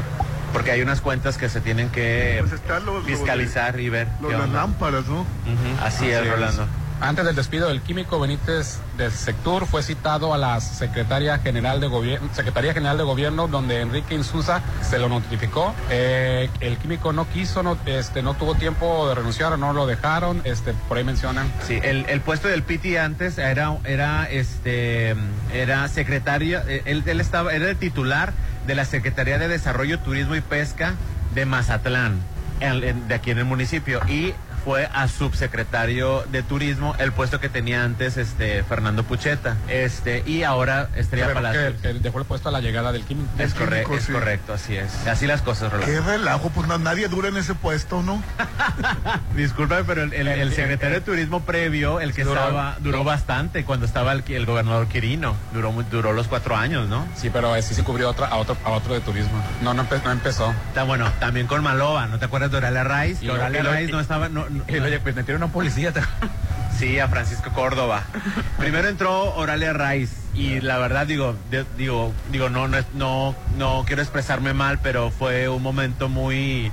porque 0.53 0.71
hay 0.71 0.81
unas 0.81 1.01
cuentas 1.01 1.37
que 1.37 1.49
se 1.49 1.61
tienen 1.61 1.89
que 1.89 2.43
Pues 2.47 2.61
fiscalizar 3.05 3.79
y 3.79 3.89
ver. 3.89 4.07
Lo 4.21 4.29
qué 4.29 4.33
de 4.35 4.39
las 4.39 4.49
lámparas, 4.49 5.05
¿no? 5.07 5.25
Así, 5.81 6.05
Así 6.05 6.09
es, 6.09 6.21
es. 6.21 6.31
Rolando. 6.31 6.67
Antes 7.01 7.23
del 7.23 7.35
despido 7.35 7.69
del 7.69 7.81
químico 7.81 8.19
Benítez 8.19 8.79
del 8.97 9.09
Sectur 9.09 9.65
fue 9.65 9.83
citado 9.83 10.33
a 10.33 10.37
la 10.37 10.59
Secretaría 10.59 11.37
General 11.37 11.79
de 11.79 11.87
Gobierno, 11.87 12.27
Secretaría 12.33 12.73
General 12.73 12.97
de 12.97 13.05
Gobierno, 13.05 13.47
donde 13.47 13.79
Enrique 13.79 14.15
Insusa 14.15 14.61
se 14.81 14.99
lo 14.99 15.07
notificó. 15.07 15.73
Eh, 15.89 16.49
el 16.59 16.77
químico 16.77 17.13
no 17.13 17.25
quiso, 17.29 17.63
no, 17.63 17.77
este, 17.85 18.21
no 18.21 18.33
tuvo 18.33 18.55
tiempo 18.55 19.07
de 19.07 19.15
renunciar, 19.15 19.57
no 19.57 19.71
lo 19.71 19.87
dejaron, 19.87 20.41
este, 20.43 20.73
por 20.89 20.97
ahí 20.97 21.05
mencionan. 21.05 21.49
Sí, 21.65 21.79
el, 21.81 22.05
el 22.09 22.19
puesto 22.19 22.49
del 22.49 22.63
Piti 22.63 22.97
antes 22.97 23.37
era, 23.37 23.77
era 23.85 24.29
este 24.29 25.15
era 25.53 25.87
secretario, 25.87 26.59
eh, 26.67 26.81
él, 26.83 27.03
él 27.05 27.21
estaba, 27.21 27.53
era 27.53 27.69
el 27.69 27.77
titular 27.77 28.33
de 28.69 28.75
la 28.75 28.85
Secretaría 28.85 29.39
de 29.39 29.47
Desarrollo, 29.47 29.97
Turismo 29.97 30.35
y 30.35 30.41
Pesca 30.41 30.93
de 31.33 31.47
Mazatlán, 31.47 32.19
de 32.59 33.15
aquí 33.15 33.31
en 33.31 33.39
el 33.39 33.45
municipio, 33.45 33.99
y 34.07 34.35
fue 34.63 34.87
a 34.93 35.07
subsecretario 35.07 36.23
de 36.31 36.43
Turismo, 36.43 36.95
el 36.99 37.11
puesto 37.11 37.39
que 37.39 37.49
tenía 37.49 37.83
antes 37.83 38.17
este 38.17 38.63
Fernando 38.63 39.03
Pucheta, 39.03 39.57
este, 39.67 40.23
y 40.25 40.43
ahora 40.43 40.89
Estrella 40.95 41.27
Pero 41.27 41.35
Palacios. 41.35 41.73
que, 41.81 41.87
que 41.93 41.93
dejó 41.99 42.19
el 42.19 42.25
puesto 42.25 42.49
a 42.49 42.51
la 42.51 42.59
llegada 42.61 42.91
del 42.91 43.03
químico. 43.03 43.29
Es, 43.37 43.53
químico, 43.53 43.65
correcto, 43.65 43.93
es 43.95 44.03
sí. 44.03 44.11
correcto, 44.11 44.53
así 44.53 44.75
es. 44.77 45.07
Así 45.07 45.27
las 45.27 45.41
cosas, 45.41 45.71
Rolando. 45.71 45.91
Qué 45.93 46.01
relajo, 46.01 46.49
pues 46.49 46.67
no- 46.67 46.77
nadie 46.77 47.07
dura 47.07 47.29
en 47.29 47.37
ese 47.37 47.55
puesto, 47.55 48.01
¿no? 48.03 48.21
Disculpa, 49.35 49.81
pero 49.85 50.03
el, 50.03 50.13
el- 50.13 50.27
el 50.27 50.53
secretario 50.53 50.95
de 50.95 51.01
turismo 51.01 51.41
previo, 51.41 51.99
el 51.99 52.13
que 52.13 52.23
Duró- 52.25 52.39
estaba, 52.41 52.77
duró 52.79 53.03
bastante 53.03 53.63
cuando 53.63 53.85
estaba 53.85 54.11
el, 54.13 54.23
el 54.27 54.45
gobernador 54.45 54.87
Quirino. 54.87 55.35
Duró, 55.53 55.71
duró 55.89 56.13
los 56.13 56.27
cuatro 56.27 56.55
años, 56.55 56.87
¿no? 56.87 57.07
Sí, 57.15 57.29
pero 57.29 57.55
ese 57.55 57.73
sí 57.73 57.81
cubrió 57.83 58.09
otra, 58.09 58.27
a, 58.27 58.35
otro, 58.37 58.57
a 58.65 58.69
otro 58.71 58.93
de 58.93 59.01
turismo. 59.01 59.41
No, 59.61 59.73
no, 59.73 59.83
empe- 59.87 60.01
no 60.03 60.11
empezó. 60.11 60.53
Está 60.67 60.83
bueno, 60.83 61.11
también 61.19 61.47
con 61.47 61.63
Malova, 61.63 62.07
¿no 62.07 62.19
te 62.19 62.25
acuerdas 62.25 62.51
de 62.51 62.57
Oralia 62.57 62.83
lo- 63.21 63.33
Oralia 63.33 63.63
no 63.91 63.99
estaba... 63.99 64.29
No- 64.29 64.48
Y 64.67 64.79
lo 64.79 64.99
pues, 65.01 65.15
metieron 65.15 65.43
a 65.43 65.45
un 65.47 65.51
policía. 65.51 65.91
¿te- 65.91 66.01
sí, 66.77 66.99
a 66.99 67.07
Francisco 67.07 67.51
Córdoba. 67.51 68.03
Primero 68.57 68.87
entró 68.87 69.35
Oralia 69.35 69.73
Raiz 69.73 70.11
y 70.33 70.61
la 70.61 70.77
verdad 70.77 71.05
digo, 71.07 71.35
de- 71.49 71.65
digo, 71.77 72.13
digo, 72.31 72.49
no, 72.49 72.67
no, 72.67 72.77
no, 72.93 73.35
no 73.57 73.83
quiero 73.85 74.01
expresarme 74.01 74.53
mal, 74.53 74.79
pero 74.81 75.11
fue 75.11 75.49
un 75.49 75.61
momento 75.61 76.09
muy... 76.09 76.71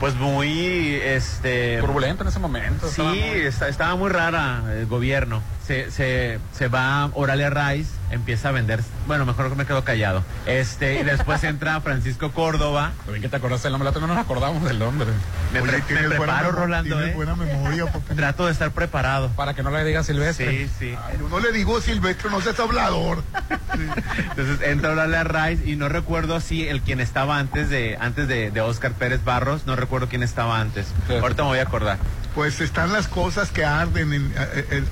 Pues 0.00 0.14
muy, 0.14 0.94
este... 1.02 1.78
Turbulento 1.80 2.22
en 2.22 2.28
ese 2.28 2.38
momento. 2.38 2.86
estaba 2.86 3.12
Sí, 3.14 3.18
muy- 3.20 3.40
estaba 3.70 3.96
muy 3.96 4.10
rara 4.10 4.62
el 4.78 4.86
gobierno. 4.86 5.42
Se, 5.66 5.90
se, 5.90 6.38
se 6.52 6.68
va 6.68 7.10
Oralia 7.14 7.50
Rice, 7.50 7.90
empieza 8.10 8.50
a 8.50 8.52
vender, 8.52 8.80
bueno, 9.06 9.26
mejor 9.26 9.48
que 9.50 9.56
me 9.56 9.66
quedo 9.66 9.82
callado. 9.84 10.22
Este, 10.46 11.00
y 11.00 11.02
después 11.04 11.42
entra 11.44 11.80
Francisco 11.80 12.30
Córdoba. 12.32 12.92
Bien 13.08 13.20
que 13.22 13.28
te 13.28 13.36
acordaste 13.36 13.68
del 13.68 13.78
nombre, 13.78 14.00
no 14.00 14.06
nos 14.06 14.18
acordamos 14.18 14.62
del 14.64 14.78
nombre. 14.78 15.08
Me, 15.52 15.60
Oye, 15.60 15.72
pre- 15.72 15.80
tienes 15.82 16.08
me 16.08 16.16
buena 16.18 16.34
preparo, 16.38 16.52
Rolando, 16.56 17.02
¿eh? 17.04 17.12
buena 17.14 17.34
memoria. 17.34 17.86
Trato 18.14 18.46
de 18.46 18.52
estar 18.52 18.70
preparado. 18.70 19.28
Para 19.30 19.54
que 19.54 19.62
no 19.62 19.70
le 19.70 19.84
digas 19.84 20.06
Silvestre. 20.06 20.66
Sí, 20.66 20.70
sí. 20.78 20.94
No 21.30 21.40
le 21.40 21.52
digo 21.52 21.80
Silvestre, 21.80 22.30
no 22.30 22.40
seas 22.40 22.58
hablador. 22.60 23.22
Entonces 24.30 24.60
entra 24.68 24.90
Oralia 24.92 25.24
Rice 25.24 25.68
y 25.68 25.76
no 25.76 25.88
recuerdo 25.88 26.40
si 26.40 26.66
el 26.68 26.80
quien 26.82 27.00
estaba 27.00 27.38
antes 27.38 27.68
de 27.70 27.96
antes 28.00 28.28
de, 28.28 28.50
de 28.50 28.60
Oscar 28.60 28.92
Pérez 28.92 29.24
Barros, 29.24 29.66
no 29.66 29.76
recuerdo 29.76 30.08
quién 30.08 30.22
estaba 30.22 30.60
antes. 30.60 30.86
Ahorita 31.08 31.42
me 31.42 31.48
voy 31.50 31.58
a 31.58 31.62
acordar. 31.62 31.98
Pues 32.36 32.60
están 32.60 32.92
las 32.92 33.08
cosas 33.08 33.50
que 33.50 33.64
arden 33.64 34.12
en- 34.12 34.34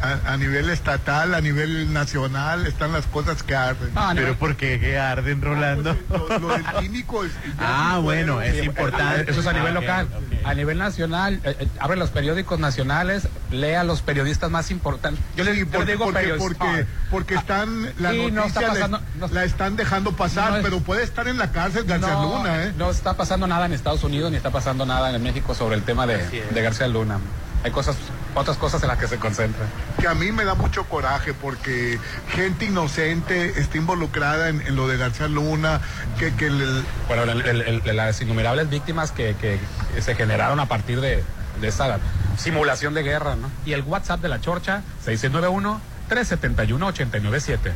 a, 0.01 0.07
a- 0.31 0.33
a 0.33 0.37
nivel 0.39 0.71
estatal, 0.71 1.35
a 1.35 1.43
nivel 1.43 1.93
nacional, 1.93 2.67
están 2.67 2.91
las 2.93 3.05
cosas 3.05 3.43
que 3.43 3.55
arden. 3.55 3.91
Pero 4.15 4.35
¿por 4.39 4.57
qué 4.57 4.81
¿Qué 4.81 4.99
arden, 4.99 5.43
Rolando? 5.43 5.95
Lo, 6.09 6.39
lo 6.39 6.49
del 6.49 6.65
químico 6.81 7.23
es... 7.23 7.33
Ah, 7.59 7.99
bueno, 8.03 8.41
es 8.41 8.65
importante. 8.65 9.31
Eso 9.31 9.41
es 9.41 9.47
a 9.47 9.53
nivel 9.53 9.77
Ah, 9.77 9.81
local. 9.81 10.09
A 10.43 10.55
nivel 10.55 10.79
nacional, 10.79 11.39
eh, 11.45 11.55
eh, 11.61 11.69
abre 11.79 11.99
los 11.99 12.09
periódicos 12.11 12.59
nacionales, 12.59 13.29
lea 13.51 13.83
a 13.83 13.85
los 13.85 14.01
periodistas 14.01 14.51
más 14.51 14.71
importantes. 14.71 15.23
Yo 15.37 15.45
le, 15.45 15.55
Sí, 15.55 15.65
porque, 15.67 15.93
digo 15.93 16.05
porque, 16.07 16.21
periodistas. 16.21 16.57
porque, 16.59 16.87
porque 17.11 17.35
están, 17.35 17.85
la 17.99 18.11
Sí, 18.13 18.19
no 18.31 18.41
noticia 18.41 18.61
está 18.63 18.73
pasando- 18.73 19.01
no- 19.21 19.29
la 19.29 19.45
están 19.45 19.77
dejando 19.77 20.13
pasar, 20.17 20.51
no 20.51 20.57
es- 20.59 20.65
pero 20.65 20.81
puede 20.81 21.03
estar 21.03 21.29
en 21.29 21.37
la 21.39 21.53
cárcel 21.53 21.85
García 21.85 22.09
no, 22.15 22.39
Luna, 22.39 22.65
¿eh? 22.65 22.73
no 22.79 22.91
está 22.91 23.15
pasando 23.19 23.47
nada 23.47 23.67
en 23.67 23.73
Estados 23.75 24.03
Unidos 24.03 24.31
ni 24.31 24.39
está 24.39 24.51
pasando 24.51 24.87
nada 24.87 25.15
en 25.15 25.23
México 25.23 25.55
sobre 25.55 25.77
el 25.77 25.83
tema 25.83 26.07
de 26.07 26.63
García 26.63 26.89
Luna. 26.89 27.19
Hay 27.65 27.71
cosas, 27.71 27.97
otras 28.35 28.59
cosas 28.59 28.83
en 28.83 28.89
las 28.89 28.99
que 28.99 29.09
se 29.09 29.17
concentra. 29.19 29.65
Que 29.99 30.07
a 30.07 30.13
mí 30.15 30.31
me 30.33 30.45
da 30.45 30.55
mucho 30.55 30.85
coraje 30.85 31.33
porque 31.33 31.99
gente 32.35 32.67
inocente 32.67 33.59
está 33.59 33.79
involucrada 33.79 34.51
en, 34.51 34.61
en 34.61 34.77
lo 34.77 34.87
de 34.87 34.99
García 34.99 35.29
Luna, 35.29 35.81
que, 36.19 36.35
que 36.35 36.49
el- 36.49 36.85
Bueno, 37.09 37.23
el- 37.23 37.41
el- 37.41 37.83
el- 37.85 37.97
las 37.97 38.21
innumerables 38.21 38.69
víctimas 38.69 39.13
que, 39.13 39.35
que 39.41 39.59
se 40.03 40.15
generaron 40.15 40.61
a 40.61 40.67
partir 40.67 41.01
de, 41.01 41.25
de 41.61 41.69
esa 41.69 42.01
simulación 42.37 42.93
de 42.93 43.03
guerra, 43.03 43.35
¿no? 43.37 43.51
Y 43.65 43.73
el 43.73 43.81
WhatsApp 43.83 44.21
de 44.21 44.29
la 44.29 44.41
Chorcha, 44.43 44.83
6691-371-897. 45.07 47.73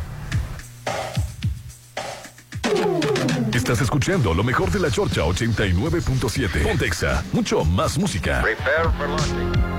Estás 3.55 3.81
escuchando 3.81 4.35
lo 4.35 4.45
mejor 4.45 4.71
de 4.71 4.81
la 4.81 4.91
Chorcha 4.91 5.23
89.7. 5.23 6.63
Pontexa, 6.63 7.25
mucho 7.33 7.65
más 7.65 7.97
música. 7.99 8.43
Prepare 8.43 8.91
for 8.99 9.09
launching. 9.09 9.78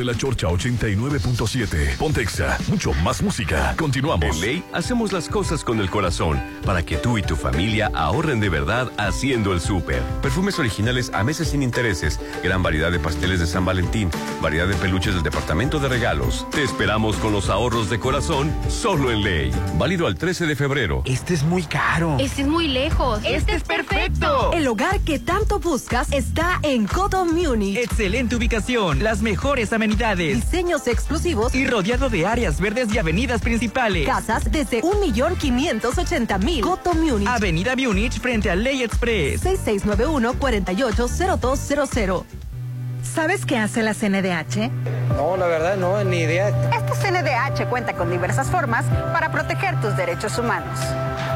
De 0.00 0.06
la 0.06 0.16
Chorcha 0.16 0.48
89.7. 0.48 1.98
Pontexa, 1.98 2.56
mucho 2.68 2.94
más 3.04 3.22
música. 3.22 3.74
Continuamos. 3.76 4.34
En 4.34 4.40
Ley 4.40 4.64
hacemos 4.72 5.12
las 5.12 5.28
cosas 5.28 5.62
con 5.62 5.78
el 5.78 5.90
corazón 5.90 6.42
para 6.64 6.82
que 6.82 6.96
tú 6.96 7.18
y 7.18 7.22
tu 7.22 7.36
familia 7.36 7.90
ahorren 7.94 8.40
de 8.40 8.48
verdad 8.48 8.90
haciendo 8.96 9.52
el 9.52 9.60
súper. 9.60 10.02
Perfumes 10.22 10.58
originales 10.58 11.10
a 11.12 11.22
meses 11.22 11.48
sin 11.48 11.62
intereses, 11.62 12.18
gran 12.42 12.62
variedad 12.62 12.90
de 12.90 12.98
pasteles 12.98 13.40
de 13.40 13.46
San 13.46 13.66
Valentín, 13.66 14.10
variedad 14.40 14.66
de 14.66 14.74
peluches 14.76 15.12
del 15.12 15.22
departamento 15.22 15.78
de 15.78 15.88
regalos. 15.88 16.46
Te 16.50 16.62
esperamos 16.62 17.16
con 17.16 17.32
los 17.32 17.50
ahorros 17.50 17.90
de 17.90 18.00
corazón 18.00 18.50
solo 18.68 19.10
en 19.10 19.22
Ley. 19.22 19.52
Válido 19.76 20.06
al 20.06 20.16
13 20.16 20.46
de 20.46 20.56
febrero. 20.56 21.02
Este 21.04 21.34
es 21.34 21.42
muy 21.42 21.64
caro. 21.64 22.16
Este 22.18 22.40
es 22.40 22.48
muy 22.48 22.68
lejos. 22.68 23.20
Este 23.22 23.54
es 23.54 23.62
perfecto 23.64 23.89
¡Perfecto! 24.00 24.52
El 24.54 24.66
hogar 24.66 25.00
que 25.00 25.18
tanto 25.18 25.60
buscas 25.60 26.10
está 26.10 26.58
en 26.62 26.86
Coto 26.86 27.26
Munich. 27.26 27.76
Excelente 27.76 28.34
ubicación, 28.34 29.02
las 29.02 29.20
mejores 29.20 29.74
amenidades. 29.74 30.36
Diseños 30.36 30.86
exclusivos 30.86 31.54
y 31.54 31.66
rodeado 31.66 32.08
de 32.08 32.26
áreas 32.26 32.58
verdes 32.60 32.94
y 32.94 32.98
avenidas 32.98 33.42
principales. 33.42 34.06
Casas 34.06 34.50
desde 34.50 34.80
1.580.000. 34.80 36.62
Coto 36.62 36.94
Munich. 36.94 37.28
Avenida 37.28 37.76
Munich 37.76 38.18
frente 38.18 38.50
a 38.50 38.56
Ley 38.56 38.82
Express. 38.82 39.44
6691-480200. 39.44 42.24
¿Sabes 43.02 43.44
qué 43.44 43.58
hace 43.58 43.82
la 43.82 43.92
CNDH? 43.92 44.70
No, 45.20 45.36
la 45.36 45.48
verdad 45.48 45.76
no, 45.76 46.02
ni 46.02 46.20
idea. 46.20 46.48
Este 46.48 46.92
CNDH 46.94 47.68
cuenta 47.68 47.92
con 47.92 48.10
diversas 48.10 48.46
formas 48.46 48.86
para 49.12 49.30
proteger 49.30 49.78
tus 49.78 49.94
derechos 49.94 50.38
humanos. 50.38 50.80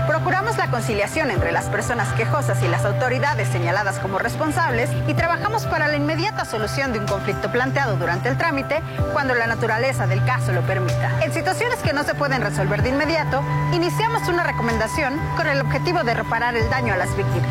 Procuramos 0.06 0.56
la 0.56 0.70
conciliación 0.70 1.30
entre 1.30 1.52
las 1.52 1.66
personas 1.66 2.10
quejosas 2.14 2.62
y 2.62 2.68
las 2.68 2.86
autoridades 2.86 3.46
señaladas 3.48 3.98
como 3.98 4.18
responsables 4.18 4.88
y 5.06 5.12
trabajamos 5.12 5.66
para 5.66 5.86
la 5.86 5.96
inmediata 5.96 6.46
solución 6.46 6.94
de 6.94 7.00
un 7.00 7.06
conflicto 7.06 7.52
planteado 7.52 7.96
durante 7.96 8.30
el 8.30 8.38
trámite 8.38 8.80
cuando 9.12 9.34
la 9.34 9.46
naturaleza 9.46 10.06
del 10.06 10.24
caso 10.24 10.52
lo 10.52 10.62
permita. 10.62 11.22
En 11.22 11.34
situaciones 11.34 11.78
que 11.80 11.92
no 11.92 12.04
se 12.04 12.14
pueden 12.14 12.40
resolver 12.40 12.82
de 12.82 12.88
inmediato, 12.88 13.42
iniciamos 13.74 14.26
una 14.28 14.44
recomendación 14.44 15.20
con 15.36 15.46
el 15.46 15.60
objetivo 15.60 16.04
de 16.04 16.14
reparar 16.14 16.56
el 16.56 16.70
daño 16.70 16.94
a 16.94 16.96
las 16.96 17.14
víctimas. 17.14 17.48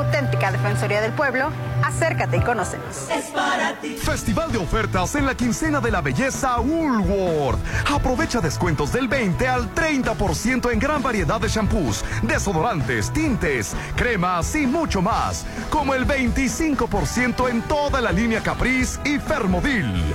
Auténtica 0.00 0.50
Defensoría 0.50 1.02
del 1.02 1.12
Pueblo, 1.12 1.50
acércate 1.84 2.38
y 2.38 2.40
conócenos. 2.40 3.08
Festival 4.02 4.50
de 4.50 4.56
ofertas 4.56 5.14
en 5.14 5.26
la 5.26 5.34
quincena 5.34 5.78
de 5.78 5.90
la 5.90 6.00
belleza 6.00 6.58
Woolworth. 6.58 7.58
Aprovecha 7.86 8.40
descuentos 8.40 8.92
del 8.92 9.08
20 9.08 9.46
al 9.46 9.74
30% 9.74 10.72
en 10.72 10.78
gran 10.78 11.02
variedad 11.02 11.38
de 11.38 11.48
shampoos, 11.48 12.02
desodorantes, 12.22 13.12
tintes, 13.12 13.74
cremas 13.94 14.54
y 14.54 14.66
mucho 14.66 15.02
más. 15.02 15.44
Como 15.68 15.92
el 15.92 16.06
25% 16.06 17.50
en 17.50 17.60
toda 17.62 18.00
la 18.00 18.10
línea 18.10 18.42
Caprice 18.42 18.98
y 19.04 19.18
Fermodil. 19.18 20.14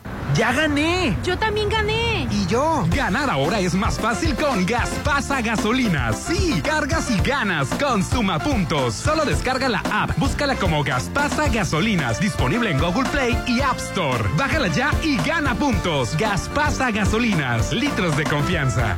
¡Ya 0.33 0.53
gané! 0.53 1.17
Yo 1.23 1.37
también 1.37 1.67
gané. 1.67 2.27
¿Y 2.31 2.45
yo? 2.47 2.85
Ganar 2.95 3.29
ahora 3.29 3.59
es 3.59 3.73
más 3.73 3.99
fácil 3.99 4.33
con 4.35 4.65
Gaspasa 4.65 5.41
Gasolinas. 5.41 6.17
Sí, 6.23 6.61
cargas 6.63 7.11
y 7.11 7.17
ganas 7.19 7.67
con 7.75 8.01
Suma 8.03 8.39
Puntos. 8.39 8.93
Solo 8.93 9.25
descarga 9.25 9.67
la 9.67 9.83
app, 9.91 10.17
búscala 10.17 10.55
como 10.55 10.83
Gaspasa 10.83 11.49
Gasolinas, 11.49 12.19
disponible 12.21 12.71
en 12.71 12.79
Google 12.79 13.09
Play 13.09 13.37
y 13.47 13.59
App 13.61 13.77
Store. 13.77 14.23
Bájala 14.37 14.69
ya 14.69 14.91
y 15.03 15.17
gana 15.17 15.53
puntos. 15.55 16.15
Gaspasa 16.17 16.91
Gasolinas, 16.91 17.73
litros 17.73 18.15
de 18.15 18.23
confianza. 18.23 18.97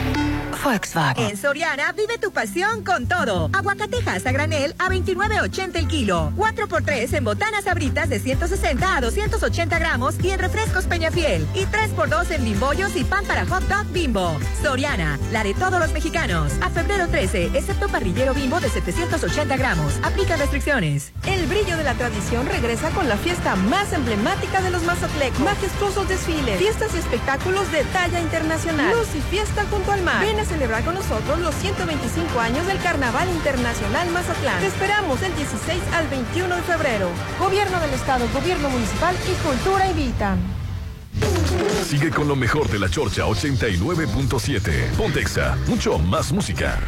Volkswagen. 0.63 1.25
En 1.25 1.37
Soriana 1.37 1.91
vive 1.93 2.17
tu 2.17 2.31
pasión 2.31 2.83
con 2.83 3.07
todo. 3.07 3.49
Aguacatejas 3.53 4.25
a 4.25 4.31
granel 4.31 4.75
a 4.77 4.89
29.80 4.89 5.75
el 5.75 5.87
kilo. 5.87 6.31
4x3 6.37 7.13
en 7.17 7.23
botanas 7.23 7.67
abritas 7.67 8.09
de 8.09 8.19
160 8.19 8.97
a 8.97 9.01
280 9.01 9.79
gramos 9.79 10.15
y 10.23 10.29
en 10.29 10.39
refrescos 10.39 10.85
Peñafiel. 10.85 11.47
Y 11.53 11.65
3x2 11.65 12.31
en 12.31 12.43
bimbollos 12.45 12.95
y 12.95 13.03
pan 13.03 13.25
para 13.25 13.45
hot 13.45 13.63
dog 13.63 13.85
bimbo. 13.91 14.37
Soriana, 14.61 15.19
la 15.31 15.43
de 15.43 15.53
todos 15.53 15.79
los 15.79 15.91
mexicanos. 15.93 16.53
A 16.61 16.69
febrero 16.69 17.07
13, 17.07 17.51
excepto 17.53 17.87
parrillero 17.87 18.33
bimbo 18.33 18.59
de 18.59 18.69
780 18.69 19.57
gramos. 19.57 19.99
Aplica 20.03 20.37
restricciones. 20.37 21.11
El 21.25 21.47
brillo 21.47 21.77
de 21.77 21.83
la 21.83 21.93
tradición 21.95 22.45
regresa 22.45 22.89
con 22.91 23.07
la 23.09 23.17
fiesta 23.17 23.55
más 23.55 23.93
emblemática 23.93 24.61
de 24.61 24.71
los 24.71 24.83
mazatlecos. 24.83 25.39
Majestuosos 25.39 26.07
desfiles, 26.07 26.59
fiestas 26.59 26.93
y 26.95 26.99
espectáculos 26.99 27.71
de 27.71 27.83
talla 27.85 28.19
internacional. 28.19 28.93
Luz 28.95 29.07
y 29.15 29.21
fiesta 29.21 29.65
junto 29.69 29.91
al 29.91 30.01
mar. 30.03 30.21
Ven 30.25 30.39
a 30.39 30.50
celebrar 30.51 30.83
con 30.83 30.95
nosotros 30.95 31.39
los 31.39 31.55
125 31.55 32.39
años 32.39 32.65
del 32.67 32.77
Carnaval 32.79 33.29
Internacional 33.29 34.09
Mazatlán. 34.11 34.59
Te 34.59 34.67
esperamos 34.67 35.21
del 35.21 35.33
16 35.35 35.81
al 35.93 36.07
21 36.07 36.55
de 36.55 36.61
febrero. 36.61 37.09
Gobierno 37.39 37.79
del 37.79 37.91
Estado, 37.91 38.27
Gobierno 38.33 38.69
Municipal 38.69 39.15
y 39.25 39.47
Cultura 39.47 39.89
invitan. 39.89 40.39
Sigue 41.87 42.09
con 42.09 42.27
lo 42.27 42.35
mejor 42.35 42.69
de 42.69 42.79
la 42.79 42.89
Chorcha 42.89 43.23
89.7. 43.25 44.91
Pontexa, 44.97 45.57
mucho 45.67 45.97
más 45.97 46.31
música. 46.31 46.79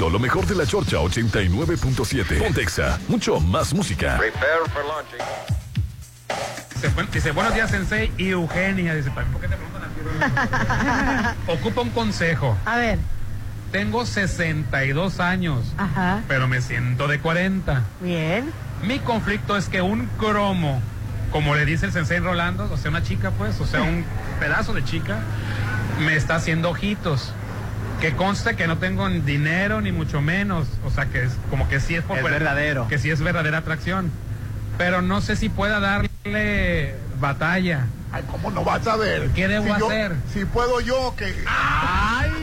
Escuchando 0.00 0.10
lo 0.10 0.18
mejor 0.18 0.46
de 0.46 0.54
la 0.54 0.66
Chorcha 0.66 0.96
89.7. 0.96 2.38
Pontexa, 2.38 2.98
mucho 3.08 3.38
más 3.38 3.74
música. 3.74 4.16
Prepare 4.18 4.64
for 4.72 4.82
launching. 4.86 5.18
Dice, 6.74 6.88
buen- 6.94 7.10
dice, 7.10 7.30
buenos 7.32 7.54
días, 7.54 7.70
Sensei 7.70 8.10
y 8.16 8.28
Eugenia. 8.30 8.94
Dice, 8.94 9.10
¿para 9.10 9.26
¿por 9.26 9.40
qué 9.42 9.48
te 9.48 9.56
preguntan 9.56 9.82
a 9.84 11.34
ti? 11.34 11.52
Ocupa 11.52 11.82
un 11.82 11.90
consejo. 11.90 12.56
A 12.64 12.76
ver. 12.76 12.98
Tengo 13.72 14.04
62 14.06 15.20
años, 15.20 15.60
Ajá. 15.76 16.22
pero 16.26 16.48
me 16.48 16.60
siento 16.62 17.06
de 17.06 17.20
40. 17.20 17.82
Bien. 18.00 18.50
Mi 18.82 18.98
conflicto 19.00 19.56
es 19.56 19.68
que 19.68 19.80
un 19.82 20.06
cromo, 20.18 20.80
como 21.30 21.54
le 21.54 21.64
dice 21.66 21.86
el 21.86 21.92
Sensei 21.92 22.18
Rolando, 22.18 22.68
o 22.72 22.76
sea, 22.76 22.90
una 22.90 23.02
chica, 23.02 23.30
pues, 23.32 23.60
o 23.60 23.66
sea, 23.66 23.82
un 23.82 24.04
pedazo 24.40 24.72
de 24.72 24.82
chica, 24.82 25.20
me 26.00 26.16
está 26.16 26.36
haciendo 26.36 26.70
ojitos. 26.70 27.32
Que 28.00 28.12
conste 28.16 28.56
que 28.56 28.66
no 28.66 28.78
tengo 28.78 29.08
ni 29.10 29.20
dinero 29.20 29.80
ni 29.82 29.92
mucho 29.92 30.22
menos. 30.22 30.66
O 30.86 30.90
sea, 30.90 31.04
que 31.06 31.24
es 31.24 31.32
como 31.50 31.68
que 31.68 31.80
sí 31.80 31.94
es 31.96 32.02
por 32.02 32.16
Es 32.16 32.22
fuera- 32.22 32.38
verdadero. 32.38 32.88
Que 32.88 32.98
sí 32.98 33.10
es 33.10 33.20
verdadera 33.20 33.58
atracción. 33.58 34.10
Pero 34.78 35.02
no 35.02 35.20
sé 35.20 35.36
si 35.36 35.50
pueda 35.50 35.80
darle 35.80 36.94
batalla. 37.20 37.84
Ay, 38.12 38.24
¿cómo 38.30 38.50
no 38.50 38.64
vas 38.64 38.86
a 38.86 38.96
ver? 38.96 39.28
¿Qué 39.34 39.46
debo 39.48 39.74
Si 39.74 39.80
yo- 39.80 39.86
hacer? 39.86 40.14
Si 40.32 40.44
puedo 40.46 40.80
yo, 40.80 41.14
que. 41.16 41.34
¡Ay! 41.46 42.30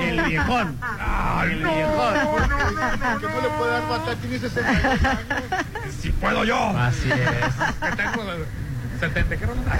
El 0.00 0.20
viejón. 0.22 0.78
¡Ay, 0.80 1.60
no! 1.62 1.70
No, 1.70 2.12
no, 2.12 2.14
no, 2.14 2.40
no, 2.40 3.20
que 3.20 3.26
no 3.28 3.40
le 3.40 3.48
puede 3.58 3.70
dar 3.72 3.88
batalla, 3.88 4.16
tiene 4.20 4.38
62 4.38 5.04
años. 5.04 5.20
Si 6.00 6.10
puedo 6.10 6.44
yo. 6.44 6.68
Así 6.78 7.10
es. 7.10 7.18
Que 7.90 7.96
tengo 7.96 8.22
70, 9.00 9.36
¿qué 9.36 9.46
Rolando? 9.46 9.70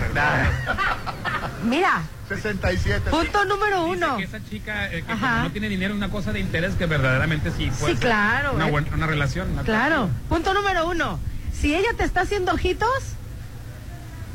Mira, 1.65 2.03
67. 2.29 3.11
punto 3.11 3.45
número 3.45 3.85
Dice 3.85 3.97
uno. 3.97 4.17
que 4.17 4.25
esa 4.25 4.45
chica 4.45 4.93
eh, 4.93 5.05
que 5.07 5.15
no 5.15 5.51
tiene 5.53 5.69
dinero, 5.69 5.95
una 5.95 6.11
cosa 6.11 6.33
de 6.33 6.41
interés 6.41 6.75
que 6.75 6.87
verdaderamente 6.87 7.51
sí 7.57 7.71
puede 7.79 7.95
Sí, 7.95 7.99
ser 7.99 8.09
claro, 8.09 8.55
Una, 8.55 8.69
eh. 8.69 8.71
buena, 8.71 8.89
una 8.95 9.07
relación. 9.07 9.51
una 9.51 9.63
Claro. 9.63 10.09
Punto 10.29 10.55
número 10.55 10.89
uno. 10.89 11.19
Si 11.53 11.75
ella 11.75 11.91
te 11.97 12.05
está 12.05 12.23
haciendo 12.23 12.53
ojitos, 12.53 12.89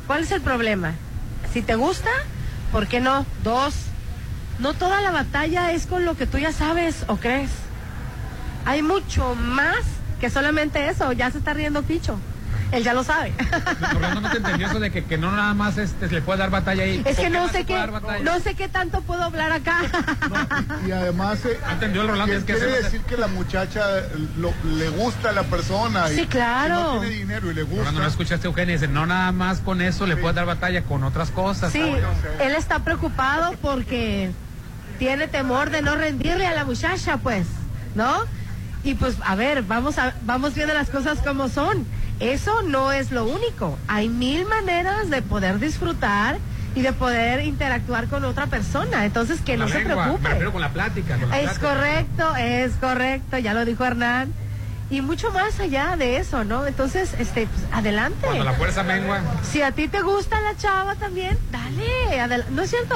¿cuál 0.05 0.21
es 0.23 0.31
el 0.31 0.41
problema? 0.41 0.93
Si 1.53 1.61
te 1.61 1.75
gusta, 1.75 2.09
¿por 2.71 2.87
qué 2.87 2.99
no? 2.99 3.25
Dos. 3.43 3.73
No 4.59 4.73
toda 4.73 5.01
la 5.01 5.11
batalla 5.11 5.71
es 5.71 5.85
con 5.85 6.05
lo 6.05 6.15
que 6.15 6.25
tú 6.27 6.37
ya 6.37 6.51
sabes 6.51 7.03
o 7.07 7.17
crees. 7.17 7.49
Hay 8.65 8.81
mucho 8.81 9.35
más 9.35 9.77
que 10.19 10.29
solamente 10.29 10.87
eso. 10.89 11.11
Ya 11.13 11.29
se 11.31 11.37
está 11.39 11.53
riendo 11.53 11.83
Picho. 11.83 12.19
Él 12.71 12.83
ya 12.83 12.93
lo 12.93 13.03
sabe. 13.03 13.31
Rolando 13.93 14.21
no 14.21 14.29
te 14.29 14.37
entendió 14.37 14.67
eso 14.67 14.79
de 14.79 14.91
que, 14.91 15.05
que 15.05 15.17
no 15.17 15.31
nada 15.31 15.53
más 15.53 15.77
este, 15.77 16.07
le 16.09 16.21
puede 16.21 16.39
dar 16.39 16.49
batalla 16.49 16.83
ahí. 16.83 17.01
Es 17.05 17.15
¿Por 17.15 17.23
que 17.25 17.29
no 17.29 17.45
sé 17.47 17.63
puede 17.63 17.65
qué, 17.65 18.23
no 18.23 18.39
sé 18.41 18.55
qué 18.55 18.67
tanto 18.67 19.01
puedo 19.01 19.23
hablar 19.23 19.51
acá. 19.53 19.79
Y 20.85 20.91
además. 20.91 21.39
eh, 21.45 21.57
entendió 21.71 22.01
el 22.01 22.09
Rolando, 22.09 22.33
que- 22.33 22.37
es 22.39 22.43
que 22.43 22.53
quiere 22.55 22.75
se- 22.77 22.83
decir 22.83 23.01
que 23.01 23.17
la 23.17 23.27
muchacha 23.27 23.81
lo- 24.37 24.53
le 24.65 24.89
gusta 24.89 25.29
a 25.29 25.33
la 25.33 25.43
persona. 25.43 26.11
y 26.11 26.15
Sí, 26.15 26.25
claro. 26.27 26.75
Si 26.75 26.81
no 26.95 26.99
tiene 27.01 27.15
dinero 27.15 27.51
y 27.51 27.53
le 27.53 27.63
gusta. 27.63 27.77
Rolando, 27.79 28.01
no 28.01 28.07
escuchaste 28.07 28.47
a 28.47 28.49
Eugenia, 28.49 28.73
dice, 28.75 28.87
no 28.87 29.05
nada 29.05 29.31
más 29.31 29.59
con 29.59 29.81
eso 29.81 30.05
le 30.05 30.17
puedes 30.17 30.35
dar 30.35 30.45
batalla, 30.45 30.83
con 30.83 31.03
otras 31.03 31.31
cosas. 31.31 31.71
Sí, 31.71 31.81
él 32.39 32.55
está 32.55 32.79
preocupado 32.79 33.53
porque 33.61 34.31
tiene 34.99 35.27
temor 35.27 35.69
de 35.69 35.81
no 35.81 35.95
rendirle 35.95 36.45
a 36.47 36.53
la 36.53 36.65
muchacha, 36.65 37.17
pues, 37.17 37.47
¿no? 37.95 38.13
Y 38.83 38.93
pues, 38.95 39.15
a 39.25 39.35
ver, 39.35 39.63
vamos 39.63 39.97
a, 39.97 40.13
vamos 40.23 40.53
viendo 40.53 40.73
las 40.73 40.89
cosas 40.89 41.19
como 41.19 41.49
son. 41.49 41.85
Eso 42.19 42.61
no 42.63 42.91
es 42.91 43.11
lo 43.11 43.25
único. 43.25 43.77
Hay 43.87 44.09
mil 44.09 44.45
maneras 44.45 45.09
de 45.09 45.21
poder 45.21 45.59
disfrutar 45.59 46.37
y 46.75 46.81
de 46.81 46.93
poder 46.93 47.45
interactuar 47.45 48.07
con 48.07 48.23
otra 48.25 48.47
persona. 48.47 49.05
Entonces, 49.05 49.41
que 49.41 49.57
no 49.57 49.67
se 49.67 49.79
preocupe. 49.79 50.27
Refiero 50.29 50.51
con 50.51 50.61
la 50.61 50.69
plática. 50.69 51.17
con 51.17 51.29
la 51.29 51.39
Es 51.39 51.51
plática. 51.57 51.67
correcto, 51.73 52.35
es 52.35 52.71
correcto, 52.73 53.37
ya 53.37 53.53
lo 53.53 53.65
dijo 53.65 53.85
Hernán. 53.85 54.33
Y 54.89 55.01
mucho 55.01 55.31
más 55.31 55.59
allá 55.59 55.95
de 55.97 56.17
eso, 56.17 56.43
¿no? 56.45 56.65
Entonces, 56.65 57.13
este, 57.19 57.45
pues, 57.47 57.65
adelante. 57.73 58.19
Cuando 58.25 58.45
la 58.45 58.53
fuerza 58.53 58.83
mengua. 58.83 59.19
Si 59.43 59.61
a 59.61 59.71
ti 59.71 59.87
te 59.89 60.01
gusta 60.01 60.39
la 60.39 60.55
chava 60.55 60.95
también, 60.95 61.37
dale, 61.51 62.43
¿no 62.51 62.61
es 62.61 62.69
cierto? 62.69 62.95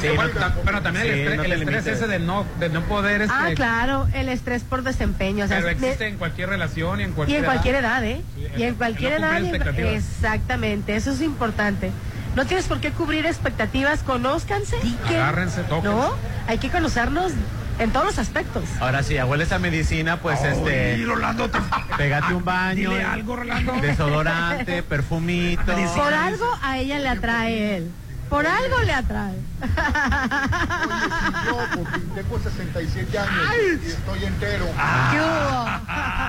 Sí, 0.00 0.08
bueno, 0.14 0.30
ta- 0.30 0.54
pero 0.64 0.82
también 0.82 1.06
el 1.06 1.12
estrés, 1.18 1.36
no 1.36 1.42
el 1.44 1.52
estrés 1.52 1.86
ese 1.86 2.06
de 2.06 2.18
no, 2.18 2.46
de 2.58 2.68
no 2.68 2.82
poder. 2.82 3.22
Este, 3.22 3.34
Ah, 3.36 3.50
claro, 3.54 4.08
el 4.14 4.28
estrés 4.28 4.62
por 4.64 4.82
desempeño. 4.82 5.44
O 5.44 5.48
sea, 5.48 5.58
Pero 5.58 5.68
existe 5.70 6.06
en 6.08 6.16
cualquier 6.16 6.48
relación 6.48 7.00
y 7.00 7.04
en 7.04 7.10
y 7.10 7.12
cualquier 7.12 7.38
en 7.40 7.44
cualquier 7.44 7.74
edad, 7.76 8.04
¿eh? 8.04 8.22
Sí, 8.36 8.46
y 8.56 8.62
en 8.62 8.74
cualquier 8.74 9.12
edad. 9.14 9.40
y 9.40 9.80
exactamente, 9.94 10.96
eso 10.96 11.10
es 11.12 11.20
importante. 11.20 11.90
No 12.34 12.46
tienes 12.46 12.66
por 12.66 12.80
qué 12.80 12.90
cubrir 12.92 13.26
expectativas, 13.26 14.02
conózcanse 14.02 14.76
y 14.82 14.92
que... 15.08 15.16
Agárrense, 15.16 15.62
tóquense. 15.64 15.88
No, 15.96 16.14
hay 16.46 16.56
que 16.58 16.70
conocernos 16.70 17.32
en 17.78 17.90
todos 17.90 18.06
los 18.06 18.18
aspectos. 18.18 18.64
Ahora 18.80 19.02
sí, 19.02 19.16
hueles 19.18 19.52
a 19.52 19.58
medicina, 19.58 20.18
pues 20.18 20.42
este. 20.42 20.92
Ay, 20.94 21.04
Rolando, 21.04 21.50
te- 21.50 21.58
Pégate 21.98 22.32
un 22.34 22.44
baño. 22.44 22.90
Dile 22.90 23.02
algo, 23.04 23.36
Rolando. 23.36 23.72
Desodorante, 23.82 24.82
perfumito. 24.82 25.74
Por 25.96 26.14
algo 26.14 26.46
a 26.62 26.78
ella 26.78 26.98
le 27.00 27.08
atrae 27.08 27.76
él. 27.76 27.90
Por 28.32 28.46
algo 28.46 28.80
le 28.80 28.92
atrae. 28.94 29.34
Yo, 31.46 31.58
porque 31.76 31.98
tengo 32.14 32.38
67 32.42 33.18
años 33.18 33.32
y 33.84 33.86
estoy 33.88 34.24
entero. 34.24 34.64
¿Qué 35.10 35.20
hubo? 35.20 35.64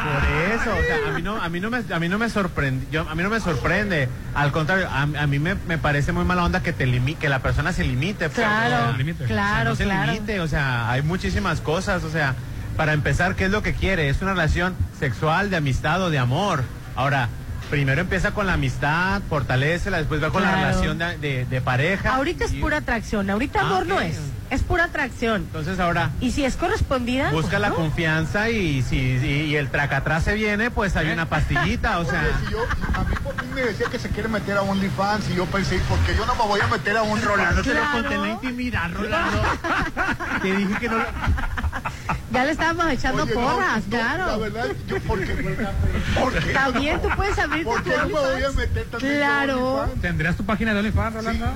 Por 0.04 0.24
eso, 0.52 0.72
o 0.76 0.84
sea, 0.86 1.10
a 1.10 1.12
mí 1.14 1.22
no, 1.22 1.42
a 1.42 1.48
mí 1.50 1.60
no 1.62 1.70
me, 1.70 1.78
a 1.94 2.00
mí 2.00 2.10
no 2.10 2.18
me 2.18 2.30
sorprende, 2.30 2.88
yo, 2.92 3.08
a 3.10 3.16
mí 3.16 3.24
no 3.24 3.30
me 3.30 3.40
sorprende. 3.40 4.10
Al 4.36 4.52
contrario, 4.52 4.90
a, 4.90 5.04
a 5.04 5.28
mí 5.28 5.40
me, 5.40 5.56
me 5.56 5.78
parece 5.78 6.12
muy 6.12 6.26
mala 6.26 6.44
onda 6.44 6.62
que 6.62 6.74
te 6.74 6.86
limi- 6.86 7.18
que 7.18 7.30
la 7.30 7.40
persona 7.40 7.72
se 7.72 7.86
limite. 7.86 8.28
pues, 8.30 8.46
Claro, 8.46 8.76
o 8.76 8.88
sea, 8.90 8.98
limite. 8.98 9.24
claro, 9.26 9.72
o 9.72 9.76
sea, 9.76 9.86
no 9.86 9.92
se 9.92 9.98
claro. 9.98 10.12
limite, 10.12 10.40
o 10.42 10.48
sea, 10.50 10.90
hay 10.92 11.02
muchísimas 11.04 11.62
cosas, 11.62 12.04
o 12.04 12.10
sea, 12.12 12.36
para 12.76 12.92
empezar, 12.94 13.36
¿qué 13.36 13.46
es 13.46 13.52
lo 13.52 13.64
que 13.64 13.74
quiere? 13.76 14.10
Es 14.10 14.22
una 14.22 14.32
relación 14.32 14.76
sexual, 15.00 15.50
de 15.50 15.56
amistad 15.58 16.02
o 16.02 16.10
de 16.10 16.20
amor. 16.20 16.64
Ahora, 16.98 17.30
primero 17.74 18.02
empieza 18.02 18.36
con 18.36 18.46
la 18.46 18.54
amistad, 18.54 19.24
fortalecela, 19.28 19.98
después 19.98 20.22
va 20.22 20.30
con 20.30 20.44
la 20.44 20.50
Claro. 20.52 20.68
relación 20.68 21.00
de, 21.00 21.18
de- 21.18 21.46
de 21.46 21.60
pareja. 21.60 22.14
Ahorita 22.18 22.46
es 22.46 22.52
pura 22.52 22.78
atracción, 22.78 23.28
ahorita 23.32 23.62
Ah, 23.62 23.66
amor 23.66 23.88
no 23.88 24.00
es, 24.00 24.20
es 24.52 24.62
pura 24.62 24.84
atracción. 24.84 25.42
Entonces 25.42 25.80
ahora 25.80 26.12
Y 26.22 26.30
si 26.30 26.46
es 26.46 26.56
correspondida, 26.56 27.32
busca 27.32 27.50
pues, 27.50 27.62
la 27.62 27.70
no. 27.70 27.76
confianza 27.76 28.52
y 28.52 28.84
si 28.84 28.98
y, 28.98 29.26
y 29.26 29.56
el 29.56 29.70
tracatrás 29.72 30.24
se 30.24 30.36
viene, 30.36 30.70
pues 30.70 30.96
hay 30.96 31.10
una 31.10 31.26
pastillita, 31.26 31.98
o 31.98 32.06
sea. 32.06 32.22
Si 32.46 32.52
yo, 32.52 32.60
a 32.94 33.04
mí 33.06 33.16
por 33.24 33.34
fin 33.42 33.52
me 33.56 33.62
decía 33.64 33.88
que 33.90 33.98
se 33.98 34.10
quiere 34.10 34.30
meter 34.30 34.56
a 34.56 34.62
OnlyFans 34.62 35.32
y 35.32 35.36
yo 35.38 35.48
pensé, 35.48 35.80
¿por 35.90 35.98
qué 36.02 36.16
yo 36.16 36.28
no 36.28 36.36
me 36.36 36.44
voy 36.44 36.60
a 36.62 36.68
meter 36.68 36.96
a 36.96 37.02
OnlyFans? 37.02 37.26
Rolando, 37.26 37.62
te 37.64 37.70
lo 37.74 37.80
Claro. 37.80 37.92
conté 37.94 38.14
en 38.14 38.22
la 38.22 38.30
intimidad, 38.30 38.92
Rolando. 38.94 39.42
Te 40.44 40.56
dije 40.58 40.76
que 40.80 40.90
no 40.90 40.98
lo... 41.00 41.06
Ya 42.34 42.44
le 42.46 42.52
estábamos 42.52 42.90
echando 42.92 43.24
Oye, 43.24 43.34
porras, 43.34 43.84
no, 43.86 43.90
claro. 43.90 44.26
La 44.28 44.38
verdad, 44.38 44.66
yo, 44.88 45.00
¿por 45.02 45.20
qué? 45.24 45.34
¿Por 46.20 46.34
qué? 46.34 46.52
También 46.54 47.02
tú 47.02 47.10
puedes 47.16 47.38
abrirte 47.38 47.66
¿Por 47.66 47.84
tu 47.84 47.90
qué 47.92 47.98
no 47.98 48.06
me 48.08 48.14
voy 48.14 48.44
a 48.44 48.52
meter 48.52 48.86
también 48.86 49.16
Claro. 49.18 49.90
¿Tendrías 50.02 50.36
tu 50.36 50.44
página 50.46 50.74
de 50.74 50.80
OnlyFans, 50.80 51.16
Rolando? 51.16 51.46
Eh, 51.46 51.50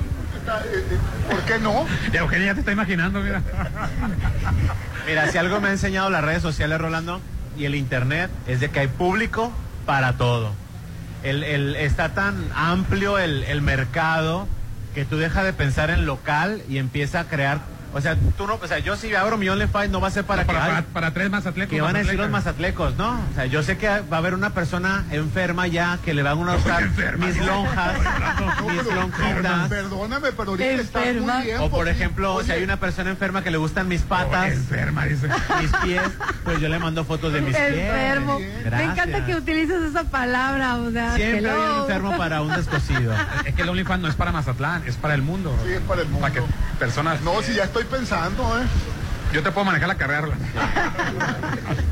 eh, 0.73 0.97
¿Por 1.29 1.39
qué 1.41 1.59
no? 1.59 1.85
Ya 2.13 2.19
Eugenia 2.21 2.47
ya 2.47 2.53
te 2.53 2.59
está 2.59 2.71
imaginando, 2.71 3.19
mira. 3.21 3.41
Mira, 5.07 5.31
si 5.31 5.37
algo 5.37 5.59
me 5.61 5.69
ha 5.69 5.71
enseñado 5.71 6.09
las 6.09 6.23
redes 6.23 6.41
sociales, 6.41 6.79
Rolando, 6.79 7.21
y 7.57 7.65
el 7.65 7.75
internet, 7.75 8.29
es 8.45 8.59
de 8.59 8.69
que 8.69 8.81
hay 8.81 8.87
público 8.87 9.51
para 9.85 10.13
todo. 10.13 10.51
El, 11.23 11.43
el- 11.43 11.75
está 11.75 12.09
tan 12.13 12.35
amplio 12.55 13.17
el, 13.17 13.43
el 13.43 13.61
mercado 13.61 14.47
que 14.93 15.05
tú 15.05 15.17
dejas 15.17 15.43
de 15.45 15.53
pensar 15.53 15.89
en 15.89 16.05
local 16.05 16.61
y 16.69 16.77
empieza 16.77 17.21
a 17.21 17.23
crear. 17.25 17.59
O 17.93 18.01
sea, 18.01 18.15
tú 18.37 18.45
no, 18.47 18.55
o 18.61 18.67
sea, 18.67 18.79
yo 18.79 18.95
si 18.95 19.13
abro 19.15 19.37
mi 19.37 19.49
OnlyFans 19.49 19.89
no 19.91 20.01
va 20.01 20.09
a 20.09 20.11
ser 20.11 20.23
para, 20.25 20.45
Para, 20.45 20.59
que, 20.59 20.67
para, 20.67 20.81
para 20.83 21.13
tres 21.13 21.29
más 21.29 21.45
atletas. 21.45 21.69
que 21.69 21.81
van 21.81 21.95
a 21.95 21.99
decir 21.99 22.15
los 22.15 22.29
mazatlecos, 22.29 22.95
¿no? 22.97 23.11
O 23.31 23.33
sea, 23.35 23.45
yo 23.45 23.63
sé 23.63 23.77
que 23.77 23.87
va 23.87 24.17
a 24.17 24.19
haber 24.19 24.33
una 24.33 24.51
persona 24.51 25.05
enferma 25.11 25.67
ya 25.67 25.97
que 26.03 26.13
le 26.13 26.21
van 26.23 26.47
a 26.47 26.55
usar 26.55 26.89
mis 27.17 27.37
lonjas, 27.45 27.93
mis 28.67 28.93
lonjitas. 28.93 29.69
Perdóname, 29.69 30.31
pero 30.31 30.51
ahorita 30.51 30.99
muy 30.99 31.43
bien. 31.43 31.59
O 31.59 31.69
por 31.69 31.87
ejemplo, 31.87 32.35
si 32.43 32.51
oye, 32.51 32.53
hay 32.53 32.63
una 32.63 32.77
persona 32.79 33.09
enferma 33.09 33.43
que 33.43 33.51
le 33.51 33.57
gustan 33.57 33.87
mis 33.87 34.01
patas, 34.01 34.51
Enferma, 34.51 35.05
dice. 35.05 35.27
mis 35.61 35.71
pies, 35.83 36.01
pues 36.43 36.59
yo 36.59 36.69
le 36.69 36.79
mando 36.79 37.03
fotos 37.05 37.33
de 37.33 37.41
mis 37.41 37.55
pies. 37.55 37.73
Enfermo. 37.77 38.39
Me 38.39 38.83
encanta 38.83 39.25
que 39.25 39.35
utilices 39.35 39.81
esa 39.81 40.03
palabra, 40.03 40.75
o 40.75 40.91
sea, 40.91 41.15
Siempre 41.15 41.49
hay 41.49 41.57
un 41.57 41.81
enfermo 41.81 42.17
para 42.17 42.41
un 42.41 42.53
descosido. 42.53 43.13
Es 43.45 43.55
que 43.55 43.61
el 43.61 43.69
OnlyFans 43.69 44.01
no 44.01 44.07
es 44.07 44.15
para 44.15 44.31
Mazatlán, 44.31 44.83
es 44.85 44.95
para 44.95 45.13
el 45.13 45.21
mundo. 45.21 45.55
Sí, 45.65 45.73
es 45.73 45.79
para 45.81 46.01
el 46.01 46.07
mundo. 46.09 46.21
Para 46.21 46.33
que 46.33 46.41
personas. 46.79 47.21
No, 47.21 47.41
si 47.41 47.53
ya 47.53 47.63
estoy 47.79 47.97
pensando, 47.99 48.59
¿eh? 48.59 48.63
Yo 49.33 49.43
te 49.43 49.51
puedo 49.51 49.65
manejar 49.65 49.87
la 49.89 49.95
carrera. 49.95 50.27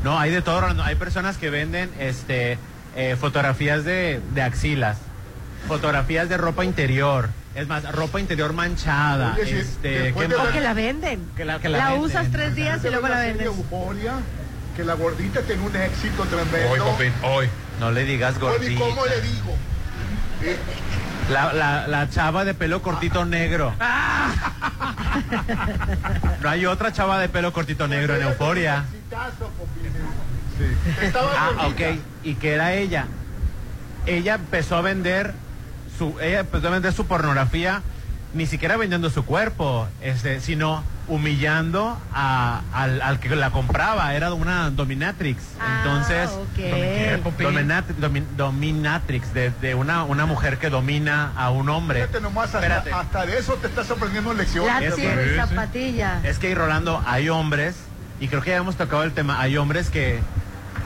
No, 0.04 0.18
hay 0.18 0.30
de 0.30 0.40
todo. 0.40 0.60
Rolando. 0.60 0.84
Hay 0.84 0.94
personas 0.94 1.36
que 1.36 1.50
venden 1.50 1.90
este 1.98 2.58
eh, 2.94 3.16
fotografías 3.18 3.84
de, 3.84 4.20
de 4.34 4.42
axilas, 4.42 4.98
fotografías 5.66 6.28
de 6.28 6.36
ropa 6.36 6.64
interior. 6.64 7.28
Es 7.56 7.66
más, 7.66 7.90
ropa 7.92 8.20
interior 8.20 8.52
manchada. 8.52 9.34
Oye, 9.40 9.60
este, 9.60 9.88
después 10.00 10.28
¿qué 10.28 10.34
de 10.34 10.40
O 10.40 10.44
más? 10.44 10.52
que 10.52 10.60
la 10.60 10.74
venden. 10.74 11.26
Que 11.36 11.44
la- 11.44 11.58
que 11.58 11.68
la 11.68 11.78
la 11.78 11.84
venden. 11.90 12.04
usas 12.04 12.30
tres 12.30 12.54
días 12.54 12.84
y 12.84 12.88
luego 12.90 13.08
la 13.08 13.18
vendes. 13.18 13.46
Euforia, 13.46 14.12
que 14.76 14.84
la 14.84 14.94
gordita 14.94 15.40
tiene 15.42 15.62
un 15.62 15.74
éxito 15.74 16.22
tremendo. 16.24 16.70
Hoy, 16.70 16.78
Popín, 16.80 17.12
hoy. 17.24 17.48
No 17.80 17.90
le 17.90 18.04
digas 18.04 18.36
Oye, 18.36 18.40
gordita. 18.46 18.80
¿cómo 18.80 19.06
le 19.06 19.20
digo? 19.22 19.56
Eh, 20.42 20.56
La, 21.30 21.52
la, 21.52 21.86
la 21.88 22.08
chava 22.08 22.44
de 22.44 22.54
pelo 22.54 22.82
cortito 22.82 23.24
negro. 23.24 23.72
No 26.40 26.48
hay 26.48 26.66
otra 26.66 26.92
chava 26.92 27.18
de 27.18 27.28
pelo 27.28 27.52
cortito 27.52 27.88
negro 27.88 28.14
en 28.14 28.22
Euforia. 28.22 28.84
Ah, 31.36 31.66
ok. 31.66 31.80
Y 32.22 32.34
que 32.36 32.54
era 32.54 32.74
ella. 32.74 33.06
Ella 34.06 34.34
empezó 34.34 34.76
a 34.76 34.82
vender 34.82 35.34
su, 35.98 36.14
ella 36.20 36.40
empezó 36.40 36.68
a 36.68 36.70
vender 36.70 36.92
su 36.92 37.06
pornografía, 37.06 37.82
ni 38.34 38.46
siquiera 38.46 38.76
vendiendo 38.76 39.10
su 39.10 39.24
cuerpo, 39.24 39.88
este, 40.00 40.40
sino 40.40 40.84
humillando 41.08 41.98
a- 42.12 42.60
al, 42.72 43.00
al 43.02 43.20
que 43.20 43.34
la 43.36 43.50
compraba. 43.50 44.14
Era 44.14 44.32
una 44.34 44.70
dominatrix. 44.70 45.42
Entonces, 45.78 46.30
dominat- 47.44 47.84
domi- 47.98 48.26
dominatrix, 48.36 49.32
de, 49.34 49.50
de 49.60 49.74
una, 49.74 50.04
una 50.04 50.26
mujer 50.26 50.58
que 50.58 50.70
domina 50.70 51.32
a 51.36 51.50
un 51.50 51.68
hombre. 51.68 52.00
Fíjate 52.02 52.20
nomás, 52.20 52.54
hasta, 52.54 53.00
hasta 53.00 53.26
de 53.26 53.38
eso 53.38 53.54
te 53.54 53.66
estás 53.68 53.90
aprendiendo 53.90 54.32
lecciones. 54.34 54.94
Zapatilla. 55.48 56.20
Es 56.24 56.38
que, 56.38 56.54
Rolando, 56.54 57.02
hay 57.06 57.28
hombres, 57.28 57.76
y 58.20 58.28
creo 58.28 58.42
que 58.42 58.50
ya 58.50 58.56
hemos 58.56 58.76
tocado 58.76 59.02
el 59.04 59.12
tema, 59.12 59.40
hay 59.40 59.56
hombres 59.56 59.90
que, 59.90 60.20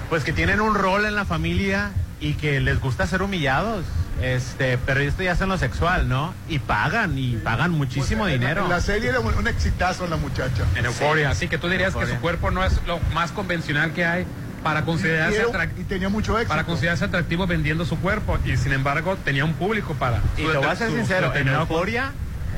pues 0.09 0.24
que 0.24 0.32
tienen 0.32 0.60
un 0.60 0.74
rol 0.74 1.05
en 1.06 1.14
la 1.14 1.24
familia 1.24 1.90
y 2.20 2.34
que 2.34 2.60
les 2.60 2.80
gusta 2.80 3.06
ser 3.06 3.22
humillados. 3.22 3.84
Este, 4.22 4.78
pero 4.78 5.01
esto 5.01 5.22
ya 5.22 5.32
es 5.32 5.40
en 5.40 5.48
lo 5.48 5.56
sexual, 5.59 6.09
¿no? 6.09 6.34
Y 6.48 6.59
pagan, 6.59 7.16
y 7.18 7.36
pagan 7.36 7.70
muchísimo 7.70 8.26
la- 8.26 8.32
dinero. 8.32 8.68
La 8.68 8.80
serie 8.80 9.09
era 9.10 9.20
un, 9.20 9.32
un 9.34 9.48
exitazo 9.48 10.06
la 10.06 10.16
muchacha. 10.16 10.64
En 10.76 10.84
euforia. 10.86 11.30
Así 11.30 11.48
que 11.48 11.59
tú 11.59 11.68
dirías 11.68 11.94
que 11.94 12.06
su 12.06 12.16
cuerpo 12.16 12.51
no 12.51 12.64
es 12.64 12.80
lo 12.86 12.98
más 13.14 13.32
convencional 13.32 13.92
que 13.92 14.05
hay 14.05 14.26
para 14.62 14.84
considerarse, 14.84 15.36
Y 15.38 15.40
era- 15.40 15.48
atrac- 15.48 15.78
y 15.80 15.84
tenía 15.84 16.09
mucho 16.10 16.36
éxito. 16.36 16.51
para 16.51 16.64
considerarse 16.64 17.05
atractivo 17.06 17.47
vendiendo 17.47 17.84
su 17.86 17.98
cuerpo. 17.98 18.38
Y 18.44 18.56
sin 18.59 18.72
embargo, 18.72 19.16
tenía 19.24 19.44
un 19.44 19.55
público 19.55 19.94
para. 19.94 20.18
Y 20.36 20.42
te 20.44 20.56
voy 20.59 20.66
a 20.66 20.76
ser 20.76 20.90
su- 20.90 20.97
sincero, 20.97 21.32
su 21.32 21.38
en 21.38 21.48
Euforia 21.48 22.12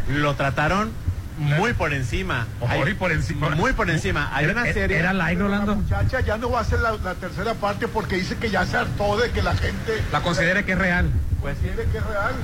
lo 0.08 0.34
trataron 0.34 0.90
muy 1.38 1.72
por 1.74 1.94
encima. 1.94 2.46
Ojo, 2.60 2.88
y 2.88 2.94
por 2.94 3.12
encima. 3.12 3.50
Muy 3.50 3.72
por 3.72 3.88
encima. 3.88 4.30
Hay 4.34 4.44
Era- 4.44 4.52
una 4.60 4.72
serie... 4.72 4.98
era 4.98 5.12
like, 5.12 5.40
Rolando. 5.40 5.72
La 5.72 5.78
muchacha 5.78 6.20
ya 6.20 6.36
no 6.36 6.50
va 6.50 6.58
a 6.58 6.62
hacer 6.62 6.80
la, 6.80 6.92
la 6.96 7.14
tercera 7.14 7.54
parte 7.54 7.86
porque 7.88 8.16
dice 8.16 8.36
que 8.36 8.50
ya 8.50 8.66
se 8.66 8.76
hartó 8.76 9.16
de 9.16 9.30
que 9.30 9.42
la 9.42 9.54
gente 9.56 10.02
La 10.10 10.20
considere 10.22 10.64
que 10.64 10.72
es 10.72 10.78
real. 10.78 11.08
Pues, 11.42 11.58
que 11.58 11.68
es 11.98 12.06
real. 12.06 12.34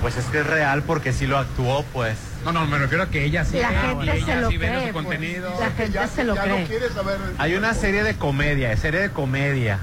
pues 0.00 0.16
es 0.16 0.24
que 0.26 0.40
es 0.40 0.46
real 0.46 0.82
porque 0.82 1.12
sí 1.12 1.26
lo 1.26 1.38
actuó, 1.38 1.84
pues. 1.92 2.16
No, 2.44 2.50
no, 2.52 2.66
me 2.66 2.78
refiero 2.78 3.04
a 3.04 3.08
que 3.10 3.24
ella 3.24 3.44
sí, 3.44 3.58
La 3.60 3.70
ve, 3.70 3.76
gente 3.76 4.06
y 4.06 4.10
ella 4.10 4.26
se 4.34 4.40
lo 4.40 4.48
sí 4.50 4.56
vende 4.56 4.76
cree, 4.78 4.86
su 4.88 4.92
pues. 4.94 5.04
contenido. 5.06 5.50
La 5.60 5.70
gente 5.70 5.92
ya, 5.92 6.06
se 6.08 6.24
lo 6.24 6.34
ya 6.34 6.42
cree. 6.42 6.60
no 6.62 6.66
quiere 6.66 6.88
saber. 6.88 7.18
Hay 7.38 7.54
una 7.54 7.74
serie 7.74 8.02
de 8.02 8.14
comedia, 8.16 8.76
serie 8.76 9.00
de 9.00 9.10
comedia, 9.10 9.78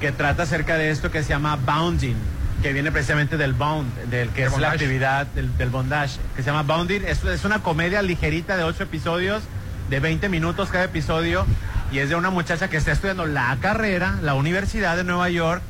que 0.00 0.12
trata 0.12 0.42
acerca 0.44 0.76
de 0.76 0.90
esto 0.90 1.10
que 1.10 1.22
se 1.22 1.30
llama 1.30 1.56
bounding, 1.56 2.16
que 2.62 2.72
viene 2.72 2.92
precisamente 2.92 3.36
del 3.36 3.54
bound, 3.54 3.92
del 4.10 4.28
que 4.30 4.44
es 4.44 4.56
la 4.58 4.72
actividad 4.72 5.26
del, 5.28 5.56
del 5.56 5.70
bondage, 5.70 6.18
que 6.36 6.42
se 6.42 6.50
llama 6.50 6.62
bounding. 6.62 7.02
Es, 7.06 7.24
es 7.24 7.44
una 7.44 7.62
comedia 7.62 8.02
ligerita 8.02 8.56
de 8.56 8.64
ocho 8.64 8.82
episodios, 8.84 9.42
de 9.88 9.98
20 10.00 10.28
minutos 10.28 10.68
cada 10.68 10.84
episodio, 10.84 11.44
y 11.90 11.98
es 11.98 12.08
de 12.10 12.14
una 12.14 12.30
muchacha 12.30 12.68
que 12.68 12.76
está 12.76 12.92
estudiando 12.92 13.26
la 13.26 13.56
carrera, 13.60 14.16
la 14.22 14.34
Universidad 14.34 14.96
de 14.96 15.02
Nueva 15.04 15.28
York, 15.30 15.62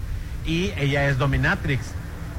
y 0.45 0.73
ella 0.77 1.09
es 1.09 1.17
dominatrix. 1.19 1.81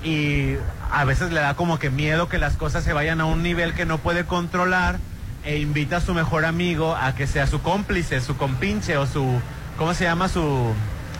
Y 0.04 0.56
a 0.92 1.06
veces 1.06 1.32
le 1.32 1.40
da 1.40 1.56
como 1.56 1.80
que 1.80 1.90
miedo 1.90 2.28
que 2.28 2.38
las 2.38 2.58
cosas 2.58 2.84
se 2.84 2.94
vayan 2.94 3.22
a 3.22 3.26
un 3.26 3.44
nivel 3.44 3.74
que 3.74 3.86
no 3.86 3.98
puede 4.00 4.26
controlar 4.26 5.00
e 5.44 5.58
invita 5.58 5.98
a 5.98 6.02
su 6.02 6.14
mejor 6.14 6.46
amigo 6.46 6.96
a 6.96 7.16
que 7.16 7.28
sea 7.28 7.48
su 7.48 7.62
cómplice, 7.62 8.22
su 8.22 8.38
compinche 8.38 8.98
o 8.98 9.08
su, 9.08 9.40
¿cómo 9.78 9.94
se 9.94 10.06
llama? 10.06 10.28
Su, 10.28 10.74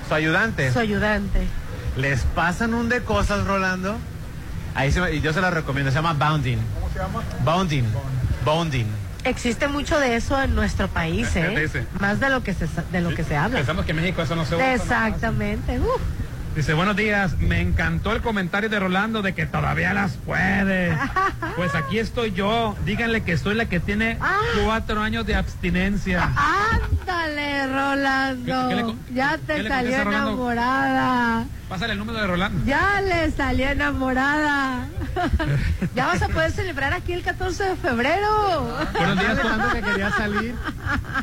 su 0.08 0.14
ayudante. 0.14 0.72
Su 0.72 0.80
ayudante. 0.80 1.42
Les 1.96 2.22
pasan 2.22 2.74
un 2.74 2.90
de 2.90 3.02
cosas, 3.02 3.46
Rolando. 3.46 3.98
Ahí 4.76 4.92
se, 4.92 5.16
y 5.16 5.22
yo 5.22 5.34
se 5.34 5.42
la 5.42 5.52
recomiendo, 5.52 5.92
se 5.92 5.96
llama 5.96 6.14
Bounding. 6.14 6.60
¿Cómo 6.76 6.90
se 6.90 7.00
llama? 7.00 7.22
Bounding. 7.44 7.86
Bounding. 8.46 8.88
Existe 9.24 9.68
mucho 9.68 10.00
de 10.00 10.16
eso 10.16 10.42
en 10.42 10.56
nuestro 10.56 10.88
país, 10.88 11.30
¿eh? 11.36 11.86
Más 12.00 12.20
de 12.20 12.30
lo 12.30 12.42
que 12.44 12.54
se, 12.54 12.68
de 12.92 13.02
lo 13.02 13.14
que 13.14 13.24
se 13.24 13.36
habla. 13.36 13.58
Pensamos 13.58 13.86
que 13.86 13.92
en 13.92 13.98
México 13.98 14.22
eso 14.22 14.36
no 14.36 14.46
se 14.46 14.56
usa. 14.56 14.74
Exactamente. 14.74 15.80
Uf. 15.80 16.02
Dice, 16.56 16.74
buenos 16.74 16.98
días, 16.98 17.38
me 17.38 17.62
encantó 17.62 18.12
el 18.12 18.22
comentario 18.22 18.68
de 18.70 18.78
Rolando 18.78 19.22
de 19.22 19.34
que 19.34 19.46
todavía 19.46 19.94
las 19.94 20.14
puede. 20.18 20.96
Pues 21.58 21.76
aquí 21.76 22.00
estoy 22.00 22.32
yo, 22.32 22.78
díganle 22.86 23.24
que 23.24 23.38
soy 23.38 23.56
la 23.56 23.66
que 23.66 23.82
tiene 23.82 24.18
Ah. 24.22 24.38
cuatro 24.64 25.02
años 25.02 25.26
de 25.26 25.36
abstinencia. 25.36 26.32
Ándale, 26.36 27.68
Rolando. 27.68 28.46
¿Qué- 28.46 28.70
qué 28.70 28.76
le 28.76 28.84
co- 28.84 28.96
ya 29.14 29.38
te 29.38 29.62
le 29.64 29.70
salió 29.70 30.04
Rolando? 30.06 30.30
enamorada. 30.30 31.46
Pásale 31.68 31.94
el 31.94 32.00
número 32.00 32.20
de 32.20 32.28
Rolando. 32.28 32.66
Ya 32.66 33.02
le 33.02 33.30
salió 33.32 33.68
enamorada. 33.70 34.88
ya 35.96 36.08
vas 36.08 36.22
a 36.22 36.30
poder 36.30 36.52
celebrar 36.52 36.94
aquí 36.94 37.12
el 37.12 37.22
14 37.22 37.64
de 37.66 37.76
febrero. 37.76 38.78
Buenos 38.94 39.20
días, 39.20 39.40
Tanto 39.42 39.70
que 39.74 39.82
quería 39.82 40.12
salir. 40.12 40.56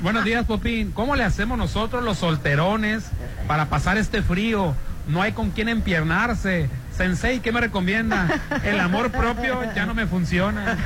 Buenos 0.02 0.24
días, 0.24 0.44
Popín. 0.44 0.92
¿Cómo 0.92 1.16
le 1.16 1.24
hacemos 1.24 1.56
nosotros 1.56 2.04
los 2.04 2.18
solterones 2.18 3.04
para 3.46 3.66
pasar 3.70 3.96
este 3.96 4.20
frío? 4.22 4.74
No 5.08 5.22
hay 5.22 5.32
con 5.32 5.50
quién 5.50 5.68
empiernarse. 5.68 6.68
Sensei, 6.96 7.40
¿qué 7.40 7.52
me 7.52 7.60
recomienda? 7.60 8.28
El 8.64 8.78
amor 8.80 9.10
propio 9.10 9.62
ya 9.74 9.86
no 9.86 9.94
me 9.94 10.06
funciona. 10.06 10.76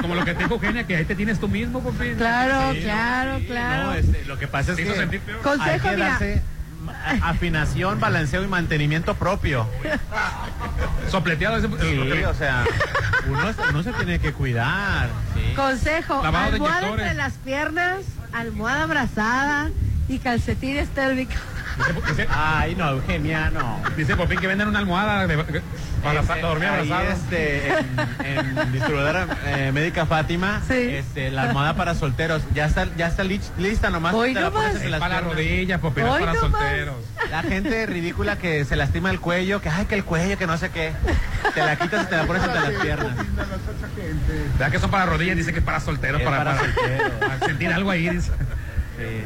Como 0.00 0.14
lo 0.14 0.24
que 0.24 0.34
te 0.34 0.44
dijo 0.44 0.54
Eugenia, 0.54 0.86
que 0.86 0.96
ahí 0.96 1.04
te 1.04 1.14
tienes 1.14 1.38
tú 1.40 1.48
mismo, 1.48 1.80
Popín. 1.80 2.14
Claro, 2.16 2.72
Sí, 2.72 2.80
claro, 2.82 3.38
sí, 3.40 3.46
claro. 3.46 3.86
No, 3.86 3.94
este, 3.94 4.24
lo 4.26 4.38
que 4.38 4.46
pasa 4.48 4.72
es 4.72 4.76
que. 4.78 5.20
Consejo, 5.42 5.62
hay 5.62 5.80
que 5.80 5.96
darse 5.96 6.42
afinación, 7.22 8.00
balanceo 8.00 8.42
y 8.44 8.46
mantenimiento 8.46 9.14
propio. 9.14 9.66
Sopleteado 11.10 11.56
ese. 11.56 11.68
Sí, 11.68 12.22
o 12.24 12.34
sea, 12.34 12.64
uno, 13.28 13.40
uno 13.70 13.82
se 13.82 13.92
tiene 13.94 14.18
que 14.20 14.32
cuidar. 14.32 15.08
sí. 15.34 15.54
Consejo, 15.54 16.22
Lavado 16.22 16.50
de 16.50 16.52
almohada 16.56 16.78
inyectores. 16.82 17.06
entre 17.06 17.16
las 17.16 17.32
piernas, 17.34 17.98
almohada 18.32 18.84
abrazada 18.84 19.70
y 20.08 20.18
calcetines 20.18 20.88
térmicos. 20.90 21.36
Dice, 21.78 21.92
dice- 22.08 22.28
Ay, 22.34 22.74
no, 22.74 22.88
Eugenia, 22.90 23.50
no. 23.50 23.80
dice 23.96 24.16
Popín 24.16 24.40
que 24.40 24.46
venden 24.46 24.68
una 24.68 24.80
almohada 24.80 25.26
de, 25.26 25.38
para 26.02 26.20
Este, 26.20 26.40
dormir 26.40 26.68
ahí, 26.68 26.90
abrazado. 26.90 27.12
este, 27.12 27.68
en, 28.24 28.58
en 28.58 28.72
distribuidora 28.72 29.26
eh, 29.46 29.70
médica 29.72 30.04
Fátima, 30.06 30.60
Sí. 30.66 30.74
este, 30.74 31.30
la 31.30 31.42
almohada 31.44 31.74
para 31.76 31.94
solteros, 31.94 32.42
ya 32.54 32.66
está, 32.66 32.86
ya 32.96 33.06
está 33.06 33.22
lich- 33.24 33.50
lista, 33.58 33.90
nomás 33.90 34.14
Hoy 34.14 34.34
te 34.34 34.40
la 34.40 34.50
pones 34.50 34.74
en 34.76 34.82
Es 34.82 34.90
las 34.90 35.00
para 35.00 35.20
rodillas, 35.20 35.80
no 35.82 35.90
para 35.92 36.34
solteros. 36.34 36.96
La 37.30 37.42
gente 37.42 37.86
ridícula 37.86 38.36
que 38.38 38.64
se 38.64 38.74
lastima 38.76 39.10
el 39.10 39.20
cuello, 39.20 39.60
que 39.60 39.68
ay, 39.68 39.86
que 39.86 39.94
el 39.94 40.04
cuello, 40.04 40.36
que 40.36 40.46
no 40.46 40.56
sé 40.58 40.70
qué. 40.70 40.92
Te 41.54 41.60
la 41.60 41.76
quitas 41.76 42.04
y 42.04 42.06
te 42.08 42.16
la 42.16 42.24
pones 42.26 42.42
entre 42.42 42.60
las 42.60 42.82
piernas. 42.82 43.16
¿Verdad 44.58 44.72
que 44.72 44.78
son 44.78 44.90
para 44.90 45.06
rodillas? 45.06 45.36
Dice 45.36 45.52
que 45.52 45.58
es 45.60 45.64
para 45.64 45.80
solteros, 45.80 46.20
Es 46.20 46.26
para, 46.26 46.38
para 46.38 46.56
para- 46.56 46.72
solteros. 46.74 47.12
para 47.20 47.38
sentir 47.46 47.72
algo 47.72 47.90
ahí. 47.90 48.08
dice. 48.08 48.32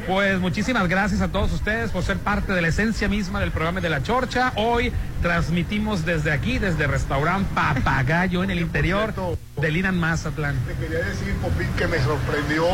Pues 0.06 0.38
muchísimas 0.40 0.86
gracias 0.88 1.20
a 1.20 1.28
todos 1.28 1.52
ustedes 1.52 1.90
por 1.90 2.02
ser 2.02 2.18
parte 2.18 2.52
de 2.52 2.60
la 2.60 2.68
esencia 2.68 3.08
misma 3.08 3.40
del 3.40 3.50
programa 3.50 3.80
de 3.80 3.88
La 3.88 4.02
Chorcha. 4.02 4.52
Hoy 4.56 4.92
transmitimos 5.22 6.04
desde 6.04 6.32
aquí, 6.32 6.58
desde 6.58 6.86
Restaurant 6.86 7.46
Papagayo 7.48 8.44
en 8.44 8.50
el 8.50 8.60
interior 8.60 9.14
del 9.56 9.76
Inan 9.76 9.98
Mazatlán. 9.98 10.56
Te 10.66 10.74
quería 10.74 11.04
decir, 11.04 11.34
Popín, 11.36 11.68
que 11.78 11.86
me 11.86 11.98
sorprendió 12.00 12.64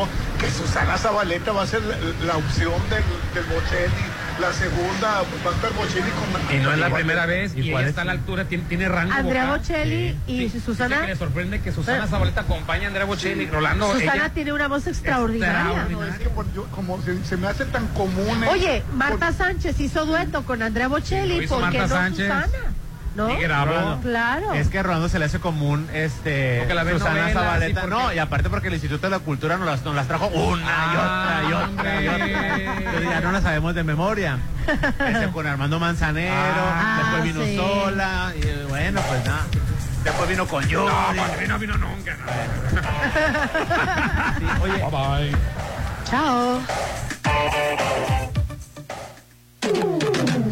que 0.40 0.50
Susana 0.50 0.98
Zabaleta 0.98 1.52
va 1.52 1.62
a 1.62 1.66
ser 1.66 1.82
la, 1.82 1.96
la 2.26 2.36
opción 2.36 2.74
del, 2.90 3.04
del 3.34 3.44
Bocelli. 3.44 4.27
La 4.40 4.52
segunda 4.52 5.22
va 5.44 5.50
a 5.50 5.54
estar 5.54 5.72
Bocelli 5.72 6.10
con... 6.10 6.56
Y 6.56 6.60
no 6.62 6.72
es 6.72 6.78
la 6.78 6.90
primera 6.94 7.26
vez, 7.26 7.52
y, 7.56 7.70
cuál 7.72 7.86
está 7.86 8.02
a 8.02 8.04
la 8.04 8.12
altura, 8.12 8.44
tiene, 8.44 8.64
tiene 8.68 8.88
rango 8.88 9.12
Andrea 9.12 9.46
vocal. 9.46 9.58
Bocelli 9.58 10.16
y 10.28 10.48
Sí. 10.48 10.60
Susana. 10.60 11.06
Le 11.06 11.16
sorprende 11.16 11.60
que 11.60 11.72
Susana 11.72 11.98
Pero- 11.98 12.08
Zabaleta 12.10 12.42
acompaña 12.42 12.84
a 12.84 12.86
Andrea 12.88 13.04
Bocelli. 13.04 13.46
Rolando, 13.46 13.92
Susana 13.92 14.14
ella- 14.14 14.28
tiene 14.30 14.52
una 14.52 14.68
voz 14.68 14.86
extraordinaria. 14.86 15.86
No, 15.90 16.04
es 16.04 16.18
que 16.18 16.28
por- 16.30 16.52
yo- 16.54 16.66
como 16.70 17.02
se, 17.02 17.24
se 17.24 17.36
me 17.36 17.48
hace 17.48 17.64
tan 17.64 17.88
común... 17.88 18.44
eh, 18.44 18.48
Oye, 18.48 18.82
Marta 18.94 19.26
por- 19.26 19.34
Sánchez 19.34 19.80
hizo 19.80 20.06
dueto 20.06 20.44
con 20.44 20.62
Andrea 20.62 20.86
Sí, 20.86 20.90
Bocelli, 20.92 21.44
hizo 21.44 21.58
¿por 21.58 21.70
qué 21.70 21.78
Marta 21.78 21.94
no 21.94 22.00
Sánchez. 22.00 22.26
Susana? 22.28 22.48
¿No? 23.18 23.28
Y 23.36 23.42
grabó. 23.42 23.98
Claro. 24.00 24.54
Es 24.54 24.68
que 24.68 24.78
a 24.78 24.82
Rolando 24.84 25.08
se 25.08 25.18
le 25.18 25.24
hace 25.24 25.40
común 25.40 25.88
este 25.92 26.58
Porque 26.60 26.74
la 26.74 26.84
Susana 26.88 27.30
Zabaleta. 27.32 27.80
porque- 27.82 27.96
No, 27.96 28.12
y 28.12 28.18
aparte 28.18 28.48
porque 28.48 28.68
el 28.68 28.74
Instituto 28.74 29.06
de 29.06 29.10
la 29.10 29.18
Cultura 29.18 29.56
nos 29.56 29.66
las, 29.66 29.82
nos 29.84 29.96
las 29.96 30.06
trajo 30.06 30.28
una 30.28 30.92
y 30.92 30.96
otra 30.96 31.42
y 31.48 31.52
otra 31.52 32.00
y 32.02 32.08
otra. 32.08 32.26
Entonces 32.78 33.10
ya 33.10 33.20
no 33.20 33.32
las 33.32 33.42
sabemos 33.42 33.74
de 33.74 33.82
memoria. 33.82 34.38
Empezó 35.00 35.32
con 35.32 35.46
Armando 35.48 35.80
Manzanero, 35.80 36.32
Ah, 36.36 36.98
después 37.00 37.24
vino 37.24 37.44
sí. 37.44 37.56
sola, 37.56 38.32
y 38.36 38.42
bueno, 38.68 39.00
pues 39.08 39.24
nada. 39.26 39.42
Después 40.04 40.28
vino 40.28 40.46
con 40.46 40.64
yo. 40.68 40.88
No, 40.88 40.94
cuando 41.16 41.38
vino, 41.40 41.58
vino 41.58 41.76
nunca. 41.76 42.16
oye, 44.62 44.72
Bye 44.72 44.90
bye. 44.90 45.32
Chao. 46.08 46.60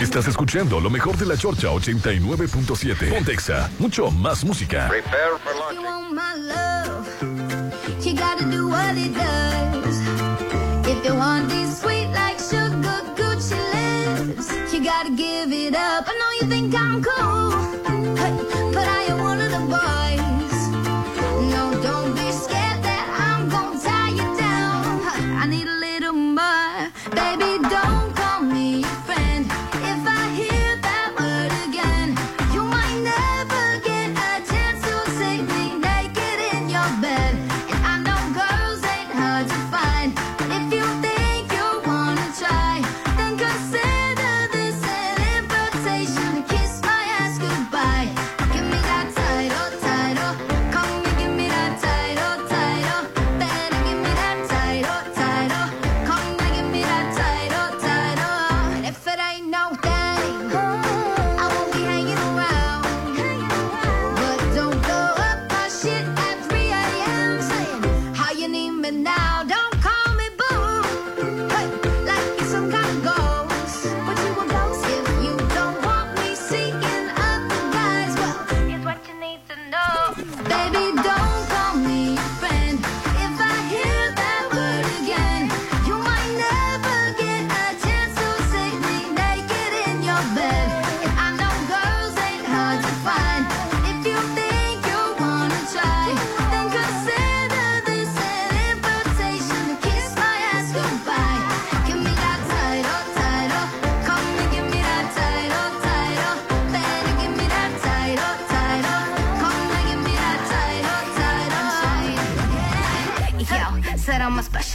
Estás 0.06 0.28
escuchando 0.28 0.78
lo 0.78 0.88
mejor 0.88 1.16
de 1.16 1.26
la 1.26 1.36
Chorcha 1.36 1.66
89.7. 1.68 3.10
Pontexa, 3.10 3.68
mucho 3.80 4.08
más 4.12 4.44
música. 4.44 4.86
Prepare 4.88 5.36
for 5.42 5.52
You 5.52 5.58
launching. 5.58 5.84
want 5.84 6.12
my 6.14 6.36
love, 6.36 8.06
you 8.06 8.14
gotta 8.14 8.44
do 8.48 8.68
what 8.68 8.96
it 8.96 9.12
does. 9.12 9.98
If 10.86 11.04
you 11.04 11.12
want 11.12 11.50
these 11.50 11.80
sweet 11.80 12.08
like 12.14 12.38
sugar 12.38 13.02
Gucci 13.16 13.58
lips, 13.74 14.48
you 14.72 14.80
gotta 14.84 15.10
give 15.10 15.52
it 15.52 15.74
up. 15.74 16.06
I 16.06 16.14
know 16.14 16.32
you 16.40 16.46
think 16.48 16.72
I'm 16.74 17.02
cool, 17.02 17.45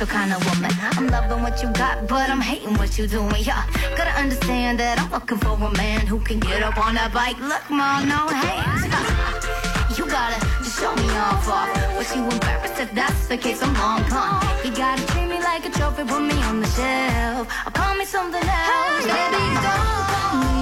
special 0.01 0.19
kind 0.19 0.33
of 0.33 0.41
woman. 0.49 0.71
I'm 0.97 1.07
loving 1.07 1.43
what 1.43 1.61
you 1.61 1.69
got, 1.73 2.07
but 2.07 2.29
I'm 2.29 2.41
hating 2.41 2.75
what 2.75 2.97
you 2.97 3.07
doing. 3.07 3.43
Yeah, 3.43 3.65
gotta 3.95 4.11
understand 4.19 4.79
that 4.79 4.99
I'm 4.99 5.11
looking 5.11 5.37
for 5.37 5.53
a 5.53 5.71
man 5.77 6.07
who 6.07 6.19
can 6.19 6.39
get 6.39 6.63
up 6.63 6.77
on 6.77 6.95
that 6.95 7.13
bike. 7.13 7.37
Look, 7.39 7.69
mom, 7.69 8.07
no 8.07 8.27
hands. 8.27 8.89
You 9.97 10.07
gotta 10.07 10.39
just 10.63 10.79
show 10.79 10.95
me 10.95 11.09
off 11.17 11.49
off. 11.49 11.97
Was 11.97 12.15
you 12.15 12.23
embarrassed 12.23 12.79
if 12.79 12.91
that's 12.93 13.27
the 13.27 13.37
case? 13.37 13.61
I'm 13.61 13.73
long 13.73 14.07
gone. 14.09 14.41
You 14.63 14.71
gotta 14.73 15.05
treat 15.07 15.27
me 15.27 15.37
like 15.39 15.65
a 15.65 15.69
trophy, 15.69 16.05
put 16.05 16.21
me 16.21 16.37
on 16.43 16.61
the 16.61 16.67
shelf. 16.67 17.45
Or 17.67 17.71
call 17.71 17.95
me 17.95 18.05
something 18.05 18.41
else. 18.41 19.03
Baby, 19.03 19.43
don't 19.67 20.05
call 20.13 20.35
me 20.41 20.60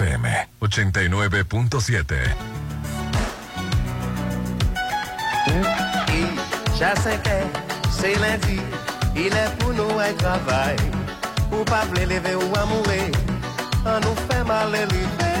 FM 0.00 0.26
89.7. 0.62 2.14
Ja 6.78 6.96
cinq 6.96 7.26
heures, 7.28 7.46
c'est 7.90 8.14
lundi, 8.18 8.60
il 9.14 9.26
est 9.26 9.58
pour 9.58 9.74
nous 9.74 9.98
un 9.98 10.12
travail. 10.14 10.76
Ou 11.52 11.64
pas 11.64 11.84
vle 11.90 12.08
lever 12.08 12.34
ou 12.34 12.56
amourer, 12.56 13.12
on 13.84 14.00
nous 14.00 14.16
fait 14.28 14.44
mal 14.44 14.74
élevé. 14.74 15.32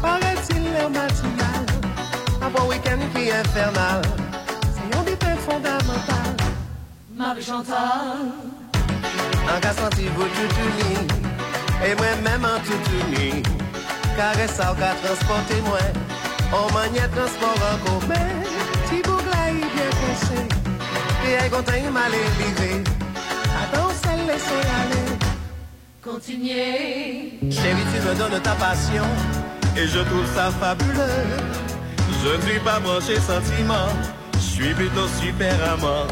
Paraît-il 0.00 0.62
le 0.62 0.88
matinal, 0.88 1.66
un 2.40 2.48
bon 2.48 2.68
week-end 2.70 3.00
qui 3.14 3.28
est 3.28 3.32
infernal. 3.32 4.00
C'est 4.74 4.96
un 4.96 5.02
bipé 5.02 5.34
fondamental. 5.46 6.32
Marie-Chantal. 7.14 8.32
Un 9.54 9.60
gars 9.60 9.74
senti 9.74 10.08
vous 10.16 10.22
tout 10.22 10.54
uni, 10.68 11.06
et 11.86 11.94
moi-même 11.96 12.44
en 12.46 12.58
tout 12.60 13.63
Karesa 14.16 14.70
ou 14.72 14.78
ka 14.80 14.94
transporte 15.02 15.60
mwen 15.68 16.02
Ou 16.54 16.72
manye 16.74 17.06
transport 17.14 17.66
an 17.70 17.78
komen 17.86 18.44
Ti 18.88 19.02
bouk 19.06 19.26
la 19.32 19.48
yi 19.50 19.64
byen 19.74 19.94
konshe 20.00 20.46
Pi 21.20 21.36
ay 21.42 21.50
kontan 21.52 21.82
yi 21.82 21.94
male 21.94 22.24
vive 22.38 22.72
Atan 23.62 23.86
ou 23.86 23.96
sel 24.02 24.26
lese 24.30 24.60
ale 24.80 25.04
Kontinye 26.04 27.38
tu 27.40 28.00
me 28.08 28.14
donne 28.14 28.40
ta 28.42 28.52
passion. 28.52 29.04
Et 29.76 29.86
je 29.86 29.98
trouve 30.00 30.26
ça 30.34 30.50
fabuleux. 30.50 31.24
Je 32.22 32.36
ne 32.36 32.40
suis 32.42 32.60
pas 32.60 32.78
branché 32.78 33.16
sentiment. 33.16 33.88
Je 34.34 34.40
suis 34.40 34.74
plutôt 34.74 35.08
super 35.20 35.54
amant. 35.72 36.06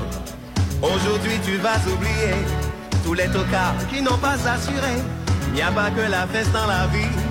Aujourd'hui 0.81 1.39
tu 1.45 1.57
vas 1.59 1.79
oublier 1.93 2.35
Tous 3.05 3.15
les 3.15 3.27
tocards 3.27 3.87
qui 3.91 4.01
n'ont 4.01 4.19
pas 4.19 4.39
assuré. 4.49 4.95
Il 5.49 5.55
n'y 5.55 5.62
a 5.62 5.70
pas 5.70 5.91
que 5.91 6.11
la 6.11 6.27
fesse 6.27 6.51
dans 6.53 6.66
la 6.66 6.87
vie. 6.87 7.22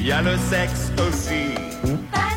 Il 0.00 0.06
y 0.06 0.12
a 0.12 0.22
le 0.22 0.36
sexe 0.38 0.90
aussi. 0.98 1.54
Mm. 1.84 2.29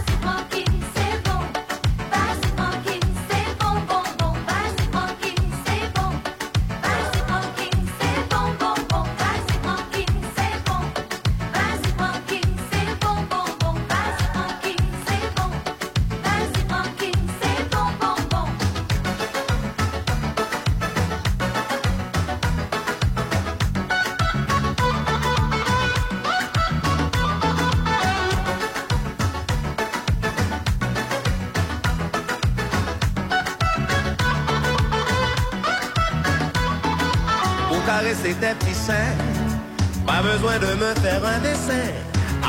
Pas 40.06 40.22
besoin 40.22 40.58
de 40.60 40.74
me 40.76 40.94
faire 41.02 41.24
un 41.26 41.40
dessin. 41.40 41.92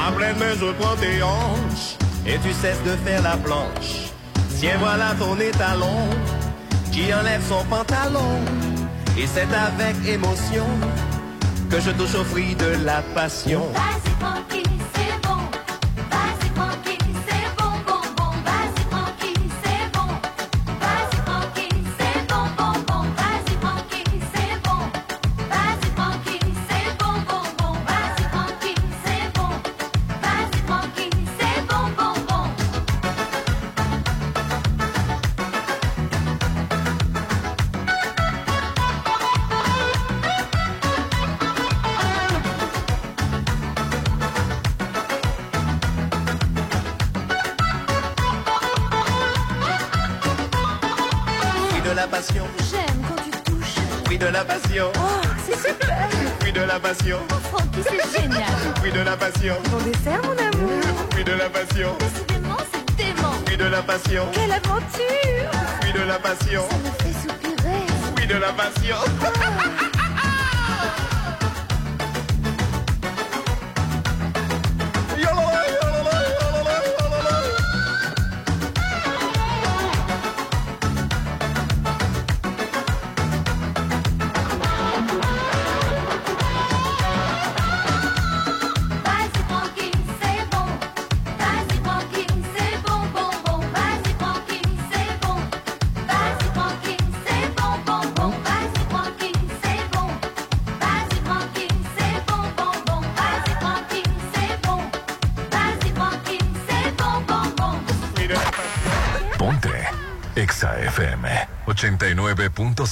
Après 0.09 0.35
main, 0.35 0.55
je 0.59 0.73
prends 0.81 0.97
tes 0.97 1.23
hanches 1.23 1.97
et 2.27 2.39
tu 2.39 2.53
cesses 2.53 2.83
de 2.85 2.97
faire 3.05 3.23
la 3.23 3.37
planche. 3.37 4.11
Tiens, 4.59 4.77
voilà 4.79 5.15
ton 5.19 5.39
étalon 5.39 6.09
qui 6.91 7.13
enlève 7.15 7.43
son 7.49 7.65
pantalon. 7.65 8.41
Et 9.17 9.27
c'est 9.27 9.43
avec 9.43 9.97
émotion 10.07 10.67
que 11.71 11.81
je 11.81 11.91
touche 11.91 12.15
au 12.15 12.25
fruit 12.25 12.55
de 12.57 12.85
la 12.85 13.03
passion. 13.15 13.63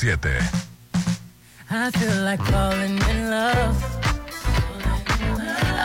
89.7. 0.02 0.66
I 1.70 1.90
feel 1.92 2.22
like 2.24 2.42
falling 2.42 2.98
in 3.10 3.30
love. 3.30 3.76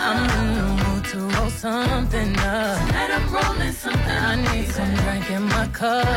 I'm 0.10 0.30
in 0.40 0.48
the 0.58 0.84
mood 0.84 1.06
to 1.06 1.18
roll 1.38 1.50
something 1.52 2.36
up. 2.40 2.88
Tonight 2.88 3.12
I'm 3.12 3.32
rolling 3.32 3.74
something 3.74 4.18
I 4.32 4.36
need 4.36 4.68
some 4.70 4.94
drink 4.96 5.30
in 5.30 5.44
my 5.44 5.68
cup. 5.68 6.17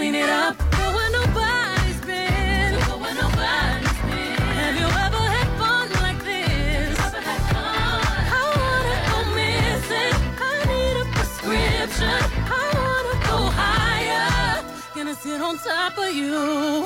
Clean 0.00 0.14
it 0.14 0.30
up. 0.30 0.56
Go 0.78 0.86
where 0.96 1.10
nobody's 1.12 2.00
been. 2.08 2.72
Go 2.88 2.96
where 3.02 3.14
nobody's 3.24 3.98
been. 4.08 4.40
Have 4.60 4.76
you 4.80 4.88
ever 5.04 5.24
had 5.36 5.48
fun 5.60 5.86
like 6.04 6.20
this? 6.24 6.98
I 8.32 8.44
wanna 8.60 8.96
go 9.10 9.18
missing. 9.36 10.16
I 10.48 10.52
need 10.70 10.96
a 11.02 11.06
prescription. 11.16 12.20
I 12.60 12.64
wanna 12.80 13.16
go 13.28 13.38
higher. 13.60 14.64
Gonna 14.94 15.14
sit 15.14 15.38
on 15.38 15.58
top 15.58 15.98
of 15.98 16.10
you. 16.14 16.32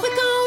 We 0.02 0.08
gon' 0.18 0.43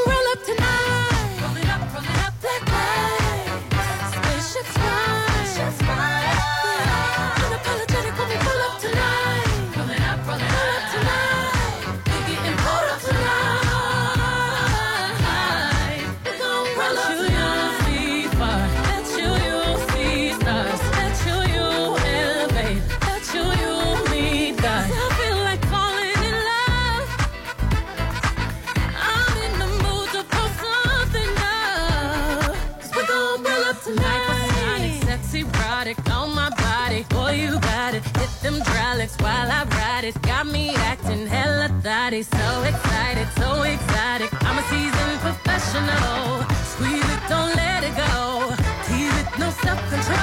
seasoned 45.68 45.88
professional. 45.88 46.44
Squeeze 46.66 47.10
it, 47.10 47.22
don't 47.30 47.56
let 47.56 47.84
it 47.84 47.96
go. 47.96 48.56
Tease 48.88 49.18
it, 49.22 49.28
no 49.40 49.50
self 49.50 49.80
control. 49.90 50.18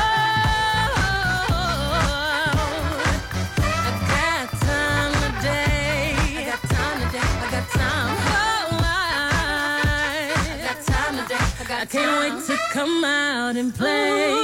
I 3.56 3.98
got 4.08 4.48
time 4.60 5.12
today. 5.24 6.14
I 6.16 6.44
got 6.50 6.62
time 6.62 6.98
today. 7.06 7.28
I 7.44 7.50
got 7.50 7.66
time. 7.70 8.16
Oh, 8.30 8.78
I 8.82 10.60
got 10.66 10.78
time 10.86 11.14
today. 11.22 11.44
I 11.60 11.64
got 11.68 11.80
I 11.82 11.86
can't 11.86 12.12
wait 12.20 12.46
to 12.46 12.56
come 12.72 13.04
out 13.04 13.56
and 13.56 13.74
play. 13.74 14.32
Ooh, 14.32 14.43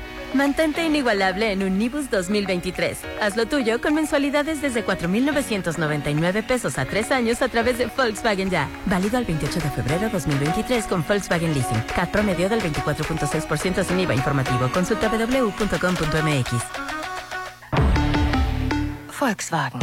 Mantente 0.33 0.85
inigualable 0.85 1.51
en 1.51 1.61
Unibus 1.61 2.09
2023. 2.09 2.99
Haz 3.21 3.35
lo 3.35 3.47
tuyo 3.47 3.81
con 3.81 3.93
mensualidades 3.93 4.61
desde 4.61 4.83
4,999 4.83 6.43
pesos 6.43 6.77
a 6.77 6.85
tres 6.85 7.11
años 7.11 7.41
a 7.41 7.49
través 7.49 7.77
de 7.77 7.87
Volkswagen 7.87 8.49
Ya. 8.49 8.69
Válido 8.85 9.17
al 9.17 9.25
28 9.25 9.59
de 9.59 9.69
febrero 9.71 10.09
2023 10.09 10.85
con 10.85 11.05
Volkswagen 11.05 11.53
Leasing. 11.53 11.81
CAT 11.95 12.11
promedio 12.11 12.47
del 12.47 12.61
24.6% 12.61 13.83
sin 13.83 13.99
IVA 13.99 14.15
informativo. 14.15 14.71
Consulta 14.71 15.09
www.com.mx. 15.09 16.51
Volkswagen. 19.19 19.81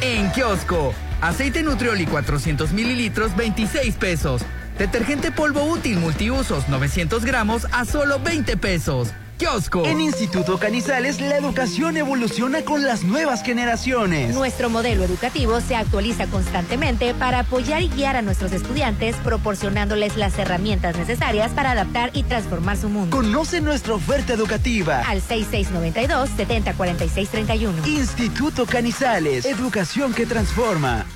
En 0.00 0.30
kiosco, 0.30 0.94
aceite 1.20 1.62
Nutrioli 1.62 2.06
400 2.06 2.72
mililitros 2.72 3.34
26 3.36 3.96
pesos. 3.96 4.42
Detergente 4.78 5.32
polvo 5.32 5.64
útil 5.64 5.98
multiusos 5.98 6.68
900 6.68 7.24
gramos 7.24 7.66
a 7.72 7.84
solo 7.84 8.20
20 8.20 8.56
pesos. 8.56 9.12
Kiosco. 9.40 9.84
En 9.86 10.02
Instituto 10.02 10.58
Canizales 10.58 11.18
la 11.18 11.38
educación 11.38 11.96
evoluciona 11.96 12.62
con 12.62 12.84
las 12.84 13.04
nuevas 13.04 13.42
generaciones. 13.42 14.34
Nuestro 14.34 14.68
modelo 14.68 15.02
educativo 15.02 15.62
se 15.62 15.76
actualiza 15.76 16.26
constantemente 16.26 17.14
para 17.14 17.38
apoyar 17.38 17.80
y 17.80 17.88
guiar 17.88 18.16
a 18.16 18.22
nuestros 18.22 18.52
estudiantes, 18.52 19.16
proporcionándoles 19.16 20.18
las 20.18 20.38
herramientas 20.38 20.98
necesarias 20.98 21.52
para 21.52 21.70
adaptar 21.70 22.10
y 22.12 22.24
transformar 22.24 22.76
su 22.76 22.90
mundo. 22.90 23.16
Conoce 23.16 23.62
nuestra 23.62 23.94
oferta 23.94 24.34
educativa. 24.34 25.00
Al 25.08 25.22
6692-704631. 25.22 27.86
Instituto 27.86 28.66
Canizales, 28.66 29.46
educación 29.46 30.12
que 30.12 30.26
transforma. 30.26 31.06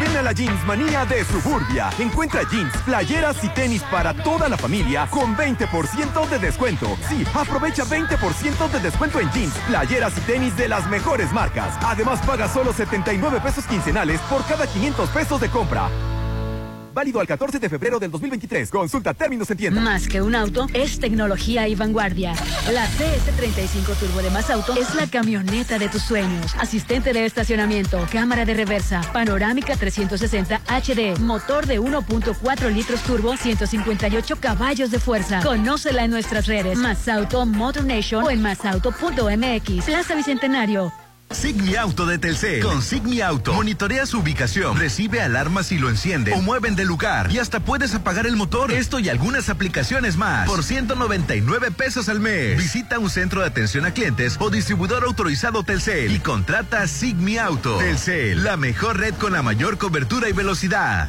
Ven 0.00 0.16
a 0.16 0.22
la 0.22 0.32
Jeans 0.32 0.64
Manía 0.64 1.04
de 1.04 1.24
Suburbia. 1.24 1.90
Encuentra 1.98 2.42
jeans, 2.48 2.72
playeras 2.84 3.42
y 3.42 3.48
tenis 3.48 3.82
para 3.90 4.14
toda 4.14 4.48
la 4.48 4.56
familia 4.56 5.08
con 5.10 5.36
20% 5.36 6.28
de 6.28 6.38
descuento. 6.38 6.96
Sí, 7.08 7.24
aprovecha 7.34 7.84
20% 7.84 8.70
de 8.70 8.80
descuento 8.80 9.18
en 9.18 9.30
jeans, 9.32 9.54
playeras 9.66 10.16
y 10.16 10.20
tenis 10.20 10.56
de 10.56 10.68
las 10.68 10.88
mejores 10.88 11.32
marcas. 11.32 11.76
Además, 11.82 12.20
paga 12.24 12.48
solo 12.48 12.72
79 12.72 13.40
pesos 13.40 13.66
quincenales 13.66 14.20
por 14.22 14.44
cada 14.46 14.66
500 14.66 15.08
pesos 15.10 15.40
de 15.40 15.48
compra. 15.48 15.88
Válido 16.98 17.20
al 17.20 17.28
14 17.28 17.60
de 17.60 17.68
febrero 17.68 18.00
del 18.00 18.10
2023. 18.10 18.68
Consulta 18.70 19.14
términos 19.14 19.48
en 19.52 19.56
tienda. 19.56 19.80
Más 19.80 20.08
que 20.08 20.20
un 20.20 20.34
auto, 20.34 20.66
es 20.74 20.98
tecnología 20.98 21.68
y 21.68 21.76
vanguardia. 21.76 22.32
La 22.72 22.88
CS35 22.88 23.96
Turbo 24.00 24.20
de 24.20 24.30
Más 24.30 24.50
Auto 24.50 24.74
es 24.74 24.92
la 24.96 25.06
camioneta 25.06 25.78
de 25.78 25.88
tus 25.88 26.02
sueños. 26.02 26.56
Asistente 26.58 27.12
de 27.12 27.24
estacionamiento, 27.24 28.04
cámara 28.10 28.44
de 28.44 28.54
reversa, 28.54 29.00
panorámica 29.12 29.76
360 29.76 30.60
HD, 30.66 31.20
motor 31.20 31.66
de 31.66 31.80
1.4 31.80 32.74
litros 32.74 33.00
turbo, 33.04 33.36
158 33.36 34.36
caballos 34.40 34.90
de 34.90 34.98
fuerza. 34.98 35.40
Conócela 35.44 36.02
en 36.02 36.10
nuestras 36.10 36.48
redes. 36.48 36.78
Más 36.78 37.06
Auto 37.06 37.46
Motor 37.46 37.84
Nation 37.84 38.24
o 38.24 38.30
en 38.30 38.42
masauto.mx. 38.42 39.84
Plaza 39.84 40.16
Bicentenario. 40.16 40.92
Sigmi 41.30 41.76
Auto 41.76 42.06
de 42.06 42.18
Telcel. 42.18 42.62
Con 42.62 42.82
Sigmi 42.82 43.20
Auto, 43.20 43.52
monitorea 43.52 44.06
su 44.06 44.20
ubicación, 44.20 44.78
recibe 44.78 45.20
alarmas 45.20 45.66
si 45.66 45.78
lo 45.78 45.90
enciende 45.90 46.32
o 46.32 46.40
mueven 46.40 46.74
de 46.74 46.84
lugar 46.84 47.30
y 47.30 47.38
hasta 47.38 47.60
puedes 47.60 47.94
apagar 47.94 48.26
el 48.26 48.36
motor. 48.36 48.72
Esto 48.72 48.98
y 48.98 49.08
algunas 49.08 49.50
aplicaciones 49.50 50.16
más 50.16 50.48
por 50.48 50.64
199 50.64 51.70
pesos 51.70 52.08
al 52.08 52.20
mes. 52.20 52.56
Visita 52.56 52.98
un 52.98 53.10
centro 53.10 53.42
de 53.42 53.46
atención 53.46 53.84
a 53.84 53.92
clientes 53.92 54.36
o 54.40 54.48
distribuidor 54.50 55.04
autorizado 55.04 55.62
Telcel 55.64 56.12
y 56.12 56.18
contrata 56.18 56.86
Sigmi 56.86 57.36
Auto. 57.36 57.76
Telcel, 57.78 58.42
la 58.42 58.56
mejor 58.56 58.98
red 58.98 59.14
con 59.14 59.32
la 59.32 59.42
mayor 59.42 59.76
cobertura 59.76 60.28
y 60.28 60.32
velocidad. 60.32 61.08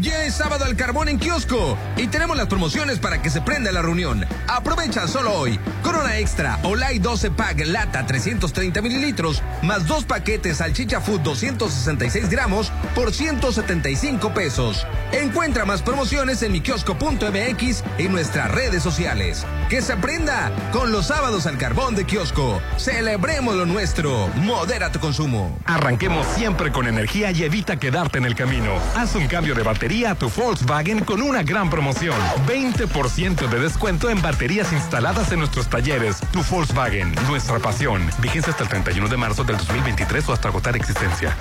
Ya 0.00 0.24
es 0.24 0.34
sábado 0.34 0.64
al 0.64 0.76
carbón 0.76 1.08
en 1.08 1.18
kiosco 1.18 1.76
y 1.96 2.06
tenemos 2.06 2.36
las 2.36 2.46
promociones 2.46 3.00
para 3.00 3.20
que 3.20 3.30
se 3.30 3.40
prenda 3.40 3.72
la 3.72 3.82
reunión. 3.82 4.24
Aprovecha 4.46 5.08
solo 5.08 5.32
hoy. 5.32 5.58
Corona 5.82 6.18
Extra 6.18 6.60
Olay 6.62 7.00
12 7.00 7.32
Pack 7.32 7.66
Lata 7.66 8.06
330 8.06 8.80
mililitros 8.80 9.42
más 9.62 9.88
dos 9.88 10.04
paquetes 10.04 10.58
salchicha 10.58 11.00
food 11.00 11.20
266 11.22 12.30
gramos 12.30 12.70
por 12.94 13.12
175 13.12 14.32
pesos. 14.32 14.86
Encuentra 15.10 15.64
más 15.64 15.82
promociones 15.82 16.42
en 16.42 16.52
mikiosco.mx 16.52 17.84
y 17.98 18.08
nuestras 18.08 18.50
redes 18.52 18.82
sociales. 18.84 19.44
Que 19.68 19.82
se 19.82 19.96
prenda 19.96 20.52
con 20.72 20.92
los 20.92 21.08
sábados 21.08 21.46
al 21.46 21.58
carbón 21.58 21.96
de 21.96 22.04
kiosco. 22.04 22.62
Celebremos 22.76 23.56
lo 23.56 23.66
nuestro. 23.66 24.28
Modera 24.36 24.92
tu 24.92 25.00
consumo. 25.00 25.58
Arranquemos 25.64 26.24
siempre 26.36 26.70
con 26.70 26.86
energía 26.86 27.32
y 27.32 27.42
evita 27.42 27.78
quedarte 27.78 28.18
en 28.18 28.26
el 28.26 28.36
camino. 28.36 28.74
Haz 28.94 29.16
un 29.16 29.26
cambio 29.26 29.54
de 29.54 29.62
batería 29.62 29.87
a 29.88 30.14
tu 30.14 30.28
Volkswagen 30.28 31.00
con 31.00 31.22
una 31.22 31.42
gran 31.42 31.70
promoción. 31.70 32.16
20% 32.46 33.48
de 33.48 33.58
descuento 33.58 34.10
en 34.10 34.20
baterías 34.20 34.70
instaladas 34.72 35.32
en 35.32 35.38
nuestros 35.38 35.68
talleres. 35.70 36.18
Tu 36.30 36.42
Volkswagen, 36.42 37.14
nuestra 37.26 37.58
pasión. 37.58 38.02
Vigencia 38.20 38.52
hasta 38.52 38.64
el 38.64 38.68
31 38.68 39.08
de 39.08 39.16
marzo 39.16 39.44
del 39.44 39.56
2023 39.56 40.28
o 40.28 40.32
hasta 40.34 40.48
agotar 40.48 40.76
existencia. 40.76 41.34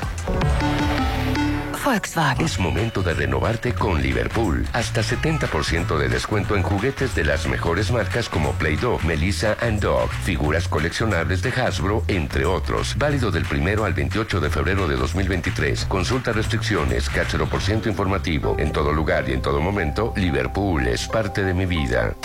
Volkswagen. 1.87 2.45
Es 2.45 2.59
momento 2.59 3.01
de 3.01 3.13
renovarte 3.13 3.71
con 3.73 4.01
Liverpool. 4.01 4.67
Hasta 4.73 5.01
70% 5.01 5.97
de 5.97 6.09
descuento 6.09 6.57
en 6.57 6.63
juguetes 6.63 7.15
de 7.15 7.23
las 7.23 7.47
mejores 7.47 7.91
marcas 7.91 8.27
como 8.27 8.51
Play-Doh, 8.55 8.99
Melissa 9.05 9.55
and 9.61 9.79
Dog, 9.79 10.09
figuras 10.11 10.67
coleccionables 10.67 11.41
de 11.41 11.49
Hasbro, 11.49 12.03
entre 12.09 12.45
otros. 12.45 12.97
Válido 12.97 13.31
del 13.31 13.45
primero 13.45 13.85
al 13.85 13.93
28 13.93 14.41
de 14.41 14.49
febrero 14.49 14.85
de 14.89 14.97
2023. 14.97 15.85
Consulta 15.85 16.33
restricciones, 16.33 17.09
cáchero 17.09 17.47
por 17.47 17.61
ciento 17.61 17.87
informativo. 17.87 18.57
En 18.59 18.73
todo 18.73 18.91
lugar 18.91 19.29
y 19.29 19.31
en 19.31 19.41
todo 19.41 19.61
momento, 19.61 20.11
Liverpool 20.17 20.85
es 20.87 21.07
parte 21.07 21.41
de 21.45 21.53
mi 21.53 21.65
vida. 21.65 22.15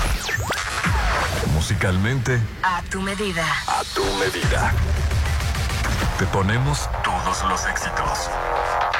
Musicalmente, 1.54 2.40
A 2.64 2.82
tu 2.90 3.00
medida. 3.00 3.46
a 3.68 3.84
tu 3.94 4.02
medida. 4.16 4.72
Te 6.18 6.26
ponemos 6.26 6.88
todos 7.04 7.44
los 7.48 7.64
éxitos. 7.66 8.28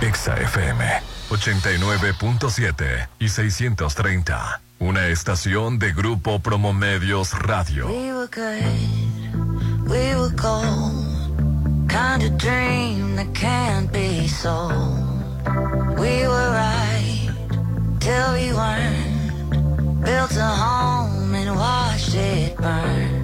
Exa 0.00 0.36
FM 0.36 0.84
89.7 1.30 3.08
y 3.18 3.28
630. 3.28 4.60
Una 4.78 5.06
estación 5.06 5.78
de 5.78 5.92
Grupo 5.92 6.38
Promomedios 6.40 7.32
Radio. 7.32 7.86
We 7.88 8.12
were 8.12 8.28
good, 8.28 9.88
we 9.88 10.14
were 10.14 10.30
gold. 10.36 11.88
Kind 11.88 12.22
of 12.22 12.36
dream 12.36 13.16
that 13.16 13.32
can't 13.32 13.90
be 13.90 14.28
sold. 14.28 14.98
We 15.98 16.26
were 16.28 16.50
right 16.52 17.30
till 17.98 18.34
we 18.34 18.52
weren't. 18.52 20.04
Built 20.04 20.36
a 20.36 20.46
home 20.46 21.34
and 21.34 21.56
watched 21.56 22.14
it 22.14 22.56
burn. 22.58 23.16